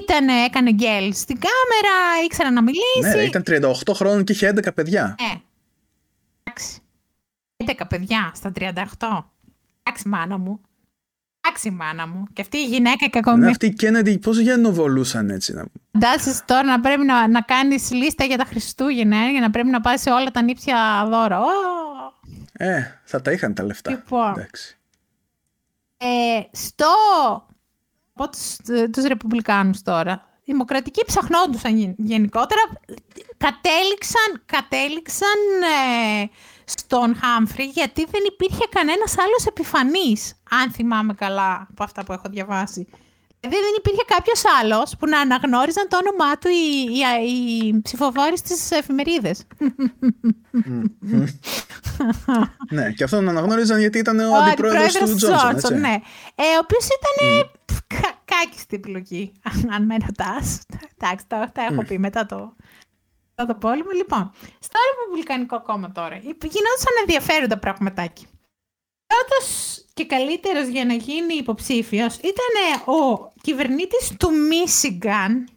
ήταν, 0.00 0.28
έκανε 0.28 0.70
γκέλ 0.72 1.14
στην 1.14 1.38
κάμερα, 1.46 1.94
ήξερα 2.24 2.50
να 2.50 2.62
μιλήσει. 2.62 3.16
Ναι, 3.16 3.22
ήταν 3.22 3.42
38 3.46 3.94
χρόνων 3.94 4.24
και 4.24 4.32
είχε 4.32 4.52
11 4.56 4.74
παιδιά. 4.74 5.16
Ναι. 5.20 5.40
Εντάξει. 6.42 6.80
11 7.64 7.82
παιδιά 7.88 8.32
στα 8.34 8.52
38. 8.58 8.74
Εντάξει, 9.82 10.08
μάνα 10.08 10.38
μου. 10.38 10.60
Εντάξει, 11.40 11.70
μάνα 11.70 12.06
μου. 12.06 12.24
Και 12.32 12.40
αυτή 12.42 12.56
η 12.56 12.64
γυναίκα 12.64 13.10
κακομοίρη. 13.10 13.44
Ναι, 13.44 13.50
αυτή 13.50 13.66
η 13.66 13.72
Κέννεντι 13.72 14.18
πώς 14.18 14.38
γεννοβολούσαν 14.38 15.30
έτσι. 15.30 15.52
Να... 15.52 15.64
Φαντάζει 15.92 16.40
τώρα 16.44 16.62
να 16.62 16.80
πρέπει 16.80 17.04
να, 17.04 17.28
να 17.28 17.40
κάνεις 17.40 17.90
λίστα 17.90 18.24
για 18.24 18.36
τα 18.36 18.44
Χριστούγεννα 18.44 19.16
ε, 19.16 19.30
για 19.30 19.40
να 19.40 19.50
πρέπει 19.50 19.68
να 19.68 19.80
πάει 19.80 19.96
σε 19.96 20.10
όλα 20.10 20.30
τα 20.30 20.42
νύψια 20.42 21.06
δώρα. 21.10 21.40
Ε, 22.52 22.82
θα 23.04 23.20
τα 23.20 23.32
είχαν 23.32 23.54
τα 23.54 23.64
λεφτά. 23.64 23.90
Λοιπόν. 23.90 24.30
Εντάξει. 24.30 24.78
Ε, 25.96 26.40
στο. 26.52 26.86
Από 28.14 28.30
τους, 28.92 29.04
Ρεπουμπλικάνους 29.04 29.82
τώρα. 29.82 30.28
Οι 30.44 30.52
δημοκρατικοί 30.52 31.04
ψαχνόντουσαν 31.06 31.94
γενικότερα. 31.98 32.60
Κατέληξαν, 33.36 34.42
κατέληξαν 34.46 35.38
ε, 36.22 36.28
στον 36.76 37.16
Χάμφρι 37.20 37.64
γιατί 37.64 38.06
δεν 38.10 38.22
υπήρχε 38.26 38.64
κανένας 38.70 39.18
άλλος 39.18 39.46
επιφανής, 39.46 40.34
αν 40.50 40.70
θυμάμαι 40.70 41.14
καλά 41.14 41.66
από 41.70 41.84
αυτά 41.84 42.04
που 42.04 42.12
έχω 42.12 42.28
διαβάσει. 42.30 42.88
Δηλαδή 43.40 43.60
δεν 43.62 43.74
υπήρχε 43.78 44.04
κάποιος 44.06 44.42
άλλος 44.60 44.96
που 44.98 45.06
να 45.06 45.20
αναγνώριζαν 45.20 45.88
το 45.88 45.96
όνομά 45.96 46.38
του 46.38 46.48
οι, 46.48 46.92
οι, 46.92 47.66
οι 47.66 47.80
ψηφοφόροι 47.82 48.38
στις 48.38 48.70
εφημερίδες. 48.70 49.42
ναι, 52.70 52.92
και 52.92 53.04
αυτό 53.04 53.20
να 53.20 53.30
αναγνώριζαν 53.30 53.78
γιατί 53.78 53.98
ήταν 53.98 54.18
ο, 54.18 54.30
ο 54.30 54.34
αντιπρόεδρος 54.34 54.92
του 54.94 55.14
Τζόνσον. 55.14 55.80
Ναι. 55.80 55.94
Ε, 56.34 56.42
ο 56.56 56.60
οποίος 56.62 56.86
ήταν 56.86 57.16
mm. 57.22 57.44
κάκιστη 58.24 58.76
επιλογή, 58.76 59.32
αν 59.74 59.84
με 59.84 59.96
ρωτάς. 60.06 60.60
Εντάξει, 60.98 61.24
τα, 61.28 61.50
τα 61.54 61.62
έχω 61.70 61.84
πει 61.84 61.98
μετά 61.98 62.26
το, 62.26 62.54
το 63.46 63.54
πόλεμο. 63.54 63.90
Λοιπόν, 63.90 64.32
στο 64.58 64.78
Ρεπουμπλικανικό 64.88 65.62
κόμμα 65.62 65.92
τώρα 65.92 66.16
γινόντουσαν 66.16 66.94
ενδιαφέροντα 67.00 67.58
πραγματάκι. 67.58 68.26
Πρώτος 69.06 69.80
και 69.94 70.06
καλύτερος 70.06 70.66
για 70.66 70.84
να 70.84 70.94
γίνει 70.94 71.34
υποψήφιος 71.34 72.16
ήταν 72.16 72.94
ο 72.94 73.32
κυβερνήτης 73.40 74.16
του 74.18 74.30
Μίσιγκαν, 74.32 75.48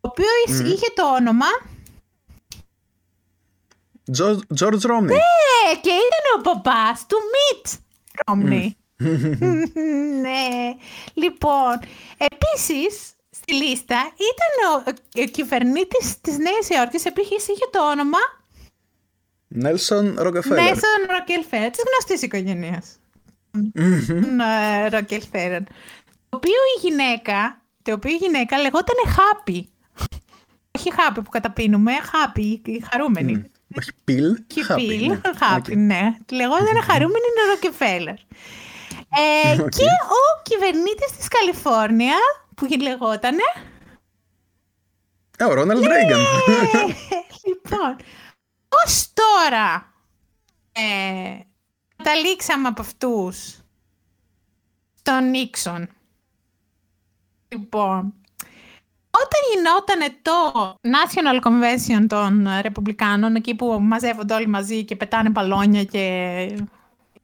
ο 0.00 0.08
οποίος 0.08 0.60
είχε 0.72 0.86
το 0.94 1.14
όνομα... 1.14 1.46
George 4.58 4.80
Romney. 4.90 5.06
Ναι, 5.06 5.74
και 5.80 5.90
ήταν 5.90 6.24
ο 6.38 6.40
παπάς 6.42 7.06
του 7.06 7.16
Μιτ 7.32 7.66
Romney. 8.24 8.68
ναι. 10.22 10.74
Λοιπόν, 11.14 11.78
επίσης, 12.16 13.12
στη 13.48 13.56
λίστα 13.56 14.12
ήταν 14.14 14.52
ο, 14.70 14.92
ο 15.22 15.24
κυβερνήτης 15.24 16.20
της 16.20 16.38
Νέας 16.38 16.68
Υόρκης, 16.68 17.04
επίσης 17.04 17.48
είχε 17.48 17.68
το 17.70 17.90
όνομα... 17.90 18.18
Νέλσον 19.48 20.14
Ροκεφέλερ. 20.18 20.64
Νέλσον 20.64 21.00
Ροκεφέλερ, 21.18 21.70
της 21.70 21.82
γνωστής 21.86 22.22
οικογένειας. 22.22 22.98
Ροκεφέλερ. 24.90 25.62
Το 26.28 26.36
οποίο 26.36 26.60
η 26.76 26.86
γυναίκα, 26.86 27.62
το 27.82 27.92
οποίο 27.92 28.10
η 28.10 28.16
γυναίκα 28.16 28.58
λεγόταν 28.58 28.96
Χάπη. 29.06 29.68
Όχι 30.78 30.92
Χάπη 30.94 31.22
που 31.22 31.30
καταπίνουμε, 31.30 31.92
Χάπη, 31.92 32.62
χαρούμενη. 32.90 33.50
Όχι 33.78 33.90
πιλ, 34.04 34.36
Χάπη. 34.64 35.20
Χάπη, 35.36 35.76
ναι. 35.76 36.16
Λεγόταν 36.30 36.82
χαρούμενη 36.82 37.24
Ροκεφέλερ. 37.48 38.14
Ε, 38.14 39.56
Και 39.56 39.84
ο 39.84 40.42
κυβερνήτης 40.42 41.16
της 41.16 41.28
Καλιφόρνια, 41.28 42.16
που 42.58 42.68
λεγότανε... 42.80 43.42
Ε, 45.38 45.44
ο 45.44 45.54
Ρόναλντ 45.54 45.84
Ρέιγκαν. 45.84 46.20
λοιπόν, 47.46 47.96
ως 48.84 49.12
τώρα 49.12 49.94
ε, 50.72 51.40
καταλήξαμε 51.96 52.68
από 52.68 52.80
αυτούς 52.80 53.58
στον 54.98 55.30
Νίξον. 55.30 55.88
Λοιπόν, 57.48 58.14
όταν 59.10 59.40
γινόταν 59.54 60.18
το 60.22 60.76
National 60.82 61.46
Convention 61.46 62.06
των 62.08 62.48
Ρεπουμπλικάνων, 62.60 63.34
εκεί 63.34 63.54
που 63.54 63.78
μαζεύονται 63.80 64.34
όλοι 64.34 64.46
μαζί 64.46 64.84
και 64.84 64.96
πετάνε 64.96 65.28
μπαλόνια 65.28 65.84
και 65.84 66.00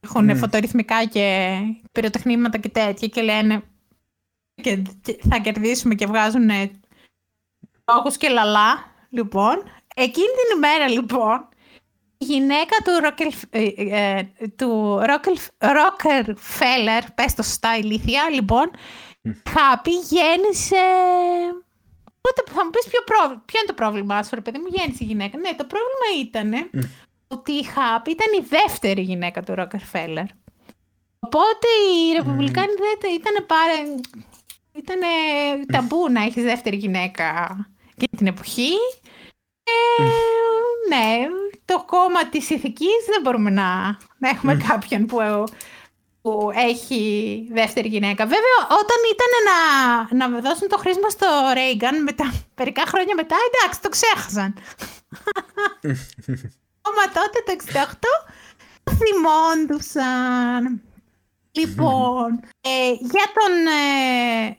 έχουν 0.01 0.31
mm. 0.31 0.37
φωτορυθμικά 0.37 1.05
και 1.05 1.57
πυροτεχνήματα 1.93 2.59
και 2.59 2.69
τέτοια 2.69 3.09
και 3.09 3.23
λένε 3.23 3.63
και 4.63 4.83
θα 5.31 5.39
κερδίσουμε 5.39 5.95
και 5.95 6.07
βγάζουν 6.07 6.51
λόγους 7.93 8.17
και 8.17 8.29
λαλά, 8.29 8.93
λοιπόν. 9.09 9.63
Εκείνη 9.95 10.27
την 10.27 10.57
ημέρα, 10.57 10.89
λοιπόν, 10.89 11.49
η 12.19 12.25
γυναίκα 12.25 12.77
του, 12.85 13.01
Ρόκελ, 13.01 13.33
ε, 13.51 13.73
ε, 13.77 14.29
του 14.57 15.01
Ρόκελ, 15.61 16.37
Φέλερ, 16.37 17.11
πες 17.13 17.35
το 17.35 17.43
σωστά 17.43 17.77
ηλίθεια, 17.77 18.31
λοιπόν, 18.31 18.71
Χάπη 19.49 19.91
γέννησε... 19.91 20.85
Οπότε 22.27 22.53
θα 22.53 22.65
μου 22.65 22.71
πεις 22.71 22.87
ποιο, 22.89 23.01
ποιο 23.45 23.59
είναι 23.59 23.67
το 23.67 23.75
πρόβλημά 23.75 24.23
σου, 24.23 24.35
ρε 24.35 24.41
παιδί 24.41 24.59
μου, 24.59 24.67
γέννησε 24.69 25.05
η 25.05 25.07
γυναίκα. 25.07 25.39
Ναι, 25.39 25.51
το 25.57 25.67
πρόβλημα 25.73 26.09
ήταν 26.21 26.71
ότι 27.29 27.53
η 27.53 27.63
Χάπη 27.65 28.11
ήταν 28.11 28.27
η 28.43 28.47
δεύτερη 28.49 29.03
γυναίκα 29.03 29.43
του 29.43 29.55
Ρόκερφέλλερ. 29.55 30.25
Οπότε 31.19 31.67
οι 31.69 32.13
Ρεπουμπλικάνοι 32.13 32.73
δεν 33.01 33.15
ήταν 33.15 33.47
πάρα... 33.47 33.73
Ήταν 34.75 35.01
ταμπού 35.73 36.11
να 36.11 36.23
έχεις 36.23 36.43
δεύτερη 36.43 36.77
γυναίκα 36.77 37.57
και 37.97 38.09
την 38.17 38.27
εποχή. 38.27 38.71
Ε, 39.65 40.03
ναι, 40.89 41.27
το 41.65 41.85
κόμμα 41.85 42.29
της 42.29 42.51
ηθικής 42.51 43.05
δεν 43.11 43.21
μπορούμε 43.23 43.51
να, 43.51 43.99
να 44.19 44.29
έχουμε 44.29 44.57
κάποιον 44.69 45.07
που, 45.07 45.19
που 46.23 46.51
έχει 46.55 47.03
δεύτερη 47.53 47.89
γυναίκα. 47.89 48.25
Βέβαια, 48.25 48.59
όταν 48.69 48.99
ήταν 49.15 49.33
να, 49.49 50.29
να 50.29 50.41
δώσουν 50.41 50.69
το 50.69 50.79
χρήσμα 50.79 51.09
στο 51.09 51.27
Ρέιγκαν, 51.55 52.03
μετά, 52.03 52.35
μερικά 52.57 52.83
χρόνια 52.87 53.15
μετά, 53.15 53.37
εντάξει, 53.49 53.81
το 53.81 53.89
ξέχασαν. 53.89 54.55
Ακόμα 56.87 57.05
τότε 57.15 57.39
το 57.47 57.53
68 58.85 58.95
θυμόντουσαν. 58.97 60.83
Λοιπόν, 61.57 62.41
ε, 62.61 62.91
για 62.91 63.27
τον 63.35 63.67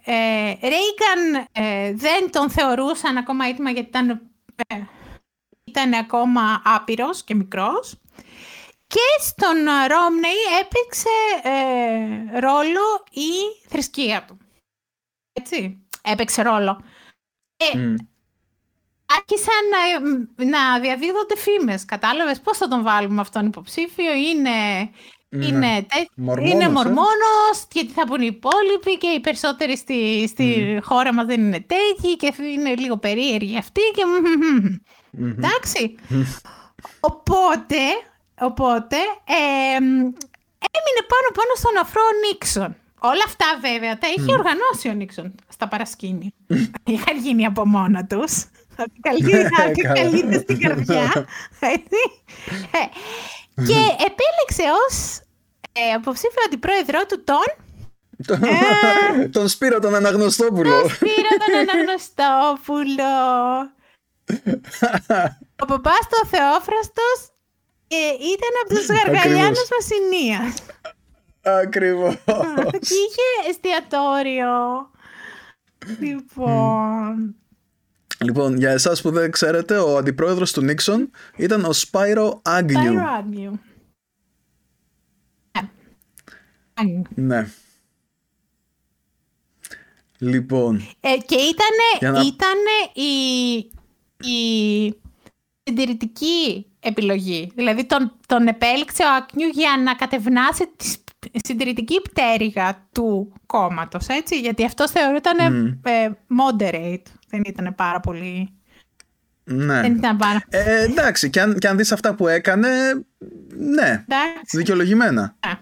ε, 0.03 0.57
ε, 1.51 1.93
δεν 1.93 2.31
τον 2.31 2.49
θεωρούσαν 2.49 3.17
ακόμα 3.17 3.45
έτοιμα 3.45 3.69
γιατί 3.69 3.88
ήταν, 3.88 4.31
ήταν 5.63 5.93
ακόμα 5.93 6.61
άπειρος 6.65 7.23
και 7.23 7.35
μικρός. 7.35 7.99
Και 8.88 8.99
στον 9.19 9.57
Ρόμνεϊ 9.88 10.39
έπαιξε 10.61 11.09
ρόλο 12.39 13.03
η 13.11 13.67
θρησκεία 13.67 14.26
του. 14.26 14.38
Έτσι, 15.34 15.88
έπαιξε 16.01 16.41
ρόλο. 16.41 16.81
Mm 17.73 17.95
άρχισαν 19.05 19.63
να, 19.72 20.45
να 20.45 20.80
διαδίδονται 20.80 21.38
φήμες. 21.38 21.85
Κατάλαβες; 21.85 22.41
Πώς 22.41 22.57
θα 22.57 22.67
τον 22.67 22.84
βάλουμε 22.84 23.22
αυτόν; 23.22 23.45
Υποψήφιο. 23.45 24.13
Είναι, 24.13 24.89
ναι. 25.35 25.45
είναι, 25.45 25.85
μορμόνος, 26.15 26.51
είναι 26.51 26.69
μορμόνος 26.69 27.57
ε; 27.61 27.67
γιατί 27.71 27.91
θα 27.91 28.05
πούν 28.07 28.21
οι 28.21 28.29
υπόλοιποι 28.37 28.97
και 28.97 29.07
οι 29.07 29.19
περισσότεροι 29.19 29.77
στη, 29.77 30.27
στη 30.27 30.79
χώρα 30.83 31.13
μας 31.13 31.25
δεν 31.25 31.41
είναι 31.41 31.65
τέτοιοι 31.67 32.15
και 32.15 32.33
είναι 32.53 32.75
λίγο 32.75 32.97
περίεργοι 32.97 33.57
αυτοί 33.57 33.81
και... 33.95 34.03
Εντάξει. 35.19 35.95
οπότε, 36.99 37.81
οπότε 38.39 38.97
ε, 39.23 39.75
έμεινε 40.75 41.01
πάνω 41.11 41.27
πάνω 41.33 41.51
στον 41.55 41.77
αφρό 41.81 42.01
Νίξον. 42.27 42.75
Όλα 42.99 43.23
αυτά 43.25 43.45
βέβαια 43.61 43.97
τα 43.97 44.07
είχε 44.07 44.31
οργανώσει 44.31 44.89
ο 44.89 44.93
Νίξον 44.93 45.35
στα 45.47 45.67
παρασκήνια. 45.67 46.31
Είχαν 46.83 47.17
γίνει 47.17 47.45
από 47.45 47.65
μόνα 47.65 48.05
τους. 48.05 48.45
Ότι 48.77 48.99
καλείται 49.93 50.39
στην 50.39 50.59
καρδιά. 50.59 51.25
Ε, 51.59 52.85
και 53.55 53.79
επέλεξε 54.07 54.63
ως 54.87 55.19
ε, 55.77 55.93
αποψήφιο 55.93 56.41
αντιπρόεδρό 56.45 57.06
του 57.06 57.23
τον... 57.23 57.45
Ε, 58.27 59.27
τον 59.35 59.47
Σπύρο 59.47 59.80
τον 59.80 59.95
Αναγνωστόπουλο. 59.95 60.81
Τον 60.81 60.89
Σπύρο 60.89 61.30
τον 61.45 61.53
Αναγνωστόπουλο. 61.60 63.14
Ο 65.61 65.65
παπάς 65.65 65.99
του 66.10 66.27
Θεόφραστος 66.27 67.19
ήταν 68.35 68.53
από 68.64 68.73
τους 68.76 68.85
Γαργαλιάνους 68.85 69.68
Βασινίας. 69.80 70.53
Ακριβώς. 71.41 72.15
Και 72.72 72.93
είχε 73.07 73.49
εστιατόριο. 73.49 74.49
Λοιπόν... 75.99 77.35
Λοιπόν, 78.23 78.57
για 78.57 78.72
εσάς 78.72 79.02
που 79.02 79.11
δεν 79.11 79.31
ξέρετε, 79.31 79.77
ο 79.77 79.97
αντιπρόεδρος 79.97 80.52
του 80.52 80.61
Νίξον 80.61 81.11
ήταν 81.38 81.65
ο 81.65 81.73
Σπάιρο 81.73 82.41
Άγνιου. 82.43 82.81
Σπάιρο 82.81 83.10
Άγνιου. 83.18 83.60
Ναι. 87.15 87.47
Λοιπόν. 90.18 90.88
Ε, 90.99 91.18
και 91.26 91.35
ήτανε, 91.35 92.14
να... 92.18 92.19
ήτανε 92.19 92.77
η, 92.93 93.56
η 94.31 94.95
συντηρητική 95.64 96.65
επιλογή. 96.80 97.52
Δηλαδή 97.56 97.85
τον, 97.85 98.11
τον 98.26 98.47
επέλεξε 98.47 99.03
ο 99.03 99.14
Άγνιου 99.14 99.47
για 99.47 99.81
να 99.84 99.93
κατευνάσει 99.93 100.69
τη 100.77 100.95
συντηρητική 101.43 102.02
πτέρυγα 102.02 102.88
του 102.91 103.34
κόμματος, 103.45 104.07
έτσι; 104.07 104.39
Γιατί 104.39 104.65
αυτός 104.65 104.91
θεωρούταν 104.91 105.38
mm. 105.84 105.89
ε, 105.89 106.10
moderate 106.10 107.11
δεν 107.27 107.41
ήταν 107.45 107.76
πάρα 107.76 107.99
πολύ... 107.99 108.49
Ναι. 109.43 109.81
Δεν 109.81 109.95
ήταν 109.95 110.18
πάρα... 110.18 110.43
Ε, 110.49 110.84
εντάξει, 110.84 111.30
και 111.30 111.41
αν, 111.41 111.57
και 111.57 111.68
αν 111.68 111.77
δεις 111.77 111.91
αυτά 111.91 112.15
που 112.15 112.27
έκανε, 112.27 112.69
ναι, 113.57 114.03
εντάξει. 114.07 114.57
δικαιολογημένα. 114.57 115.35
Ναι. 115.47 115.60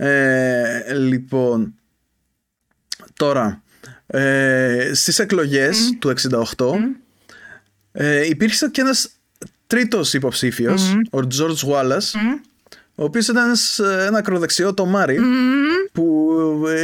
Ε, 0.00 0.94
λοιπόν, 0.94 1.74
τώρα, 3.14 3.62
ε, 4.06 4.90
στις 4.94 5.18
εκλογές 5.18 5.96
του 5.98 6.14
68 6.56 6.74
ε, 7.92 8.26
υπήρχε 8.26 8.68
και 8.68 8.80
ένας 8.80 9.10
τρίτος 9.66 10.14
υποψήφιος, 10.14 10.94
ο 11.10 11.18
George 11.18 11.68
Wallace, 11.70 12.38
ο 12.94 13.04
οποίος 13.04 13.28
ήταν 13.28 13.44
ένας 13.44 13.80
ακροδεξιό 14.14 14.74
το 14.74 14.86
Μάρι 14.86 15.18
που 15.92 16.32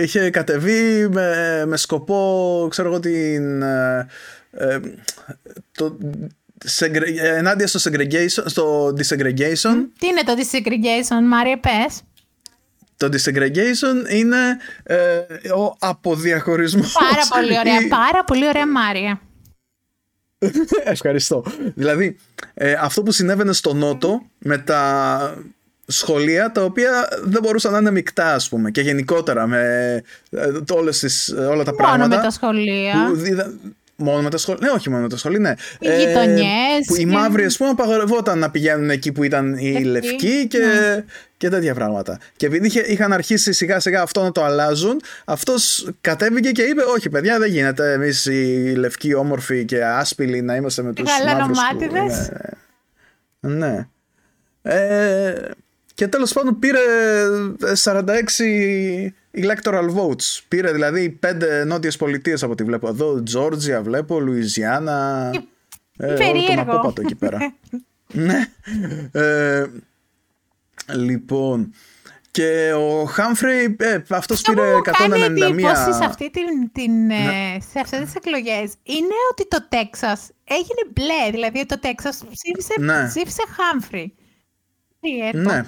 είχε 0.02 0.30
κατεβεί 0.30 1.08
με, 1.08 1.62
με 1.66 1.76
σκοπό 1.76 2.66
ξέρω 2.70 2.88
εγώ 2.88 3.00
την 3.00 3.62
ε, 3.62 4.06
ε 4.50 4.80
το, 5.72 5.98
ενάντια 7.36 7.66
στο 7.66 7.90
segregation, 7.90 8.42
στο 8.44 8.86
desegregation. 8.86 9.76
Τι 9.98 10.06
είναι 10.06 10.22
το 10.24 10.34
desegregation, 10.36 11.26
Μάρια, 11.28 11.60
πες. 11.60 12.02
Το 12.96 13.08
desegregation 13.12 14.10
είναι 14.10 14.36
ε, 14.82 14.96
ο 15.56 15.76
αποδιαχωρισμός. 15.78 16.92
Πάρα 16.92 17.22
πολύ 17.40 17.58
ωραία, 17.58 17.88
πάρα 17.88 18.24
πολύ 18.24 18.48
ωραία 18.48 18.66
Μάρια. 18.66 19.20
Ευχαριστώ. 20.84 21.44
Δηλαδή, 21.74 22.16
ε, 22.54 22.72
αυτό 22.72 23.02
που 23.02 23.12
συνέβαινε 23.12 23.52
στο 23.52 23.74
Νότο 23.74 24.22
με 24.38 24.58
τα 24.58 25.34
σχολεία 25.86 26.52
τα 26.52 26.64
οποία 26.64 27.08
δεν 27.22 27.42
μπορούσαν 27.42 27.72
να 27.72 27.78
είναι 27.78 27.90
μεικτά 27.90 28.34
ας 28.34 28.48
πούμε 28.48 28.70
και 28.70 28.80
γενικότερα 28.80 29.46
με 29.46 30.02
ε, 30.30 30.50
όλες 30.70 30.98
τις, 30.98 31.28
ε, 31.28 31.34
όλα 31.34 31.64
τα 31.64 31.70
μόνο 31.70 31.76
πράγματα 31.76 32.08
μόνο 32.08 32.16
με 32.16 32.22
τα 32.22 32.30
σχολεία 32.30 33.12
μόνο 33.96 34.22
με 34.22 34.30
τα 34.30 34.38
σχολεία, 34.38 34.66
ναι 34.66 34.72
όχι 34.72 34.90
μόνο 34.90 35.02
με 35.02 35.08
τα 35.08 35.16
σχολεία 35.16 35.38
ναι. 35.38 35.54
οι 35.78 35.88
ε, 35.88 35.98
γειτονιές 35.98 36.86
που 36.86 36.94
οι 36.94 37.04
μαύροι 37.04 37.44
ας 37.44 37.56
πούμε 37.56 37.70
απαγορευόταν 37.70 38.38
να 38.38 38.50
πηγαίνουν 38.50 38.90
εκεί 38.90 39.12
που 39.12 39.22
ήταν 39.22 39.54
οι 39.54 39.72
Λευκοί, 39.72 39.88
λευκοί 39.88 40.46
και, 40.46 40.58
ναι. 40.58 41.04
και 41.36 41.48
τέτοια 41.48 41.74
πράγματα 41.74 42.18
και 42.36 42.46
επειδή 42.46 42.82
είχαν 42.86 43.12
αρχίσει 43.12 43.52
σιγά 43.52 43.80
σιγά 43.80 44.02
αυτό 44.02 44.22
να 44.22 44.32
το 44.32 44.44
αλλάζουν 44.44 45.00
αυτός 45.24 45.90
κατέβηκε 46.00 46.50
και 46.50 46.62
είπε 46.62 46.82
όχι 46.82 47.08
παιδιά 47.08 47.38
δεν 47.38 47.50
γίνεται 47.50 47.92
εμείς 47.92 48.26
οι 48.26 48.74
λευκοί 48.76 49.14
όμορφοι 49.14 49.64
και 49.64 49.84
άσπηλοι 49.84 50.42
να 50.42 50.56
είμαστε 50.56 50.82
με 50.82 50.92
τους 50.92 51.10
μαύρους 51.24 51.58
που, 51.76 51.92
ναι, 53.40 53.66
ναι. 53.66 53.88
Ε, 54.62 55.34
και 55.94 56.08
τέλος 56.08 56.32
πάντων 56.32 56.58
πήρε 56.58 56.80
46 57.82 58.02
electoral 59.34 59.94
votes. 59.94 60.40
Πήρε 60.48 60.72
δηλαδή 60.72 61.10
πέντε 61.10 61.64
νότιες 61.64 61.96
πολιτείες 61.96 62.42
από 62.42 62.52
ό,τι 62.52 62.64
βλέπω 62.64 62.88
εδώ. 62.88 63.22
Τζόρτζια 63.22 63.82
βλέπω, 63.82 64.20
Λουιζιάννα. 64.20 65.30
Ε, 65.96 66.24
όλο 66.24 66.44
τον 66.46 66.58
απόπατο 66.58 67.00
εκεί 67.00 67.14
πέρα. 67.14 67.54
ναι. 68.26 68.48
Ε, 69.12 69.66
λοιπόν. 70.94 71.72
Και 72.30 72.72
ο 72.72 73.04
Χάμφρεϊ, 73.04 73.76
ε, 73.78 73.98
αυτός 74.08 74.40
πήρε 74.40 74.74
191. 74.76 74.80
κάνει 74.98 75.22
εντύπωση 75.22 75.92
σε, 75.92 76.04
αυτή 76.04 76.30
την, 76.30 76.72
την, 76.72 77.10
ε, 77.10 77.18
ναι. 77.18 77.56
σε 77.72 77.80
αυτές 77.80 78.00
τις 78.00 78.14
εκλογές 78.14 78.74
είναι 78.82 79.14
ότι 79.30 79.48
το 79.48 79.66
Τέξας 79.68 80.30
έγινε 80.44 80.80
μπλε. 80.92 81.30
Δηλαδή 81.30 81.66
το 81.66 81.78
Τέξας 81.78 82.24
ψήφισε, 82.30 82.74
ναι. 82.78 83.06
ψήφισε 83.08 83.42
Χάμφρεϊ. 83.56 84.14
Ναι, 85.32 85.64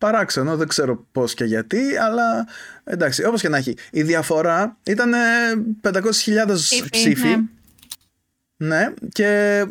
παράξενο, 0.00 0.56
δεν 0.56 0.68
ξέρω 0.68 1.06
πώς 1.12 1.34
και 1.34 1.44
γιατί, 1.44 1.96
αλλά 1.96 2.46
εντάξει, 2.84 3.24
όπως 3.24 3.40
και 3.40 3.48
να 3.48 3.56
έχει. 3.56 3.74
Η 3.90 4.02
διαφορά 4.02 4.76
ήταν 4.82 5.12
500.000 5.82 6.02
ψήφοι. 6.90 7.36
Ναι. 8.56 8.78
ναι, 8.78 8.94
και 9.08 9.64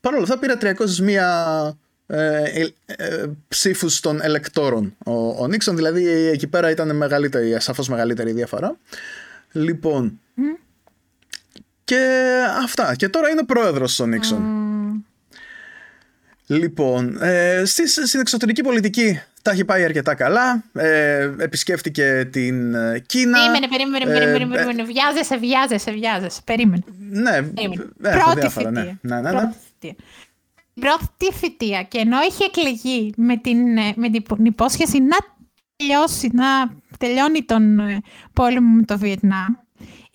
παρόλα 0.00 0.22
αυτά 0.22 0.38
πήρε 0.38 0.54
301 0.60 1.72
ε, 2.06 2.42
ε, 2.42 2.68
ε, 2.86 3.26
ψήφους 3.48 4.00
των 4.00 4.20
ελεκτόρων 4.22 4.96
ο, 5.04 5.12
ο 5.42 5.46
Νίξον, 5.46 5.76
δηλαδή 5.76 6.06
εκεί 6.06 6.46
πέρα 6.46 6.70
ήταν 6.70 6.96
μεγαλύτερη, 6.96 7.60
σαφώς 7.60 7.88
μεγαλύτερη 7.88 8.32
διαφορά. 8.32 8.76
Λοιπόν, 9.52 10.20
και 11.84 12.06
αυτά. 12.62 12.94
Και 12.94 13.08
τώρα 13.08 13.28
είναι 13.28 13.44
πρόεδρος 13.44 14.00
ο 14.00 14.06
Νίξον. 14.06 14.67
Λοιπόν, 16.50 17.22
ε, 17.22 17.62
στην 18.04 18.20
εξωτερική 18.20 18.62
πολιτική 18.62 19.20
τα 19.42 19.50
έχει 19.50 19.64
πάει 19.64 19.84
αρκετά 19.84 20.14
καλά. 20.14 20.64
Ε, 20.72 21.30
επισκέφτηκε 21.38 22.28
την 22.32 22.74
Κίνα. 23.06 23.38
Περίμενε, 23.38 23.68
περίμενε, 23.68 24.04
περίμενε, 24.04 24.54
περίμενε. 24.54 24.84
Βιάζεσαι, 24.84 25.36
βιάζεσαι, 25.36 25.90
βιάζεσαι. 25.90 26.40
Περίμενε. 26.44 26.82
Ναι, 27.10 27.42
περίμενε. 27.42 27.84
Πρώτη 28.00 28.40
διάφορα, 28.40 28.70
ναι. 28.70 28.98
Ναι, 29.00 29.20
ναι, 29.20 29.30
ναι 29.30 29.50
πρώτη 30.80 31.32
θητεία 31.32 31.82
και 31.82 31.98
ενώ 31.98 32.16
είχε 32.28 32.44
εκλεγεί 32.44 33.12
με 33.16 33.36
την, 33.36 33.76
ε, 33.76 33.92
με 33.96 34.10
την 34.10 34.44
υπόσχεση 34.44 34.98
να 34.98 35.16
τελειώσει, 35.76 36.30
να 36.32 36.46
τελειώνει 36.98 37.42
τον 37.42 37.78
ε, 37.78 38.00
πόλεμο 38.32 38.74
με 38.74 38.82
το 38.82 38.98
Βιετνάμ, 38.98 39.54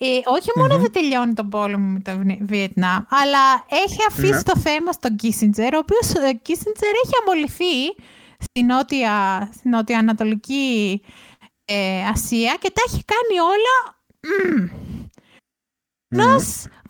ε, 0.06 0.20
όχι 0.24 0.50
δεν 0.80 0.92
τελειώνει 0.92 1.34
τον 1.34 1.48
πόλεμο 1.48 1.86
με 1.92 2.00
το 2.00 2.12
Βιετνάμ, 2.40 3.02
αλλά 3.08 3.64
έχει 3.68 4.30
ναι. 4.30 4.42
το 4.42 4.56
θέμα 4.60 4.92
στον 4.92 5.16
Κίσιντζερ, 5.16 5.74
ο 5.74 5.78
οποίος 5.78 6.14
ο 6.14 6.26
ε, 6.26 6.32
Κίσιντζερ 6.32 6.90
έχει 7.04 7.14
αμολυθεί 7.22 8.04
στην 8.38 8.66
νότια, 8.66 9.48
στην 9.54 9.70
νότια 9.70 9.98
ανατολική 9.98 11.02
Ασία 12.12 12.56
και 12.60 12.70
τα 12.70 12.82
έχει 12.86 13.04
κάνει 13.04 13.40
όλα 13.40 13.96
mm 14.24 14.84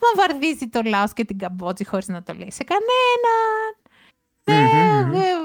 βομβαρδίζει 0.05 0.69
το 0.69 0.81
Λάος 0.85 1.13
και 1.13 1.25
την 1.25 1.39
Καμπότζη 1.39 1.85
χωρίς 1.85 2.09
να 2.09 2.23
το 2.23 2.33
λέει 2.33 2.51
σε 2.51 2.65
κανέναν. 2.65 3.71
Mm-hmm. 4.47 5.45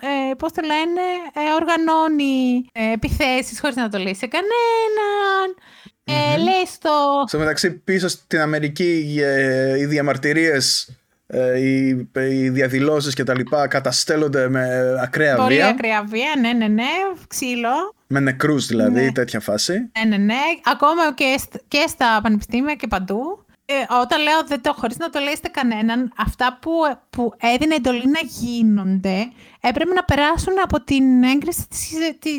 Ε, 0.00 0.34
πώς 0.34 0.52
το 0.52 0.62
λένε, 0.62 1.00
ε, 1.32 1.54
οργανώνει 1.54 2.64
ε, 2.72 2.92
επιθέσεις 2.92 3.60
χωρίς 3.60 3.76
να 3.76 3.88
το 3.88 3.98
λέει 3.98 4.14
σε 4.14 4.26
κανέναν. 4.26 5.56
Ε, 6.04 6.36
λέει 6.36 6.66
στο... 6.66 7.24
Στο 7.26 7.38
μεταξύ 7.38 7.70
πίσω 7.70 8.08
στην 8.08 8.40
Αμερική 8.40 9.18
ε, 9.22 9.78
οι 9.78 9.84
διαμαρτυρίες 9.84 10.96
ε, 11.26 11.58
οι, 11.58 12.08
οι 12.14 12.50
διαδηλώσεις 12.50 13.14
και 13.14 13.24
τα 13.24 13.34
λοιπά 13.34 13.66
καταστέλλονται 13.66 14.48
με 14.48 14.94
ακραία 15.00 15.36
Πολύ 15.36 15.54
βία. 15.54 15.64
Πολύ 15.64 15.74
ακραία 15.74 16.04
βία, 16.04 16.40
ναι, 16.40 16.52
ναι, 16.52 16.68
ναι, 16.68 16.90
ξύλο. 17.28 17.94
Με 18.06 18.20
νεκρούς 18.20 18.66
δηλαδή, 18.66 19.04
ναι. 19.04 19.12
τέτοια 19.12 19.40
φάση. 19.40 19.72
Ναι, 19.72 20.04
ναι, 20.04 20.16
ναι. 20.16 20.40
Ακόμα 20.64 21.14
και, 21.14 21.40
και 21.68 21.84
στα 21.88 22.20
πανεπιστήμια 22.22 22.74
και 22.74 22.86
παντού. 22.86 23.44
Ε, 23.64 23.74
όταν 24.00 24.22
λέω 24.22 24.44
δεν 24.46 24.62
το 24.62 24.72
χωρίς 24.72 24.96
να 24.96 25.10
το 25.10 25.18
λέει 25.18 25.38
κανέναν, 25.50 26.12
αυτά 26.16 26.58
που, 26.60 26.70
που 27.10 27.32
έδινε 27.40 27.74
εντολή 27.74 28.04
να 28.06 28.20
γίνονται 28.28 29.32
έπρεπε 29.60 29.92
να 29.92 30.04
περάσουν 30.04 30.54
από 30.62 30.84
την 30.84 31.22
έγκριση 31.22 31.68
της, 31.68 31.90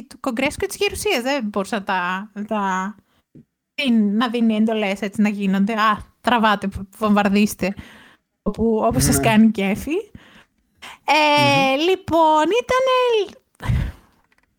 του 0.08 0.20
Κογκρέσου 0.20 0.58
και 0.58 0.68
της 0.68 0.76
Γερουσίας. 0.76 1.22
Δεν 1.22 1.44
μπορούσα 1.44 1.76
να 1.76 1.84
τα, 1.84 2.32
τα, 2.48 2.96
να 3.92 4.28
δίνει 4.28 4.56
εντολές 4.56 5.02
έτσι 5.02 5.22
να 5.22 5.30
γίνονται. 5.30 5.74
Α, 5.74 5.98
τραβάτε, 6.22 6.70
βομβαρδίστε, 6.98 7.74
όπου, 8.42 8.82
όπως 8.86 9.04
σας 9.04 9.18
ναι. 9.18 9.24
κάνει 9.24 9.52
κέφι. 9.52 9.96
Ε, 11.06 11.76
Λοιπόν, 11.90 12.44
ήταν 12.62 13.40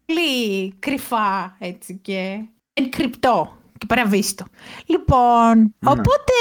πολύ 0.06 0.74
κρυφά 0.78 1.56
έτσι 1.58 1.98
και 2.02 2.44
κρυπτό 2.88 3.58
και 3.78 3.86
παραβίστο. 3.86 4.44
Λοιπόν, 4.86 5.58
ναι. 5.58 5.90
οπότε 5.90 6.32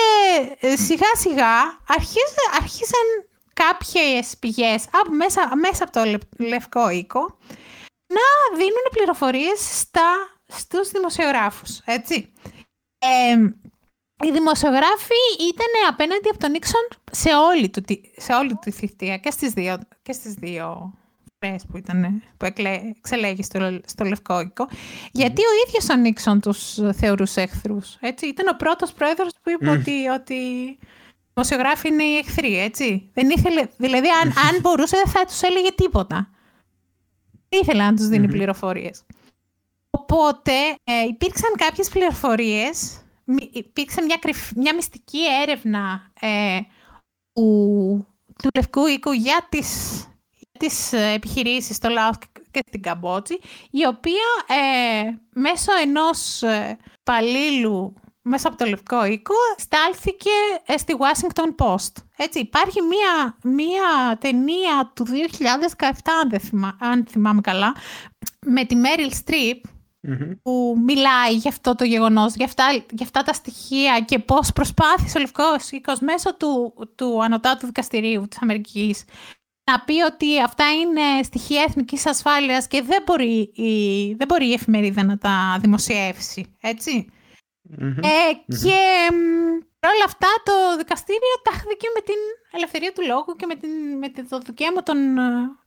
ε, 0.59 0.75
σιγά 0.75 1.15
σιγά 1.17 1.79
αρχίσαν 2.57 3.27
κάποιες 3.53 4.37
πηγές 4.39 4.85
από 4.91 5.11
μέσα, 5.11 5.55
μέσα 5.55 5.83
από 5.83 5.91
το 5.91 6.19
Λευκό 6.45 6.89
Οίκο 6.89 7.37
να 8.07 8.57
δίνουν 8.57 8.87
πληροφορίες 8.91 9.79
στα, 9.79 10.39
στους 10.45 10.89
δημοσιογράφους, 10.89 11.79
έτσι. 11.85 12.33
Οι 14.23 14.31
δημοσιογράφοι 14.31 15.21
ήταν 15.39 15.89
απέναντι 15.89 16.29
από 16.29 16.37
τον 16.37 16.51
Νίξον 16.51 16.87
σε 17.11 17.29
όλη, 17.35 17.69
του, 17.69 17.83
σε 18.17 18.33
όλη 18.33 18.55
τη 18.55 18.71
θητεία 18.71 19.17
και 19.17 19.31
στις 19.31 19.51
δύο, 19.51 19.77
και 20.01 20.11
στις 20.11 20.33
δύο 20.33 20.93
που, 21.67 21.77
ήταν, 21.77 22.23
που 22.37 22.45
εξελέγει 22.45 23.43
στο, 23.43 23.79
στο 23.85 24.03
Λευκό 24.03 24.39
Οίκο, 24.39 24.67
γιατί 25.11 25.41
ο 25.41 25.67
ίδιος 25.67 25.89
ο 25.89 25.95
Νίξον 25.95 26.39
τους 26.39 26.79
θεωρούσε 26.93 27.41
εχθρούς. 27.41 27.97
Έτσι. 27.99 28.27
Ήταν 28.27 28.47
ο 28.47 28.55
πρώτος 28.57 28.93
πρόεδρος 28.93 29.31
που 29.43 29.49
είπε 29.49 29.69
ότι, 29.69 30.07
ότι 30.07 30.33
οι 30.33 30.79
δημοσιογράφοι 31.33 31.87
είναι 31.87 32.03
οι 32.03 32.17
εχθροί. 32.17 32.59
Έτσι. 32.59 33.09
Δεν 33.13 33.29
ήθελε, 33.29 33.67
δηλαδή, 33.77 34.07
αν, 34.21 34.27
αν 34.27 34.59
μπορούσε, 34.61 34.97
δεν 35.03 35.13
θα 35.13 35.25
τους 35.25 35.41
έλεγε 35.41 35.71
τίποτα. 35.71 36.29
Δεν 37.49 37.61
ήθελε 37.61 37.83
να 37.83 37.93
τους 37.93 38.07
δίνει 38.07 38.27
πληροφορίες. 38.27 39.03
Οπότε 40.03 40.53
ε, 40.83 41.03
υπήρξαν 41.07 41.51
κάποιες 41.55 41.89
πληροφορίες, 41.89 43.01
υπήρξε 43.51 44.01
μια, 44.01 44.19
μια 44.55 44.75
μυστική 44.75 45.19
έρευνα 45.41 46.11
ε, 46.19 46.59
του, 47.33 48.07
του 48.43 48.49
Λευκού 48.55 48.85
Οίκου 48.85 49.11
για 49.11 49.47
τις 49.49 50.03
τις 50.59 50.93
ε, 50.93 51.11
επιχειρήσεις 51.11 51.75
στο 51.75 51.89
Λάος 51.89 52.15
και 52.51 52.63
στην 52.67 52.81
Καμπότζη, 52.81 53.37
η 53.71 53.85
οποία 53.85 54.29
ε, 54.47 55.09
μέσω 55.33 55.71
ενός 55.81 56.41
ε, 56.41 56.77
παλίλου 57.03 57.93
μέσα 58.21 58.47
από 58.47 58.57
το 58.57 58.65
Λευκό 58.65 59.05
Οίκο 59.05 59.33
στάλθηκε 59.57 60.29
ε, 60.65 60.77
στη 60.77 60.95
Washington 60.99 61.65
Post. 61.65 61.91
Έτσι, 62.17 62.39
υπάρχει 62.39 62.81
μία, 62.81 63.37
μία 63.43 64.17
ταινία 64.19 64.91
του 64.95 65.05
2017, 65.05 65.87
αν, 66.21 66.29
δεν 66.29 66.75
αν 66.79 67.05
θυμάμαι 67.09 67.41
καλά, 67.41 67.75
με 68.45 68.65
τη 68.65 68.75
Meryl 68.83 69.11
Streep, 69.11 69.59
που 70.41 70.77
μιλάει 70.85 71.35
για 71.35 71.49
αυτό 71.49 71.75
το 71.75 71.83
γεγονός, 71.83 72.35
για 72.35 72.45
αυτά, 72.45 72.65
για 72.71 73.05
αυτά 73.05 73.23
τα 73.23 73.33
στοιχεία 73.33 74.03
και 74.07 74.19
πώς 74.19 74.53
προσπάθησε 74.53 75.17
ο 75.17 75.21
Λευκός 75.21 75.71
Οίκος 75.71 75.99
μέσω 75.99 76.35
του, 76.35 76.73
του 76.95 77.23
Ανωτάτου 77.23 77.65
Δικαστηρίου 77.65 78.27
της 78.27 78.41
Αμερικής 78.41 79.05
να 79.71 79.79
πει 79.79 80.01
ότι 80.01 80.41
αυτά 80.41 80.65
είναι 80.73 81.23
στοιχεία 81.23 81.61
εθνικής 81.61 82.05
ασφάλειας 82.05 82.67
και 82.67 82.81
δεν 82.81 83.03
μπορεί 83.05 83.51
η, 83.53 84.13
δεν 84.13 84.27
μπορεί 84.27 84.47
η 84.49 84.53
εφημερίδα 84.53 85.03
να 85.03 85.17
τα 85.17 85.57
δημοσιεύσει, 85.61 86.55
έτσι. 86.61 87.09
Ε, 87.79 88.53
Και 88.63 89.87
όλα 89.93 90.05
αυτά 90.05 90.27
το 90.43 90.77
δικαστήριο 90.77 91.35
τάχθηκε 91.43 91.87
με 91.95 92.01
την 92.01 92.19
ελευθερία 92.51 92.91
του 92.93 93.03
λόγου 93.07 93.35
και 93.35 93.45
με, 93.45 93.55
την, 93.55 93.97
με 93.97 94.09
το 94.29 94.37
δικαίωμα 94.37 94.83
των, 94.83 94.97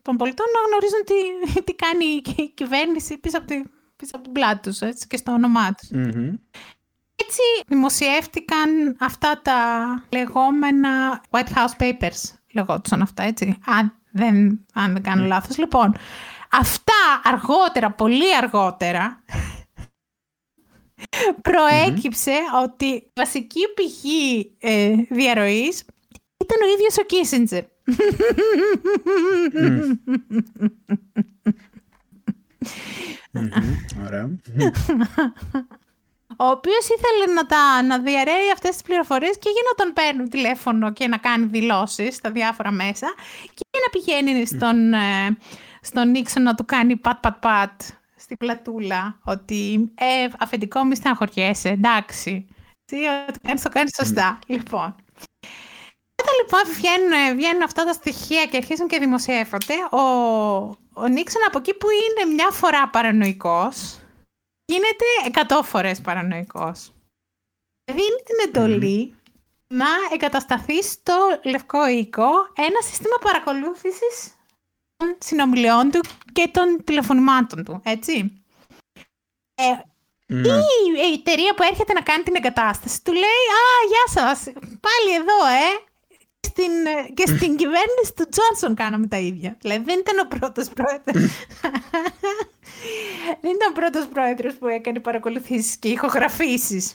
των 0.02 0.16
πολιτών 0.16 0.46
να 0.54 0.60
γνωρίζουν 0.66 1.02
τι, 1.04 1.62
τι 1.66 1.74
κάνει 1.74 2.04
η 2.36 2.48
κυβέρνηση 2.54 3.18
πίσω 3.18 3.38
από, 3.38 3.46
τη, 3.46 3.62
πίσω 3.96 4.10
από 4.14 4.24
την 4.24 4.32
πλάτη 4.32 4.68
τους 4.68 4.80
έτσι, 4.80 5.06
και 5.06 5.16
στο 5.16 5.32
όνομά 5.32 5.72
τους. 5.72 5.88
Έτσι 7.18 7.40
δημοσιεύτηκαν 7.66 8.96
αυτά 8.98 9.40
τα 9.42 9.58
λεγόμενα 10.08 11.22
White 11.30 11.52
House 11.54 11.76
Papers 11.78 12.36
λεγόντουσαν 12.52 13.02
αυτά, 13.02 13.22
έτσι. 13.22 13.58
Αν 13.66 13.94
δεν, 14.10 14.66
αν 14.74 14.92
δεν 14.92 15.02
κάνω 15.02 15.22
ναι. 15.22 15.28
λάθος. 15.28 15.58
Λοιπόν, 15.58 15.94
αυτά 16.50 16.92
αργότερα, 17.22 17.92
πολύ 17.92 18.36
αργότερα, 18.36 19.22
προέκυψε 21.48 22.34
ότι 22.62 22.86
η 22.86 23.10
βασική 23.14 23.60
πηγή 23.74 24.56
ε, 24.58 24.94
διαρροής 25.08 25.84
ήταν 26.36 26.58
ο 26.62 26.66
ίδιος 26.74 26.98
ο 26.98 27.02
Κίσιντζερ. 27.02 27.64
Ωραία 34.04 34.30
ο 36.36 36.44
οποίος 36.44 36.84
ήθελε 36.84 37.32
να, 37.34 37.46
τα, 37.46 37.82
να 37.82 37.98
διαρρέει 37.98 38.50
αυτές 38.52 38.70
τις 38.70 38.82
πληροφορίες 38.82 39.38
και 39.38 39.50
για 39.50 39.62
να 39.68 39.84
τον 39.84 39.92
παίρνουν 39.92 40.28
τηλέφωνο 40.28 40.92
και 40.92 41.08
να 41.08 41.16
κάνει 41.16 41.46
δηλώσεις 41.46 42.14
στα 42.14 42.30
διάφορα 42.30 42.70
μέσα 42.70 43.14
και 43.54 43.64
να 43.72 44.00
πηγαίνει 44.00 44.46
στον, 44.46 44.92
ε, 44.92 45.36
στον 45.80 46.10
Νίξον 46.10 46.42
να 46.42 46.54
του 46.54 46.64
κάνει 46.64 46.96
πατ 46.96 47.20
πατ 47.20 47.36
πατ 47.40 47.80
στην 48.16 48.36
πλατούλα 48.36 49.18
ότι 49.24 49.92
ε, 49.94 50.28
αφεντικό 50.38 50.84
μη 50.84 50.96
στεναχωριέσαι, 50.96 51.68
εντάξει. 51.68 52.46
Τι 52.84 52.96
ό,τι 53.28 53.38
κάνεις 53.38 53.62
το 53.62 53.68
κάνεις 53.68 53.94
σωστά. 53.96 54.38
Λοιπόν. 54.46 54.94
Όταν 56.22 56.34
λοιπόν 56.40 56.74
βγαίνουν, 56.74 57.36
βγαίνουν 57.36 57.62
αυτά 57.62 57.84
τα 57.84 57.92
στοιχεία 57.92 58.46
και 58.46 58.56
αρχίζουν 58.56 58.88
και 58.88 58.98
δημοσιεύονται, 58.98 59.74
ο, 59.90 60.00
ο 60.94 61.06
Νίξον 61.08 61.42
από 61.46 61.58
εκεί 61.58 61.74
που 61.74 61.86
είναι 61.90 62.32
μια 62.34 62.50
φορά 62.50 62.88
παρανοϊκός, 62.88 63.98
γίνεται 64.64 65.04
εκατό 65.26 65.62
φορές 65.62 66.00
παρανοϊκός. 66.00 66.92
Δίνει 67.92 68.22
την 68.24 68.36
εντολή 68.48 69.14
να 69.68 69.86
εγκατασταθεί 70.12 70.82
στο 70.82 71.40
Λευκό 71.44 71.86
Οίκο 71.88 72.28
ένα 72.56 72.80
σύστημα 72.82 73.16
παρακολούθησης 73.20 74.34
των 74.96 75.16
συνομιλιών 75.18 75.90
του 75.90 76.00
και 76.32 76.48
των 76.48 76.84
τηλεφωνημάτων 76.84 77.64
του, 77.64 77.80
έτσι. 77.84 78.42
Ε, 79.54 79.72
Ναι. 80.26 80.48
η 81.08 81.12
εταιρεία 81.12 81.54
που 81.54 81.62
έρχεται 81.62 81.92
να 81.92 82.00
κάνει 82.00 82.22
την 82.22 82.34
εγκατάσταση 82.34 83.02
του 83.02 83.12
λέει 83.12 83.42
«Α, 83.60 83.64
γεια 83.88 84.22
σας, 84.22 84.44
πάλι 84.54 85.14
εδώ, 85.14 85.46
ε». 85.46 85.84
Στην, 86.46 86.72
και 87.14 87.26
στην 87.26 87.56
κυβέρνηση 87.56 88.12
του 88.16 88.28
Τζόνσον 88.28 88.74
κάναμε 88.74 89.06
τα 89.06 89.18
ίδια. 89.18 89.56
Δηλαδή 89.60 89.84
δεν 89.84 89.98
ήταν 89.98 90.18
ο 90.18 90.28
πρώτος 90.38 90.68
πρόεδρος. 90.68 91.32
δεν 93.40 93.50
ήταν 93.54 93.70
ο 93.70 93.72
πρώτος 93.74 94.06
πρόεδρος 94.06 94.54
που 94.54 94.66
έκανε 94.66 95.00
παρακολουθήσεις 95.00 95.76
και 95.76 95.88
ηχογραφήσεις. 95.88 96.94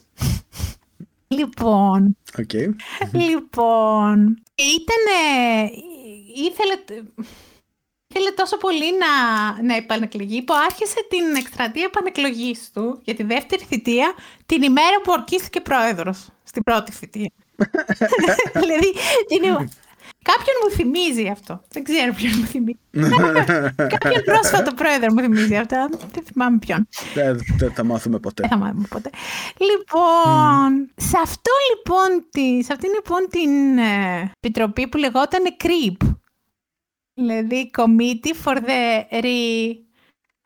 λοιπόν, 1.27 2.17
Οκ. 2.39 2.53
λοιπόν, 3.13 4.43
ήταν, 4.55 5.05
ήθελε, 6.35 6.75
ήθελε 8.07 8.31
τόσο 8.35 8.57
πολύ 8.57 8.85
να, 8.97 9.61
να 9.63 9.75
επανεκλεγεί 9.75 10.41
που 10.41 10.53
άρχισε 10.53 11.05
την 11.09 11.35
εκστρατεία 11.35 11.83
επανεκλογής 11.83 12.71
του 12.73 13.01
για 13.03 13.15
τη 13.15 13.23
δεύτερη 13.23 13.63
θητεία 13.63 14.13
την 14.45 14.61
ημέρα 14.61 15.01
που 15.03 15.11
ορκίστηκε 15.11 15.61
πρόεδρος 15.61 16.27
στην 16.43 16.63
πρώτη 16.63 16.91
θητεία. 16.91 17.31
δηλαδή, 18.61 18.93
την... 19.27 19.43
ημέρα- 19.43 19.67
Κάποιον 20.23 20.55
μου 20.63 20.69
θυμίζει 20.75 21.27
αυτό. 21.27 21.61
Δεν 21.71 21.83
ξέρω 21.83 22.13
ποιον 22.13 22.31
μου 22.37 22.45
θυμίζει. 22.45 22.77
Κάποιον 23.99 24.23
πρόσφατο 24.25 24.73
πρόεδρο 24.73 25.13
μου 25.13 25.19
θυμίζει 25.21 25.55
αυτό. 25.55 25.89
Δεν 26.11 26.23
θυμάμαι 26.23 26.57
ποιον. 26.57 26.87
Δεν 27.13 27.39
δεν 27.57 27.73
θα 27.73 27.83
μάθουμε 27.83 28.19
ποτέ. 28.19 28.41
Δεν 28.41 28.49
θα 28.49 28.57
μάθουμε 28.65 28.85
ποτέ. 28.89 29.09
Λοιπόν, 29.57 30.89
σε 30.95 31.17
αυτό 31.21 31.51
λοιπόν, 31.75 32.25
τη, 32.31 32.63
σε 32.63 32.73
αυτήν 32.73 32.89
λοιπόν 32.93 33.27
την 33.29 33.77
ε, 33.77 34.31
επιτροπή 34.41 34.87
που 34.87 34.97
λεγόταν 34.97 35.41
CREEP, 35.63 36.07
δηλαδή 37.13 37.71
Committee 37.77 38.35
for 38.43 38.55
the 38.57 39.01
Re, 39.21 39.75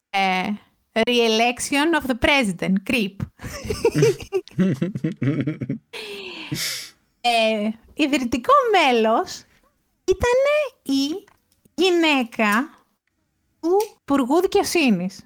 ε, 0.09 0.47
Re-election 0.93 1.99
of 2.01 2.05
the 2.11 2.17
President, 2.27 2.75
CREEP. 2.89 3.15
ε, 7.27 7.69
ιδρυτικό 7.93 8.53
μέλος 8.71 9.43
ήταν 10.05 10.37
η 10.81 11.23
γυναίκα 11.75 12.69
του 13.59 13.77
Υπουργού 14.01 14.41
Δικαιοσύνης. 14.41 15.25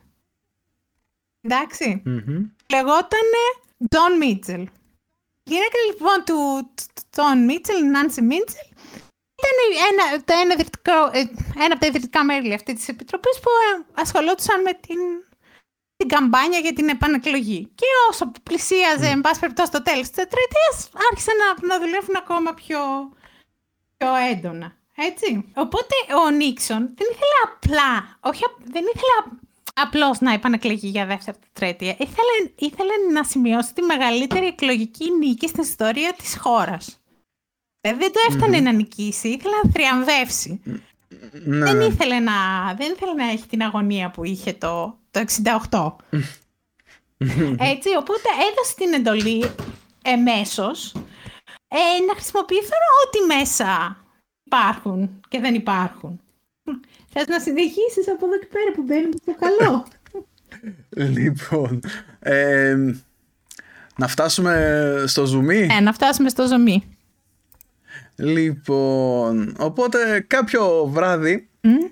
Εντάξει. 1.42 2.02
Μμμ. 2.06 2.52
Λεγότανε 2.74 3.44
John 3.90 4.24
Mitchell. 4.24 4.66
Η 5.44 5.52
γυναίκα 5.52 5.78
λοιπόν 5.90 6.24
του 6.26 6.70
John 7.16 7.50
Mitchell, 7.50 7.84
Nancy 7.96 8.22
Mitchell, 8.32 8.70
ήταν 9.40 9.58
ένα, 9.90 10.24
το 10.24 10.34
ένα, 10.42 10.54
ιδρυτικό, 10.54 11.10
ε, 11.12 11.20
ένα 11.64 11.74
από 11.74 11.80
τα 11.80 11.88
ιδρυτικά 11.88 12.24
μέλη 12.24 12.54
αυτής 12.54 12.74
της 12.76 12.88
επιτροπής 12.88 13.40
που 13.40 13.50
ε, 13.50 13.86
ασχολόντουσαν 14.02 14.62
με 14.62 14.74
την, 14.74 15.00
την 16.00 16.08
καμπάνια 16.08 16.60
για 16.60 16.74
την 16.74 16.90
επανεκλογή. 16.90 17.72
Και 17.76 17.86
όσο 18.10 18.32
πλησίαζε, 18.44 19.08
εν 19.08 19.22
πάση 19.22 19.40
περιπτώσει, 19.40 19.72
το 19.72 19.82
τέλος 19.84 20.08
της 20.10 20.18
τετραετίας, 20.20 20.90
άρχισαν 21.10 21.36
να, 21.44 21.68
να 21.68 21.80
δουλεύουν 21.80 22.16
ακόμα 22.18 22.54
πιο, 22.54 22.80
πιο 23.98 24.16
έντονα. 24.32 24.78
Έτσι. 24.96 25.46
Οπότε 25.56 25.96
ο 26.26 26.30
Νίξον 26.30 26.80
δεν 26.98 27.08
ήθελε 27.12 27.38
απλά, 27.48 28.18
όχι, 28.20 28.44
απ- 28.46 28.62
δεν 28.74 28.84
ήθελε 28.94 29.14
απ- 29.20 29.40
απλώς 29.74 30.20
να 30.20 30.34
επανεκλεγεί 30.34 30.88
για 30.88 31.06
δεύτερη 31.06 31.38
τετραετία. 31.54 31.92
Ήθελε, 31.92 32.52
ήθελε 32.56 32.94
να 33.14 33.24
σημειώσει 33.24 33.74
τη 33.74 33.82
μεγαλύτερη 33.82 34.46
εκλογική 34.46 35.12
νίκη 35.12 35.48
στην 35.48 35.64
ιστορία 35.64 36.14
της 36.14 36.38
χώρας. 36.40 37.00
Ε, 37.82 37.94
δεν 37.94 38.12
το 38.12 38.20
έφτανε 38.30 38.60
να 38.60 38.72
νικήσει, 38.72 39.28
ήθελε 39.28 39.56
να 39.64 39.72
θριαμβεύσει. 39.72 40.62
Ναι, 41.32 41.66
Δεν, 41.66 41.78
ναι. 41.78 41.86
ήθελε 41.86 42.20
να, 42.20 42.34
δεν 42.78 42.92
ήθελε 42.92 43.14
να 43.14 43.30
έχει 43.30 43.48
την 43.48 43.62
αγωνία 43.64 44.12
που 44.12 44.24
είχε 44.24 44.54
το, 44.54 44.99
το 45.12 45.20
68. 45.20 45.96
Έτσι, 47.74 47.90
οπότε 47.98 48.28
έδωσε 48.52 48.74
την 48.76 48.94
εντολή 48.94 49.52
εμέσως 50.04 50.92
ε, 51.68 52.06
να 52.08 52.14
χρησιμοποιηθούν 52.14 52.84
ό,τι 53.06 53.36
μέσα 53.36 53.98
υπάρχουν 54.44 55.22
και 55.28 55.40
δεν 55.40 55.54
υπάρχουν. 55.54 56.20
Θες 57.10 57.28
να 57.28 57.40
συνεχίσεις 57.40 58.10
από 58.14 58.26
εδώ 58.26 58.40
και 58.40 58.48
πέρα 58.52 58.72
που 58.76 58.82
μπαίνουμε 58.82 59.16
στο 59.22 59.36
καλό; 59.40 59.86
Λοιπόν. 60.90 61.80
ε, 62.20 62.76
να 63.98 64.08
φτάσουμε 64.08 65.04
στο 65.08 65.24
zoom. 65.24 65.50
ε, 65.50 65.80
να 65.80 65.94
φτάσουμε 65.94 66.30
στο 66.30 66.48
ζωμί. 66.48 66.98
Λοιπόν, 68.16 69.56
οπότε 69.60 70.26
κάποιο 70.28 70.86
βράδυ 70.86 71.50
Μμ, 71.62 71.70
ε, 71.70 71.92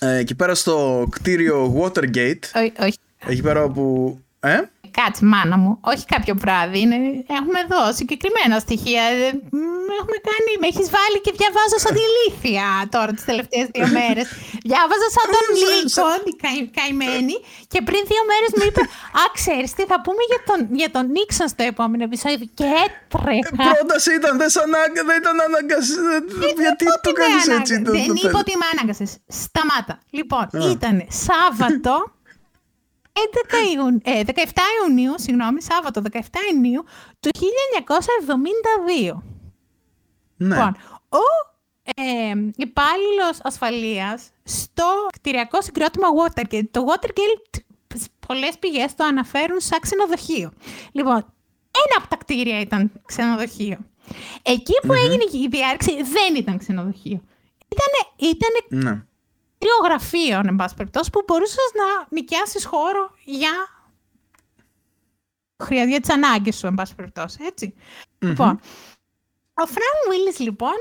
εκεί 0.00 0.34
πέρα 0.34 0.54
στο 0.54 1.06
κτίριο 1.10 1.76
Watergate, 1.82 2.38
ό- 2.54 2.82
όχι, 2.84 2.98
εκεί 3.26 3.42
πέρα 3.42 3.62
όπου... 3.62 4.18
Ε; 4.40 4.56
Κάτσε 4.98 5.24
μάνα 5.32 5.56
μου, 5.62 5.70
όχι 5.92 6.04
κάποιο 6.14 6.34
βράδυ, 6.42 6.78
είναι, 6.84 6.96
έχουμε 7.38 7.58
εδώ 7.64 7.80
συγκεκριμένα 7.98 8.54
στοιχεία. 8.64 9.02
Ε, 9.02 9.26
μ, 9.58 9.74
Έχουμε 10.00 10.18
κάνει, 10.30 10.50
με 10.62 10.66
έχεις 10.72 10.88
βάλει 10.96 11.18
και 11.24 11.32
διαβάζω 11.40 11.76
σαν 11.84 11.92
τη 11.98 12.04
Λύθια 12.16 12.66
τώρα 12.94 13.10
τις 13.16 13.24
τελευταίες 13.30 13.66
δύο 13.74 13.86
μέρες. 13.98 14.26
Διάβαζα 14.70 15.08
σαν 15.16 15.26
τον 15.34 15.46
Λίκον, 15.62 16.20
η 16.32 16.34
καη- 16.44 16.68
καημένη, 16.78 17.36
και 17.72 17.80
πριν 17.88 18.00
δύο 18.10 18.22
μέρες 18.30 18.50
μου 18.56 18.64
είπε 18.68 18.82
«Α, 19.22 19.24
ξέρεις 19.38 19.68
τι, 19.76 19.82
θα 19.92 19.98
πούμε 20.06 20.22
για 20.30 20.40
τον, 20.48 20.58
για 20.80 20.90
τον 20.96 21.04
Νίξον 21.14 21.48
στο 21.54 21.62
επόμενο 21.72 22.02
επεισόδιο». 22.08 22.46
Και 22.58 22.66
έτρεχα. 22.84 23.54
Πρόταση 23.70 24.10
ήταν, 24.20 24.32
δεν, 24.40 24.50
σ' 24.54 24.60
ανάγκα, 24.66 25.00
δεν 25.08 25.16
ήταν 25.22 25.36
αναγκασ... 25.48 25.86
Γιατί 26.64 26.64
Δεν 26.64 26.74
το 26.78 26.84
είπα 26.84 26.94
ότι 27.00 27.10
με 27.12 27.18
κάνεις 27.22 27.44
ανάγκα- 27.48 27.60
έτσι 27.62 27.74
το, 27.86 27.90
Δεν 27.96 28.06
το 28.10 28.14
είπα 28.20 28.26
θέμα. 28.28 28.38
ότι 28.42 28.52
με 28.60 28.66
ανάγκασες. 28.72 29.10
Σταμάτα. 29.42 29.94
Λοιπόν, 30.18 30.44
ήταν 30.74 30.96
Σάββατο 31.26 31.94
11 33.16 33.74
Ιουνίου, 33.74 34.00
ε, 34.04 34.22
17 34.24 34.62
Ιουνίου, 34.80 35.14
συγγνώμη, 35.16 35.62
Σάββατο 35.62 36.02
17 36.12 36.18
Ιουνίου 36.52 36.84
του 37.20 37.30
1972. 37.32 39.22
Ναι. 40.36 40.54
Λοιπόν, 40.54 40.76
ο 41.08 41.54
ε, 41.94 42.34
υπάλληλος 42.56 43.38
ασφαλείας 43.42 44.30
στο 44.42 44.84
κτηριακό 45.12 45.62
συγκρότημα 45.62 46.08
Watergate. 46.18 46.68
Το 46.70 46.84
Watergate, 46.88 47.60
πολλές 48.26 48.58
πηγές 48.58 48.94
το 48.94 49.04
αναφέρουν 49.04 49.60
σαν 49.60 49.80
ξενοδοχείο. 49.80 50.52
Λοιπόν, 50.92 51.16
ένα 51.84 51.96
από 51.98 52.08
τα 52.08 52.16
κτίρια 52.16 52.60
ήταν 52.60 52.92
ξενοδοχείο. 53.04 53.78
Εκεί 54.42 54.74
που 54.86 54.92
έγινε 54.92 55.24
η 55.32 55.48
διάρρηξη 55.48 56.02
δεν 56.02 56.34
ήταν 56.36 56.58
ξενοδοχείο. 56.58 57.20
Ήτανε, 57.68 58.30
ήτανε 58.32 58.84
ναι. 58.84 59.04
Κτίριο 59.66 59.84
γραφείων, 59.84 60.48
εν 60.48 60.56
πάση 60.56 60.74
περιπτώσει, 60.74 61.10
που 61.10 61.22
μπορούσες 61.26 61.70
να 61.74 62.06
νοικιάσεις 62.08 62.64
χώρο 62.64 63.14
για. 63.24 63.50
Χρειάζεται 65.62 65.90
για 65.90 66.00
τις 66.00 66.10
ανάγκες 66.10 66.56
σου, 66.56 66.66
εν 66.66 66.74
πάση 66.74 66.94
περιπτώσει. 66.94 67.38
Έτσι. 67.42 67.74
Λοιπόν, 68.18 68.60
ο 69.54 69.66
Φραν 69.66 69.96
Βίλlis, 70.10 70.38
λοιπόν, 70.38 70.74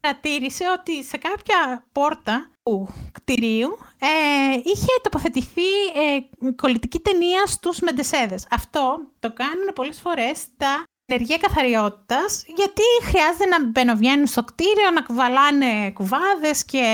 παρατήρησε 0.00 0.64
ότι 0.78 1.04
σε 1.04 1.16
κάποια 1.16 1.86
πόρτα 1.92 2.50
του 2.62 2.94
κτηρίου 3.12 3.78
ε, 3.98 4.54
είχε 4.64 4.92
τοποθετηθεί 5.02 5.70
ε, 5.94 6.50
κολλητική 6.56 6.98
ταινία 7.00 7.46
στους 7.46 7.80
Μεντεσέδες. 7.80 8.46
Αυτό 8.50 9.00
το 9.18 9.32
κάνουν 9.32 9.72
πολλές 9.74 10.00
φορές 10.00 10.46
τα 10.56 10.84
ενεργεία 11.10 11.36
καθαριότητας, 11.36 12.44
γιατί 12.56 12.82
χρειάζεται 13.02 13.46
να 13.46 13.64
μπαινοβγαίνουν 13.66 14.26
στο 14.26 14.42
κτίριο, 14.44 14.90
να 14.94 15.02
κουβαλάνε 15.02 15.90
κουβάδες 15.90 16.64
και 16.64 16.84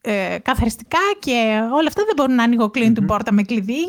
ε, 0.00 0.38
καθαριστικά 0.42 0.98
και 1.18 1.60
όλα 1.72 1.86
αυτά 1.88 2.04
δεν 2.04 2.12
μπορούν 2.16 2.34
να 2.34 2.42
ανοιγοκλίνουν 2.42 2.94
την 2.94 3.06
πόρτα 3.06 3.32
με 3.32 3.42
κλειδί, 3.42 3.84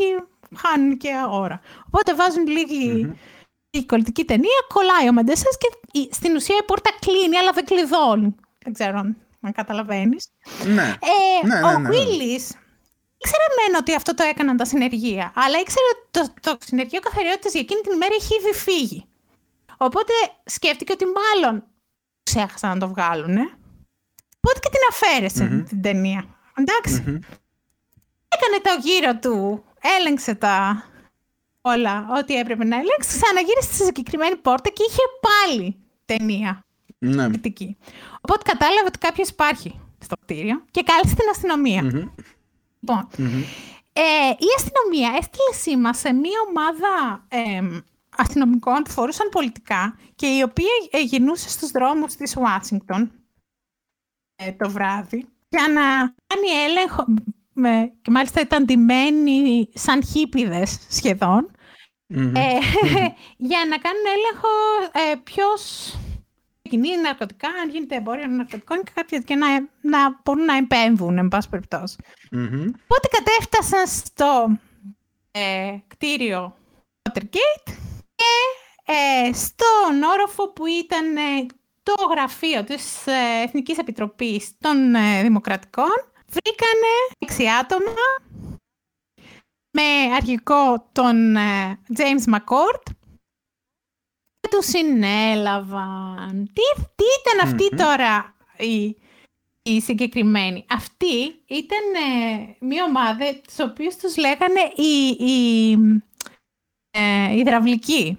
χάνουν 0.55 0.97
και 0.97 1.09
ώρα. 1.29 1.61
Οπότε 1.87 2.15
βάζουν 2.15 2.47
λίγη 2.47 3.13
η 3.69 3.85
κολλητική 3.85 4.25
ταινία, 4.25 4.59
κολλάει 4.73 5.07
ο 5.09 5.13
Μεντεσές 5.13 5.57
και 5.57 5.99
η- 5.99 6.09
στην 6.11 6.35
ουσία 6.35 6.55
η 6.61 6.63
πόρτα 6.65 6.89
κλείνει, 6.99 7.37
αλλά 7.37 7.51
δεν 7.51 7.65
κλειδώνει. 7.65 8.35
Δεν 8.63 8.73
ξέρω 8.73 8.97
αν, 8.97 9.17
αν 9.41 9.51
καταλαβαίνεις. 9.51 10.27
Ναι. 10.65 10.93
Ε, 11.43 11.47
Ναι, 11.47 11.55
ναι, 11.55 11.61
ο 11.67 11.71
ναι, 11.71 11.77
ναι. 11.77 11.89
Willis 11.89 12.45
ήξερε 13.17 13.47
μεν 13.57 13.75
ότι 13.79 13.95
αυτό 13.95 14.13
το 14.13 14.23
έκαναν 14.23 14.57
τα 14.57 14.65
συνεργεία, 14.65 15.33
αλλά 15.35 15.59
ήξερε 15.59 15.85
ότι 15.93 16.03
το, 16.11 16.51
το 16.51 16.57
συνεργείο 16.65 16.99
καθαριότητας 16.99 17.51
για 17.51 17.61
εκείνη 17.61 17.81
την 17.81 17.91
ημέρα 17.91 18.13
είχε 18.19 18.35
ήδη 18.39 18.53
φύγει. 18.57 19.05
Οπότε 19.77 20.13
σκέφτηκε 20.45 20.91
ότι 20.91 21.05
μάλλον 21.05 21.63
ξέχασαν 22.23 22.69
να 22.69 22.77
το 22.77 22.87
βγάλουν. 22.87 23.37
Οπότε 24.37 24.59
και 24.59 24.69
την 24.69 24.79
αφαιρεσε 24.89 25.65
την 25.67 25.81
ταινία. 25.81 26.25
ενταξει 26.55 27.19
Έκανε 28.27 28.61
το 28.61 28.87
γύρο 28.87 29.19
του, 29.19 29.63
έλεγξε 29.99 30.35
τα 30.35 30.83
όλα, 31.61 32.07
ό,τι 32.19 32.35
έπρεπε 32.35 32.63
να 32.63 32.75
ελέγξει, 32.75 33.19
ξαναγύρισε 33.19 33.73
στη 33.73 33.83
συγκεκριμένη 33.83 34.35
πόρτα 34.35 34.69
και 34.69 34.83
είχε 34.87 35.01
πάλι 35.27 35.75
ταινία 36.05 36.65
ναι. 36.97 37.27
κριτική. 37.27 37.77
Οπότε 38.21 38.51
κατάλαβε 38.51 38.87
ότι 38.87 38.97
κάποιος 38.97 39.29
υπάρχει 39.29 39.79
στο 39.99 40.15
κτίριο 40.21 40.63
και 40.71 40.83
κάλεσε 40.83 41.15
την 41.15 41.29
αστυνομία. 41.31 41.81
Λοιπόν, 42.79 43.07
ε, 43.93 44.29
η 44.29 44.49
αστυνομία 44.57 45.17
έστειλε 45.17 45.53
σήμα 45.61 45.93
σε 45.93 46.13
μία 46.13 46.39
ομάδα 46.49 47.25
ε, 47.27 47.81
αστυνομικών 48.17 48.81
που 48.83 48.91
φορούσαν 48.91 49.29
πολιτικά 49.29 49.99
και 50.15 50.27
η 50.27 50.41
οποία 50.41 50.69
ε, 50.91 51.01
γινούσε 51.01 51.49
στους 51.49 51.71
δρόμους 51.71 52.15
της 52.15 52.37
Ουάσιγκτον 52.37 53.11
ε, 54.35 54.51
το 54.51 54.69
βράδυ 54.69 55.27
για 55.49 55.67
να 55.67 55.83
κάνει 56.27 56.47
έλεγχο, 56.67 57.05
με, 57.53 57.93
και 58.01 58.11
μάλιστα 58.11 58.41
ήταν 58.41 58.65
ντυμένοι 58.65 59.69
σαν 59.73 60.03
χίπιδες 60.03 60.79
σχεδόν, 60.89 61.51
ε, 62.13 62.57
για 63.49 63.61
να 63.69 63.77
κάνουν 63.77 64.05
έλεγχο 64.15 64.49
ε, 64.91 65.15
ποιος 65.23 65.95
κινεί 66.61 66.97
ναρκωτικά, 66.97 67.47
αν 67.47 67.69
γίνεται 67.69 67.95
εμπόριο 67.95 68.27
ναρκωτικών 68.27 68.83
και, 68.83 68.91
κάποια, 68.95 69.19
και 69.19 69.35
να, 69.35 69.47
να 69.81 70.19
μπορούν 70.23 70.45
να 70.45 70.57
επέμβουν, 70.57 71.17
εν 71.17 71.27
πάση 71.27 71.49
περιπτώσει. 71.49 71.97
Οπότε 72.83 73.07
κατέφτασαν 73.11 73.87
στο 73.87 74.59
ε, 75.31 75.77
κτίριο 75.87 76.55
Watergate 77.01 77.73
και 78.15 78.33
ε, 78.85 79.33
στον 79.33 80.03
όροφο 80.03 80.49
που 80.49 80.65
ήταν 80.65 81.17
ε, 81.17 81.45
το 81.83 81.93
γραφείο 82.09 82.63
της 82.63 83.07
ε, 83.07 83.41
Εθνικής 83.43 83.77
Επιτροπής 83.77 84.51
των 84.59 84.95
ε, 84.95 85.21
Δημοκρατικών 85.21 85.95
βρήκανε 86.27 86.91
έξι 87.17 87.43
άτομα 87.59 88.05
με 89.71 90.15
αρχικό 90.15 90.89
τον 90.91 91.35
James 91.97 92.33
McCord 92.33 92.83
και 94.39 94.49
τους 94.49 94.65
συνέλαβαν. 94.65 96.51
Τι, 96.53 96.81
τι 96.95 97.03
ήταν 97.21 97.47
αυτή 97.49 97.75
τώρα 97.75 98.35
η, 98.57 98.97
η 99.61 99.81
συγκεκριμένη; 99.81 100.65
Αυτή 100.69 101.43
ήταν 101.47 101.83
μια 102.59 102.83
ομάδα 102.83 103.39
τις 103.47 103.59
οποίες 103.59 103.97
τους 103.97 104.17
λέγανε 104.17 104.61
η, 104.75 105.07
η, 105.07 105.77
η 107.31 107.37
υδραυλική. 107.37 108.17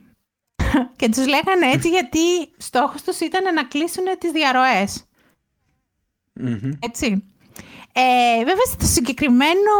και 0.96 1.08
τους 1.08 1.26
λέγανε 1.26 1.66
έτσι 1.72 1.88
γιατί 1.88 2.18
στόχος 2.56 3.02
τους 3.02 3.20
ήταν 3.20 3.54
να 3.54 3.64
κλείσουν 3.64 4.04
τις 4.18 4.30
διαρροες 4.30 5.04
Έτσι. 6.78 7.24
Ε, 7.92 8.38
βέβαια 8.38 8.64
στο 8.64 8.86
συγκεκριμένο 8.86 9.70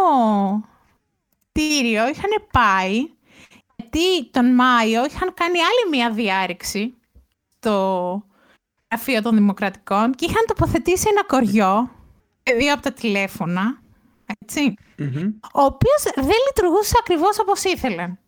κτίριο 1.53 2.09
είχαν 2.09 2.31
πάει 2.51 3.11
γιατί 3.77 4.31
τον 4.31 4.55
Μάιο 4.55 5.05
είχαν 5.05 5.35
κάνει 5.35 5.59
άλλη 5.59 5.91
μία 5.91 6.11
διάρρηξη 6.11 6.95
στο 7.59 8.23
γραφείο 8.91 9.23
των 9.23 9.35
Δημοκρατικών 9.35 10.13
και 10.15 10.25
είχαν 10.25 10.45
τοποθετήσει 10.47 11.07
ένα 11.11 11.25
κοριό, 11.25 11.91
δύο 12.59 12.73
από 12.73 12.83
τα 12.83 12.93
τηλέφωνα, 12.93 13.81
ο 15.53 15.63
οποίος 15.63 16.03
δεν 16.15 16.37
λειτουργούσε 16.47 16.95
ακριβώς 17.01 17.39
όπως 17.39 17.65
ήθελαν. 17.65 18.19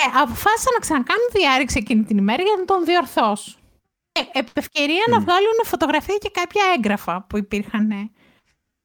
Ε, 0.00 0.04
αποφάσισαν 0.04 0.72
να 0.72 0.80
ξανακάνουν 0.80 1.28
διάρρηξη 1.32 1.78
εκείνη 1.78 2.04
την 2.04 2.18
ημέρα 2.18 2.42
για 2.42 2.54
να 2.58 2.64
τον 2.64 2.84
διορθώσουν. 2.84 3.54
Ε, 4.12 4.38
επ' 4.38 4.56
ευκαιρία 4.56 5.04
να 5.10 5.20
βγάλουν 5.20 5.58
φωτογραφία 5.64 6.16
και 6.16 6.30
κάποια 6.32 6.62
έγγραφα 6.76 7.22
που 7.22 7.36
υπήρχαν 7.36 8.12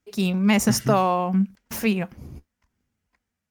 εκεί 0.04 0.34
μέσα 0.34 0.72
στο 0.72 1.32
γραφείο. 1.70 2.08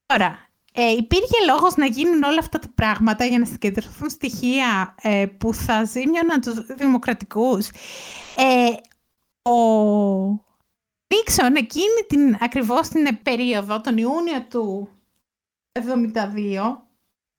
Τώρα, 0.06 0.48
ε, 0.72 0.90
υπήρχε 0.90 1.44
λόγος 1.47 1.76
να 1.76 1.86
γίνουν 1.86 2.22
όλα 2.22 2.39
αυτά 2.39 2.59
τα 2.59 2.68
πράγματα 2.74 3.24
για 3.24 3.39
να 3.39 3.44
συγκεντρωθούν 3.44 4.10
στοιχεία 4.10 4.94
ε, 5.02 5.26
που 5.39 5.55
θα 5.55 5.84
ζήμιωναν 5.84 6.40
τους 6.40 6.66
δημοκρατικούς. 6.66 7.68
Ε, 8.36 8.72
ο 9.51 9.56
Νίξον 11.14 11.56
εκείνη 11.56 12.06
την, 12.09 12.36
ακριβώς 12.40 12.89
την 12.89 13.22
περίοδο, 13.22 13.80
τον 13.80 13.97
Ιούνιο 13.97 14.43
του 14.51 14.89
1972, 15.72 16.76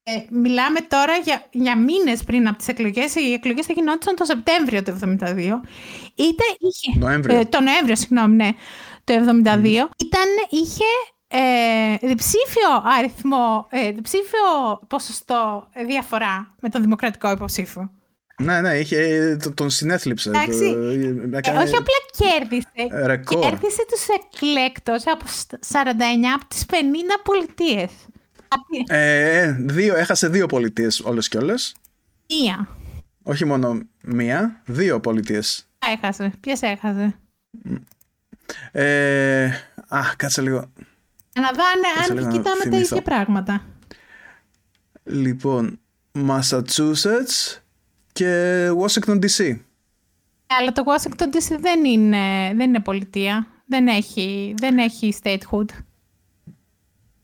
ε, 0.03 0.11
μιλάμε 0.29 0.79
τώρα 0.81 1.15
για, 1.15 1.45
για 1.51 1.77
μήνες 1.77 2.23
πριν 2.23 2.47
από 2.47 2.57
τις 2.57 2.67
εκλογές. 2.67 3.15
Οι 3.15 3.33
εκλογές 3.33 3.65
θα 3.65 3.73
γινόντουσαν 3.73 4.15
το 4.15 4.25
Σεπτέμβριο 4.25 4.83
του 4.83 4.99
1972. 5.01 5.37
Είτε 6.15 6.43
είχε... 6.59 6.99
Νοέμβριο. 6.99 7.39
Ε, 7.39 7.45
το 7.45 7.61
Νοέμβριο, 7.61 7.95
συγγνώμη, 7.95 8.35
ναι. 8.35 8.49
Το 9.03 9.13
1972. 9.13 9.65
Ήταν, 9.97 10.27
είχε 10.49 10.85
ε, 11.27 12.07
διψήφιο 12.07 12.69
αριθμό, 12.97 13.67
ε, 13.69 13.91
διψήφιο 13.91 14.79
ποσοστό 14.87 15.67
διαφορά 15.87 16.55
με 16.61 16.69
τον 16.69 16.81
δημοκρατικό 16.81 17.31
υποψήφιο. 17.31 17.91
Ναι, 18.41 18.61
ναι, 18.61 18.77
είχε, 18.77 19.37
τον 19.53 19.69
συνέθλιψε. 19.69 20.29
Εντάξει. 20.29 20.65
Ε, 21.43 21.51
όχι 21.51 21.75
απλά 21.75 21.99
κέρδισε. 22.17 23.05
Ρεκόρ. 23.05 23.41
Κέρδισε 23.41 23.85
τους 23.89 24.05
εκλέκτος 24.07 25.03
από 25.07 25.25
49 25.71 25.89
από 26.35 26.47
τις 26.47 26.65
50 26.69 26.73
πολιτείες. 27.23 27.91
Ε, 28.87 29.51
δύο, 29.59 29.95
έχασε 29.95 30.27
δύο 30.27 30.45
πολιτείες 30.45 30.99
όλες 30.99 31.27
και 31.27 31.37
όλες. 31.37 31.75
Μία. 32.29 32.67
Όχι 33.23 33.45
μόνο 33.45 33.81
μία, 34.01 34.61
δύο 34.65 34.99
πολιτείες. 34.99 35.67
Έχασε. 35.79 36.31
Ποιες 36.39 36.61
έχασε; 36.61 37.15
Ε, 38.71 39.45
α, 39.87 40.01
κάτσε 40.17 40.41
λίγο. 40.41 40.71
Να 41.33 41.51
δω 41.51 41.63
αν 42.15 42.31
κοιτάμε 42.31 42.63
τα 42.69 42.77
ίδια 42.77 43.01
πράγματα. 43.01 43.65
Λοιπόν, 45.03 45.79
Massachusetts 46.13 47.57
και 48.13 48.67
Washington 48.69 49.19
DC. 49.19 49.57
Αλλά 50.59 50.71
το 50.71 50.83
Washington 50.85 51.23
DC 51.23 51.57
δεν 51.59 51.85
είναι, 51.85 52.53
δεν 52.55 52.59
είναι 52.59 52.79
πολιτεία. 52.79 53.47
Δεν 53.65 53.87
έχει, 53.87 54.53
δεν 54.57 54.77
έχει 54.77 55.15
statehood. 55.23 55.65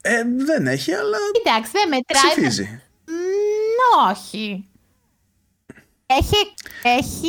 Ε, 0.01 0.23
δεν 0.37 0.67
έχει, 0.67 0.93
αλλά 0.93 1.17
Εντάξει, 1.39 1.71
δεν 1.71 1.87
μετράει. 1.87 2.31
ψηφίζει. 2.31 2.81
Μ, 3.05 4.09
όχι. 4.09 4.69
Έχει, 6.05 6.53
έχει 6.83 7.27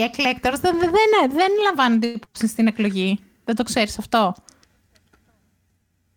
εκλέκτορες, 0.00 0.60
δεν, 0.60 0.78
δεν, 0.78 1.30
δεν 1.30 1.48
λαμβάνονται 1.62 2.06
υπόψη 2.06 2.46
στην 2.46 2.66
εκλογή. 2.66 3.18
Δεν 3.44 3.54
το 3.54 3.62
ξέρεις 3.62 3.98
αυτό. 3.98 4.34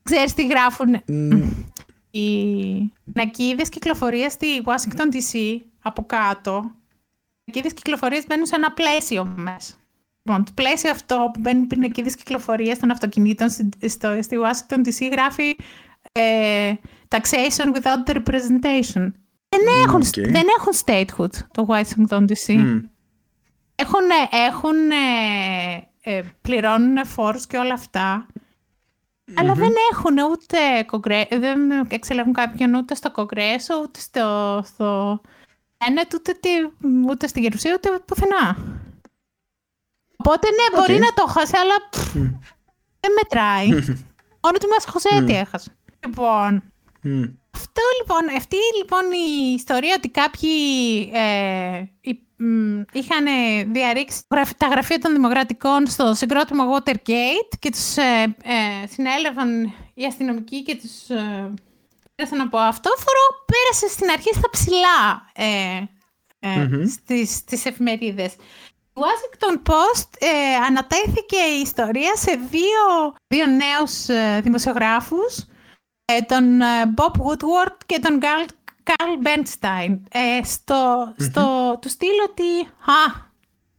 Ξέρεις 0.04 0.34
τι 0.34 0.48
γράφουν. 0.48 1.04
Οι 2.12 2.92
νακίδες 3.04 3.70
κυκλοφορίας 3.70 4.34
στη 4.34 4.48
Washington 4.66 5.16
DC 5.16 5.58
από 5.82 6.06
κάτω. 6.06 6.72
Οι 7.44 7.44
νακίδες 7.46 7.74
κυκλοφορίας 7.74 8.26
μπαίνουν 8.28 8.46
σε 8.46 8.56
ένα 8.56 8.72
πλαίσιο 8.72 9.34
μέσα. 9.36 9.74
Λοιπόν, 10.24 10.46
το 10.46 10.52
πλαίσιο 10.56 10.92
αυτό 10.92 11.30
που 11.34 11.40
μπαίνουν 11.40 11.68
πινακίδες 11.68 12.16
κυκλοφορίας 12.16 12.80
των 12.80 12.92
αυτοκινήτων 12.92 13.50
στη, 13.50 13.90
στο, 13.90 14.20
στη 14.22 14.38
Washington 14.44 14.88
DC 14.88 15.10
γράφει 15.12 15.56
ε, 16.12 16.74
taxation 17.08 17.76
without 17.76 18.10
the 18.10 18.14
representation. 18.14 19.12
Δεν 19.50 19.84
έχουν, 19.86 20.02
okay. 20.02 20.30
δεν 20.32 20.46
έχουν 20.58 20.74
statehood 20.86 21.34
το 21.52 21.66
Washington 21.68 22.26
DC. 22.28 22.48
Mm. 22.48 22.82
Έχουν, 23.76 24.10
έχουν 24.32 24.92
ε, 24.92 26.18
ε, 26.18 26.22
πληρώνουν 26.42 27.06
φόρους 27.06 27.48
και 27.48 27.58
όλα 27.58 27.74
αυτά. 27.74 28.26
Αλλά 29.34 29.54
δεν 29.54 29.72
έχουν 29.92 30.18
ούτε 30.32 30.58
κογκρέ, 30.86 31.26
δεν 31.30 31.72
εξελέγουν 31.88 32.34
κάποιον 32.34 32.74
ούτε 32.74 32.96
στο 32.96 33.12
κογκρέσο, 33.12 33.80
ούτε 33.84 34.00
στο, 34.00 34.62
στο 34.66 35.22
Ένετ, 35.78 36.14
ούτε, 36.14 36.36
ούτε 37.10 37.28
στη 37.28 37.40
Γερουσία, 37.40 37.74
ούτε 37.74 37.90
πουθενά. 38.06 38.58
Οπότε 40.16 40.48
ναι, 40.50 40.80
μπορεί 40.80 41.00
να 41.00 41.14
το 41.14 41.26
χάσει, 41.26 41.58
αλλά 41.58 41.76
πφ, 41.90 42.14
δεν 43.00 43.12
μετράει. 43.16 43.68
Μόνο 44.44 44.58
του 44.60 44.68
μας 44.68 44.86
Χωσέτη 44.86 45.36
έχασε. 45.36 45.76
Λοιπόν, 46.06 46.64
αυτό 47.54 47.82
λοιπόν, 48.00 48.36
αυτή 48.38 48.58
λοιπόν 48.78 49.02
η 49.12 49.54
ιστορία 49.54 49.94
ότι 49.98 50.10
κάποιοι 50.10 50.50
ε, 51.14 51.84
είχαν 52.92 53.26
διαρρήξει 53.72 54.22
τα 54.58 54.68
γραφεία 54.68 55.00
των 55.00 55.14
Δημοκρατικών 55.14 55.88
στο 55.88 56.14
συγκρότημα 56.14 56.64
Watergate 56.66 57.54
και 57.60 57.72
τους 57.72 57.98
ε, 57.98 58.36
ε, 58.44 58.88
συνέλαβαν 58.88 59.74
οι 59.94 60.06
αστυνομικοί 60.06 60.64
και 60.64 60.76
τους 60.76 61.10
ε, 61.10 61.54
πέρασαν 62.16 62.42
από 62.42 62.58
αυτόφορο, 62.58 63.20
πέρασε 63.46 63.94
στην 63.94 64.10
αρχή 64.10 64.30
στα 64.34 64.50
ψηλά 64.50 65.30
ε, 65.34 65.84
ε, 66.40 66.64
mm-hmm. 66.64 66.88
στις, 66.88 67.36
στις 67.36 67.66
εφημερίδες. 67.66 68.36
Washington 68.94 69.72
Post 69.72 70.08
ε, 70.20 70.56
ανατέθηκε 70.68 71.38
η 71.58 71.62
ιστορία 71.62 72.16
σε 72.16 72.40
δύο, 72.50 73.14
δύο 73.28 73.46
νέους 73.46 74.08
ε, 74.08 74.42
δημοσιογράφους, 74.44 75.38
ε, 75.38 75.46
τον 76.28 76.62
ε, 76.62 76.94
Bob 76.96 77.22
Woodward 77.22 77.78
και 77.86 78.00
τον 78.00 78.20
Carl 78.84 79.26
Bernstein. 79.28 80.00
Ε, 80.12 80.44
στο, 80.44 81.14
στο, 81.18 81.78
του 81.82 81.90
στείλω 81.90 82.24
ότι, 82.30 82.68
α, 82.92 83.30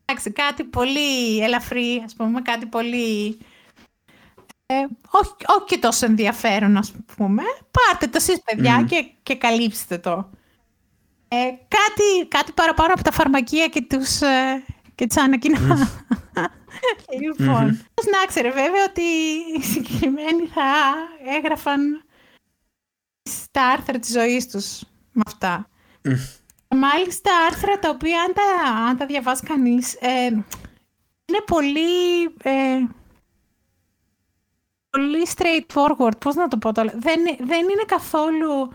εντάξει, 0.05 0.31
κάτι 0.31 0.65
πολύ 0.65 1.39
ελαφρύ, 1.43 2.03
ας 2.05 2.15
πούμε, 2.15 2.41
κάτι 2.41 2.67
πολύ... 2.67 3.39
Ε, 4.67 4.75
όχι, 5.11 5.33
όχι 5.47 5.65
και 5.67 5.79
τόσο 5.79 6.07
ενδιαφέρον, 6.07 6.77
ας 6.77 6.93
πούμε. 7.17 7.43
Πάρτε 7.71 8.07
το 8.07 8.17
εσείς, 8.17 8.43
παιδιά, 8.43 8.85
και, 8.89 9.11
και 9.23 9.37
καλύψτε 9.37 9.99
το. 9.99 10.31
Ε, 11.29 11.45
κάτι, 11.47 12.29
κάτι 12.29 12.53
παραπάνω 12.53 12.93
από 12.93 13.03
τα 13.03 13.13
φαρμακεία 13.13 13.67
και 13.67 13.83
τους, 13.83 14.19
και 14.95 15.07
τις 15.07 15.17
ανακοινώ... 15.17 15.59
λοιπόν, 17.23 17.87
να 18.11 18.27
ξέρε 18.27 18.51
βέβαια 18.51 18.85
ότι 18.89 19.03
οι 19.57 19.63
συγκεκριμένοι 19.63 20.47
θα 20.47 20.95
έγραφαν 21.37 22.05
στα 23.23 23.69
άρθρα 23.69 23.99
της 23.99 24.11
ζωής 24.11 24.49
τους 24.49 24.83
με 25.13 25.23
αυτά. 25.27 25.69
Μάλιστα 26.69 27.31
άρθρα 27.51 27.79
τα 27.79 27.89
οποία 27.89 28.21
αν 28.21 28.33
τα, 28.35 28.71
αν 28.89 28.97
τα 28.97 29.07
διαβάσει 29.07 29.43
κανείς 29.47 29.95
ε, 29.95 30.27
είναι 31.25 31.43
πολύ, 31.47 32.25
ε, 32.43 32.87
πολύ 34.91 35.27
straightforward, 35.35 36.19
πώς 36.19 36.35
να 36.35 36.49
το 36.49 36.59
πω 36.59 36.73
τώρα. 36.73 36.93
Δεν, 36.97 37.21
δεν 37.39 37.63
είναι 37.63 37.85
καθόλου, 37.87 38.73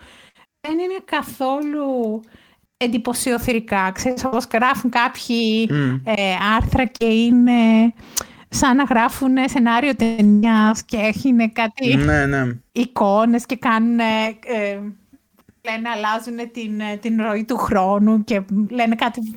δεν 0.60 0.80
είναι 0.80 1.00
καθόλου 1.06 2.22
εντυπωσιοθυρικά. 2.78 3.92
Ξέρεις, 3.92 4.26
όπως 4.26 4.46
γράφουν 4.54 4.90
κάποιοι 4.90 5.70
ε, 6.04 6.36
άρθρα 6.56 6.86
και 6.86 7.06
είναι 7.06 7.94
σαν 8.50 8.76
να 8.76 8.84
γράφουν 8.84 9.36
σενάριο 9.46 9.96
ταινίας 9.96 10.84
και 10.84 10.98
έχουν 10.98 11.54
κάτι 11.54 11.96
ναι, 11.96 12.26
ναι. 12.26 12.54
εικόνες 12.72 13.46
και 13.46 13.56
κάνουν... 13.56 14.00
Ε, 14.00 14.80
λένε 15.62 15.90
αλλάζουν 15.90 16.52
την, 16.52 16.82
την 17.02 17.22
ροή 17.22 17.46
του 17.46 17.58
χρόνου 17.58 18.24
και 18.24 18.42
λένε 18.70 18.96
κάτι 18.96 19.36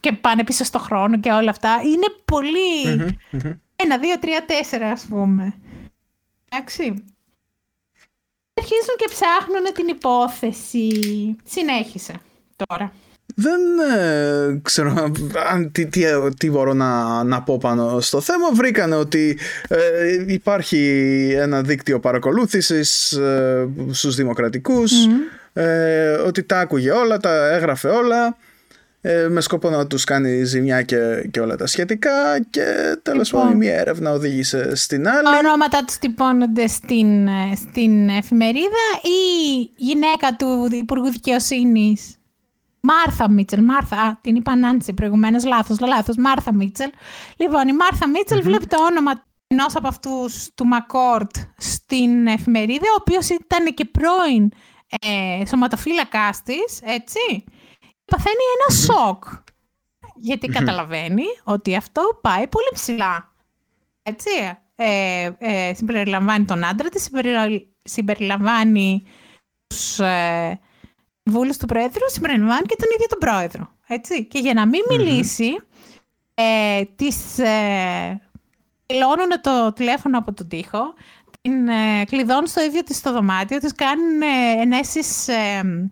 και 0.00 0.12
πάνε 0.12 0.44
πίσω 0.44 0.64
στο 0.64 0.78
χρόνο 0.78 1.20
και 1.20 1.30
όλα 1.30 1.50
αυτά. 1.50 1.80
Είναι 1.84 2.06
Ένα, 3.76 3.98
δύο, 3.98 4.18
τρία, 4.18 4.44
τέσσερα 4.44 4.90
ας 4.90 5.06
πούμε. 5.08 5.54
Εντάξει. 6.48 7.04
Αρχίζουν 8.54 8.96
και 8.96 9.08
ψάχνουν 9.10 9.72
την 9.74 9.88
υπόθεση. 9.88 10.90
Συνέχισε 11.44 12.14
τώρα. 12.66 12.92
Δεν 13.34 13.60
ε, 13.98 14.60
ξέρω 14.62 15.12
τι, 15.72 15.86
τι, 15.86 16.02
τι, 16.38 16.50
μπορώ 16.50 16.72
να, 16.72 17.22
να 17.24 17.42
πω 17.42 17.58
πάνω 17.58 18.00
στο 18.00 18.20
θέμα. 18.20 18.52
Βρήκανε 18.52 18.96
ότι 18.96 19.38
ε, 19.68 19.78
υπάρχει 20.26 20.78
ένα 21.38 21.62
δίκτυο 21.62 22.00
παρακολούθησης 22.00 23.12
ε, 23.12 23.68
στους 23.90 24.14
δημοκρατικούς, 24.14 24.92
ε, 25.52 26.10
ότι 26.10 26.42
τα 26.42 26.60
άκουγε 26.60 26.90
όλα, 26.90 27.18
τα 27.18 27.48
έγραφε 27.54 27.88
όλα 27.88 28.36
ε, 29.04 29.28
με 29.28 29.40
σκοπό 29.40 29.70
να 29.70 29.86
τους 29.86 30.04
κάνει 30.04 30.44
ζημιά 30.44 30.82
και, 30.82 31.28
και 31.30 31.40
όλα 31.40 31.56
τα 31.56 31.66
σχετικά 31.66 32.10
και 32.50 32.64
τέλος 33.02 33.26
λοιπόν. 33.26 33.42
πάντων 33.42 33.58
μία 33.58 33.74
έρευνα 33.74 34.12
οδήγησε 34.12 34.76
στην 34.76 35.08
άλλη. 35.08 35.26
Ονόματα 35.38 35.84
τους 35.84 35.98
τυπώνονται 35.98 36.66
στην, 36.66 37.28
στην 37.56 38.08
εφημερίδα 38.08 38.84
ή 39.02 39.70
γυναίκα 39.76 40.36
του 40.38 40.68
Υπουργού 40.72 41.10
Δικαιοσύνης; 41.10 42.16
Μάρθα 42.82 43.30
Μίτσελ, 43.30 43.64
Μάρθα, 43.64 43.96
α, 43.96 44.18
την 44.20 44.36
είπα 44.36 44.56
Νάντσι 44.56 44.92
προηγουμένως, 44.92 45.44
λάθος, 45.44 45.80
λάθος. 45.80 46.16
Μάρθα 46.16 46.54
Μίτσελ. 46.54 46.90
Λοιπόν, 47.36 47.68
η 47.68 47.72
Μάρθα 47.72 48.06
βλέπει 48.42 48.66
το 48.66 48.84
όνομα 48.84 49.24
ενός 49.46 49.76
από 49.76 49.88
αυτούς 49.88 50.48
του 50.54 50.66
Μακόρτ 50.66 51.36
στην 51.56 52.26
εφημερίδα, 52.26 52.86
ο 52.90 52.96
οποίος 53.00 53.28
ήταν 53.28 53.74
και 53.74 53.84
πρώην 53.84 54.52
ε, 55.00 55.46
σωματοφύλακα 55.46 56.30
της, 56.44 56.80
έτσι. 56.82 57.44
Παθαίνει 58.04 58.42
ένα 58.58 58.76
σοκ. 58.80 59.24
Γιατί 60.16 60.46
καταλαβαίνει 60.48 61.24
ότι 61.44 61.76
αυτό 61.76 62.02
πάει 62.20 62.48
πολύ 62.48 62.70
ψηλά. 62.72 63.32
Έτσι. 64.02 64.30
Ε, 64.74 65.30
ε, 65.38 65.74
συμπεριλαμβάνει 65.74 66.44
τον 66.44 66.64
άντρα 66.64 66.88
της, 66.88 67.08
συμπεριλαμβάνει 67.82 69.02
τους 69.66 69.98
ε, 69.98 70.60
βούλους 71.24 71.56
του 71.56 71.66
Πρόεδρου, 71.66 72.10
συμπεριλαμβάνει 72.10 72.66
και 72.66 72.76
τον 72.78 72.88
ίδιο 72.94 73.06
τον 73.06 73.18
Πρόεδρο. 73.18 73.72
Έτσι. 73.86 74.24
Και 74.24 74.38
για 74.38 74.54
να 74.54 74.66
μην 74.66 74.80
μιλήσει, 74.88 75.56
ε, 76.34 76.82
της 76.96 77.38
ε, 77.38 78.20
το 79.40 79.72
τηλέφωνο 79.72 80.18
από 80.18 80.32
τον 80.32 80.48
τοίχο, 80.48 80.94
την 81.40 81.68
ε, 81.68 82.04
κλειδώνουν 82.04 82.46
στο 82.46 82.62
ίδιο 82.62 82.82
της 82.82 83.00
το 83.00 83.12
δωμάτιο, 83.12 83.58
της 83.58 83.72
κάνουν 83.72 84.22
ε, 84.22 84.60
ενέσεις 84.60 85.28
ε, 85.28 85.90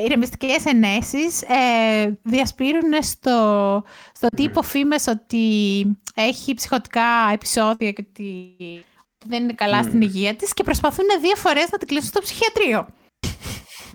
ηρεμιστικές 0.00 0.64
ενέσεις 0.64 1.42
ε, 1.42 2.18
διασπείρουν 2.22 2.92
στο, 3.00 3.82
στο 4.14 4.28
τύπο 4.28 4.62
φήμες 4.62 5.06
ότι 5.06 5.46
έχει 6.14 6.54
ψυχοτικά 6.54 7.30
επεισόδια 7.32 7.92
και 7.92 8.04
ότι 8.10 8.56
δεν 9.26 9.42
είναι 9.42 9.52
καλά 9.52 9.82
στην 9.82 10.02
υγεία 10.02 10.34
της 10.34 10.54
και 10.54 10.62
προσπαθούν 10.62 11.06
δύο 11.20 11.36
φορές 11.36 11.70
να 11.70 11.78
την 11.78 11.88
κλείσουν 11.88 12.08
στο 12.08 12.20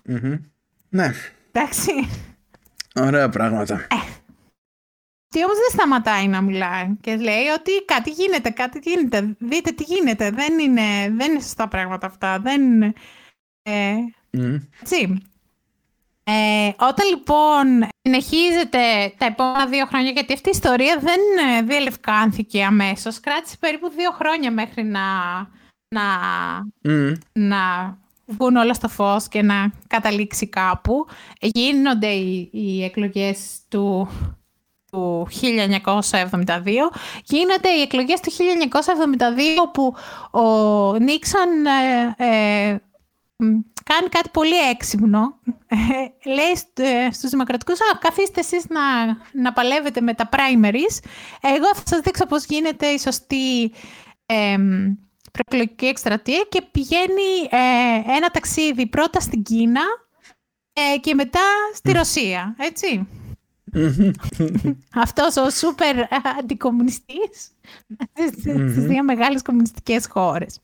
ψυχιατριο 0.07 0.51
Ναι. 0.89 1.11
Εντάξει. 1.51 1.91
Ωραία 2.95 3.29
πράγματα. 3.29 3.73
Ε. 3.73 3.95
Τι 5.29 5.43
όμως 5.43 5.55
δεν 5.55 5.69
σταματάει 5.71 6.27
να 6.27 6.41
μιλάει 6.41 6.95
και 7.01 7.15
λέει 7.15 7.47
ότι 7.57 7.71
κάτι 7.85 8.09
γίνεται, 8.09 8.49
κάτι 8.49 8.79
γίνεται. 8.83 9.35
Δείτε 9.39 9.71
τι 9.71 9.83
γίνεται. 9.83 10.31
Δεν 10.31 10.59
είναι, 10.59 11.09
δεν 11.15 11.31
είναι 11.31 11.41
σωστά 11.41 11.67
πράγματα 11.67 12.07
αυτά. 12.07 12.39
Δεν 12.39 12.81
ε, 13.61 13.95
Έτσι. 14.81 15.21
Ε, 16.23 16.71
όταν 16.79 17.07
λοιπόν 17.09 17.89
συνεχίζεται 18.01 19.13
τα 19.17 19.25
επόμενα 19.25 19.67
δύο 19.67 19.85
χρόνια, 19.85 20.11
γιατί 20.11 20.33
αυτή 20.33 20.47
η 20.49 20.51
ιστορία 20.53 20.99
δεν 20.99 21.19
ε, 21.57 21.61
διελευκάνθηκε 21.61 22.63
αμέσως, 22.63 23.19
κράτησε 23.19 23.57
περίπου 23.59 23.89
δύο 23.89 24.11
χρόνια 24.11 24.51
μέχρι 24.51 24.83
να, 24.83 25.01
να, 25.87 26.03
να 27.33 27.97
βγουν 28.27 28.55
όλα 28.55 28.73
στο 28.73 28.87
φως 28.87 29.27
και 29.27 29.41
να 29.41 29.71
καταλήξει 29.87 30.47
κάπου. 30.47 31.05
Γίνονται 31.39 32.07
οι, 32.07 32.49
οι 32.53 32.83
εκλογές 32.83 33.59
του, 33.69 34.09
του 34.91 35.27
1972. 35.31 35.39
Γίνονται 37.23 37.69
οι 37.77 37.81
εκλογές 37.81 38.19
του 38.19 38.31
1972 38.31 39.71
που 39.73 39.95
ο 40.39 40.93
Νίξον 40.97 41.65
ε, 42.17 42.81
κάνει 43.83 44.09
κάτι 44.09 44.29
πολύ 44.31 44.57
έξυπνο. 44.71 45.39
Ε, 45.67 46.29
λέει 46.29 46.87
ε, 46.89 47.11
στους 47.11 47.29
δημοκρατικούς, 47.29 47.79
α, 47.81 47.97
καθίστε 47.99 48.39
εσείς 48.39 48.65
να, 48.69 48.81
να 49.41 49.53
παλεύετε 49.53 50.01
με 50.01 50.13
τα 50.13 50.29
primaries. 50.31 51.05
Εγώ 51.41 51.75
θα 51.75 51.81
σας 51.85 51.99
δείξω 51.99 52.25
πώς 52.25 52.45
γίνεται 52.45 52.87
η 52.87 52.99
σωστή 52.99 53.71
ε, 54.25 54.57
προεκλογική 55.43 55.85
εκστρατεία 55.85 56.45
και 56.49 56.61
πηγαίνει 56.71 57.47
ε, 57.49 58.15
ένα 58.15 58.29
ταξίδι 58.29 58.87
πρώτα 58.87 59.19
στην 59.19 59.43
Κίνα 59.43 59.81
ε, 60.73 60.97
και 60.97 61.13
μετά 61.13 61.39
στη 61.73 61.91
Ρωσία, 61.91 62.55
έτσι. 62.59 63.07
Αυτός 64.93 65.35
ο 65.35 65.49
σούπερ 65.49 65.95
αντικομουνιστής 66.39 67.51
στις 68.31 68.83
δύο 68.85 69.03
μεγάλες 69.03 69.41
κομμουνιστικές 69.41 70.07
χώρες. 70.07 70.59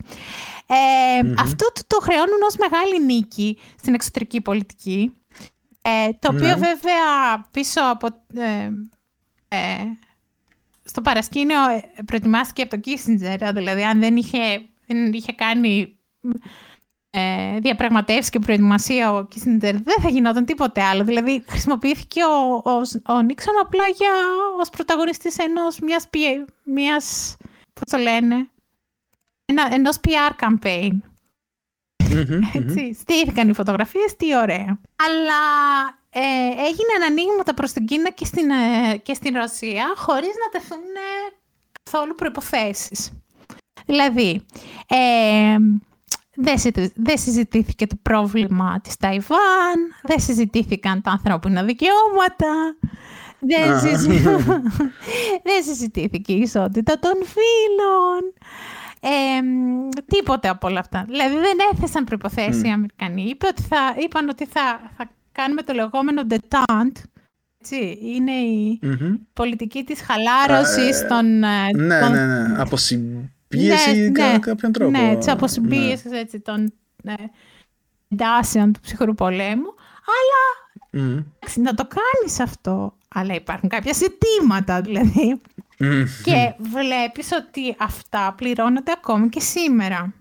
Ε, 0.67 1.33
αυτό 1.37 1.71
το, 1.73 1.81
το 1.87 1.99
χρεώνουν 2.01 2.41
ως 2.47 2.55
μεγάλη 2.57 3.05
νίκη 3.05 3.57
στην 3.79 3.93
εξωτερική 3.93 4.41
πολιτική, 4.41 5.13
ε, 5.81 6.09
το 6.19 6.31
οποίο 6.33 6.47
ναι. 6.47 6.55
βέβαια 6.55 7.39
πίσω 7.51 7.81
από... 7.83 8.07
Ε, 10.84 10.89
ε, 10.89 10.89
στο 10.89 11.01
παρασκήνιο 11.01 11.57
προετοιμάστηκε 12.05 12.61
από 12.61 12.72
τον 12.72 12.80
Κίσιντζερ, 12.80 13.53
δηλαδή 13.53 13.84
αν 13.84 13.99
δεν 13.99 14.15
είχε, 14.15 14.39
δεν 14.88 15.14
είχε 15.14 15.31
κάνει 15.34 15.97
ε, 17.10 17.60
διαπραγματεύσεις 17.60 18.30
και 18.30 18.39
προετοιμασία 18.39 19.14
ο 19.14 19.26
Κίσιντζερ 19.26 19.73
δεν 19.73 19.95
θα 20.01 20.10
γινόταν 20.10 20.45
τίποτε 20.45 20.81
άλλο. 20.81 21.03
Δηλαδή 21.03 21.43
χρησιμοποιήθηκε 21.47 22.23
ο, 22.23 22.55
ο, 22.55 23.14
ο 23.14 23.22
Νίξον 23.22 23.53
απλά 23.61 23.84
για, 23.88 24.11
ως 24.60 24.69
πρωταγωνιστής 24.69 25.38
ενός 25.38 25.80
μιας, 25.80 26.10
μιας 26.64 27.35
πώς 27.73 27.89
το 27.89 27.97
λένε, 27.97 28.49
ένα, 29.45 29.68
ενός 29.72 29.99
PR 30.07 30.45
campaign. 30.45 30.91
Έτσι, 32.53 32.93
στήθηκαν 32.93 33.49
οι 33.49 33.53
φωτογραφίες, 33.53 34.15
τι 34.15 34.38
ωραία. 34.38 34.80
Αλλά 34.95 35.41
ε, 36.14 36.22
έγιναν 36.68 37.02
ανοίγματα 37.10 37.53
προς 37.53 37.72
την 37.72 37.85
Κίνα 37.85 38.10
και 38.10 38.26
στην, 38.26 38.49
ε, 38.49 38.98
και 38.98 39.14
στην 39.14 39.35
Ρωσία 39.35 39.94
χωρίς 39.95 40.34
να 40.44 40.60
τεθούν 40.60 40.80
ε, 40.80 41.35
καθόλου 41.84 42.15
προϋποθέσεις. 42.15 43.11
Δηλαδή, 43.85 44.45
ε, 44.88 45.57
δεν, 46.35 46.57
δεν 46.95 47.18
συζητήθηκε 47.18 47.88
το 47.88 47.95
πρόβλημα 48.02 48.80
της 48.84 48.98
Ταϊβάν, 48.98 49.77
δεν 50.03 50.19
συζητήθηκαν 50.19 51.02
τα 51.02 51.11
ανθρώπινα 51.11 51.64
δικαιώματα, 51.64 52.76
δεν, 53.40 53.80
δεν 55.48 55.64
συζητήθηκε 55.64 56.34
η 56.34 56.40
ισότητα 56.40 56.99
των 56.99 57.14
φύλων, 57.14 58.34
ε, 58.99 59.41
τίποτε 60.06 60.49
από 60.49 60.68
όλα 60.68 60.80
αυτά. 60.80 61.06
Δηλαδή 61.07 61.35
δεν 61.35 61.57
έθεσαν 61.73 62.03
προποθέσει 62.03 62.61
mm. 62.64 62.68
οι 62.68 62.72
Αμερικανοί. 62.72 63.23
Είπε 63.23 63.48
ότι 63.48 63.61
θα, 63.61 63.95
είπαν 63.98 64.30
ότι 64.30 64.45
θα, 64.45 64.91
θα 64.98 65.10
κάνουμε 65.34 65.61
το 65.61 65.73
λεγόμενο 65.73 66.22
detente. 66.30 67.01
Έτσι, 67.65 67.97
είναι 68.01 68.31
η 68.31 68.80
mm-hmm. 68.84 69.19
πολιτική 69.34 69.84
της 69.84 70.01
χαλάρωσης 70.01 71.03
uh, 71.03 71.07
των... 71.07 71.39
Ναι, 71.39 71.99
των... 71.99 72.11
ναι, 72.11 72.26
ναι. 72.26 72.61
Αποσυμπίεση 72.61 73.99
ναι, 73.99 74.10
κατά 74.11 74.31
ναι, 74.31 74.39
κάποιον 74.39 74.72
τρόπο. 74.72 74.91
Ναι, 74.91 75.15
της 75.18 75.27
αποσυμπίεσης 75.27 76.11
ναι. 76.11 76.19
έτσι, 76.19 76.39
των 76.39 76.73
ναι, 77.03 77.14
εντάσεων 78.10 78.73
του 78.73 78.80
ψυχρού 78.80 79.14
πολέμου. 79.14 79.73
Αλλά 80.14 80.43
mm. 81.05 81.23
να 81.55 81.73
το 81.73 81.88
κάνεις 81.88 82.39
αυτό. 82.39 82.97
Αλλά 83.07 83.34
υπάρχουν 83.34 83.69
κάποια 83.69 83.93
ζητήματα, 83.93 84.81
δηλαδή. 84.81 85.41
Και 86.23 86.53
βλέπεις 86.57 87.31
ότι 87.31 87.76
αυτά 87.80 88.34
πληρώνονται 88.38 88.91
ακόμη 88.91 89.30
και 89.30 89.39
σήμερα. 89.39 90.14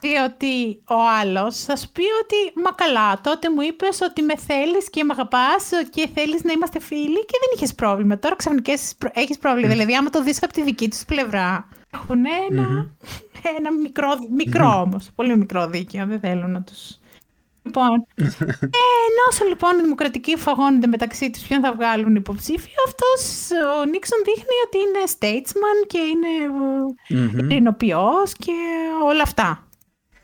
Διότι 0.00 0.82
ο 0.88 0.94
άλλος 1.20 1.64
θα 1.64 1.76
σου 1.76 1.90
πει 1.92 2.02
ότι 2.22 2.60
«Μα 2.64 2.70
καλά, 2.70 3.20
τότε 3.20 3.50
μου 3.50 3.60
είπες 3.60 4.00
ότι 4.00 4.22
με 4.22 4.36
θέλεις 4.36 4.90
και 4.90 5.04
με 5.04 5.12
αγαπάς 5.12 5.70
και 5.90 6.08
θέλεις 6.14 6.42
να 6.42 6.52
είμαστε 6.52 6.80
φίλοι 6.80 7.24
και 7.24 7.38
δεν 7.40 7.50
είχες 7.54 7.74
πρόβλημα. 7.74 8.18
Τώρα 8.18 8.36
ξαφνικά 8.36 8.72
έχεις 9.12 9.38
πρόβλημα». 9.38 9.68
Δηλαδή, 9.68 9.94
άμα 9.94 10.10
το 10.10 10.22
δεις 10.22 10.42
από 10.42 10.52
τη 10.52 10.62
δική 10.62 10.88
τους 10.90 11.04
πλευρά, 11.04 11.68
έχουν 11.90 12.24
ένα, 12.50 12.90
ένα 13.58 13.72
μικρό, 13.72 14.08
μικρό 14.36 14.80
όμως, 14.80 15.10
πολύ 15.14 15.36
μικρό 15.36 15.66
δίκαιο. 15.66 16.06
Δεν 16.06 16.20
θέλω 16.20 16.46
να 16.46 16.62
τους 16.62 16.98
Λοιπόν, 17.62 18.06
ε, 18.16 18.86
ενώ 19.08 19.48
λοιπόν 19.48 19.78
οι 19.78 19.82
δημοκρατικοί 19.82 20.36
φαγώνονται 20.36 20.86
μεταξύ 20.86 21.30
τους 21.30 21.42
ποιον 21.42 21.60
θα 21.60 21.72
βγάλουν 21.72 22.14
υποψήφιο, 22.14 22.74
αυτός 22.86 23.50
ο 23.80 23.84
Νίξον 23.84 24.18
δείχνει 24.24 24.56
ότι 24.66 24.78
είναι 24.78 25.02
statesman 25.18 25.86
και 25.86 25.98
είναι 25.98 26.28
mm 27.08 28.26
και 28.38 28.52
όλα 29.04 29.22
αυτά. 29.22 29.66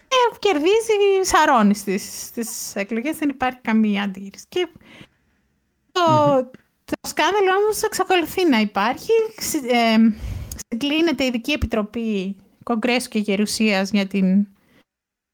Ε, 0.09 0.37
κερδίζει, 0.39 1.21
σαρώνει 1.21 1.75
στις, 1.75 2.23
στις 2.27 2.75
εκλογές, 2.75 3.17
δεν 3.17 3.29
υπάρχει 3.29 3.59
καμία 3.63 4.03
αντίρρηση. 4.03 4.45
Και 4.49 4.69
το, 5.93 6.05
το 6.85 7.09
σκάνδαλο 7.09 7.55
όμως 7.63 7.83
εξακολουθεί 7.83 8.49
να 8.49 8.61
υπάρχει. 8.61 9.11
Ε, 9.71 9.97
συγκλίνεται 10.69 11.25
η 11.25 11.27
Ειδική 11.27 11.53
Επιτροπή 11.53 12.37
Κογκρέσου 12.63 13.09
και 13.09 13.19
Γερουσίας 13.19 13.91
για 13.91 14.07
την 14.07 14.47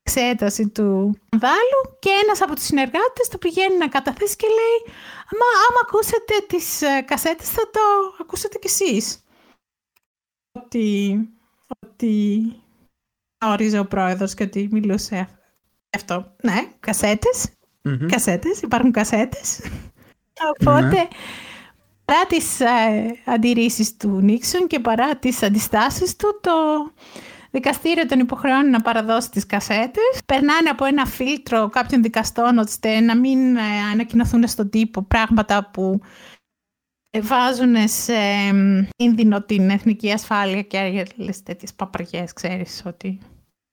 εξέταση 0.05 0.69
του 0.69 1.15
σκανδάλου 1.27 1.81
και 1.99 2.11
ένας 2.23 2.43
από 2.43 2.55
τους 2.55 2.65
συνεργάτες 2.65 3.29
το 3.31 3.39
πηγαίνει 3.39 3.77
να 3.77 3.89
καταθέσει 3.89 4.37
και 4.37 4.47
λέει 4.47 4.95
«Μα 5.39 5.47
άμα 5.69 5.81
ακούσετε 5.83 6.35
τις 6.47 6.83
ε, 6.83 7.01
κασέτες 7.01 7.49
θα 7.51 7.63
το 7.71 7.81
ακούσετε 8.21 8.59
κι 8.59 8.67
εσείς». 8.67 9.19
Ότι, 10.53 11.19
ότι 11.81 12.43
όριζε 13.45 13.79
ο 13.79 13.87
πρόεδρος 13.87 14.35
και 14.35 14.43
ότι 14.43 14.69
μιλούσε 14.73 15.29
αυτό. 15.97 16.35
Ναι, 16.43 16.69
κασέτες. 16.81 17.49
Mm-hmm. 17.89 18.07
Κασέτες, 18.11 18.63
υπάρχουν 18.63 18.93
κασέτες. 18.93 19.61
Οπότε, 20.59 20.81
ναι. 20.81 21.09
παρά 22.05 22.27
τις 22.27 22.61
ε, 22.61 23.17
αντιρρήσεις 23.25 23.97
του 23.97 24.09
Νίξον 24.09 24.67
και 24.67 24.81
παρά 24.81 25.17
τις 25.17 25.43
αντιστάσεις 25.43 26.17
του, 26.17 26.41
το 26.43 26.53
δικαστήριο 27.55 28.07
τον 28.07 28.19
υποχρεώνει 28.19 28.71
να 28.71 28.81
παραδώσει 28.81 29.31
τις 29.31 29.47
κασέτες. 29.47 30.21
Περνάνε 30.27 30.69
από 30.71 30.85
ένα 30.85 31.07
φίλτρο 31.07 31.69
κάποιων 31.69 32.03
δικαστών 32.03 32.59
ώστε 32.59 33.01
να 33.01 33.17
μην 33.17 33.57
ε, 33.57 33.61
ανακοινωθούν 33.93 34.47
στον 34.47 34.71
τύπο 34.71 35.03
πράγματα 35.03 35.71
που 35.71 36.01
βάζουν 37.21 37.75
σε 37.89 38.13
κίνδυνο 38.97 39.43
την 39.43 39.71
εθνική 39.71 40.13
ασφάλεια 40.13 40.63
και 40.63 40.79
άλλες 41.19 41.43
τέτοιες 41.43 41.75
παπαριές, 41.75 42.33
ξέρεις 42.33 42.83
ότι... 42.87 43.19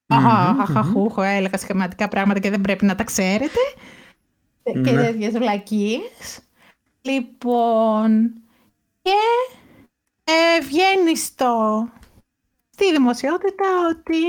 Αχαχαχούχο, 0.06 1.22
έλεγα 1.22 1.58
σχηματικά 1.58 2.08
πράγματα 2.08 2.38
και 2.38 2.50
δεν 2.50 2.60
πρέπει 2.60 2.84
να 2.84 2.94
τα 2.94 3.04
ξέρετε. 3.04 3.60
Και 4.62 4.78
ναι. 4.78 5.02
τέτοιες 5.02 5.32
βλακίες. 5.32 6.40
Λοιπόν, 7.00 8.32
και 9.02 9.10
ε, 10.24 10.60
βγαίνει 10.60 11.16
στο 11.16 11.88
στη 12.74 12.92
δημοσιότητα 12.92 13.66
ότι 13.90 14.22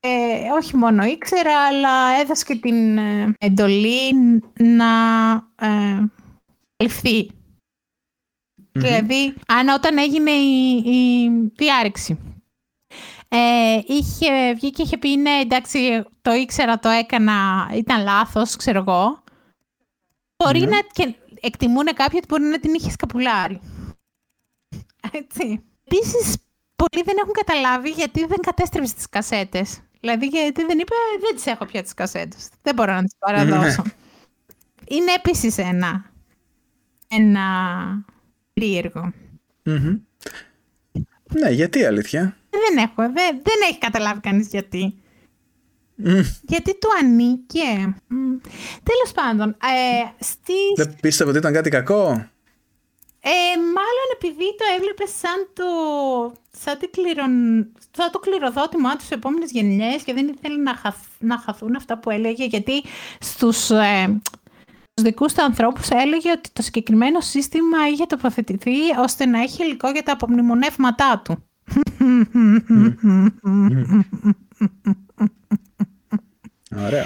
ε, 0.00 0.50
όχι 0.50 0.76
μόνο 0.76 1.04
ήξερα, 1.04 1.66
αλλά 1.66 2.20
έδωσε 2.20 2.44
και 2.44 2.56
την 2.56 2.98
ε, 2.98 3.34
εντολή 3.38 4.12
να 4.58 5.32
ε, 5.60 6.04
ληφθεί. 6.76 7.30
Δηλαδή, 8.72 9.34
αν 9.46 9.68
όταν 9.68 9.98
έγινε 9.98 10.30
η, 10.30 10.76
η 10.76 11.30
διάρρηξη, 11.54 12.18
ε, 13.28 13.80
είχε 13.86 14.54
βγει 14.54 14.70
και 14.70 14.82
είχε 14.82 14.98
πει 14.98 15.16
ναι 15.16 15.40
εντάξει 15.40 16.04
το 16.22 16.32
ήξερα, 16.32 16.78
το 16.78 16.88
έκανα, 16.88 17.68
ήταν 17.74 18.02
λάθος, 18.02 18.56
ξέρω 18.56 18.78
εγώ. 18.78 19.22
να 20.44 20.80
και 20.92 21.14
εκτιμούν 21.40 21.84
κάποιοι 21.84 22.20
ότι 22.22 22.26
μπορεί 22.28 22.42
να 22.42 22.60
την 22.60 22.74
είχε 22.74 22.90
σκαπουλάρει. 22.90 23.60
Έτσι. 25.10 25.62
Επίσης, 25.84 26.36
πολλοί 26.78 27.02
δεν 27.04 27.16
έχουν 27.20 27.32
καταλάβει 27.32 27.90
γιατί 27.90 28.26
δεν 28.26 28.38
κατέστρεψε 28.40 28.94
τις 28.94 29.08
κασέτες. 29.08 29.80
Δηλαδή 30.00 30.26
γιατί 30.26 30.64
δεν 30.64 30.78
είπε 30.78 30.94
δεν 31.20 31.34
τις 31.34 31.46
έχω 31.46 31.64
πια 31.66 31.82
τις 31.82 31.94
κασέτες. 31.94 32.48
Δεν 32.62 32.74
μπορώ 32.74 32.92
να 32.92 33.02
τις 33.02 33.14
παραδώσω. 33.18 33.82
Ναι. 33.84 33.92
Είναι 34.88 35.12
επίσης 35.16 35.58
ένα, 35.58 36.10
ένα 37.08 37.46
περίεργο. 38.52 39.12
Ναι, 41.32 41.50
γιατί 41.50 41.84
αλήθεια. 41.84 42.36
Δεν 42.50 42.84
έχω, 42.84 43.02
δεν, 43.02 43.40
δεν 43.42 43.56
έχει 43.70 43.78
καταλάβει 43.78 44.20
κανείς 44.20 44.48
γιατί. 44.48 44.94
Γιατί 46.42 46.78
του 46.78 46.88
ανήκε. 47.00 47.94
Τέλος 48.82 49.12
πάντων, 49.14 49.48
ε, 49.48 50.24
Δεν 50.76 50.96
πίστευε 51.00 51.30
ότι 51.30 51.38
ήταν 51.38 51.52
κάτι 51.52 51.70
κακό; 51.70 52.28
Ε, 53.20 53.56
μάλλον 53.56 54.08
επειδή 54.16 54.54
το 54.58 54.64
έβλεπε 54.76 55.06
σαν 55.06 55.48
το, 55.52 55.64
σαν, 56.58 56.78
κληρον, 56.90 57.32
σαν 57.96 58.10
το 58.12 58.18
κληροδότημά 58.18 58.96
του 58.96 59.04
επόμενες 59.08 59.50
γενιές 59.50 60.02
και 60.02 60.12
δεν 60.12 60.28
ήθελε 60.28 60.56
να, 60.56 60.74
χαθ, 60.74 60.96
να 61.18 61.38
χαθούν 61.38 61.76
αυτά 61.76 61.98
που 61.98 62.10
έλεγε. 62.10 62.44
Γιατί 62.44 62.82
στους 63.20 63.70
ε, 63.70 64.20
δικούς 64.94 65.32
του 65.32 65.42
ανθρώπους 65.42 65.88
έλεγε 65.88 66.30
ότι 66.30 66.50
το 66.52 66.62
συγκεκριμένο 66.62 67.20
σύστημα 67.20 67.88
είχε 67.92 68.06
τοποθετηθεί 68.06 68.76
ώστε 68.98 69.26
να 69.26 69.42
έχει 69.42 69.64
υλικό 69.64 69.90
για 69.90 70.02
τα 70.02 70.12
απομνημονεύματά 70.12 71.22
του. 71.24 71.42
Ωραία. 76.86 77.04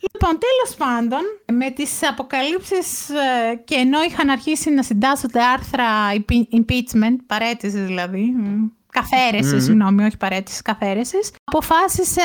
Λοιπόν, 0.00 0.38
τέλος 0.46 0.76
πάντων, 0.78 1.20
με 1.52 1.70
τις 1.70 2.08
αποκαλύψεις 2.08 3.08
ε, 3.08 3.54
και 3.64 3.74
ενώ 3.74 3.98
είχαν 4.08 4.28
αρχίσει 4.28 4.70
να 4.70 4.82
συντάσσονται 4.82 5.40
άρθρα 5.42 5.86
impeachment, 6.52 7.16
παρέτησης 7.26 7.84
δηλαδή, 7.86 8.34
καθαίρεσης, 8.92 9.52
mm-hmm. 9.52 9.62
συγγνώμη, 9.62 10.04
όχι 10.04 10.16
παρέτησης, 10.16 10.62
καθαίρεσης, 10.62 11.30
αποφάσισε 11.44 12.20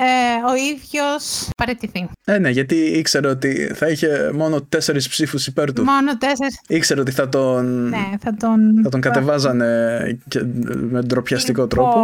ε, 0.00 0.04
ο 0.50 0.54
ίδιος 0.74 1.48
παρετηθεί. 1.56 2.08
Ε, 2.24 2.38
ναι, 2.38 2.50
γιατί 2.50 2.74
ήξερε 2.74 3.28
ότι 3.28 3.70
θα 3.74 3.88
είχε 3.88 4.30
μόνο 4.34 4.62
τέσσερις 4.62 5.08
ψήφους 5.08 5.46
υπέρ 5.46 5.72
του. 5.72 5.84
Μόνο 5.84 6.18
τέσσερις. 6.18 6.60
Ήξερε 6.66 7.00
ότι 7.00 7.10
θα 7.10 7.28
τον, 7.28 7.88
ναι, 7.88 8.10
θα 8.20 8.34
τον... 8.34 8.80
Θα 8.82 8.88
τον 8.88 9.00
κατεβάζανε 9.00 10.18
και 10.28 10.44
με 10.90 11.00
ντροπιαστικό 11.00 11.62
λοιπόν, 11.62 11.68
τρόπο. 11.68 12.00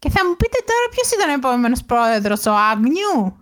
Και 0.00 0.10
θα 0.10 0.26
μου 0.26 0.36
πείτε 0.36 0.58
τώρα 0.66 0.86
ποιος 0.90 1.10
ήταν 1.10 1.28
ο 1.28 1.32
επόμενος 1.32 1.84
πρόεδρος, 1.84 2.46
ο 2.46 2.52
Άγνιου. 2.52 3.38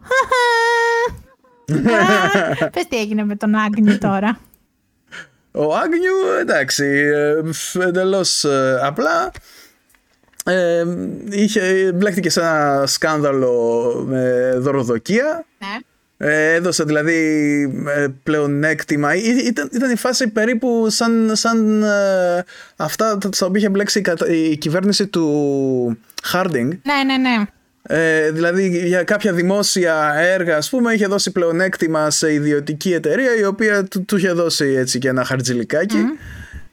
Πες 2.72 2.86
τι 2.88 2.96
έγινε 2.96 3.24
με 3.24 3.36
τον 3.36 3.54
Άγνιου 3.54 3.98
τώρα. 3.98 4.40
Ο 5.52 5.74
Άγνιου, 5.74 6.38
εντάξει, 6.40 6.84
ε, 6.84 7.42
εντελώς 7.82 8.44
ε, 8.44 8.80
απλά. 8.82 9.30
Ε, 10.44 10.84
είχε, 11.30 11.92
μπλέχτηκε 11.94 12.30
σε 12.30 12.40
ένα 12.40 12.86
σκάνδαλο 12.86 13.92
με 14.06 14.52
δωροδοκία. 14.56 15.44
Ναι. 15.58 15.76
Ε, 16.20 16.52
έδωσε 16.52 16.84
δηλαδή 16.84 17.14
ε, 17.96 18.06
πλεονέκτημα. 18.22 19.14
Ήταν, 19.14 19.68
ήταν 19.72 19.90
η 19.90 19.96
φάση 19.96 20.28
περίπου 20.28 20.86
σαν, 20.90 21.30
σαν 21.32 21.82
ε, 21.82 22.44
αυτά 22.76 23.18
στα 23.32 23.46
οποία 23.46 23.60
είχε 23.60 23.68
μπλέξει 23.68 24.02
η 24.50 24.56
κυβέρνηση 24.56 25.06
του 25.06 25.98
Χάρντινγκ. 26.22 26.70
Ναι, 26.70 27.04
ναι, 27.06 27.16
ναι. 27.16 27.44
Ε, 27.82 28.30
δηλαδή 28.30 28.86
για 28.86 29.02
κάποια 29.02 29.32
δημόσια 29.32 30.14
έργα 30.16 30.56
ας 30.56 30.70
πούμε 30.70 30.92
είχε 30.92 31.06
δώσει 31.06 31.30
πλεονέκτημα 31.30 32.10
σε 32.10 32.32
ιδιωτική 32.32 32.92
εταιρεία 32.92 33.36
η 33.36 33.44
οποία 33.44 33.84
του, 33.84 34.04
του 34.04 34.16
είχε 34.16 34.32
δώσει 34.32 34.64
έτσι 34.64 34.98
και 34.98 35.08
ένα 35.08 35.24
χαρτζηλικάκι 35.24 35.98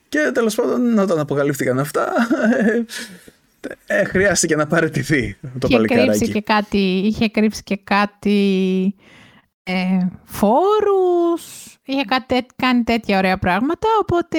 και 0.09 0.31
τέλος 0.33 0.55
πάντων 0.55 0.99
όταν 0.99 1.19
αποκαλύφθηκαν 1.19 1.79
αυτά 1.79 2.11
ε, 3.87 4.03
χρειάστηκε 4.03 4.55
να 4.55 4.67
παραιτηθεί 4.67 5.37
το 5.59 5.67
είχε 5.69 5.81
Κρύψει 5.81 6.31
και 6.31 6.41
κάτι, 6.41 6.77
είχε 6.77 7.29
κρύψει 7.29 7.63
και 7.63 7.79
κάτι 7.83 8.95
ε, 9.67 10.07
φόρους, 10.23 11.75
είχε 11.85 12.03
κάτι, 12.03 12.45
κάνει 12.55 12.83
τέτοια 12.83 13.17
ωραία 13.17 13.37
πράγματα, 13.37 13.87
οπότε... 14.01 14.37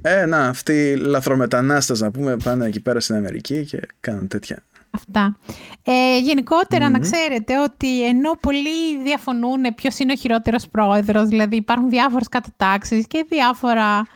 Ε, 0.00 0.26
να, 0.26 0.48
αυτοί 0.48 0.90
οι 0.90 0.96
λαθρομετανάστες 0.96 2.00
να 2.00 2.10
πούμε 2.10 2.36
πάνε 2.36 2.66
εκεί 2.66 2.80
πέρα 2.80 3.00
στην 3.00 3.14
Αμερική 3.14 3.64
και 3.64 3.80
κάνουν 4.00 4.28
τέτοια. 4.28 4.62
Αυτά. 4.90 5.38
Ε, 5.82 6.18
γενικοτερα 6.18 6.90
να 6.90 6.98
ξέρετε 6.98 7.60
ότι 7.60 8.06
ενώ 8.06 8.30
πολλοί 8.40 9.02
διαφωνούν 9.02 9.74
ποιος 9.74 9.98
είναι 9.98 10.12
ο 10.12 10.16
χειρότερος 10.16 10.68
πρόεδρος, 10.68 11.28
δηλαδή 11.28 11.56
υπάρχουν 11.56 11.90
διάφορες 11.90 12.28
κατατάξεις 12.28 13.06
και 13.06 13.26
διάφορα... 13.28 14.06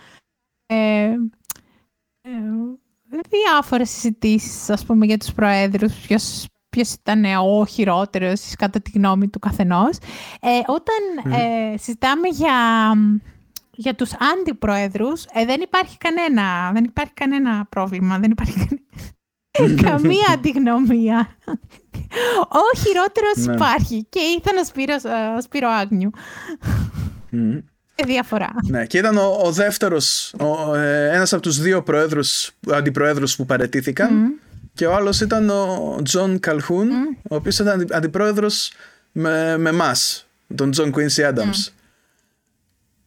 Ε, 0.67 1.15
ε, 2.21 2.31
διάφορες 3.29 3.91
συζητήσεις, 3.91 4.71
ας 4.71 4.85
πούμε, 4.85 5.07
για 5.07 5.17
τους 5.17 5.33
προέδρους, 5.33 5.93
ποιος 5.93 6.47
Ποιο 6.77 6.85
ήταν 7.01 7.25
ο 7.25 7.67
χειρότερος 7.67 8.55
κατά 8.59 8.81
τη 8.81 8.91
γνώμη 8.95 9.29
του 9.29 9.39
καθενός. 9.39 9.97
Ε, 10.41 10.49
όταν 10.67 11.33
ε, 11.41 11.77
συζητάμε 11.77 12.29
για 12.29 12.55
για 13.75 13.95
τους 13.95 14.11
αντιπροέδρους 14.35 15.25
ε, 15.33 15.45
δεν 15.45 15.61
υπάρχει 15.61 15.99
κανένα, 15.99 16.71
δεν 16.73 16.85
υπάρχει 16.85 17.13
κανένα 17.15 17.67
πρόβλημα, 17.69 18.19
δεν 18.19 18.31
υπάρχει 18.31 18.69
καμία 19.89 20.27
αντιγνωμία. 20.33 21.37
Ο 22.49 22.79
χειρότερος 22.79 23.37
ναι. 23.37 23.55
υπάρχει 23.55 24.07
και 24.09 24.21
ήταν 24.39 24.57
ο 24.57 24.65
Σπύρος, 24.65 25.03
ο 25.37 25.41
Σπύρο 25.41 25.69
Άγκνιου. 25.69 26.11
Mm. 27.33 27.63
διαφορά. 28.07 28.51
Ναι, 28.69 28.87
και 28.87 28.99
ήταν 28.99 29.17
ο, 29.17 29.41
ο 29.43 29.53
δεύτερος, 29.53 30.35
ο, 30.41 30.75
ε, 30.75 31.15
ένας 31.15 31.33
από 31.33 31.43
τους 31.43 31.61
δύο 31.61 31.83
προέδρους, 31.83 32.51
αντιπροέδρους 32.73 33.37
που 33.37 33.47
παρετήθηκαν 33.47 34.41
και 34.75 34.87
ο 34.87 34.95
άλλος 34.95 35.21
ήταν 35.21 35.51
ο 35.51 36.01
Τζον 36.03 36.41
Καλχούν, 36.41 36.91
ο 37.31 37.35
οποίος 37.35 37.59
ήταν 37.59 37.87
αντιπρόεδρος 37.91 38.73
με, 39.13 39.57
με 39.59 39.73
μας, 39.73 40.27
τον 40.55 40.71
Τζον 40.71 40.91
Κουίνσι 40.91 41.25
Άνταμς. 41.25 41.73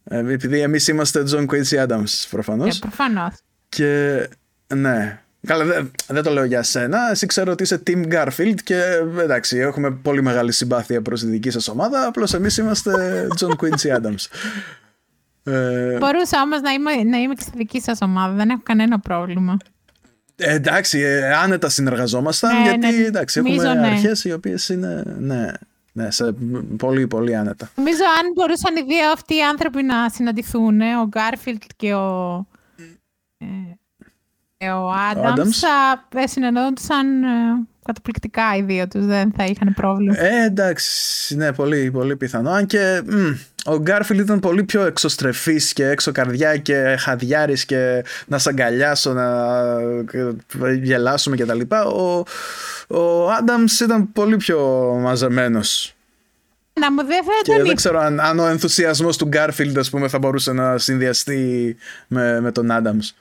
Ε, 0.04 0.18
επειδή 0.18 0.60
εμείς 0.60 0.88
είμαστε 0.88 1.24
Τζον 1.24 1.46
Κουίνσι 1.46 1.80
Άνταμς 1.80 2.28
προφανώς. 2.28 2.76
Ε, 2.78 2.80
προφανώς. 2.80 3.34
Και 3.70 4.30
ναι, 4.76 5.20
Καλά, 5.46 5.66
δεν, 5.66 5.92
δεν 6.08 6.24
το 6.24 6.32
λέω 6.32 6.44
για 6.44 6.64
σένα. 6.64 7.10
Εσύ 7.10 7.26
ξέρω 7.26 7.52
ότι 7.52 7.64
είσαι 7.64 7.84
Team 7.88 8.14
Garfield 8.14 8.56
και 8.64 8.82
εντάξει, 9.20 9.58
έχουμε 9.58 9.92
πολύ 9.92 10.22
μεγάλη 10.22 10.52
συμπάθεια 10.52 11.02
προς 11.02 11.22
τη 11.22 11.28
δική 11.28 11.50
σας 11.50 11.68
ομάδα. 11.68 12.08
Απλώς 12.08 12.34
εμείς 12.34 12.58
είμαστε 12.58 13.28
John 13.40 13.56
Quincy 13.64 13.96
Adams. 13.96 14.26
Ε, 15.44 15.98
Μπορούσα 15.98 16.42
όμως 16.42 16.62
να 16.62 16.72
είμαι, 16.72 16.92
να 17.04 17.18
είμαι 17.18 17.34
και 17.34 17.42
στη 17.42 17.52
δική 17.58 17.82
σας 17.82 17.98
ομάδα. 18.02 18.34
Δεν 18.34 18.50
έχω 18.50 18.62
κανένα 18.64 19.00
πρόβλημα. 19.00 19.58
Ε, 20.38 20.53
εντάξει, 20.53 20.99
ε, 20.99 21.34
άνετα 21.34 21.70
συνεργαζόμασταν 21.70 22.56
ναι, 22.56 22.62
γιατί 22.62 22.98
ναι, 22.98 23.06
εντάξει, 23.06 23.40
έχουμε 23.40 23.74
ναι. 23.74 23.88
αρχές 23.88 24.24
οι 24.24 24.32
οποίες 24.32 24.70
είναι 24.70 25.03
ναι, 25.20 25.52
ναι, 25.91 26.12
σε 26.12 26.36
πολύ 26.78 27.07
πολύ 27.07 27.36
άνετα. 27.36 27.70
Νομίζω 27.76 28.03
αν 28.20 28.32
μπορούσαν 28.34 28.76
οι 28.76 28.82
δύο 28.82 29.12
αυτοί 29.12 29.36
οι 29.36 29.44
άνθρωποι 29.44 29.84
να 29.84 30.10
συναντηθούν, 30.10 30.82
ο 30.82 31.10
Garfield 31.14 31.66
και 31.76 31.94
ο... 31.94 32.48
Ε, 33.38 33.45
ε, 34.57 34.70
ο 34.70 34.91
Άνταμς 34.91 35.60
θα 35.60 36.28
συνεννοούνταν 36.28 37.24
ε, 37.24 37.28
καταπληκτικά 37.86 38.56
οι 38.56 38.62
δύο 38.62 38.88
τους, 38.88 39.06
δεν 39.06 39.32
θα 39.38 39.45
είχαν 39.45 39.74
πρόβλημα. 39.74 40.20
Ε, 40.20 40.45
εντάξει, 40.45 41.36
ναι, 41.36 41.53
πολύ, 41.53 41.91
πολύ 41.91 42.18
πιθανό. 42.18 42.49
Αν 42.49 42.66
και 42.66 43.02
μ, 43.06 43.14
ο 43.66 43.78
Γκάρφιλ 43.78 44.20
ήταν 44.20 44.40
πολύ 44.40 44.64
πιο 44.64 44.86
εξωστρεφής 44.86 45.74
και 45.74 45.88
έξω 45.88 46.12
καρδιά 46.12 46.58
και 46.58 46.96
χαδιάρης 47.00 47.66
και 47.66 48.04
να 48.28 48.38
σ' 48.38 48.48
αγκαλιάσω, 48.48 49.14
να 49.14 49.48
γελάσουμε 50.82 51.36
κτλ. 51.36 51.62
Ο, 51.72 52.24
ο 52.88 53.32
Άνταμς 53.32 53.80
ήταν 53.80 54.12
πολύ 54.12 54.38
πιο 54.38 54.60
μαζεμένος. 55.02 55.96
Να 56.80 56.92
μου 56.92 57.06
δεν 57.06 57.24
θα 57.24 57.32
και 57.42 57.64
δεν 57.64 57.76
ξέρω 57.76 58.00
αν, 58.00 58.20
αν 58.20 58.40
ο 58.40 58.46
ενθουσιασμός 58.48 59.18
του 59.18 59.28
Γκάρφιλντ 59.28 59.78
θα 60.08 60.20
μπορούσε 60.20 60.52
να 60.52 60.78
συνδυαστεί 60.78 61.76
με, 62.08 62.42
με 62.42 62.52
τον 62.52 62.72
Άνταμς. 62.72 63.16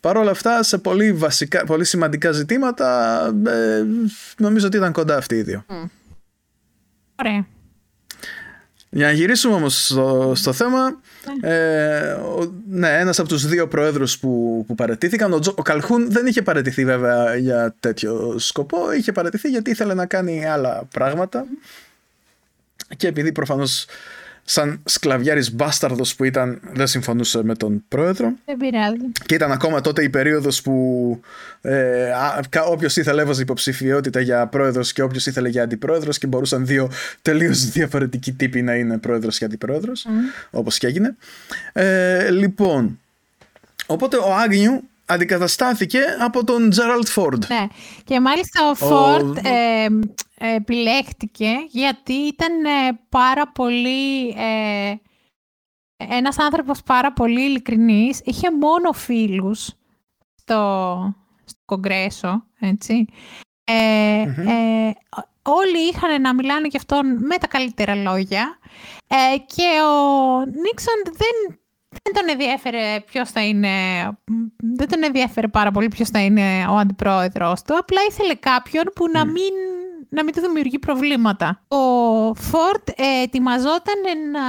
Παρ' 0.00 0.16
όλα 0.16 0.30
αυτά, 0.30 0.62
σε 0.62 0.78
πολύ, 0.78 1.12
βασικά, 1.12 1.64
πολύ 1.64 1.84
σημαντικά 1.84 2.32
ζητήματα, 2.32 3.18
ε, 3.46 3.84
νομίζω 4.38 4.66
ότι 4.66 4.76
ήταν 4.76 4.92
κοντά 4.92 5.16
αυτοί 5.16 5.34
οι 5.34 5.42
δύο. 5.42 5.64
Ωραία. 7.16 7.46
Για 8.90 9.06
να 9.06 9.12
γυρίσουμε 9.12 9.54
όμως 9.54 9.84
στο, 9.84 10.32
στο 10.34 10.52
θέμα, 10.52 11.00
ναι. 11.40 11.54
ε, 11.54 12.12
ο, 12.12 12.52
ναι, 12.68 12.98
ένας 12.98 13.18
από 13.18 13.28
τους 13.28 13.46
δύο 13.46 13.68
προέδρους 13.68 14.18
που, 14.18 14.64
που 14.66 14.74
παρετήθηκαν, 14.74 15.32
ο, 15.32 15.40
ο 15.54 15.62
Καλχούν 15.62 16.10
δεν 16.10 16.26
είχε 16.26 16.42
παρετηθεί 16.42 16.84
βέβαια 16.84 17.36
για 17.36 17.74
τέτοιο 17.80 18.34
σκοπό, 18.38 18.92
είχε 18.92 19.12
παρετηθεί 19.12 19.48
γιατί 19.48 19.70
ήθελε 19.70 19.94
να 19.94 20.06
κάνει 20.06 20.46
άλλα 20.46 20.82
πράγματα 20.92 21.46
και 22.96 23.06
επειδή 23.06 23.32
προφανώς 23.32 23.86
σαν 24.50 24.80
σκλαβιάρης 24.84 25.52
μπάσταρδος 25.52 26.14
που 26.14 26.24
ήταν 26.24 26.60
δεν 26.72 26.86
συμφωνούσε 26.86 27.42
με 27.42 27.54
τον 27.54 27.84
πρόεδρο. 27.88 28.32
Δεν 28.44 28.56
πειράζει. 28.56 29.12
Και 29.26 29.34
ήταν 29.34 29.52
ακόμα 29.52 29.80
τότε 29.80 30.02
η 30.02 30.08
περίοδος 30.08 30.62
που 30.62 31.20
ε, 31.60 32.10
όποιος 32.66 32.96
ήθελε 32.96 33.22
έβαζε 33.22 33.42
υποψηφιότητα 33.42 34.20
για 34.20 34.46
πρόεδρος 34.46 34.92
και 34.92 35.02
όποιος 35.02 35.26
ήθελε 35.26 35.48
για 35.48 35.62
αντιπρόεδρος 35.62 36.18
και 36.18 36.26
μπορούσαν 36.26 36.66
δύο 36.66 36.90
τελείως 37.22 37.70
διαφορετικοί 37.70 38.32
τύποι 38.32 38.62
να 38.62 38.74
είναι 38.74 38.98
πρόεδρος 38.98 39.38
και 39.38 39.44
αντιπρόεδρος, 39.44 40.06
mm. 40.08 40.48
όπως 40.50 40.78
και 40.78 40.86
έγινε. 40.86 41.16
Ε, 41.72 42.30
λοιπόν, 42.30 43.00
οπότε 43.86 44.16
ο 44.16 44.34
Άγνιου 44.34 44.88
αντικαταστάθηκε 45.08 46.00
από 46.20 46.44
τον 46.44 46.70
Τζέραλτ 46.70 47.06
Φόρντ. 47.08 47.44
Ναι, 47.48 47.66
και 48.04 48.20
μάλιστα 48.20 48.70
ο 48.70 48.74
Φόρντ 48.74 49.36
ε, 49.36 49.86
επιλέχτηκε 50.54 51.50
γιατί 51.68 52.12
ήταν 52.12 52.64
ε, 52.64 53.00
πάρα 53.08 53.48
πολύ... 53.52 54.28
Ε, 54.28 54.94
ένας 55.96 56.38
άνθρωπος 56.38 56.82
πάρα 56.82 57.12
πολύ 57.12 57.42
ειλικρινής, 57.44 58.20
είχε 58.24 58.50
μόνο 58.50 58.92
φίλους 58.92 59.72
στο, 60.34 61.14
στο 61.44 61.60
Κογκρέσο, 61.64 62.44
έτσι. 62.60 63.06
Ε, 63.64 64.22
ε, 64.22 64.92
όλοι 65.42 65.88
είχαν 65.92 66.20
να 66.20 66.34
μιλάνε 66.34 66.66
γι' 66.66 66.76
αυτόν 66.76 67.06
με 67.06 67.36
τα 67.36 67.46
καλύτερα 67.46 67.94
λόγια 67.94 68.58
ε, 69.06 69.38
και 69.38 69.68
ο 69.82 70.38
Νίξον 70.38 71.02
δεν 71.04 71.58
δεν 72.02 72.12
τον 72.14 72.28
ενδιαφέρε 72.28 73.00
ποιος 73.00 73.30
θα 73.30 73.44
είναι. 73.44 73.68
Δεν 74.56 74.88
τον 74.88 75.02
ενδιαφέρε 75.02 75.48
πάρα 75.48 75.70
πολύ 75.70 75.88
ποιος 75.88 76.08
θα 76.08 76.20
είναι 76.20 76.66
ο 76.70 76.76
αντιπρόεδρος 76.76 77.62
του. 77.62 77.76
Απλά 77.78 78.00
ήθελε 78.10 78.34
κάποιον 78.34 78.84
που 78.94 79.08
να 79.12 79.24
ναι. 79.24 79.32
μην 79.32 79.52
να 80.10 80.24
μην 80.24 80.34
του 80.34 80.40
δημιουργεί 80.40 80.78
προβλήματα. 80.78 81.62
Ο 81.68 82.34
Φόρτ 82.34 82.88
ε, 82.88 83.22
ετοιμαζόταν 83.22 84.00
να, 84.32 84.46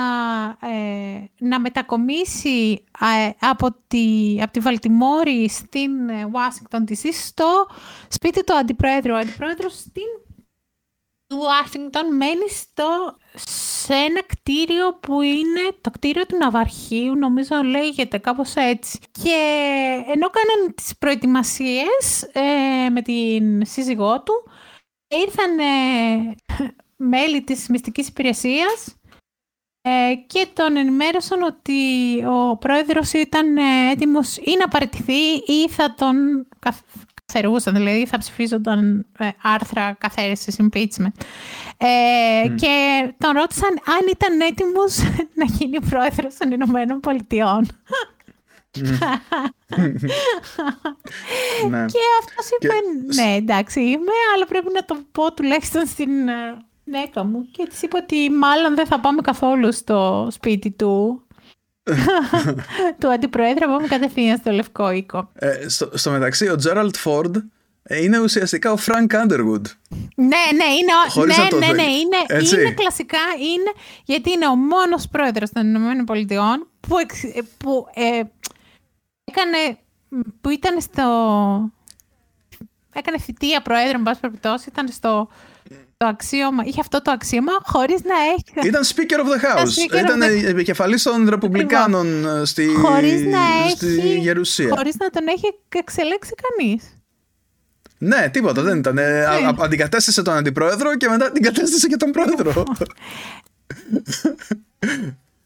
ε, 0.70 1.30
να 1.38 1.60
μετακομίσει 1.60 2.84
ε, 3.00 3.48
από, 3.48 3.76
τη, 3.88 4.38
από 4.42 4.52
τη 4.52 4.60
Βαλτιμόρη 4.60 5.50
στην 5.50 5.92
Washington 6.10 6.92
DC 6.92 7.10
στο 7.12 7.68
σπίτι 8.08 8.44
του 8.44 8.56
Αντιπρόεδρου. 8.56 9.14
Ο 9.14 9.18
Αντιπρόεδρος 9.18 9.74
στην 9.74 10.29
του 11.30 11.38
Ουάσιγκτον 11.42 12.16
μένει 12.16 12.50
στο, 12.50 13.18
σε 13.34 13.94
ένα 13.94 14.24
κτίριο 14.24 14.94
που 14.94 15.22
είναι 15.22 15.62
το 15.82 15.92
κτίριο 15.92 16.26
του 16.26 16.38
Ναυαρχείου, 16.38 17.16
νομίζω 17.16 17.62
λέγεται 17.64 18.18
κάπως 18.18 18.56
έτσι. 18.56 19.00
Και 19.12 19.38
ενώ 20.08 20.30
κάναν 20.30 20.76
τις 20.76 20.98
προετοιμασίες 20.98 22.30
ε, 22.32 22.90
με 22.90 23.02
την 23.02 23.66
σύζυγό 23.66 24.24
του, 24.24 24.34
ήρθαν 25.08 25.60
ε, 25.60 26.36
μέλη 26.96 27.44
της 27.44 27.68
μυστικής 27.68 28.08
υπηρεσίας 28.08 28.96
ε, 29.82 30.16
και 30.28 30.48
τον 30.54 30.78
ενημέρωσαν 30.78 31.42
ότι 31.42 31.82
ο 32.26 32.58
πρόεδρος 32.58 33.14
ήταν 33.14 33.58
έτοιμος 33.92 34.38
ή 34.38 34.56
να 34.60 34.68
παραιτηθεί 34.68 35.34
ή 35.46 35.70
θα 35.70 35.94
τον 35.94 36.48
θερούσαν, 37.32 37.74
δηλαδή 37.74 38.06
θα 38.06 38.18
ψηφίζονταν 38.18 39.06
ε, 39.18 39.30
άρθρα 39.42 39.94
καθαίρεσης 39.94 40.56
impeachment. 40.60 41.24
Ε, 41.78 42.48
Και 42.56 43.06
τον 43.18 43.32
ρώτησαν 43.32 43.70
αν 43.70 44.08
ήταν 44.10 44.42
έτοιμος 44.42 44.98
να 45.40 45.46
γίνει 45.46 45.80
πρόεδρος 45.90 46.36
των 46.36 46.52
Ηνωμένων 46.52 47.00
Πολιτειών. 47.00 47.68
ναι. 51.70 51.86
Και 51.86 52.00
αυτός 52.20 52.48
είπε, 52.60 52.74
ναι 53.16 53.36
εντάξει 53.36 53.80
είμαι, 53.80 54.12
αλλά 54.36 54.46
πρέπει 54.46 54.68
να 54.74 54.86
το 54.86 54.98
πω 55.12 55.34
τουλάχιστον 55.34 55.86
στην 55.86 56.28
ε, 56.28 56.58
γυναίκα 56.84 57.24
μου. 57.24 57.48
Και 57.52 57.68
της 57.70 57.82
είπε 57.82 57.98
ότι 57.98 58.30
μάλλον 58.30 58.76
δεν 58.76 58.86
θα 58.86 59.00
πάμε 59.00 59.22
καθόλου 59.22 59.74
στο 59.74 60.28
σπίτι 60.32 60.72
του 60.72 61.24
του 63.00 63.12
αντιπροέδρου 63.12 63.68
πάμε 63.68 63.88
κατευθείαν 63.88 64.38
στο 64.38 64.52
Λευκό 64.52 64.92
Οίκο. 64.92 65.32
Ε, 65.34 65.70
στο, 65.70 65.90
στο 65.94 66.12
μεταξύ, 66.12 66.50
ο 66.50 66.56
Τζέραλντ 66.56 66.96
Φόρντ 66.96 67.38
είναι 67.90 68.20
ουσιαστικά 68.20 68.72
ο 68.72 68.78
Φρανκ 68.78 69.14
Άντεργουντ. 69.14 69.68
Ναι, 70.16 70.28
ναι, 70.28 70.64
είναι, 70.64 71.26
ναι, 71.26 71.68
ναι, 71.68 71.74
ναι, 71.74 71.92
είναι, 71.92 72.18
είναι 72.40 72.74
κλασικά, 72.74 73.18
είναι, 73.38 73.72
γιατί 74.06 74.32
είναι 74.32 74.48
ο 74.48 74.56
μόνος 74.56 75.08
πρόεδρος 75.08 75.50
των 75.50 75.68
Ηνωμένων 75.68 76.06
Πολιτειών 76.06 76.68
που, 76.80 76.96
που 77.58 77.88
ε, 77.94 78.22
έκανε, 79.24 79.78
που 80.42 80.50
ήταν 80.50 80.82
στο, 80.82 81.04
έκανε 82.94 83.20
θητεία 83.20 83.62
πρόεδρο, 83.62 83.98
με 83.98 84.04
πάση 84.04 84.20
περιπτώσει, 84.20 84.70
ήταν 84.70 84.88
στο 84.88 85.30
το 86.00 86.08
αξίωμα, 86.08 86.64
είχε 86.66 86.80
αυτό 86.80 87.02
το 87.02 87.12
αξίωμα 87.12 87.52
χωρίς 87.64 88.02
να 88.04 88.16
έχει. 88.34 88.68
Ήταν 88.68 88.84
Speaker 88.84 89.20
of 89.20 89.26
the 89.26 89.40
House. 89.46 90.00
Ήταν 90.04 90.22
the... 90.22 90.48
επικεφαλής 90.48 91.04
των 91.04 91.30
Ρεπουμπλικάνων 91.30 92.26
ε, 92.26 92.46
στη, 92.46 92.68
χωρίς 92.68 93.22
να 93.22 93.70
στη 93.70 93.88
έχει... 93.88 94.20
Γερουσία. 94.20 94.70
Χωρίς 94.76 94.96
να 95.00 95.10
τον 95.10 95.28
έχει 95.28 95.60
εξελέξει 95.76 96.32
κανείς. 96.42 96.84
Ναι, 97.98 98.30
τίποτα 98.30 98.62
δεν 98.62 98.78
ήταν. 98.78 98.98
Ε, 98.98 99.22
ναι. 99.22 99.52
αντικατέστησε 99.60 100.22
τον 100.22 100.34
αντιπρόεδρο 100.34 100.96
και 100.98 101.08
μετά 101.08 101.26
αντικατέστησε 101.26 101.88
και 101.88 101.98
τον 101.98 102.12
πρόεδρο. 102.12 102.64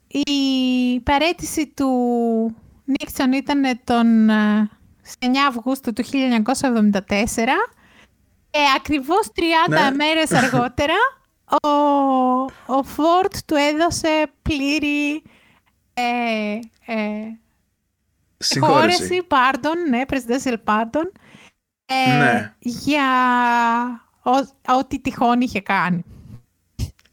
Η 0.08 1.00
παρέτηση 1.04 1.68
του 1.76 1.90
Νίξον 2.86 3.32
ήταν 3.32 3.62
τον 3.84 4.28
9 4.28 4.32
ε, 5.20 5.28
Αυγούστου 5.48 5.94
του 5.94 6.04
1974 6.06 6.10
και 8.54 8.60
ακριβώς 8.78 9.28
30 9.36 9.70
ναι. 9.70 9.92
μέρες 9.96 10.32
αργότερα 10.32 10.94
ο, 11.64 11.68
ο 12.66 12.84
Φόρτ 12.84 13.36
του 13.46 13.56
έδωσε 13.56 14.32
πλήρη 14.42 15.24
Ε, 15.94 16.60
ε, 16.86 17.38
Συγχώρεση. 18.38 19.22
pardon, 19.30 19.90
ναι, 19.90 20.02
presidential 20.08 20.56
pardon, 20.66 21.12
ε, 21.86 22.18
Ναι. 22.18 22.54
για 22.60 23.04
ό- 24.24 24.74
ό,τι 24.78 25.00
τυχόν 25.00 25.42
είχε 25.42 25.62
κάνει. 25.62 26.04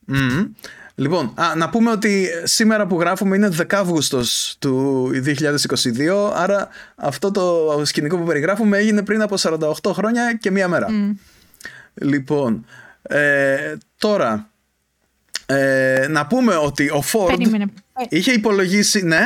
Μμμ. 0.07 0.53
Λοιπόν, 1.01 1.33
α, 1.35 1.55
να 1.57 1.69
πούμε 1.69 1.91
ότι 1.91 2.29
σήμερα 2.43 2.87
που 2.87 3.01
γράφουμε 3.01 3.37
είναι 3.37 3.51
10 3.59 3.65
Αύγουστος 3.71 4.57
του 4.59 5.07
2022, 5.15 6.33
άρα 6.35 6.69
αυτό 6.97 7.31
το 7.31 7.81
σκηνικό 7.85 8.17
που 8.19 8.25
περιγράφουμε 8.25 8.79
έγινε 8.79 9.03
πριν 9.03 9.23
από 9.23 9.37
48 9.39 9.93
χρόνια 9.93 10.35
και 10.35 10.51
μία 10.51 10.69
μέρα. 10.69 10.89
Λοιπόν, 11.95 12.65
ε, 13.03 13.75
τώρα, 13.99 14.51
ε, 15.47 16.07
να 16.09 16.27
πούμε 16.27 16.57
ότι 16.57 16.91
ο 16.91 17.03
Ford 17.13 17.27
Περίμενε. 17.27 17.65
Ε, 17.93 18.05
είχε 18.09 18.33
υπολογίσει, 18.33 19.03
ναι, 19.03 19.23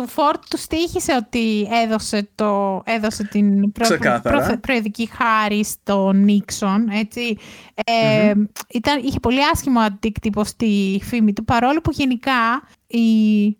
του 0.00 0.08
Φόρτ 0.08 0.42
του 0.50 0.56
στήχησε 0.58 1.14
ότι 1.14 1.68
έδωσε, 1.84 2.28
το, 2.34 2.82
έδωσε 2.84 3.24
την 3.24 3.72
προ, 3.72 3.84
Ξεκάθαρα. 3.84 4.46
προ- 4.46 4.58
προεδρική 4.60 5.08
χάρη 5.12 5.64
στον 5.64 6.24
Νίξον. 6.24 6.88
Έτσι. 6.88 7.36
Ε, 7.84 8.34
ήταν, 8.72 9.00
είχε 9.04 9.20
πολύ 9.20 9.38
άσχημο 9.52 9.80
αντίκτυπο 9.80 10.44
στη 10.44 11.00
φήμη 11.04 11.32
του, 11.32 11.44
παρόλο 11.44 11.80
που 11.80 11.90
γενικά 11.90 12.62
οι, 12.86 13.44
οι 13.44 13.56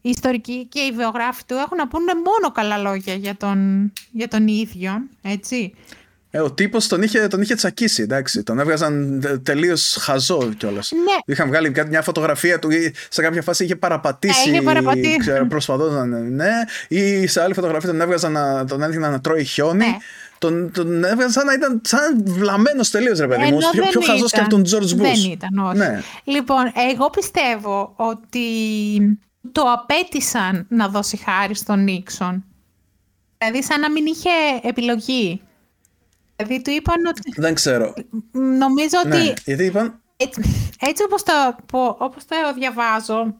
ιστορικοί 0.00 0.66
και 0.66 0.80
οι 0.80 0.92
βιογράφοι 0.92 1.42
του 1.46 1.54
έχουν 1.54 1.76
να 1.76 1.88
πούνε 1.88 2.12
μόνο 2.14 2.52
καλά 2.52 2.78
λόγια 2.78 3.14
για 3.14 3.36
τον, 3.36 3.92
για 4.10 4.28
τον 4.28 4.46
ίδιο. 4.48 4.92
Έτσι. 5.22 5.74
Ε, 6.34 6.40
ο 6.40 6.52
τύπος 6.52 6.86
τον 6.86 7.02
είχε, 7.02 7.26
τον 7.26 7.40
είχε 7.42 7.54
τσακίσει, 7.54 8.02
εντάξει. 8.02 8.42
Τον 8.42 8.58
έβγαζαν 8.58 9.22
τελείως 9.42 9.96
χαζό 10.00 10.52
κιόλας. 10.56 10.92
Ναι. 10.92 11.34
Είχαν 11.34 11.48
βγάλει 11.48 11.70
κάτι- 11.70 11.88
μια 11.88 12.02
φωτογραφία 12.02 12.58
του 12.58 12.70
ή 12.70 12.94
σε 13.08 13.22
κάποια 13.22 13.42
φάση 13.42 13.64
είχε 13.64 13.76
παραπατήσει. 13.76 14.48
Ε, 14.48 14.52
είχε 14.52 14.62
παραπατήσει. 14.62 15.16
Ξέρω, 15.16 15.46
προσπαθώντας 15.46 16.06
να 16.06 16.18
ναι. 16.18 16.50
Ή 16.88 17.26
σε 17.26 17.42
άλλη 17.42 17.54
φωτογραφία 17.54 17.88
τον 17.88 18.00
έβγαζαν 18.00 18.32
να 18.32 18.64
τον 18.64 18.82
έδειχναν 18.82 19.10
να 19.10 19.20
τρώει 19.20 19.44
χιόνι. 19.44 19.76
Ναι. 19.76 19.96
Τον, 20.38 20.70
τον 20.72 21.04
έβγαζαν 21.04 21.30
σαν 21.30 21.46
να 21.46 21.52
ήταν 21.52 21.80
σαν 21.84 22.22
βλαμμένος 22.26 22.90
τελείως, 22.90 23.18
ρε 23.18 23.26
παιδί 23.26 23.40
μου. 23.40 23.46
Ενώ 23.46 23.58
Πιο, 23.58 23.82
δεν 23.82 23.88
πιο 23.90 24.00
χαζός 24.00 24.32
και 24.32 24.40
από 24.40 24.48
τον 24.48 24.60
ήταν. 24.64 24.80
George 24.80 24.92
Bush. 24.92 24.96
Δεν 25.22 25.30
ήταν, 25.30 25.58
όχι. 25.58 25.76
Ναι. 25.78 26.00
Λοιπόν, 26.24 26.72
εγώ 26.92 27.10
πιστεύω 27.10 27.92
ότι 27.96 28.46
το 29.52 29.62
απέτησαν 29.62 30.66
να 30.68 30.88
δώσει 30.88 31.16
χάρη 31.16 31.54
στον 31.54 31.82
Νίξον. 31.84 32.44
Δηλαδή, 33.38 33.62
σαν 33.62 33.80
να 33.80 33.90
μην 33.90 34.06
είχε 34.06 34.30
επιλογή. 34.62 35.40
Δηλαδή, 36.36 36.62
του 36.62 36.70
είπαν 36.70 37.06
ότι... 37.06 37.32
Δεν 37.36 37.54
ξέρω. 37.54 37.94
Νομίζω 38.32 38.96
ότι 39.04 39.16
Ναι, 39.16 39.32
γιατί 39.44 39.64
είπαν. 39.64 40.00
έτσι, 40.16 40.40
έτσι 40.80 41.02
όπως, 41.04 41.22
το, 41.22 41.32
που- 41.66 41.96
όπως 41.98 42.24
το 42.24 42.36
διαβάζω, 42.58 43.34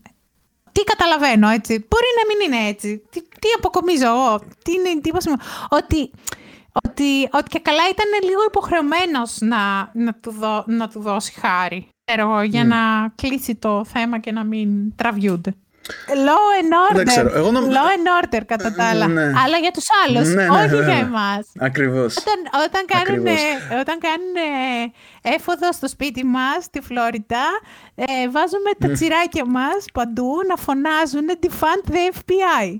τι 0.72 0.84
καταλαβαίνω, 0.84 1.48
έτσι. 1.48 1.72
Μπορεί 1.72 2.06
να 2.18 2.34
μην 2.46 2.52
είναι 2.58 2.68
έτσι. 2.68 3.02
Τι, 3.10 3.20
τι 3.22 3.48
αποκομίζω 3.56 4.06
εγώ, 4.06 4.38
τι 4.64 4.72
είναι 4.72 4.88
η 4.88 4.92
εντύπωση 4.96 5.28
μου; 5.28 5.36
Ότι, 5.68 6.10
ότι, 6.84 7.28
ότι 7.32 7.48
και 7.48 7.58
καλά 7.58 7.82
ήταν 7.90 8.28
λίγο 8.28 8.40
υποχρεωμένος 8.46 9.36
να, 9.40 9.90
να, 9.94 10.14
του, 10.14 10.30
δω- 10.30 10.64
να 10.66 10.88
του 10.88 11.00
δώσει 11.00 11.32
χάρη. 11.32 11.88
Ξέρω 12.04 12.30
εγώ, 12.30 12.42
για 12.42 12.64
να 12.64 12.76
κλείσει 13.14 13.54
το 13.54 13.84
θέμα 13.84 14.18
και 14.18 14.32
να 14.32 14.44
μην 14.44 14.96
τραβιούνται. 14.96 15.54
Law 16.08 16.44
and 16.60 16.72
order. 16.90 16.96
Δεν 16.96 17.06
ξέρω, 17.06 17.30
εγώ 17.34 17.50
νομ- 17.50 17.68
Law 17.68 17.74
and 17.96 18.24
order 18.24 18.40
κατά 18.46 18.72
τα 18.74 18.84
άλλα. 18.84 19.06
Ναι. 19.06 19.22
Αλλά 19.22 19.56
για 19.60 19.70
τους 19.70 19.84
άλλους, 20.06 20.28
Ναι, 20.28 20.42
ναι, 20.42 20.48
όχι 20.50 20.68
ναι, 20.68 20.76
για 20.76 20.94
ναι. 20.94 21.00
εμάς. 21.00 21.46
Ακριβώς. 21.58 22.16
Όταν, 22.16 22.34
όταν, 22.66 22.82
κάνουν, 22.86 23.26
Ακριβώς. 23.26 23.80
όταν 23.80 23.98
κάνουν 23.98 24.34
έφοδο 25.22 25.72
στο 25.72 25.88
σπίτι 25.88 26.24
μας, 26.24 26.64
στη 26.64 26.80
Φλόριντα, 26.80 27.44
ε, 27.94 28.04
βάζουμε 28.30 28.70
τα 28.78 28.90
τσιράκια 28.92 29.44
μας 29.46 29.84
παντού 29.92 30.30
να 30.48 30.56
φωνάζουν 30.56 31.26
«Defund 31.42 31.90
the 31.92 32.16
FBI». 32.18 32.78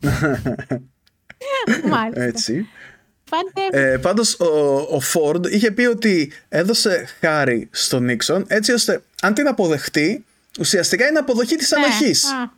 Μάλιστα. 1.90 2.22
Έτσι. 2.22 2.68
Defund 3.30 3.58
the 3.58 3.68
Ε, 3.70 3.96
πάντως 4.02 4.40
ο, 4.40 4.46
ο 4.96 5.00
Ford 5.12 5.50
είχε 5.50 5.70
πει 5.70 5.84
ότι 5.84 6.32
έδωσε 6.48 7.06
χάρη 7.20 7.68
στον 7.72 8.04
Νίξον 8.04 8.44
έτσι 8.48 8.72
ώστε 8.72 9.02
αν 9.22 9.34
την 9.34 9.48
αποδεχτεί 9.48 10.24
ουσιαστικά 10.58 11.06
είναι 11.06 11.18
αποδοχή 11.18 11.56
της 11.56 11.70
Ναι. 11.70 11.84
ανοχής. 11.84 12.24
Α, 12.32 12.50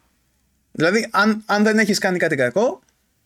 Δηλαδή 0.72 1.08
αν, 1.10 1.42
αν 1.46 1.62
δεν 1.62 1.78
έχεις 1.78 1.98
κάνει 1.98 2.18
κάτι 2.18 2.36
κακό 2.36 2.80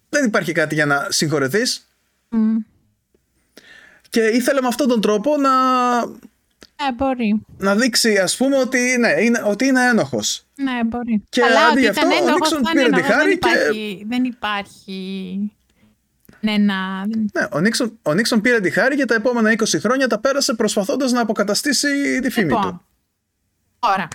δεν 0.08 0.24
υπάρχει 0.24 0.52
κάτι 0.52 0.74
για 0.74 0.86
να 0.86 1.06
συγχωρεθείς 1.10 1.88
μ. 2.28 2.56
και 4.10 4.20
ήθελε 4.20 4.60
με 4.60 4.66
αυτόν 4.66 4.88
τον 4.88 5.00
τρόπο 5.00 5.36
να, 5.36 5.50
Ναι, 6.06 6.92
μπορεί. 6.96 7.40
να 7.58 7.74
δείξει 7.76 8.18
ας 8.18 8.36
πούμε 8.36 8.56
ότι, 8.58 8.96
ναι, 8.98 9.08
είναι, 9.20 9.42
ότι 9.46 9.66
είναι 9.66 9.86
ένοχος. 9.88 10.46
Ναι, 10.54 10.84
μπορεί. 10.86 11.22
Και 11.28 11.42
Αλλά 11.42 11.60
αντί 11.60 11.70
ότι 11.72 11.80
για 11.80 11.90
ήταν 11.90 12.08
αυτό, 12.08 12.24
ο 12.24 12.26
ένοχος, 12.28 12.40
Νίξον 12.50 12.60
ήταν 12.60 12.72
πήρε 12.72 12.88
τη 12.88 12.94
ένοχος, 12.94 13.14
χάρη 13.14 13.28
δεν 13.28 13.38
και- 13.38 13.48
υπάρχει, 13.48 14.04
δεν 14.08 14.24
υπάρχει 14.24 15.52
ναι, 16.40 16.58
να... 16.58 17.06
Ναι, 17.06 17.46
ο 17.52 17.60
Νίξον, 17.60 17.98
ο 18.02 18.14
Νίξον 18.14 18.40
πήρε 18.40 18.60
τη 18.60 18.70
χάρη 18.70 18.96
και 18.96 19.04
τα 19.04 19.14
επόμενα 19.14 19.50
20 19.52 19.64
χρόνια 19.80 20.06
τα 20.06 20.18
πέρασε 20.18 20.54
προσπαθώντας 20.54 21.12
να 21.12 21.20
αποκαταστήσει 21.20 22.20
τη 22.20 22.30
φήμη 22.30 22.48
του. 22.48 22.54
Λοιπόν, 22.56 22.84
τώρα. 23.78 24.08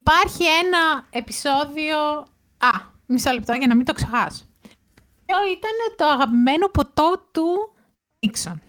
Υπάρχει 0.00 0.44
ένα 0.64 1.06
επεισόδιο... 1.10 1.98
Α, 2.58 2.70
μισό 3.06 3.30
λεπτό 3.32 3.52
για 3.52 3.66
να 3.66 3.76
μην 3.76 3.84
το 3.84 3.92
ξεχάσω. 3.92 4.44
Ποιο 5.26 5.36
ήταν 5.52 5.96
το 5.96 6.04
αγαπημένο 6.04 6.68
ποτό 6.68 7.28
του 7.32 7.74
Νίξον; 8.18 8.60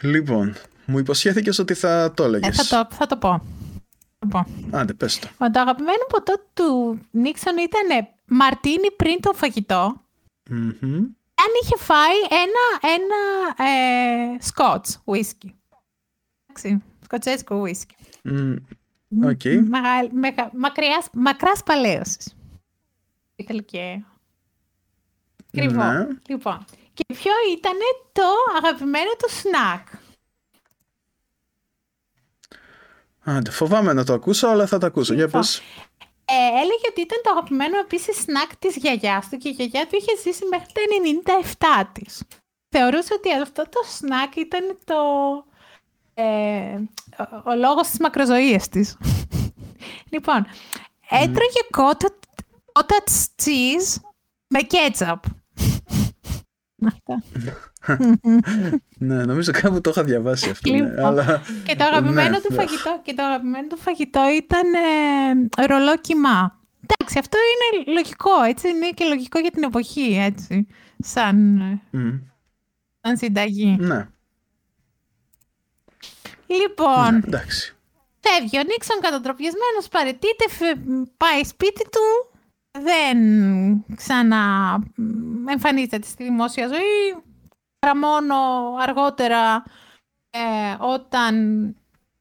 Λοιπόν, 0.00 0.54
μου 0.86 0.98
υποσχέθηκες 0.98 1.58
ότι 1.58 1.74
θα 1.74 2.12
το 2.16 2.22
Ε, 2.22 2.26
έλεγες. 2.26 2.68
θα, 2.68 2.84
το, 2.88 2.94
θα 2.96 3.06
το 3.06 3.16
πω. 3.16 3.28
Θα 4.18 4.18
το 4.18 4.26
πω. 4.28 4.44
Άντε, 4.78 4.92
πες 4.94 5.18
το. 5.18 5.28
Μα 5.38 5.50
το 5.50 5.60
αγαπημένο 5.60 6.04
ποτό 6.08 6.34
του 6.54 7.00
Νίξον 7.10 7.56
ήταν 7.56 8.08
μαρτίνι 8.26 8.90
πριν 8.96 9.20
το 9.20 9.32
φαγητό. 9.32 10.00
Μμμ. 10.50 10.94
Αν 11.42 11.46
είχε 11.62 11.76
φάει 11.76 12.16
ένα, 12.30 12.92
ένα 12.94 13.70
ε, 13.70 14.36
scotch 14.40 15.00
ουίσκι. 15.04 15.59
Εντάξει, 16.64 16.82
σκοτσέσκο 17.04 17.54
ουίσκι. 17.54 17.94
Μμ. 18.22 18.56
Οκ. 19.24 19.44
Μεγάλη, 19.44 20.12
μεγα, 20.12 20.50
μακριάς, 20.54 21.08
μακράς 21.12 21.62
παλαίωσης. 21.62 22.36
Ήθελε 23.36 23.62
και... 23.62 24.02
Κρυβό. 25.52 25.84
Ναι. 25.84 26.06
Λοιπόν, 26.28 26.64
και 26.92 27.04
ποιο 27.06 27.32
ήταν 27.56 27.76
το 28.12 28.22
αγαπημένο 28.56 29.10
του 29.18 29.30
σνακ; 29.30 29.88
Άντε, 33.24 33.50
φοβάμαι 33.50 33.92
να 33.92 34.04
το 34.04 34.12
ακούσω, 34.12 34.46
αλλά 34.48 34.66
θα 34.66 34.78
το 34.78 34.86
ακούσω. 34.86 35.14
Για 35.14 35.24
Λοιπόν. 35.24 35.40
πες. 35.40 35.62
Ε, 36.24 36.60
έλεγε 36.62 36.86
ότι 36.90 37.00
ήταν 37.00 37.20
το 37.22 37.30
αγαπημένο 37.30 37.78
επίσης 37.78 38.16
σνακ 38.16 38.56
της 38.56 38.76
γιαγιάς 38.76 39.28
του 39.28 39.36
και 39.36 39.48
η 39.48 39.52
γιαγιά 39.52 39.86
του 39.86 39.96
είχε 39.96 40.16
ζήσει 40.22 40.44
μέχρι 40.50 40.72
τα 40.72 40.80
97 41.82 41.88
της. 41.92 42.22
Θεωρούσε 42.68 43.14
ότι 43.14 43.32
αυτό 43.32 43.62
το 43.62 43.80
σνακ 43.96 44.36
ήταν 44.36 44.78
το... 44.84 44.94
Ε, 46.20 46.74
ο, 47.22 47.50
ο 47.50 47.54
λόγος 47.54 47.88
της 47.88 47.98
μακροζωίας 47.98 48.68
της. 48.68 48.96
λοιπόν, 50.10 50.46
έτρωγε 51.10 51.60
κότα, 51.70 52.08
cottage 52.72 53.42
cheese 53.42 54.00
με 54.48 54.60
κέτσαπ. 54.60 55.24
Αυτά. 56.86 57.22
Ναι, 58.98 59.24
νομίζω 59.24 59.52
κάπου 59.52 59.80
το 59.80 59.90
είχα 59.90 60.04
διαβάσει 60.04 60.50
αυτό. 60.50 60.70
ναι, 60.70 60.76
Λοιπόν, 60.76 61.04
αλλά... 61.04 61.42
και, 61.64 61.76
το 61.76 61.84
αγαπημένο 61.84 62.28
Ναι, 62.30 62.40
του 62.40 62.46
ναι. 62.50 62.56
φαγητό, 62.56 63.00
και 63.02 63.14
το 63.14 63.22
αγαπημένο 63.22 63.66
του 63.66 63.76
φαγητό 63.76 64.20
ήταν 64.36 64.74
ε, 64.74 65.66
ρολό 65.66 65.96
κιμά. 65.96 66.58
Εντάξει, 66.82 67.18
αυτό 67.18 67.38
είναι 67.50 67.92
λογικό, 67.92 68.42
έτσι. 68.48 68.68
Είναι 68.68 68.88
και 68.94 69.04
λογικό 69.04 69.38
για 69.38 69.50
την 69.50 69.62
εποχή, 69.62 70.16
έτσι. 70.20 70.66
Σαν, 70.98 71.60
ε, 71.60 71.80
Μμ. 71.90 72.18
σαν 73.00 73.16
συνταγή. 73.16 73.76
Ναι, 73.80 74.08
Λοιπόν, 76.54 77.12
ναι, 77.12 77.20
εντάξει. 77.26 77.76
φεύγει 78.20 78.58
ο 78.58 78.62
Νίξον 78.62 79.00
κατατροπιασμένος, 79.00 79.88
παρετείται, 79.90 80.48
φε- 80.48 80.78
πάει 81.16 81.44
σπίτι 81.44 81.82
του. 81.82 82.38
Δεν 82.78 83.18
ξανά 83.96 84.76
μ, 84.96 85.48
εμφανίζεται 85.48 86.06
στη 86.06 86.24
δημόσια 86.24 86.66
ζωή. 86.66 87.22
Παρά 87.78 87.96
μόνο 87.96 88.34
αργότερα 88.80 89.64
ε, 90.30 90.76
όταν 90.80 91.64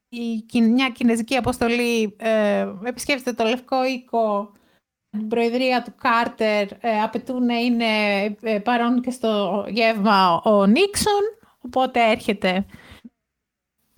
η, 0.09 0.35
κιν- 0.47 0.71
μια 0.71 0.89
κινέζικη 0.89 1.35
αποστολή 1.35 2.15
ε, 2.19 2.67
επισκέφτεται 2.83 3.43
το 3.43 3.49
Λευκό 3.49 3.85
Οίκο 3.85 4.51
την 5.09 5.27
προεδρία 5.27 5.81
του 5.83 5.93
Κάρτερ 6.01 6.67
ε, 6.79 7.01
απαιτούν 7.03 7.45
να 7.45 7.53
είναι 7.59 7.85
ε, 8.41 8.59
παρόν 8.59 9.01
και 9.01 9.11
στο 9.11 9.65
γεύμα 9.69 10.41
ο 10.43 10.65
Νίξον 10.65 11.21
οπότε 11.61 12.09
έρχεται 12.11 12.65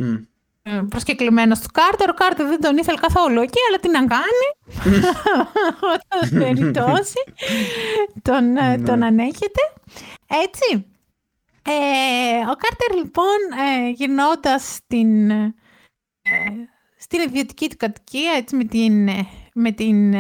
Μμ. 0.03 0.15
ε, 0.63 0.81
προσκεκλημένος 0.89 1.59
του 1.59 1.67
Κάρτερ. 1.73 2.09
Ο 2.09 2.13
Κάρτερ 2.13 2.47
δεν 2.47 2.61
τον 2.61 2.77
ήθελε 2.77 2.97
καθόλου 2.97 3.41
εκεί, 3.41 3.57
αλλά 3.67 3.79
τι 3.79 3.89
να 3.89 4.05
κάνει. 4.05 4.47
Όταν 5.93 6.39
περιπτώσει, 6.39 7.23
τον, 8.21 8.57
ε, 8.57 8.75
Ναι. 8.77 8.85
τον 8.85 9.03
ανέχεται. 9.03 9.61
Έτσι. 10.43 10.85
Ε, 11.65 12.39
ο 12.41 12.55
Κάρτερ 12.55 12.95
λοιπόν, 13.03 13.37
ε, 13.85 13.89
γυρνώντας 13.89 14.73
στην, 14.73 15.31
στην 16.97 17.21
ιδιωτική 17.21 17.69
του 17.69 17.77
κατοικία, 17.77 18.31
έτσι, 18.37 18.55
με 18.55 18.63
την, 18.63 19.09
με 19.53 19.71
την 19.71 20.13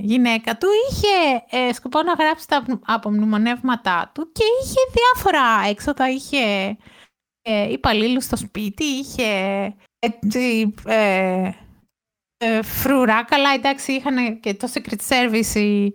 γυναίκα 0.00 0.56
του, 0.58 0.66
είχε 0.90 1.72
σκοπό 1.72 2.02
να 2.02 2.12
γράψει 2.12 2.48
τα 2.48 2.64
απομνημονεύματά 2.84 4.10
του 4.14 4.32
και 4.32 4.42
είχε 4.62 4.80
διάφορα 4.92 5.68
έξοδα, 5.68 6.10
είχε 6.10 6.38
ε, 6.38 6.76
υπαλλήλους 7.70 8.24
στο 8.24 8.36
σπίτι, 8.36 8.84
είχε 8.84 9.24
έτσι, 9.98 10.74
ε, 10.86 11.50
ε, 12.38 12.62
φρουρά. 12.62 13.24
Καλά, 13.24 13.50
εντάξει, 13.54 13.92
είχαν 13.92 14.40
και 14.40 14.54
το 14.54 14.68
Secret 14.74 14.98
Service 15.08 15.54
οι 15.54 15.92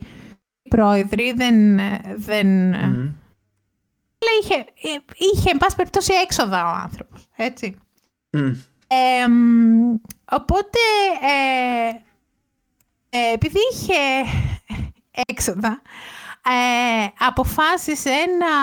πρόεδροι, 0.70 1.32
δεν... 1.32 1.80
δεν 2.16 2.74
Αλλά 4.24 4.32
είχε, 4.42 4.56
ε, 4.56 4.98
είχε, 5.18 5.50
εν 5.50 5.58
πάση 5.58 5.76
περιπτώσει, 5.76 6.14
έξοδα 6.14 6.66
ο 6.66 6.76
άνθρωπος, 6.84 7.28
έτσι. 7.36 7.78
οπότε, 10.32 10.80
ε, 11.22 11.90
ε, 13.10 13.34
επειδή 13.34 13.60
είχε 13.72 13.94
έξοδα, 15.28 15.82
ε, 16.46 17.08
αποφάσισε 17.20 18.16
να 18.40 18.54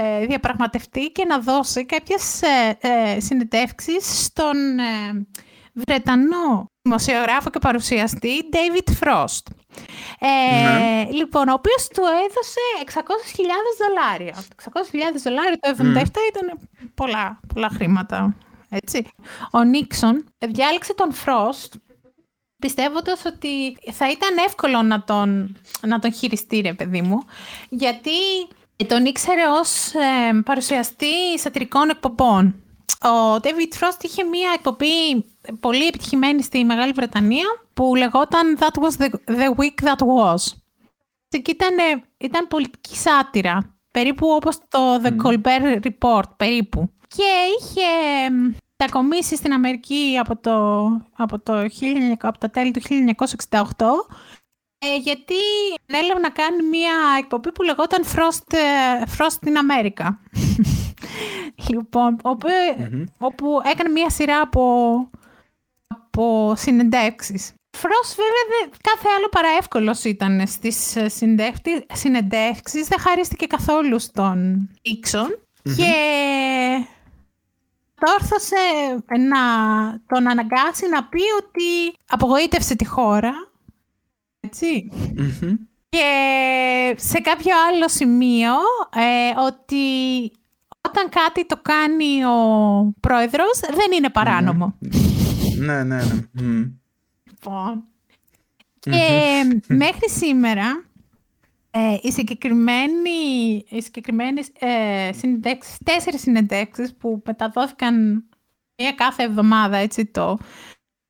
ε, 0.00 0.26
διαπραγματευτεί 0.26 1.10
και 1.12 1.24
να 1.24 1.38
δώσει 1.38 1.86
κάποιες 1.86 2.42
ε, 2.42 2.78
ε 2.80 3.20
συνεντεύξεις 3.20 4.24
στον 4.24 4.78
ε, 4.78 5.26
Βρετανό 5.72 6.70
δημοσιογράφο 6.82 7.50
και 7.50 7.58
παρουσιαστή 7.58 8.48
David 8.52 8.92
Frost. 9.00 9.42
Ναι. 10.20 11.04
Λοιπόν, 11.10 11.48
ο 11.48 11.52
οποίος 11.52 11.88
του 11.88 12.02
έδωσε 12.26 12.60
600.000 12.84 13.00
δολάρια. 13.78 14.34
600.000 14.64 15.20
δολάρια 15.24 15.58
το 15.58 15.68
1977 15.78 16.06
ήταν 16.28 16.68
πολλά, 16.94 17.40
πολλά 17.54 17.68
χρήματα. 17.68 18.36
Έτσι. 18.68 19.06
Ο 19.50 19.62
Νίξον 19.62 20.24
διάλεξε 20.38 20.94
τον 20.94 21.12
Frost 21.24 21.87
πιστεύοντας 22.58 23.24
ότι 23.24 23.76
θα 23.92 24.10
ήταν 24.10 24.36
εύκολο 24.46 24.82
να 24.82 25.04
τον, 25.04 25.56
να 25.86 25.98
τον 25.98 26.12
χειριστεί, 26.12 26.60
ρε 26.60 26.72
παιδί 26.74 27.02
μου, 27.02 27.18
γιατί 27.68 28.10
τον 28.86 29.04
ήξερε 29.04 29.46
ως 29.60 29.94
ε, 29.94 30.42
παρουσιαστή 30.44 31.38
σατυρικών 31.38 31.88
εκπομπών. 31.90 32.62
Ο 33.02 33.34
David 33.42 33.78
Frost 33.78 34.02
είχε 34.02 34.24
μία 34.24 34.50
εκπομπή 34.54 35.24
πολύ 35.60 35.86
επιτυχημένη 35.86 36.42
στη 36.42 36.64
Μεγάλη 36.64 36.92
Βρετανία 36.92 37.46
που 37.74 37.94
λεγόταν 37.94 38.58
That 38.58 38.82
was 38.82 39.04
the, 39.04 39.10
the 39.26 39.50
week 39.56 39.88
that 39.88 39.98
was. 39.98 40.52
Και 41.28 41.50
ήταν, 41.50 41.76
ήταν 42.18 42.48
πολιτική 42.48 42.96
σάτυρα, 42.96 43.74
περίπου 43.90 44.28
όπως 44.28 44.58
το 44.68 45.00
The 45.02 45.16
Colbert 45.24 45.80
Report, 45.82 46.36
περίπου. 46.36 46.90
Και 47.08 47.22
είχε 47.58 47.84
μετακομίσει 48.78 49.36
στην 49.36 49.52
Αμερική 49.52 50.18
από 50.20 50.36
το, 50.36 50.86
από 51.16 51.38
το, 51.38 51.68
από 52.20 52.38
το 52.38 52.50
τέλη 52.50 52.70
του 52.70 52.80
1968 53.48 53.62
ε, 54.78 54.96
γιατί 54.96 55.34
έλαβε 55.86 56.20
να 56.20 56.30
κάνει 56.30 56.62
μια 56.62 56.92
εκπομπή 57.18 57.52
που 57.52 57.62
λεγόταν 57.62 58.04
Frost, 58.04 58.52
ε, 58.52 59.02
Frost 59.18 59.48
in 59.48 59.52
America. 59.52 60.08
λοιπόν, 61.68 62.16
όπου, 62.22 62.48
όπου 63.18 63.60
έκανε 63.64 63.88
μια 63.88 64.10
σειρά 64.10 64.40
από, 64.40 64.94
από 65.88 66.52
συνεντεύξεις. 66.56 67.52
Frost 67.76 68.14
βέβαια 68.16 68.78
κάθε 68.82 69.08
άλλο 69.16 69.28
παρά 69.28 69.48
εύκολος 69.58 70.04
ήταν 70.04 70.46
στις 70.46 70.96
ε, 70.96 71.08
συνεντεύξεις, 71.92 72.88
δεν 72.88 72.98
χαρίστηκε 72.98 73.46
καθόλου 73.46 73.98
στον 73.98 74.68
Ίξον 74.82 75.38
και 75.62 75.92
τόρθωσε 77.98 78.56
να 79.18 79.40
τον 80.06 80.28
αναγκάσει 80.28 80.88
να 80.88 81.04
πει 81.04 81.20
ότι 81.42 81.98
απογοήτευσε 82.08 82.76
τη 82.76 82.86
χώρα. 82.86 83.32
Και 85.88 86.08
σε 86.96 87.18
κάποιο 87.20 87.52
άλλο 87.68 87.88
σημείο 87.88 88.52
ε, 88.94 89.40
ότι 89.46 89.86
όταν 90.80 91.08
κάτι 91.08 91.46
το 91.46 91.58
κάνει 91.62 92.24
ο 92.24 92.94
πρόεδρος 93.00 93.60
δεν 93.60 93.92
είναι 93.96 94.10
παράνομο. 94.10 94.74
Ναι, 95.58 95.82
ναι, 95.82 95.96
ναι. 96.32 96.70
Λοιπόν. 97.24 97.84
Και 98.78 99.00
μέχρι 99.66 100.10
σήμερα 100.10 100.84
ε, 101.70 101.96
οι, 102.02 102.12
συγκεκριμένοι, 102.12 103.64
οι 103.68 103.82
συγκεκριμένες 103.82 104.48
ε, 104.58 105.10
συνεντέξεις, 105.12 105.76
τέσσερις 105.84 106.20
συνεντέξεις 106.20 106.94
που 106.96 107.22
μεταδόθηκαν 107.24 108.24
μία 108.82 108.92
κάθε 108.92 109.22
εβδομάδα 109.22 109.76
έτσι, 109.76 110.06
το, 110.06 110.38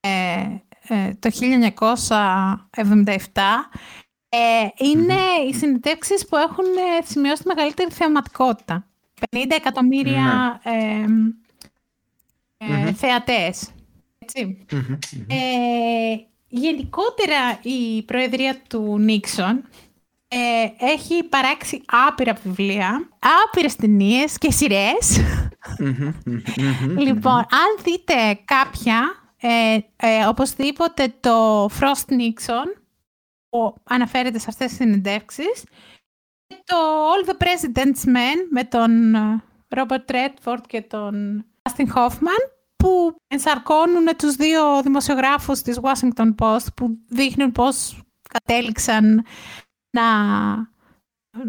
ε, 0.01 0.45
ε 0.89 1.15
το 1.19 1.31
1977 1.31 1.37
ε, 4.29 4.69
είναι 4.79 5.21
οι 5.49 5.55
συνεντεύξεις 5.55 6.27
που 6.27 6.37
έχουν 6.37 6.65
ε, 6.65 7.05
σημειώσει 7.05 7.43
τη 7.43 7.49
μεγαλύτερη 7.49 7.91
θεαματικότητα. 7.91 8.87
50 9.31 9.39
εκατομμύρια 9.49 10.61
mm-hmm. 12.59 12.93
θεατές. 12.95 13.71
γενικότερα 16.49 17.59
η 17.63 18.03
προεδρία 18.03 18.61
του 18.69 18.99
Νίξον 18.99 19.65
ε, 20.29 20.85
έχει 20.87 21.23
παράξει 21.25 21.83
άπειρα 21.87 22.33
βιβλία, 22.43 23.09
άπειρες 23.19 23.77
ταινίες 23.77 24.39
και 24.39 24.51
σειρές. 24.51 25.21
λοιπόν, 27.07 27.37
αν 27.39 27.83
δείτε 27.83 28.41
κάποια, 28.45 29.01
ε, 29.41 29.79
ε, 29.97 30.27
οπωσδήποτε 30.27 31.15
το 31.21 31.65
Frost 31.65 32.13
Nixon, 32.13 32.81
που 33.49 33.75
αναφέρεται 33.85 34.39
σε 34.39 34.47
αυτές 34.49 34.69
τις 34.69 34.77
συνεντεύξεις, 34.77 35.65
το 36.65 36.77
All 37.13 37.29
the 37.29 37.43
President's 37.45 38.07
Men 38.07 38.47
με 38.51 38.65
τον 38.65 39.15
ε, 39.15 39.43
Robert 39.69 40.11
Redford 40.11 40.61
και 40.67 40.83
τον 40.83 41.45
Dustin 41.63 41.87
Hoffman, 41.95 42.51
που 42.77 43.17
ενσαρκώνουν 43.27 44.17
τους 44.19 44.35
δύο 44.35 44.83
δημοσιογράφους 44.83 45.63
της 45.63 45.81
Washington 45.83 46.35
Post, 46.39 46.67
που 46.77 46.99
δείχνουν 47.09 47.53
πώς 47.53 48.03
κατέληξαν 48.29 49.25
να, 49.91 50.05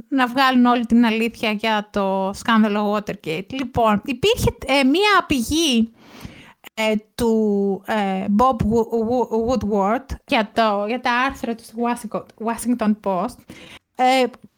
να 0.07 0.27
βγάλουν 0.27 0.65
όλη 0.65 0.85
την 0.85 1.05
αλήθεια 1.05 1.51
για 1.51 1.89
το 1.91 2.31
σκάνδαλο 2.33 2.93
Watergate. 2.95 3.49
Λοιπόν, 3.49 4.01
υπήρχε 4.05 4.57
ε, 4.65 4.83
μία 4.83 5.25
πηγή 5.27 5.93
ε, 6.73 6.95
του 7.15 7.83
ε, 7.85 8.25
Bob 8.37 8.55
Woodward 9.47 10.05
για, 10.27 10.51
το, 10.53 10.85
για 10.87 10.99
τα 11.01 11.13
άρθρα 11.13 11.55
του 11.55 11.63
Washington 12.45 12.95
Post 13.03 13.35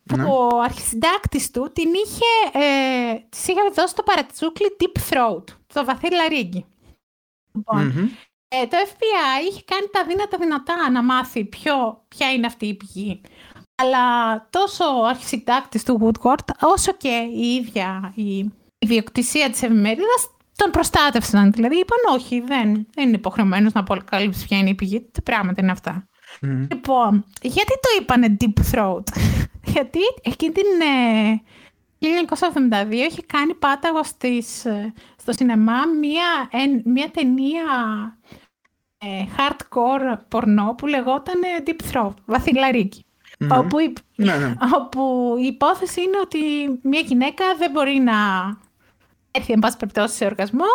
που 0.03 0.17
ναι. 0.17 0.23
ο 0.23 0.59
αρχισυντάκτης 0.59 1.51
του 1.51 1.71
την 1.73 1.89
είχε, 1.93 2.59
της 3.29 3.47
είχε 3.47 3.59
δώσει 3.73 3.95
το 3.95 4.03
παρατσούκλι 4.03 4.75
Deep 4.79 4.99
Throat, 5.09 5.43
το 5.73 5.85
βαθύ 5.85 6.13
λαρίγκι. 6.13 6.65
Λοιπόν, 7.53 7.93
το 8.47 8.77
FBI 8.85 9.49
είχε 9.49 9.61
κάνει 9.65 9.87
τα 9.91 10.05
δύνατα 10.05 10.37
δυνατά 10.37 10.89
να 10.91 11.03
μάθει 11.03 11.45
ποιο, 11.45 12.03
ποια 12.07 12.31
είναι 12.31 12.45
αυτή 12.45 12.65
η 12.65 12.73
πηγή. 12.73 13.21
Αλλά 13.81 14.35
τόσο 14.49 14.99
ο 14.99 15.05
αρχισυντάκτης 15.05 15.83
του 15.83 15.99
Woodward, 16.01 16.45
όσο 16.61 16.91
και 16.91 17.27
η 17.33 17.53
ίδια 17.53 18.11
η 18.15 18.51
ιδιοκτησία 18.79 19.49
της 19.49 19.63
εφημερίδας 19.63 20.29
τον 20.55 20.71
προστάτευσαν. 20.71 21.51
Δηλαδή 21.51 21.75
είπαν 21.75 21.97
όχι, 22.13 22.39
δεν, 22.39 22.87
δεν 22.93 23.07
είναι 23.07 23.15
υποχρεωμένος 23.15 23.73
να 23.73 23.79
αποκαλύψει 23.79 24.47
ποια 24.47 24.57
είναι 24.57 24.69
η 24.69 24.75
πηγή. 24.75 25.01
Τι 25.11 25.21
πράγματα 25.21 25.61
είναι 25.61 25.71
αυτά. 25.71 26.07
Mm. 26.41 26.67
Λοιπόν, 26.71 27.25
γιατί 27.41 27.73
το 27.81 28.01
είπανε 28.01 28.37
Deep 28.39 28.61
Throat; 28.71 29.03
γιατί 29.73 29.99
εκείνη 30.21 30.51
την 30.51 30.65
1972 31.99 32.91
είχε 32.91 33.21
κάνει 33.25 33.53
πάταγο 33.53 34.03
στις, 34.03 34.65
ε, 34.65 34.93
στο 35.15 35.31
σινεμά 35.31 35.85
μία, 35.99 36.49
μία 36.85 37.09
ταινία 37.11 37.63
ε, 38.97 39.23
hardcore 39.37 40.17
πορνό 40.27 40.75
που 40.77 40.87
λεγόταν 40.87 41.41
Deep 41.65 41.91
Throat, 41.91 42.13
βαθυλαρίκι. 42.25 43.05
Mm-hmm. 43.41 43.57
Όπου, 43.57 43.79
η... 43.79 43.93
Ναι, 44.15 44.35
ναι. 44.35 44.53
όπου 44.79 45.35
η 45.41 45.45
υπόθεση 45.45 46.01
είναι 46.01 46.17
ότι 46.21 46.39
μια 46.83 46.99
γυναίκα 46.99 47.45
δεν 47.57 47.71
μπορεί 47.71 47.99
να 47.99 48.13
έρθει 49.31 49.53
εν 49.53 49.59
πάση 49.59 49.77
περιπτώσει 49.77 50.15
σε 50.15 50.25
οργασμό 50.25 50.65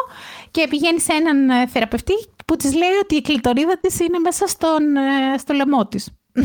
και 0.51 0.67
πηγαίνει 0.71 1.01
σε 1.01 1.13
έναν 1.13 1.51
ε, 1.51 1.67
θεραπευτή 1.67 2.13
που 2.47 2.57
της 2.57 2.75
λέει 2.75 2.97
ότι 3.03 3.15
η 3.15 3.21
κλειτορίδα 3.21 3.79
της 3.79 4.01
είναι 4.01 4.19
μέσα 4.19 4.47
στον, 4.47 4.97
ε, 4.97 5.39
στο 5.39 5.53
λαιμό 5.53 5.87
της. 5.87 6.11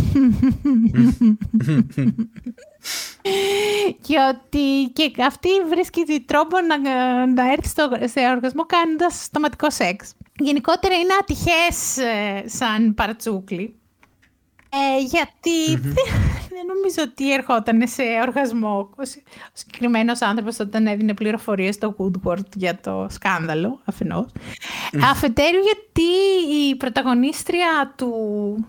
και 4.05 4.15
ότι 4.29 4.91
και 4.93 5.23
αυτή 5.23 5.49
βρίσκει 5.69 6.23
τρόπο 6.25 6.57
να, 6.59 6.77
να 7.27 7.51
έρθει 7.51 7.67
στο, 7.67 7.89
σε 8.03 8.19
οργασμό 8.35 8.65
κάνοντας 8.65 9.23
στοματικό 9.23 9.69
σεξ. 9.69 10.13
Γενικότερα 10.39 10.95
είναι 10.95 11.13
ατυχές 11.19 11.97
ε, 11.97 12.43
σαν 12.47 12.93
παρατσούκλι. 12.93 13.80
Ε, 14.73 15.01
γιατί 15.01 15.75
δεν, 15.75 15.93
δεν 16.55 16.65
νομίζω 16.67 17.11
ότι 17.11 17.33
ερχόταν 17.33 17.87
σε 17.87 18.03
οργασμό. 18.27 18.89
Ο 18.97 19.03
συγκεκριμένος 19.53 20.21
άνθρωπος 20.21 20.59
όταν 20.59 20.87
έδινε 20.87 21.13
πληροφορίες 21.13 21.75
στο 21.75 21.95
Woodward 21.97 22.55
για 22.55 22.79
το 22.79 23.07
σκάνδαλο, 23.09 23.79
αφενός. 23.85 24.25
Αφετέρου, 25.11 25.57
γιατί 25.63 26.09
η 26.69 26.75
πρωταγωνίστρια 26.75 27.93
του 27.95 28.13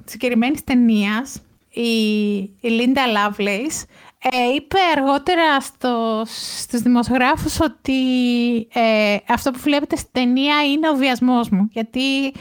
συγκεκριμένης 0.05 0.65
ταινίας, 0.65 1.41
η 1.71 2.51
Linda 2.63 3.17
Lovelace, 3.17 3.85
ε, 4.31 4.55
είπε 4.55 4.77
αργότερα 4.97 5.61
στο, 5.61 6.23
στους 6.27 6.81
δημοσιογράφους 6.81 7.61
ότι 7.61 8.03
ε, 8.73 9.17
αυτό 9.29 9.51
που 9.51 9.59
βλέπετε 9.59 9.97
στην 9.97 10.11
ταινία 10.13 10.65
είναι 10.65 10.91
ο 10.91 10.95
βιασμός 10.95 11.49
μου. 11.49 11.69
Γιατί 11.73 12.33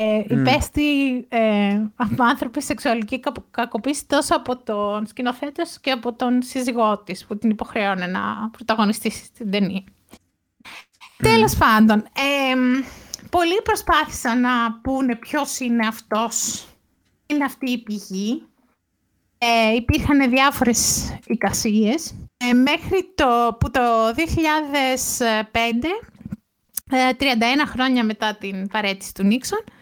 ε, 0.00 0.24
υπέστη 0.28 1.16
ε, 1.28 1.80
άνθρωποι 2.18 2.62
σεξουαλική 2.62 3.20
κακοποίηση 3.50 4.06
τόσο 4.06 4.36
από 4.36 4.56
τον 4.56 5.06
σκηνοθέτης 5.06 5.80
και 5.80 5.90
από 5.90 6.12
τον 6.12 6.42
σύζυγό 6.42 6.98
της 6.98 7.24
που 7.26 7.38
την 7.38 7.50
υποχρεώνει 7.50 8.06
να 8.06 8.50
πρωταγωνιστήσει 8.50 9.24
στην 9.24 9.50
ταινία. 9.50 9.82
Mm. 9.84 10.66
Τέλος 11.16 11.56
πάντων, 11.56 11.98
ε, 11.98 12.54
πολλοί 13.30 13.62
προσπάθησαν 13.64 14.40
να 14.40 14.80
πούνε 14.82 15.16
ποιος 15.16 15.60
είναι 15.60 15.86
αυτός, 15.86 16.66
είναι 17.26 17.44
αυτή 17.44 17.70
η 17.70 17.78
πηγή. 17.78 18.42
Ε, 19.38 19.74
υπήρχαν 19.74 20.30
διάφορες 20.30 21.12
εικασίες. 21.26 22.14
Ε, 22.36 22.52
μέχρι 22.52 23.12
το, 23.14 23.56
που 23.60 23.70
το 23.70 23.80
2005, 24.14 24.22
31 26.90 27.62
ε, 27.62 27.66
χρόνια 27.66 28.04
μετά 28.04 28.36
την 28.36 28.68
παρέτηση 28.68 29.14
του 29.14 29.24
Νίξον, 29.24 29.64
ε, 29.66 29.72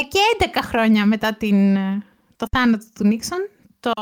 και 0.00 0.48
11 0.54 0.58
χρόνια 0.62 1.06
μετά 1.06 1.34
την, 1.34 1.76
το 2.36 2.46
θάνατο 2.50 2.84
του 2.94 3.04
Νίξον, 3.04 3.48
το 3.80 3.92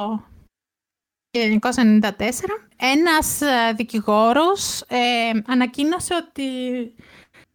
1994, 1.60 2.00
ένας 2.76 3.40
δικηγόρος 3.76 4.80
ε, 4.80 5.30
ανακοίνωσε 5.46 6.14
ότι 6.14 6.44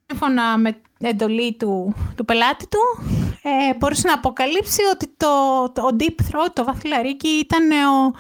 σύμφωνα 0.05 0.57
με 0.57 0.81
εντολή 0.99 1.55
του, 1.55 1.95
του 2.15 2.25
πελάτη 2.25 2.67
του, 2.67 2.79
ε, 3.41 3.75
μπορούσε 3.77 4.07
να 4.07 4.13
αποκαλύψει 4.13 4.81
ότι 4.93 5.13
το, 5.17 5.27
το 5.73 5.95
Deep 5.99 6.21
Throat, 6.21 6.53
το 6.53 6.63
βαθυλαρίκι, 6.63 7.27
ήταν 7.27 7.71
ο, 7.71 8.13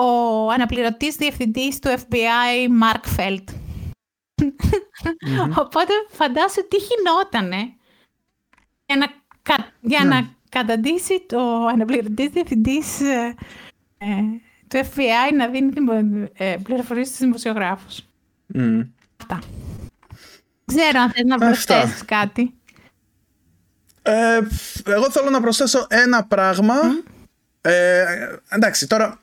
ο 0.00 0.48
αναπληρωτής 0.50 1.16
διευθυντής 1.16 1.78
του 1.78 1.88
FBI, 1.88 2.82
Mark 2.82 3.20
Felt. 3.20 3.44
Οπότε 5.62 5.92
φαντάσου 6.08 6.68
τι 6.68 6.76
γινότανε 6.76 7.76
για 8.86 8.96
να, 8.96 9.06
για 9.80 10.04
να 10.04 10.20
ναι. 10.20 10.26
καταντήσει 10.48 11.24
το 11.26 11.66
αναπληρωτής 11.66 12.28
διευθυντής 12.28 13.00
ε, 13.00 13.34
ε, 13.98 14.06
του 14.68 14.76
FBI 14.76 15.34
να 15.36 15.48
δίνει 15.48 15.72
ε, 16.32 16.56
πληροφορίες 16.62 17.06
στους 17.06 17.18
δημοσιογράφους. 17.18 18.00
Αυτά. 19.20 19.38
Ξέρω 20.64 21.00
αν 21.00 21.10
θες 21.10 21.24
να 21.24 21.38
προσθέσεις 21.38 22.04
κάτι. 22.04 22.54
Ε, 24.02 24.40
εγώ 24.86 25.10
θέλω 25.10 25.30
να 25.30 25.40
προσθέσω 25.40 25.86
ένα 25.88 26.24
πράγμα. 26.24 26.74
Ε, 27.60 28.04
εντάξει, 28.48 28.86
τώρα 28.86 29.20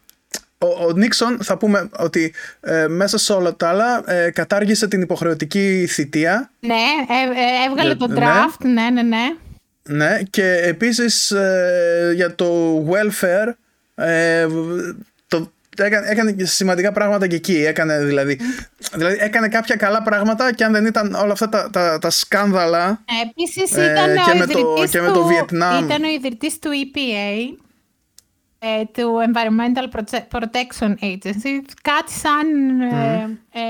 ο, 0.57 0.85
ο 0.85 0.91
Νίξον 0.91 1.43
θα 1.43 1.57
πούμε 1.57 1.89
ότι 1.97 2.33
ε, 2.59 2.87
μέσα 2.87 3.17
σε 3.17 3.33
όλα 3.33 3.55
τα 3.55 3.69
άλλα 3.69 4.11
ε, 4.11 4.31
κατάργησε 4.31 4.87
την 4.87 5.01
υποχρεωτική 5.01 5.87
θητεία. 5.89 6.51
Ναι, 6.59 6.83
έβγαλε 7.67 7.95
το 7.95 8.07
ναι. 8.07 8.15
draft, 8.19 8.65
ναι, 8.65 8.89
ναι, 8.89 8.89
ναι. 8.89 9.01
Ναι, 9.01 9.35
και 10.29 10.59
επίσης 10.63 11.33
για 12.13 12.35
το 12.35 12.77
welfare 12.89 13.53
έκανε, 15.83 16.07
έκανε 16.09 16.35
σημαντικά 16.45 16.91
πράγματα 16.91 17.27
και 17.27 17.35
εκεί. 17.35 17.65
Έκανε, 17.65 18.03
δηλαδή, 18.03 18.39
δηλαδή, 18.93 19.17
έκανε 19.19 19.47
κάποια 19.47 19.75
καλά 19.75 20.01
πράγματα 20.01 20.53
και 20.53 20.63
αν 20.63 20.71
δεν 20.71 20.85
ήταν 20.85 21.13
όλα 21.13 21.31
αυτά 21.31 21.49
τα, 21.49 21.69
τα, 21.69 21.99
τα 21.99 22.09
σκάνδαλα. 22.09 23.03
Ε, 23.05 23.29
Επίσης 23.29 23.71
ήταν 23.71 24.09
ε, 24.09 24.15
και, 24.31 24.37
με 24.37 24.45
το, 24.45 24.87
και 24.91 25.01
με 25.01 25.11
το 25.11 25.25
Βιετνάμ. 25.25 25.85
Ήταν 25.85 26.03
ο 26.03 26.07
ιδρυτής 26.07 26.59
του 26.59 26.69
EPA, 26.69 27.57
ε, 28.59 28.83
του 28.91 29.11
Environmental 29.27 29.99
Protection 30.31 30.93
Agency. 31.01 31.61
Κάτι 31.81 32.11
σαν 32.11 32.81
ε, 32.81 33.37
ε, 33.51 33.61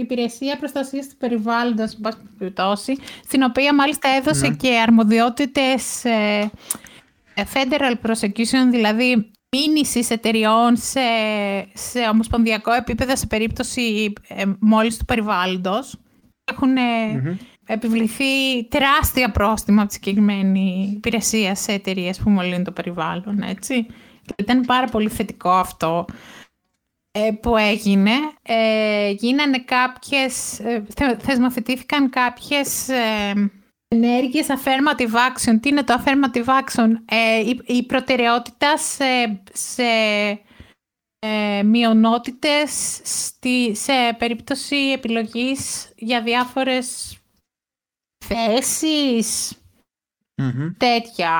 υπηρεσία 0.00 0.56
προστασίας 0.58 1.08
του 1.08 1.16
περιβάλλοντος, 1.16 1.98
στην 3.24 3.42
οποία 3.42 3.74
μάλιστα 3.74 4.08
έδωσε 4.08 4.48
και 4.48 4.78
αρμοδιότητες 4.86 6.02
federal 7.34 7.94
prosecution, 8.06 8.70
δηλαδή 8.70 9.30
μήνυσης 9.56 10.10
εταιριών 10.10 10.76
σε, 10.76 11.00
σε 11.74 12.08
ομοσπονδιακό 12.12 12.72
επίπεδο 12.72 13.16
σε 13.16 13.26
περίπτωση 13.26 14.12
ε, 14.28 14.44
μόλις 14.58 14.96
του 14.96 15.04
περιβάλλοντος. 15.04 15.96
Έχουν 16.44 16.76
mm-hmm. 16.76 17.36
επιβληθεί 17.66 18.64
τεράστια 18.68 19.30
πρόστιμα 19.30 19.80
από 19.80 19.88
τη 19.88 19.94
συγκεκριμένη 19.94 20.92
υπηρεσία 20.96 21.54
σε 21.54 21.72
εταιρείες 21.72 22.18
που 22.18 22.30
μολύνουν 22.30 22.64
το 22.64 22.72
περιβάλλον. 22.72 23.42
Έτσι. 23.42 23.86
Ήταν 24.36 24.60
πάρα 24.60 24.86
πολύ 24.86 25.08
θετικό 25.08 25.50
αυτό 25.50 26.04
ε, 26.08 26.12
που 27.40 27.56
έγινε. 27.56 28.12
Ε, 28.42 29.10
γίνανε 29.10 29.58
κάποιες, 29.58 30.60
ε, 30.60 30.86
θεσμοθετήθηκαν 31.18 32.10
κάποιες 32.10 32.88
ενέργειες 33.88 34.46
affirmative 34.48 35.12
action. 35.12 35.58
Τι 35.60 35.68
είναι 35.68 35.84
το 35.84 36.02
affirmative 36.04 36.44
action? 36.44 36.90
Ε, 37.04 37.38
η, 37.38 37.60
η, 37.66 37.86
προτεραιότητα 37.86 38.76
σε, 38.76 39.42
σε 39.52 39.82
ε, 41.18 41.62
μειονότητες 41.62 43.00
στη, 43.04 43.74
σε 43.76 43.92
περίπτωση 44.18 44.76
επιλογής 44.76 45.92
για 45.96 46.22
διάφορες 46.22 47.18
θέσεις, 48.24 49.52
τέτοια 50.76 51.32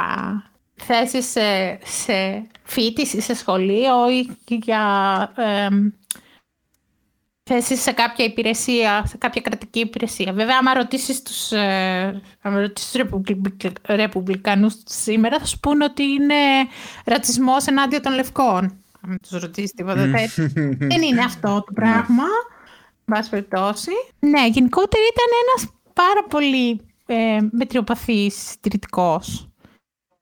θέσεις 0.85 1.31
σε, 1.31 1.79
σε 1.85 2.47
φοιτηση, 2.63 3.21
σε 3.21 3.35
σχολείο 3.35 4.11
ή 4.11 4.37
για 4.47 4.83
ε, 5.37 5.69
θέση 7.43 7.77
σε 7.77 7.93
κάποια 7.93 8.25
υπηρεσία, 8.25 9.05
σε 9.07 9.17
κάποια 9.17 9.41
κρατική 9.41 9.79
υπηρεσία. 9.81 10.33
Βέβαια, 10.33 10.57
άμα 10.59 10.75
ρωτήσεις 10.75 11.23
τους 11.23 11.53
ε, 11.53 12.23
ρεπουμπλικανούς 13.87 14.75
σήμερα, 14.85 15.39
θα 15.39 15.45
σου 15.45 15.59
πούνε 15.61 15.85
ότι 15.85 16.03
είναι 16.03 16.35
ρατσισμός 17.05 17.67
ενάντια 17.67 18.01
των 18.01 18.15
λευκών. 18.15 18.85
Αν 19.01 19.19
τους 19.29 19.41
ρωτήσεις 19.41 19.73
τίποτα 19.73 20.11
τέτοιο. 20.11 20.49
Δεν 20.79 21.03
είναι 21.03 21.21
αυτό 21.21 21.63
το 21.67 21.73
πράγμα. 21.73 22.25
Μπας 23.05 23.29
περιπτώσει. 23.29 23.91
Ναι, 24.19 24.47
γενικότερα 24.47 25.05
ήταν 25.13 25.27
ένας 25.47 25.75
πάρα 25.93 26.25
πολύ 26.29 26.81
ε, 27.07 27.39
μετριοπαθής 27.51 28.35
συντηρητικός. 28.35 29.48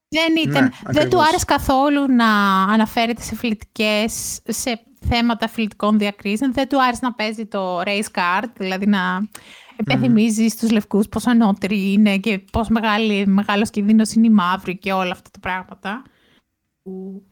Δεν, 0.08 0.48
ήταν, 0.48 0.62
ναι, 0.64 0.92
δεν 0.92 1.10
του 1.10 1.22
άρεσε 1.22 1.44
καθόλου 1.44 2.06
να 2.12 2.62
αναφέρεται 2.62 3.22
σε 3.22 3.34
φιλετικές, 3.34 4.40
σε 4.44 4.80
θέματα 5.08 5.48
φιλτικών 5.48 5.98
διακρίσεων. 5.98 6.52
Δεν 6.52 6.68
του 6.68 6.82
άρεσε 6.82 7.00
να 7.02 7.12
παίζει 7.12 7.46
το 7.46 7.80
race 7.80 8.10
card, 8.14 8.48
δηλαδή 8.56 8.86
να 8.86 9.28
υπενθυμίζει 9.76 10.48
στους 10.48 10.70
λευκούς 10.70 11.08
πόσο 11.08 11.30
ανώτεροι 11.30 11.92
είναι 11.92 12.18
και 12.18 12.38
πόσο 12.38 12.72
μεγάλη, 12.72 13.26
μεγάλος 13.26 13.70
κινδύνος 13.70 14.12
είναι 14.12 14.26
οι 14.26 14.30
μαύροι 14.30 14.78
και 14.78 14.92
όλα 14.92 15.10
αυτά 15.10 15.30
τα 15.30 15.38
πράγματα. 15.40 16.02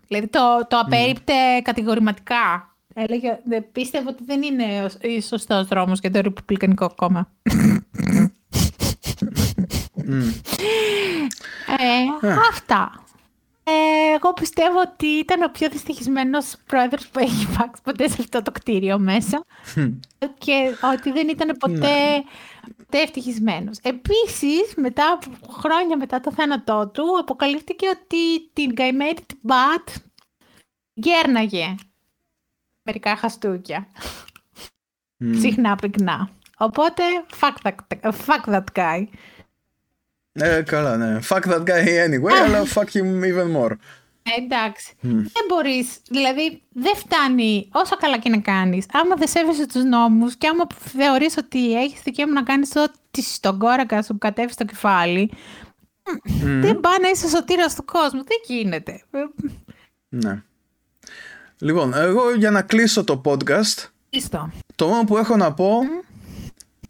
Δηλαδή 0.09 0.29
το, 0.29 0.67
το 0.69 0.79
απέριπτε 0.79 1.33
κατηγορηματικά. 1.63 2.69
Έλεγε, 2.95 3.39
πίστευε 3.73 4.09
ότι 4.09 4.25
δεν 4.25 4.43
είναι 4.43 4.65
ο 4.85 5.21
σωστός 5.21 5.67
δρόμος 5.67 5.99
για 6.01 6.11
το 6.11 6.21
Ρεπουμπλικανικό 6.21 6.95
κόμμα. 6.95 7.31
Ε, 11.79 12.29
αυτά. 12.51 13.05
Ε, 13.67 14.15
εγώ 14.15 14.33
πιστεύω 14.33 14.81
ότι 14.81 15.07
ήταν 15.07 15.43
ο 15.43 15.49
πιο 15.49 15.69
δυστυχισμένος 15.69 16.55
πρόεδρος 16.67 17.09
που 17.09 17.19
έχει 17.19 17.43
υπάρξει 17.53 17.83
ποτέ 17.83 18.09
σε 18.09 18.17
αυτό 18.21 18.43
το 18.43 18.53
κτίριο 18.53 18.99
μέσα. 18.99 19.45
και 20.39 20.77
ότι 20.93 21.13
δεν 21.13 21.29
ήταν 21.29 21.57
ποτέ, 21.57 21.77
ναι. 21.77 22.23
ποτέ 22.77 22.99
ευτυχισμένος. 23.03 23.79
Επίσης, 23.83 24.75
μετά 24.77 25.13
από 25.13 25.53
χρόνια 25.53 25.97
μετά 25.97 26.21
το 26.21 26.33
θάνατό 26.33 26.91
του, 26.95 27.19
αποκαλύφθηκε 27.21 27.87
ότι 27.89 28.51
την 28.53 28.75
καημένη 28.75 29.15
την 29.15 29.39
Μπατ 29.41 29.89
γκέρναγε 31.01 31.75
μερικά 32.83 33.17
χαστούκια. 33.17 33.89
Συχνά 35.33 35.77
πυκνά. 35.77 36.31
Οπότε, 36.57 37.03
fuck 37.41 37.55
that, 37.63 38.13
fuck 38.27 38.45
that 38.45 38.65
guy. 38.75 39.05
Ε, 40.37 40.63
καλά, 40.63 40.97
ναι. 40.97 41.19
Fuck 41.29 41.41
that 41.43 41.63
guy 41.65 42.09
anyway, 42.09 42.33
αλλά 42.45 42.63
fuck 42.75 42.87
him 42.93 43.23
even 43.23 43.57
more. 43.57 43.71
εντάξει. 44.39 44.93
Δεν 45.01 45.45
μπορείς. 45.49 45.99
Δηλαδή, 46.09 46.63
δεν 46.73 46.97
φτάνει 46.97 47.69
όσο 47.73 47.97
καλά 47.97 48.19
και 48.19 48.29
να 48.29 48.39
κάνεις. 48.39 48.87
Άμα 48.93 49.15
δεν 49.15 49.29
σέβεσαι 49.29 49.67
τους 49.67 49.85
νόμους 49.85 50.37
και 50.37 50.47
άμα 50.49 50.67
θεωρείς 50.79 51.37
ότι 51.37 51.81
έχεις 51.83 52.01
δικαίωμα 52.05 52.33
να 52.33 52.43
κάνεις 52.43 52.71
ό,τι 52.77 53.23
στον 53.23 53.59
κόρακα 53.59 54.03
σου 54.03 54.19
κατέβεις 54.19 54.55
στο 54.55 54.65
κεφάλι. 54.65 55.31
Δεν 56.41 56.81
πάει 56.81 56.99
να 57.03 57.09
είσαι 57.09 57.29
σωτήρας 57.29 57.75
του 57.75 57.85
κόσμου. 57.85 58.25
Δεν 58.25 58.39
γίνεται. 58.57 59.03
Ναι. 60.09 60.43
Λοιπόν, 61.59 61.95
εγώ 61.95 62.35
για 62.35 62.51
να 62.51 62.63
κλείσω 62.63 63.05
το 63.05 63.21
podcast, 63.25 63.87
Ιστό. 64.11 64.51
το 64.75 64.87
μόνο 64.87 65.05
που 65.05 65.17
έχω 65.17 65.37
να 65.37 65.53
πω 65.53 65.79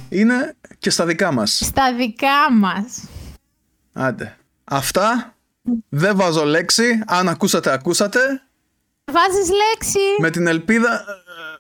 είναι 0.09 0.55
και 0.79 0.91
στα 0.91 1.07
δικά 1.07 1.33
μας. 1.33 1.61
Στα 1.65 1.95
δικά 1.95 2.53
μας. 2.53 3.05
Άντε. 3.97 4.37
Αυτά. 4.65 5.35
Δεν 5.89 6.17
βάζω 6.17 6.45
λέξη. 6.45 7.03
Αν 7.07 7.29
ακούσατε, 7.29 7.73
ακούσατε. 7.73 8.19
Βάζεις 9.05 9.49
λέξη. 9.51 9.99
Με 10.19 10.31
την 10.31 10.47
ελπίδα... 10.47 11.05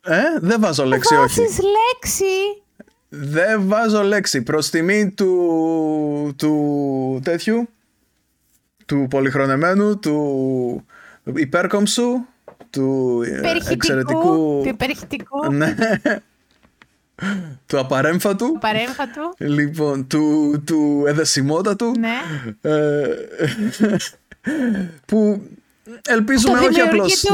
Ε, 0.02 0.20
δεν 0.40 0.60
βάζω 0.60 0.84
λέξη, 0.84 1.14
όχι. 1.14 1.40
Βάζεις 1.40 1.58
λέξη. 1.58 2.62
Δεν 3.08 3.68
βάζω 3.68 4.02
λέξη. 4.02 4.42
Προς 4.42 4.70
τιμή 4.70 5.10
του, 5.10 6.34
του 6.38 7.20
τέτοιου, 7.24 7.68
του 8.86 9.06
πολυχρονεμένου, 9.10 9.98
του 9.98 10.86
υπέρκομψου, 11.34 12.26
του 12.70 13.20
ε, 13.26 13.40
Περιχητικού. 13.40 13.72
εξαιρετικού... 13.72 14.60
Του 14.62 14.68
υπερχητικού. 14.68 15.52
Ναι. 15.52 15.74
Του 17.66 17.78
απαρέμφατου. 17.78 18.52
Του 18.52 18.58
παρέμφατου. 18.60 19.34
Λοιπόν, 19.38 20.06
του, 20.06 20.62
του 20.66 21.04
εδεσιμότατου. 21.06 21.92
Ναι. 21.98 22.16
Ε, 22.70 23.08
που 25.06 25.42
ελπίζουμε 26.08 26.58
όχι 26.58 26.80
απλώς 26.80 27.12
Αυτοδημιουργήτου. 27.12 27.32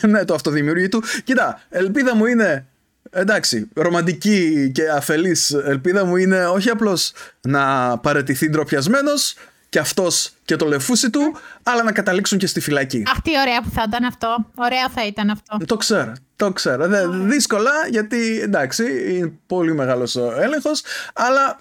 να... 0.00 0.08
ναι, 0.08 0.24
το 0.24 0.34
αυτοδημιουργήτου. 0.34 1.02
Κοίτα, 1.24 1.60
ελπίδα 1.68 2.14
μου 2.14 2.26
είναι... 2.26 2.66
Εντάξει, 3.14 3.68
ρομαντική 3.74 4.70
και 4.74 4.88
αφελής 4.88 5.50
ελπίδα 5.50 6.04
μου 6.04 6.16
είναι 6.16 6.46
όχι 6.46 6.70
απλώς 6.70 7.12
να 7.40 7.98
παρετηθεί 7.98 8.48
ντροπιασμένος 8.48 9.34
και 9.72 9.78
αυτός 9.78 10.32
και 10.44 10.56
το 10.56 10.66
λεφούσι 10.66 11.10
του, 11.10 11.36
αλλά 11.62 11.82
να 11.82 11.92
καταλήξουν 11.92 12.38
και 12.38 12.46
στη 12.46 12.60
φυλακή. 12.60 13.02
Αχ, 13.06 13.20
τι 13.20 13.30
ωραία 13.40 13.62
που 13.62 13.70
θα 13.70 13.84
ήταν 13.88 14.04
αυτό. 14.04 14.46
Ωραία 14.54 14.88
θα 14.88 15.06
ήταν 15.06 15.30
αυτό. 15.30 15.56
Το 15.66 15.76
ξέρω, 15.76 16.12
το 16.36 16.52
ξέρω. 16.52 16.88
Δε, 16.88 17.08
δύσκολα 17.08 17.70
γιατί 17.90 18.40
εντάξει 18.40 19.14
είναι 19.16 19.32
πολύ 19.46 19.74
μεγάλος 19.74 20.16
ο 20.16 20.32
έλεγχος, 20.40 20.82
αλλά 21.14 21.58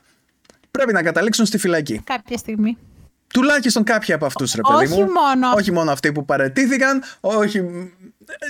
πρέπει 0.71 0.93
να 0.93 1.03
καταλήξουν 1.03 1.45
στη 1.45 1.57
φυλακή. 1.57 2.01
Κάποια 2.03 2.37
στιγμή. 2.37 2.77
Τουλάχιστον 3.33 3.83
κάποιοι 3.83 4.13
από 4.13 4.25
αυτούς 4.25 4.53
ρε 4.53 4.61
παιδί 4.61 4.85
Όχι 4.85 5.01
μου. 5.01 5.11
μόνο. 5.11 5.53
Όχι 5.55 5.71
μόνο 5.71 5.91
αυτοί 5.91 6.11
που 6.11 6.25
παρετήθηκαν, 6.25 7.03
όχι... 7.19 7.61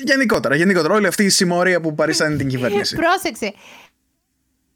Γενικότερα, 0.03 0.55
γενικότερα 0.55 0.93
όλη 0.93 1.07
αυτή 1.07 1.23
η 1.23 1.29
συμμορία 1.29 1.81
που 1.81 1.95
παρήσανε 1.95 2.35
την 2.35 2.47
κυβέρνηση. 2.53 2.95
Πρόσεξε. 2.95 3.53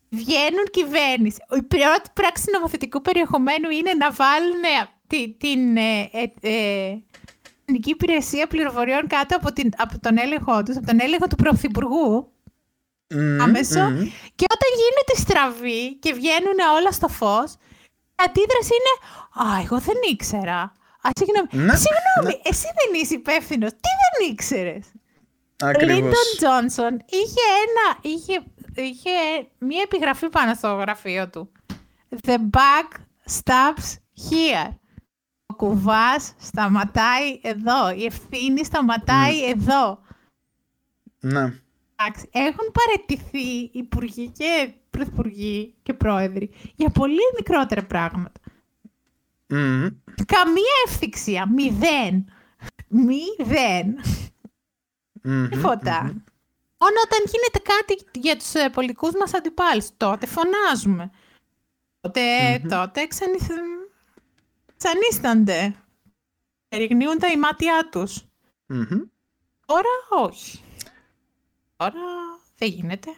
Βγαίνουν 0.10 0.66
κυβέρνηση. 0.72 1.38
Η 1.58 1.62
πρώτη 1.64 2.10
πράξη 2.14 2.46
νομοθετικού 2.54 3.02
περιεχομένου 3.02 3.70
είναι 3.70 3.94
να 3.94 4.12
βάλουν 4.12 4.64
ε, 4.64 4.90
τη- 5.08 5.34
την 5.34 5.78
ε, 5.78 6.10
ε, 6.12 6.24
ε, 6.42 6.98
Εθνική 7.66 7.90
Υπηρεσία 7.90 8.48
Πληροφοριών 8.48 9.08
κάτω 9.08 9.36
από, 9.36 9.52
την, 9.54 9.70
από 9.78 10.00
τον 10.00 10.18
έλεγχό 10.18 10.64
τους, 10.64 10.78
από 10.78 10.86
τον 10.86 11.00
έλεγχο 11.02 11.28
του 11.28 11.36
Πρωθυπουργού, 11.36 12.32
Μμμ, 13.14 13.42
άμεσο. 13.42 13.80
μμμ. 13.80 14.10
Και 14.36 14.46
όταν 14.56 14.70
γίνεται 14.82 15.14
στραβή 15.16 15.96
και 15.96 16.14
βγαίνουν 16.14 16.58
όλα 16.78 16.92
στο 16.92 17.08
φως, 17.08 17.52
η 17.54 18.24
αντίδραση 18.26 18.72
είναι 18.80 18.94
«Α, 19.50 19.60
εγώ 19.64 19.80
δεν 19.80 19.96
ήξερα». 20.12 20.60
Α, 21.02 21.10
συγγνώμη, 21.20 21.48
Ναι, 21.68 21.76
συγγνώμη 21.76 22.42
εσύ 22.44 22.68
δεν 22.80 23.02
είσαι 23.02 23.14
υπεύθυνος. 23.14 23.72
Τι 23.72 23.90
δεν 24.02 24.30
ήξερες; 24.32 24.86
Ο 25.64 25.66
Ακριβώς. 25.68 25.96
Λίντον 25.96 26.28
Τζόνσον 26.38 26.94
είχε, 27.06 27.44
ένα, 27.66 27.88
είχε, 28.02 28.44
είχε 28.82 29.10
μία 29.58 29.82
επιγραφή 29.84 30.30
πάνω 30.30 30.54
στο 30.54 30.68
γραφείο 30.68 31.30
του. 31.30 31.52
The 32.22 32.38
bug 32.38 33.00
stops 33.30 33.98
here. 34.30 34.70
Ο 35.46 35.54
κουβάς 35.56 36.34
σταματάει 36.38 37.40
εδώ. 37.42 37.92
Η 37.92 38.06
ευθύνη 38.06 38.66
σταματάει 38.66 39.50
εδώ. 39.50 40.00
Ναι. 41.20 41.54
Εντάξει, 41.96 42.30
έχουν 42.32 42.72
παρετηθεί 42.72 43.70
υπουργοί 43.72 44.30
και 44.30 44.74
πρωθυπουργοί 44.90 45.74
και 45.84 45.94
πρόεδροι 45.94 46.50
για 46.76 46.90
πολύ 46.90 47.22
μικρότερα 47.36 47.84
πράγματα. 47.86 48.40
Μμμ. 49.48 49.88
Καμία 50.26 50.76
ευθυξία. 50.88 51.50
Μηδέν. 51.50 52.26
Μηδέν. 52.88 54.00
Μμμ. 55.24 55.48
Τίποτα. 55.50 56.14
Μόνο 56.78 56.96
όταν 57.06 57.20
γίνεται 57.26 57.60
κάτι 57.60 58.20
για 58.20 58.38
τους 58.38 58.54
ε, 58.54 58.70
πολιτικούς 58.70 59.12
μας 59.20 59.34
αντιπάλους, 59.34 59.88
τότε 59.98 60.26
φωνάζουμε. 60.26 61.10
Τότε, 62.00 62.22
τότε 62.70 63.08
ξανιθ... 63.08 63.50
ξανίστανται. 64.78 65.76
Εριγνύουν 66.70 67.18
τα 67.20 67.28
ημάτια 67.28 67.88
τους. 67.92 68.22
Μμμ. 68.66 69.02
Τώρα 69.66 69.90
όχι. 70.10 70.62
Τώρα 71.76 72.00
δεν 72.58 72.70
γίνεται. 72.70 73.10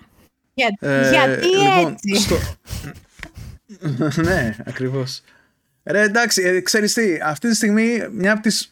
Για... 0.54 0.78
Ε, 0.80 1.10
Γιατί 1.10 1.48
λοιπόν, 1.48 1.92
έτσι; 1.92 2.16
στο- 2.16 2.38
ναι, 4.22 4.56
ακριβώς. 4.66 5.22
Ρε, 5.84 6.02
εντάξει, 6.02 6.42
ε, 6.44 6.62
ξέρεις 6.62 6.94
τι, 6.94 7.20
αυτή 7.24 7.50
τη 7.50 7.56
στιγμή 7.56 8.08
μια 8.12 8.32
από 8.32 8.42
τις 8.42 8.72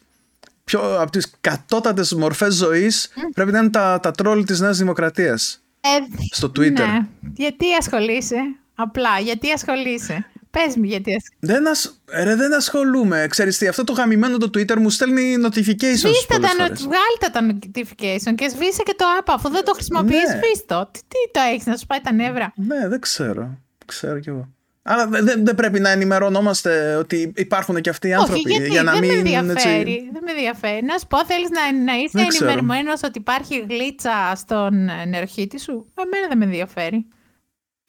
πιο 0.70 1.00
από 1.00 1.10
τις 1.10 1.30
κατώτατες 1.40 2.14
μορφές 2.14 2.54
ζωής 2.54 3.08
πρέπει 3.34 3.52
να 3.52 3.58
είναι 3.58 3.70
τα, 3.70 4.00
τα 4.02 4.10
τρόλ 4.10 4.44
της 4.44 4.60
Νέας 4.60 4.78
Δημοκρατίας 4.78 5.62
Ε, 5.80 5.88
στο 6.30 6.48
Twitter. 6.48 6.72
Ναι. 6.72 7.06
Γιατί 7.36 7.66
ασχολείσαι; 7.80 8.36
Απλά, 8.74 9.18
γιατί 9.22 9.50
ασχολείσαι; 9.52 10.26
Πες 10.50 10.76
μου 10.76 10.84
γιατί 10.84 11.14
ασχολείσαι. 11.14 11.36
Δεν, 11.60 11.68
ασ... 11.68 12.00
ρε, 12.24 12.34
δεν 12.36 12.54
ασχολούμαι. 12.54 13.26
Ξέρεις 13.30 13.58
τι, 13.58 13.68
αυτό 13.68 13.84
το 13.84 13.92
γαμημένο 13.92 14.36
το 14.36 14.46
Twitter 14.46 14.76
μου 14.76 14.90
στέλνει 14.90 15.36
notifications 15.44 15.96
Σβήστε 15.96 16.34
πολλές 16.34 16.54
τα, 16.56 16.64
φορές. 16.64 16.86
βγάλτε 16.86 17.28
τα 17.32 17.40
notification 17.50 18.34
και 18.34 18.48
σβήσε 18.48 18.82
και 18.82 18.94
το 18.96 19.04
app. 19.20 19.24
Αφού 19.26 19.48
δεν 19.50 19.64
το 19.64 19.72
χρησιμοποιείς, 19.72 20.18
Ναι. 20.28 20.36
σβήστε 20.42 20.64
το. 20.74 20.88
Τι, 20.92 20.98
τι 21.00 21.30
το 21.32 21.40
έχεις 21.52 21.66
να 21.66 21.76
σου 21.76 21.86
πάει 21.86 22.00
τα 22.00 22.12
νεύρα; 22.12 22.52
Ναι, 22.56 22.88
δεν 22.88 23.00
ξέρω. 23.00 23.58
Ξέρω 23.86 24.18
κι 24.20 24.28
εγώ. 24.28 24.48
Αλλά 24.88 25.06
δεν, 25.08 25.24
δεν- 25.24 25.44
δεν 25.44 25.54
πρέπει 25.54 25.80
να 25.80 25.90
ενημερωνόμαστε 25.90 26.94
ότι 26.94 27.32
υπάρχουν 27.36 27.80
και 27.80 27.90
αυτοί 27.90 28.08
οι 28.08 28.14
άνθρωποι. 28.14 28.38
Όχι, 28.40 28.48
γιατί 28.50 28.68
για 28.70 28.82
να 28.82 28.92
δεν 28.92 29.00
μην, 29.00 29.10
με 29.12 29.16
ενδιαφέρει. 29.18 29.80
έτσι- 29.92 30.08
Δεν 30.12 30.22
με 30.24 30.30
ενδιαφέρει. 30.30 30.84
Να 30.84 30.98
σου 30.98 31.06
πω, 31.06 31.24
θέλεις 31.26 31.48
να, 31.50 31.72
να 31.84 31.94
είσαι 31.94 32.10
Δεν 32.12 32.26
ξέρω. 32.28 32.50
ενημερωμένος 32.50 33.02
ότι 33.02 33.18
υπάρχει 33.18 33.66
γλίτσα 33.68 34.32
στον 34.36 34.88
ε, 34.88 35.04
νεροχύτη 35.04 35.60
σου; 35.60 35.92
Εμένα 36.04 36.28
δεν 36.28 36.38
με 36.38 36.44
ενδιαφέρει. 36.44 37.06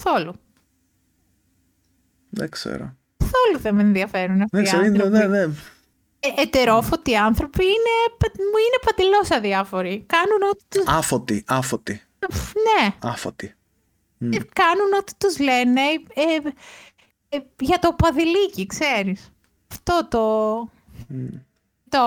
Καθόλου. 0.03 0.33
Δεν 2.29 2.49
ξέρω. 2.49 2.95
Καθόλου 3.17 3.59
δεν 3.61 3.75
με 3.75 3.81
ενδιαφέρουν 3.81 4.41
αυτοί 4.41 4.49
Δεν 4.57 4.61
οι 4.61 4.67
ξέρω. 4.67 4.83
είναι- 4.85 5.03
άνθρωποι. 5.03 5.27
ναι, 5.27 5.45
ναι. 5.45 5.53
Ε, 6.19 6.41
ετερόφωτοι 6.41 7.15
άνθρωποι 7.15 7.63
είναι, 7.63 7.93
πα- 8.17 8.31
μου 8.37 8.57
είναι 8.65 8.79
παντελώς 8.85 9.31
αδιάφοροι. 9.31 10.05
Κάνουν 10.07 10.49
ό,τι 10.51 10.63
τους... 10.69 10.83
Άφωτοι, 10.87 11.43
άφωτοι, 11.47 12.01
Φ, 12.31 12.51
Ναι, 12.53 12.89
άφωτοι. 13.01 13.45
ε, 14.19 14.27
κάνουν 14.53 14.93
ό,τι 14.99 15.13
τους 15.17 15.39
λένε 15.39 15.81
ε, 16.13 16.49
ε, 17.29 17.37
για 17.59 17.79
το 17.79 17.93
παδιλίκι, 17.97 18.65
ξέρεις. 18.65 19.31
Αυτό 19.71 20.07
το... 20.09 20.57
Το... 21.89 21.99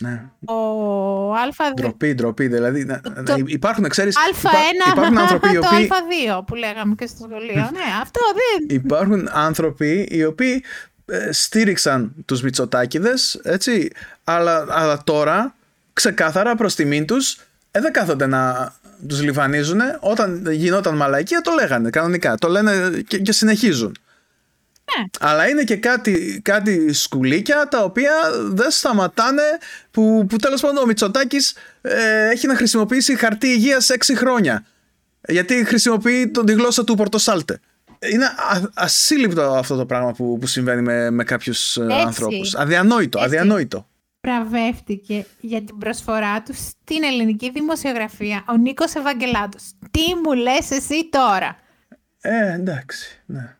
Ναι. 0.00 0.24
Το 0.44 1.32
αλφα... 1.34 1.74
Ντροπή, 1.74 2.14
ντροπή. 2.14 2.46
Δηλαδή, 2.46 2.84
να- 2.84 3.00
να- 3.14 3.22
Το- 3.22 3.34
υπάρχουν, 3.46 3.88
ξέρεις, 3.88 4.14
υπά- 4.40 4.52
Α1, 4.52 4.90
υπάρχουν 4.96 5.18
άνθρωποι 5.24 5.48
οι 5.48 5.52
το 5.58 5.66
οποίοι 5.72 5.88
Α2 6.36 6.40
που 6.46 6.54
λέγαμε 6.54 6.94
και 6.94 7.06
στο 7.06 7.16
σχολείο. 7.30 7.54
ναι, 7.72 7.84
αυτό 8.02 8.20
δεν... 8.34 8.76
υπάρχουν 8.76 9.28
άνθρωποι 9.32 10.08
οι 10.10 10.24
οποίοι 10.24 10.64
ε, 11.06 11.32
στήριξαν 11.32 12.12
τους 12.26 12.42
Μητσοτάκηδες, 12.42 13.40
έτσι, 13.42 13.90
αλλά, 14.24 14.66
αλλά 14.68 15.02
τώρα 15.04 15.54
ξεκάθαρα 15.92 16.54
προς 16.54 16.74
τιμήν 16.74 17.06
τους 17.06 17.38
ε, 17.70 17.80
δεν 17.80 17.92
κάθονται 17.92 18.26
να 18.26 18.72
τους 19.08 19.22
λιβανίζουν. 19.22 19.80
Όταν 20.00 20.46
γινόταν 20.52 20.96
μαλακία 20.96 21.40
το 21.40 21.50
λέγανε 21.60 21.90
κανονικά, 21.90 22.34
το 22.36 22.48
λένε 22.48 22.90
και, 23.06 23.18
και 23.18 23.32
συνεχίζουν. 23.32 23.96
Ναι. 24.96 25.04
Αλλά 25.20 25.48
είναι 25.48 25.62
και 25.62 25.76
κάτι, 25.76 26.40
κάτι 26.44 26.92
σκουλίκια 26.92 27.68
τα 27.68 27.84
οποία 27.84 28.12
δεν 28.44 28.70
σταματάνε 28.70 29.42
που, 29.90 30.26
που 30.28 30.36
τέλος 30.36 30.60
πάντων 30.60 30.82
ο 30.82 30.86
Μητσοτάκης 30.86 31.54
ε, 31.80 32.28
έχει 32.30 32.46
να 32.46 32.56
χρησιμοποιήσει 32.56 33.16
χαρτί 33.16 33.46
υγείας 33.48 33.90
6 34.06 34.12
χρόνια. 34.16 34.64
Γιατί 35.28 35.64
χρησιμοποιεί 35.64 36.28
τον, 36.28 36.46
τη 36.46 36.52
γλώσσα 36.52 36.84
του 36.84 36.94
Πορτοσάλτε. 36.94 37.60
Είναι 38.12 38.24
α, 38.24 38.60
ασύλληπτο 38.74 39.42
αυτό 39.42 39.76
το 39.76 39.86
πράγμα 39.86 40.12
που, 40.12 40.38
που 40.40 40.46
συμβαίνει 40.46 40.82
με, 40.82 41.10
με 41.10 41.24
κάποιους 41.24 41.76
ε, 41.76 41.82
Έτσι. 41.82 42.00
ανθρώπους. 42.00 42.54
Αδιανόητο, 42.54 43.18
Έτσι. 43.18 43.36
αδιανόητο. 43.36 43.86
Βραβεύτηκε 44.20 45.26
για 45.40 45.62
την 45.62 45.78
προσφορά 45.78 46.42
του 46.42 46.54
στην 46.54 47.02
ελληνική 47.02 47.50
δημοσιογραφία 47.50 48.44
ο 48.48 48.56
Νίκος 48.56 48.94
Ευαγγελάτος. 48.94 49.62
Τι 49.90 50.00
μου 50.24 50.32
λες 50.32 50.70
εσύ 50.70 51.08
τώρα; 51.10 51.56
Ε, 52.20 52.52
εντάξει, 52.52 53.22
ναι. 53.26 53.56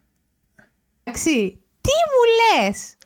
Εντάξει, 1.09 1.61
τι 1.81 1.91
μου 2.11 2.63
λες; 2.63 2.97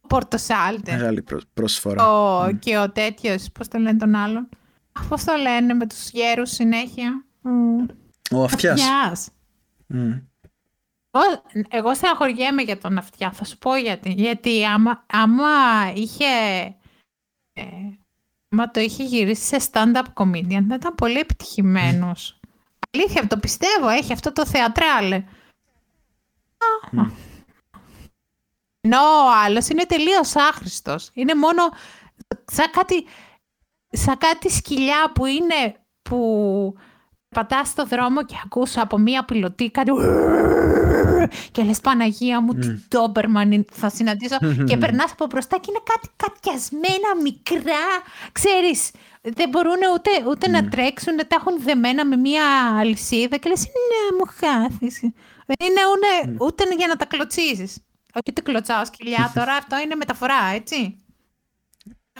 Ο 0.00 0.06
Πορτοσάλτε. 0.06 0.92
Μεγάλη 0.92 1.22
προ- 1.22 1.44
προσφορά. 1.54 2.08
Ο, 2.08 2.52
και 2.52 2.78
ο 2.78 2.90
τέτοιος, 2.90 3.48
πώς 3.52 3.68
το 3.68 3.78
λένε 3.78 3.98
τον 3.98 4.14
άλλον; 4.14 4.48
Αχ, 4.92 5.08
Πώς 5.08 5.24
το 5.24 5.32
λένε 5.36 5.74
με 5.74 5.86
τους 5.86 6.10
γέρους 6.10 6.50
συνέχεια; 6.50 7.24
Μμ. 7.40 7.86
Ο 8.32 8.42
αυτιάς. 8.44 8.80
Αυτιάς. 8.80 9.28
Μμ. 9.86 10.10
Εγώ, 11.14 11.42
εγώ 11.68 11.94
στεναχωριέμαι 11.94 12.62
για 12.62 12.78
τον 12.78 12.98
αυτιά, 12.98 13.32
θα 13.32 13.44
σου 13.44 13.58
πω 13.58 13.76
γιατί. 13.76 14.12
Γιατί 14.12 14.64
άμα, 14.64 15.04
άμα 15.12 15.48
είχε 15.94 16.24
Ε, 17.52 17.62
μα 18.48 18.70
το 18.70 18.80
είχε 18.80 19.04
γυρίσει 19.04 19.44
σε 19.58 19.70
stand-up 19.72 20.04
comedian. 20.14 20.64
Θα 20.68 20.74
ήταν 20.74 20.94
πολύ 20.94 21.18
επιτυχημένος. 21.18 22.40
Αλήθεια, 22.90 23.26
το 23.26 23.38
πιστεύω. 23.38 23.88
Έχει 23.88 24.12
αυτό 24.12 24.32
το 24.32 24.46
θεατράλε. 24.46 25.24
Mm. 26.92 27.10
Ενώ 28.80 28.98
ο 28.98 29.30
άλλος 29.44 29.68
είναι 29.68 29.84
τελείως 29.84 30.36
άχρηστος. 30.36 31.10
Είναι 31.12 31.34
μόνο 31.34 31.62
σαν 32.44 32.70
κάτι, 32.70 33.06
σαν 33.90 34.18
κάτι 34.18 34.50
σκυλιά 34.50 35.12
που 35.14 35.26
είναι 35.26 35.76
που 36.02 36.74
πατάς 37.28 37.68
στο 37.68 37.86
δρόμο 37.86 38.24
και 38.24 38.34
ακούς 38.44 38.76
από 38.76 38.98
μία 38.98 39.24
πιλωτή 39.24 39.70
κάτι 39.70 39.90
και 41.52 41.62
λες 41.62 41.80
Παναγία 41.80 42.40
μου 42.40 42.54
τι 42.54 42.68
Ντόμπερμαν 42.88 43.64
θα 43.72 43.88
συναντήσω 43.88 44.36
και 44.68 44.76
περνάς 44.76 45.12
από 45.12 45.26
μπροστά 45.26 45.56
και 45.58 45.66
είναι 45.68 45.82
κάτι 45.84 46.08
κατιασμένα 46.16 47.22
μικρά 47.22 47.84
ξέρεις 48.32 48.90
δεν 49.22 49.48
μπορούν 49.48 49.78
ούτε, 49.94 50.10
ούτε 50.28 50.48
να 50.48 50.68
τρέξουν 50.68 51.16
τα 51.16 51.36
έχουν 51.38 51.62
δεμένα 51.62 52.06
με 52.06 52.16
μία 52.16 52.44
αλυσίδα 52.78 53.36
και 53.36 53.48
λες 53.48 53.60
ναι 53.60 54.16
μου 54.18 54.24
χάθεις 54.40 55.00
δεν 55.46 55.68
είναι 55.68 55.80
ούτε, 55.92 56.44
ούτε 56.44 56.74
για 56.76 56.86
να 56.86 56.96
τα 56.96 57.04
κλωτσίσεις 57.04 57.76
όχι 58.12 58.30
ότι 58.30 58.42
κλωτσάω 58.42 58.84
σκυλιά 58.84 59.32
τώρα 59.34 59.52
αυτό 59.52 59.78
είναι 59.78 59.94
μεταφορά 59.94 60.44
έτσι. 60.54 60.96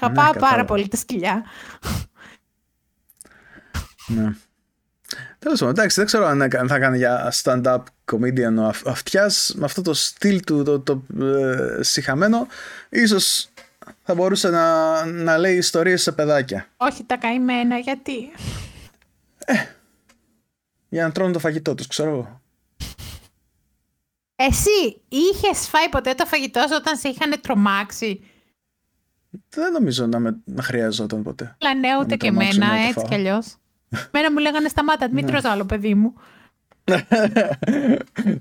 Αγαπάω 0.01 0.33
πάρα 0.33 0.65
πολύ 0.65 0.89
τα 0.89 0.97
σκυλιά. 0.97 1.45
Ναι. 4.07 4.35
Τέλος 5.39 5.59
πάντων, 5.59 5.75
εντάξει, 5.75 5.97
δεν 5.97 6.07
ξέρω 6.07 6.27
αν 6.27 6.69
θα 6.69 6.79
κάνει 6.79 6.97
για 6.97 7.33
stand-up 7.43 7.83
comedian 8.13 8.55
ο 8.57 8.91
αυτιάς 8.91 9.55
με 9.57 9.65
αυτό 9.65 9.83
το 9.83 9.95
στυλ 9.95 10.41
του 10.45 10.63
το, 10.63 10.81
το, 10.81 11.03
ε, 11.25 11.83
συχαμένο. 11.83 12.47
Ίσως 12.89 13.49
θα 14.03 14.15
μπορούσε 14.15 14.51
να, 14.51 15.05
να 15.05 15.39
λέει 15.39 15.57
ιστορίες 15.57 16.03
σε 16.03 16.13
παιδάκια. 16.13 16.69
Όχι 16.77 17.05
τα 17.05 17.17
καημένα, 17.17 17.79
γιατί; 17.79 18.31
Ε, 19.45 19.55
για 20.89 21.03
να 21.03 21.13
τρώνε 21.13 21.33
το 21.33 21.39
φαγητό 21.39 21.75
τους, 21.75 21.87
ξέρω 21.87 22.11
εγώ. 22.11 22.41
Εσύ 24.37 25.01
είχες 25.09 25.69
φάει 25.69 25.89
ποτέ 25.89 26.15
το 26.15 26.27
φαγητό 26.27 26.61
σου 26.61 26.75
όταν 26.77 26.97
σε 26.97 27.09
είχαν 27.09 27.41
τρομάξει; 27.41 28.25
Δεν 29.49 29.73
νομίζω 29.73 30.07
να, 30.07 30.19
με, 30.19 30.41
να 30.45 30.63
χρειαζόταν 30.63 31.23
ποτέ. 31.23 31.57
Αλλά 31.61 31.75
ναι, 31.75 31.89
ούτε 32.01 32.17
και 32.17 32.27
εμένα, 32.27 32.67
έτσι 32.89 33.05
κι 33.09 33.15
αλλιώς. 33.15 33.57
Μένα 34.11 34.33
μου 34.33 34.39
λέγανε 34.39 34.69
σταμάτα, 34.69 35.09
μην 35.11 35.25
ναι. 35.25 35.31
τρως 35.31 35.45
άλλο 35.45 35.65
παιδί 35.65 35.95
μου. 35.95 36.15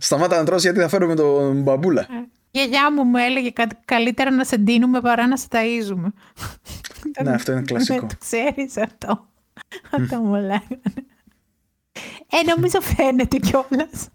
σταμάτα 0.08 0.38
να 0.38 0.46
τρως 0.46 0.62
γιατί 0.62 0.80
θα 0.80 0.88
φέρουμε 0.88 1.16
τον 1.16 1.62
μπαμπούλα. 1.62 2.08
Η 2.52 2.60
ε, 2.60 2.64
γιαγιά 2.64 2.92
μου 2.92 3.04
μου 3.04 3.18
έλεγε 3.18 3.52
καλύτερα 3.86 4.32
να 4.32 4.44
σε 4.44 4.58
ντύνουμε 4.58 5.02
παρά 5.02 5.28
να 5.28 5.38
σε 5.38 5.48
ταΐζουμε. 5.52 6.08
ναι, 7.24 7.32
αυτό 7.32 7.52
είναι 7.52 7.62
κλασικό. 7.72 8.00
Δεν 8.00 8.08
το 8.08 8.16
ξέρεις 8.20 8.78
αυτό. 8.78 9.28
Αυτό 9.90 10.20
μου 10.20 10.34
λέγανε. 10.34 10.82
Ε, 12.30 12.44
νομίζω 12.56 12.82
φαίνεται 12.82 13.38
κιόλας. 13.38 14.10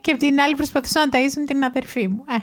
και 0.00 0.10
απ' 0.10 0.18
την 0.18 0.40
άλλη 0.40 0.54
προσπαθούσα 0.54 1.06
να 1.06 1.12
ταΐζουν 1.12 1.44
την 1.46 1.64
αδερφή 1.64 2.08
μου. 2.08 2.24
Ε. 2.28 2.38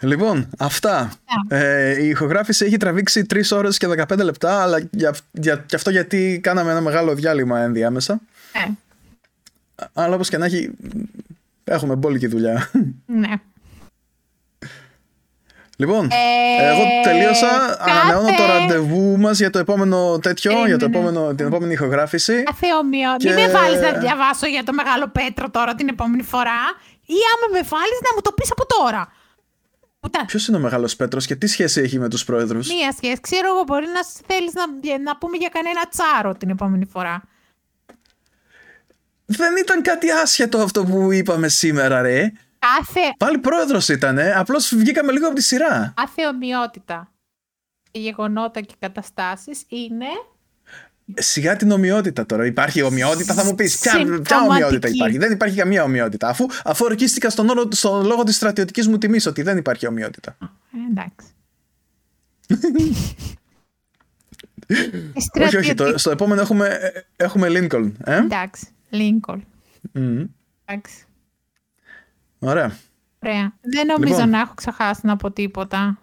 Λοιπόν, 0.00 0.50
αυτά. 0.58 1.12
Ε, 1.48 2.02
η 2.02 2.08
ηχογράφηση 2.08 2.64
έχει 2.64 2.76
τραβήξει 2.76 3.26
3 3.34 3.40
ώρες 3.50 3.78
και 3.78 3.86
15 3.86 4.24
λεπτά, 4.24 4.62
αλλά 4.62 4.88
για, 4.90 5.14
για, 5.32 5.56
και 5.56 5.76
αυτό 5.76 5.90
γιατί 5.90 6.40
κάναμε 6.42 6.70
ένα 6.70 6.80
μεγάλο 6.80 7.14
διάλειμμα 7.14 7.60
ενδιάμεσα. 7.60 8.20
Ναι. 8.52 8.74
Αλλά 9.92 10.14
όπως 10.14 10.28
και 10.28 10.38
να 10.38 10.44
έχει, 10.44 10.70
έχουμε 11.64 11.94
μπόλικη 11.94 12.26
δουλειά. 12.26 12.70
Ναι. 13.06 13.32
Λοιπόν, 15.76 16.08
ε, 16.10 16.66
εγώ 16.68 16.82
τελείωσα. 17.02 17.46
Κάθε... 17.48 17.90
Ανανεώνω 17.90 18.28
το 18.36 18.46
ραντεβού 18.46 19.18
μας 19.18 19.38
για 19.38 19.50
το 19.50 19.58
επόμενο 19.58 20.18
τέτοιο, 20.18 20.66
για 20.66 20.78
το 20.78 20.84
επόμενο, 20.84 21.34
την 21.34 21.46
επόμενη 21.46 21.72
ηχογράφηση. 21.72 22.42
Αθεομοιο. 22.46 23.16
Και... 23.16 23.32
Μην 23.32 23.44
με 23.44 23.48
βάλεις 23.48 23.80
να 23.80 23.92
διαβάσω 23.92 24.46
για 24.46 24.62
το 24.64 24.72
μεγάλο 24.72 25.08
Πέτρο 25.08 25.50
τώρα 25.50 25.74
την 25.74 25.88
επόμενη 25.88 26.22
φορά. 26.22 26.60
Ή 27.06 27.18
άμα 27.34 27.46
με 27.52 27.68
βάλεις 27.68 27.98
να 28.02 28.14
μου 28.14 28.20
το 28.22 28.32
πεις 28.32 28.50
από 28.50 28.66
τώρα. 28.66 29.12
Ποιος 30.26 30.46
είναι 30.46 30.56
ο 30.56 30.60
μεγάλος 30.60 30.96
Πέτρος 30.96 31.26
και 31.26 31.36
τι 31.36 31.46
σχέση 31.46 31.80
έχει 31.80 31.98
με 31.98 32.08
τους 32.08 32.24
πρόεδρους; 32.24 32.68
Μία 32.68 32.92
σχέση. 32.92 33.20
Ξέρω 33.20 33.48
εγώ, 33.48 33.62
μπορεί 33.66 33.86
να 33.86 34.04
θέλεις 34.26 34.52
να, 34.52 34.98
να 34.98 35.16
πούμε 35.16 35.36
για 35.36 35.48
κανένα 35.48 35.80
τσάρο 35.90 36.34
την 36.34 36.50
επόμενη 36.50 36.86
φορά. 36.86 37.22
Δεν 39.32 39.56
ήταν 39.56 39.82
κάτι 39.82 40.10
άσχετο 40.10 40.58
αυτό 40.58 40.84
που 40.84 41.12
είπαμε 41.12 41.48
σήμερα, 41.48 42.02
ρε. 42.02 42.32
Κάθε... 42.58 43.00
Πάλι 43.18 43.38
πρόεδρος 43.38 43.88
ήταν, 43.88 44.18
απλώς 44.18 44.74
βγήκαμε 44.74 45.12
λίγο 45.12 45.26
από 45.26 45.34
τη 45.34 45.42
σειρά. 45.42 45.92
Κάθε 45.96 46.26
ομοιότητα. 46.26 47.12
γεγονότα 47.90 48.60
και 48.60 48.74
καταστάσεις 48.78 49.64
είναι 49.68 50.06
Σιγά 51.14 51.56
την 51.56 51.70
ομοιότητα 51.70 52.26
τώρα. 52.26 52.46
Υπάρχει 52.46 52.82
ομοιότητα, 52.82 53.34
θα 53.34 53.44
μου 53.44 53.54
πεις. 53.54 53.78
Ποια, 53.78 54.20
ποια 54.22 54.40
ομοιότητα 54.40 54.88
υπάρχει; 54.88 55.18
Δεν 55.18 55.32
υπάρχει 55.32 55.56
καμία 55.56 55.82
ομοιότητα. 55.82 56.28
Αφού, 56.28 56.46
αφού 56.64 56.84
ορκίστηκα 56.84 57.30
στον, 57.30 57.48
όρο, 57.48 57.68
στον 57.70 58.06
λόγο 58.06 58.22
της 58.22 58.36
στρατιωτικής 58.36 58.88
μου 58.88 58.98
τιμής 58.98 59.26
ότι 59.26 59.42
δεν 59.42 59.56
υπάρχει 59.56 59.86
ομοιότητα. 59.86 60.36
Ε, 60.40 60.46
εντάξει. 60.90 61.26
όχι, 65.46 65.56
όχι. 65.56 65.74
Το, 65.74 65.98
στο 65.98 66.10
επόμενο 66.10 66.40
έχουμε, 66.40 66.78
έχουμε 67.16 67.48
Lincoln. 67.50 67.92
Ε; 68.04 68.16
Εντάξει. 68.16 68.68
Lincoln. 68.92 69.40
Mm. 69.94 70.28
Εντάξει. 70.64 71.04
Ωραία. 72.38 72.76
Ωραία. 73.18 73.52
Δεν 73.60 73.86
νομίζω 73.86 74.14
λοιπόν. 74.14 74.30
να 74.30 74.40
έχω 74.40 74.54
ξεχάσει 74.54 75.00
να 75.06 75.16
πω 75.16 75.30
τίποτα. 75.30 75.98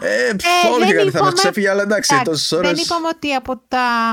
Ε, 0.00 0.28
ε, 0.28 0.34
όλη 0.72 0.94
κάτι 0.94 1.10
θα 1.10 1.22
μας 1.22 1.32
ξέφυγε, 1.32 1.70
αλλά 1.70 1.82
εντάξει, 1.82 2.22
τόσες 2.24 2.52
ώρες... 2.52 2.70
Δεν 2.70 2.82
είπαμε 2.84 3.08
ότι 3.08 3.34
από 3.34 3.62
τα... 3.68 4.12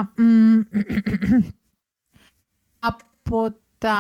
από 2.80 3.56
τα 3.78 3.98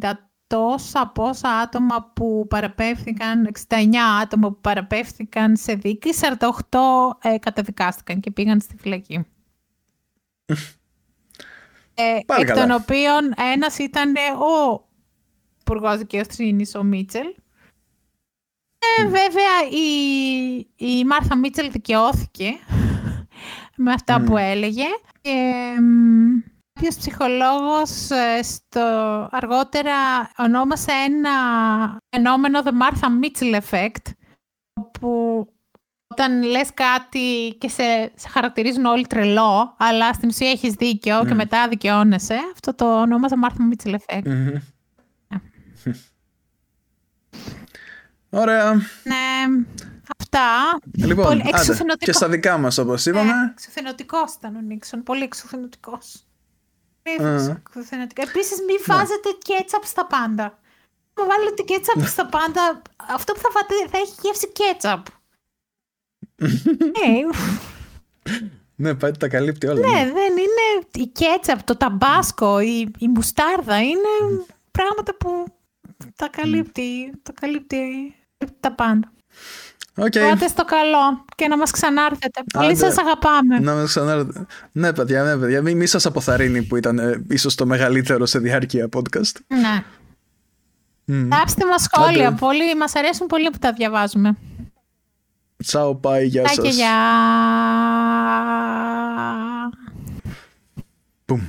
60 0.00 0.12
τόσα 0.46 1.06
πόσα 1.06 1.48
άτομα 1.48 2.12
που 2.14 2.46
παραπέφθηκαν, 2.48 3.50
69 3.68 3.94
άτομα 4.22 4.48
που 4.48 4.60
παραπέφθηκαν 4.60 5.56
σε 5.56 5.74
δίκη, 5.74 6.10
48 6.20 6.78
ε, 7.22 7.38
καταδικάστηκαν 7.38 8.20
και 8.20 8.30
πήγαν 8.30 8.60
στη 8.60 8.76
φυλακή. 8.78 9.26
ε, 12.00 12.40
εκ 12.40 12.52
των 12.52 12.70
οποίων 12.70 13.34
ένας 13.54 13.78
ήταν 13.78 14.14
ο 14.38 14.86
υπουργός 15.60 15.98
δικαιοσύνης, 15.98 16.74
ο 16.74 16.82
Μίτσελ, 16.82 17.26
ε, 18.78 19.02
βέβαια 19.02 19.68
η, 19.70 20.56
η 20.76 21.04
Μάρθα 21.04 21.36
Μίτσελ 21.36 21.70
δικαιώθηκε 21.70 22.50
με 23.76 23.92
αυτά 23.92 24.20
που 24.20 24.36
έλεγε. 24.36 24.86
Και, 25.20 25.74
κάποιος 26.72 26.96
ψυχολόγος 26.96 28.10
ε, 28.10 28.42
στο, 28.42 28.80
αργότερα 29.30 29.94
ονόμασε 30.38 30.92
ένα 31.06 31.30
φαινόμενο 32.10 32.60
The 32.64 32.68
Martha 32.68 33.08
Mitchell 33.22 33.60
Effect 33.60 34.12
όπου 34.80 35.46
όταν 36.18 36.42
λες 36.42 36.68
κάτι 36.74 37.56
και 37.58 37.68
σε, 37.68 38.12
σε 38.14 38.28
χαρακτηρίζουν 38.28 38.84
όλοι 38.84 39.06
τρελό 39.06 39.74
αλλά 39.78 40.12
στην 40.12 40.28
ουσία 40.28 40.50
έχεις 40.50 40.72
δίκιο 40.72 41.24
και 41.24 41.34
μετά 41.34 41.68
δικαιώνεσαι 41.68 42.38
αυτό 42.52 42.74
το 42.74 43.00
ονόμαζε 43.00 43.34
Martha 43.44 43.72
Mitchell 43.72 43.94
Effect. 43.94 44.22
Ναι. 44.24 44.62
Ωραία. 48.30 48.72
Ναι, 49.02 49.64
αυτά. 50.18 50.78
Λοιπόν, 50.92 51.24
Πολύ 51.24 51.42
άντε, 51.52 51.94
και 51.98 52.12
στα 52.12 52.28
δικά 52.28 52.58
μας 52.58 52.78
όπως 52.78 53.06
ναι, 53.06 53.12
είπαμε. 53.12 53.32
Ναι, 53.32 53.50
εξουθενωτικός 53.50 54.34
ήταν 54.34 54.56
ο 54.56 54.60
Νίξον, 54.60 55.02
πολύ 55.02 55.22
εξουθενωτικός. 55.22 56.22
Uh. 57.02 57.56
Επίσης 58.14 58.58
μην 58.58 58.76
ναι. 58.86 58.94
βάζετε 58.94 59.28
κέτσαπ 59.38 59.84
στα 59.84 60.06
πάντα. 60.06 60.58
Αν 61.14 61.26
βάλετε 61.26 61.62
κέτσαπ 61.62 62.06
στα 62.06 62.26
πάντα, 62.26 62.82
αυτό 62.96 63.32
που 63.32 63.40
θα 63.40 63.50
φάτε 63.50 63.74
θα 63.90 63.98
έχει 63.98 64.14
γεύση 64.22 64.52
κέτσαπ. 64.52 65.06
Ναι, 68.76 68.94
πάει 68.94 69.10
τα 69.10 69.28
καλύπτει 69.28 69.66
όλα. 69.66 69.80
Ναι, 69.80 70.04
δεν 70.04 70.32
είναι 70.32 70.86
η 70.94 71.06
κέτσαπ, 71.06 71.62
το 71.62 71.76
ταμπάσκο, 71.76 72.60
η, 72.60 72.90
η 72.98 73.08
μουστάρδα, 73.08 73.80
είναι 73.82 74.44
πράγματα 74.70 75.16
που 75.16 75.44
τα 76.16 76.28
καλύπτει, 76.28 77.12
το 77.22 77.32
καλύπτει 77.40 78.14
τα 78.60 78.72
πάντα. 78.72 79.12
Okay. 80.00 80.28
Πάτε 80.30 80.48
στο 80.48 80.64
καλό 80.64 81.24
και 81.34 81.48
να 81.48 81.56
μας 81.56 81.70
ξανάρθετε. 81.70 82.42
Πολύ 82.52 82.76
σας 82.76 82.98
αγαπάμε. 82.98 83.58
Να 83.58 83.74
μας 83.74 83.88
ξανάρθετε. 83.88 84.46
Ναι, 84.72 84.92
παιδιά, 84.92 85.22
ναι, 85.22 85.36
παιδιά. 85.36 85.62
Μην 85.62 85.76
μη 85.76 85.86
σας 85.86 86.06
αποθαρρύνει 86.06 86.62
που 86.62 86.76
ήταν 86.76 86.98
ε, 86.98 87.24
ίσως 87.28 87.54
το 87.54 87.66
μεγαλύτερο 87.66 88.26
σε 88.26 88.38
διάρκεια 88.38 88.88
podcast. 88.96 89.32
Ναι. 89.46 89.84
Mm. 91.08 91.28
Γράψτε 91.32 91.66
μας 91.66 91.82
σχόλια. 91.82 92.32
Πολύ, 92.32 92.76
μας 92.76 92.94
αρέσουν 92.94 93.26
πολύ 93.26 93.50
που 93.50 93.58
τα 93.58 93.72
διαβάζουμε. 93.72 94.36
Τσάου, 95.64 96.00
πάει, 96.00 96.26
γεια 96.26 96.48
σας. 96.48 96.58
Και 96.58 96.68
γεια. 96.68 96.92
Πουμ. 101.24 101.40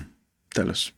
Τέλος. 0.48 0.94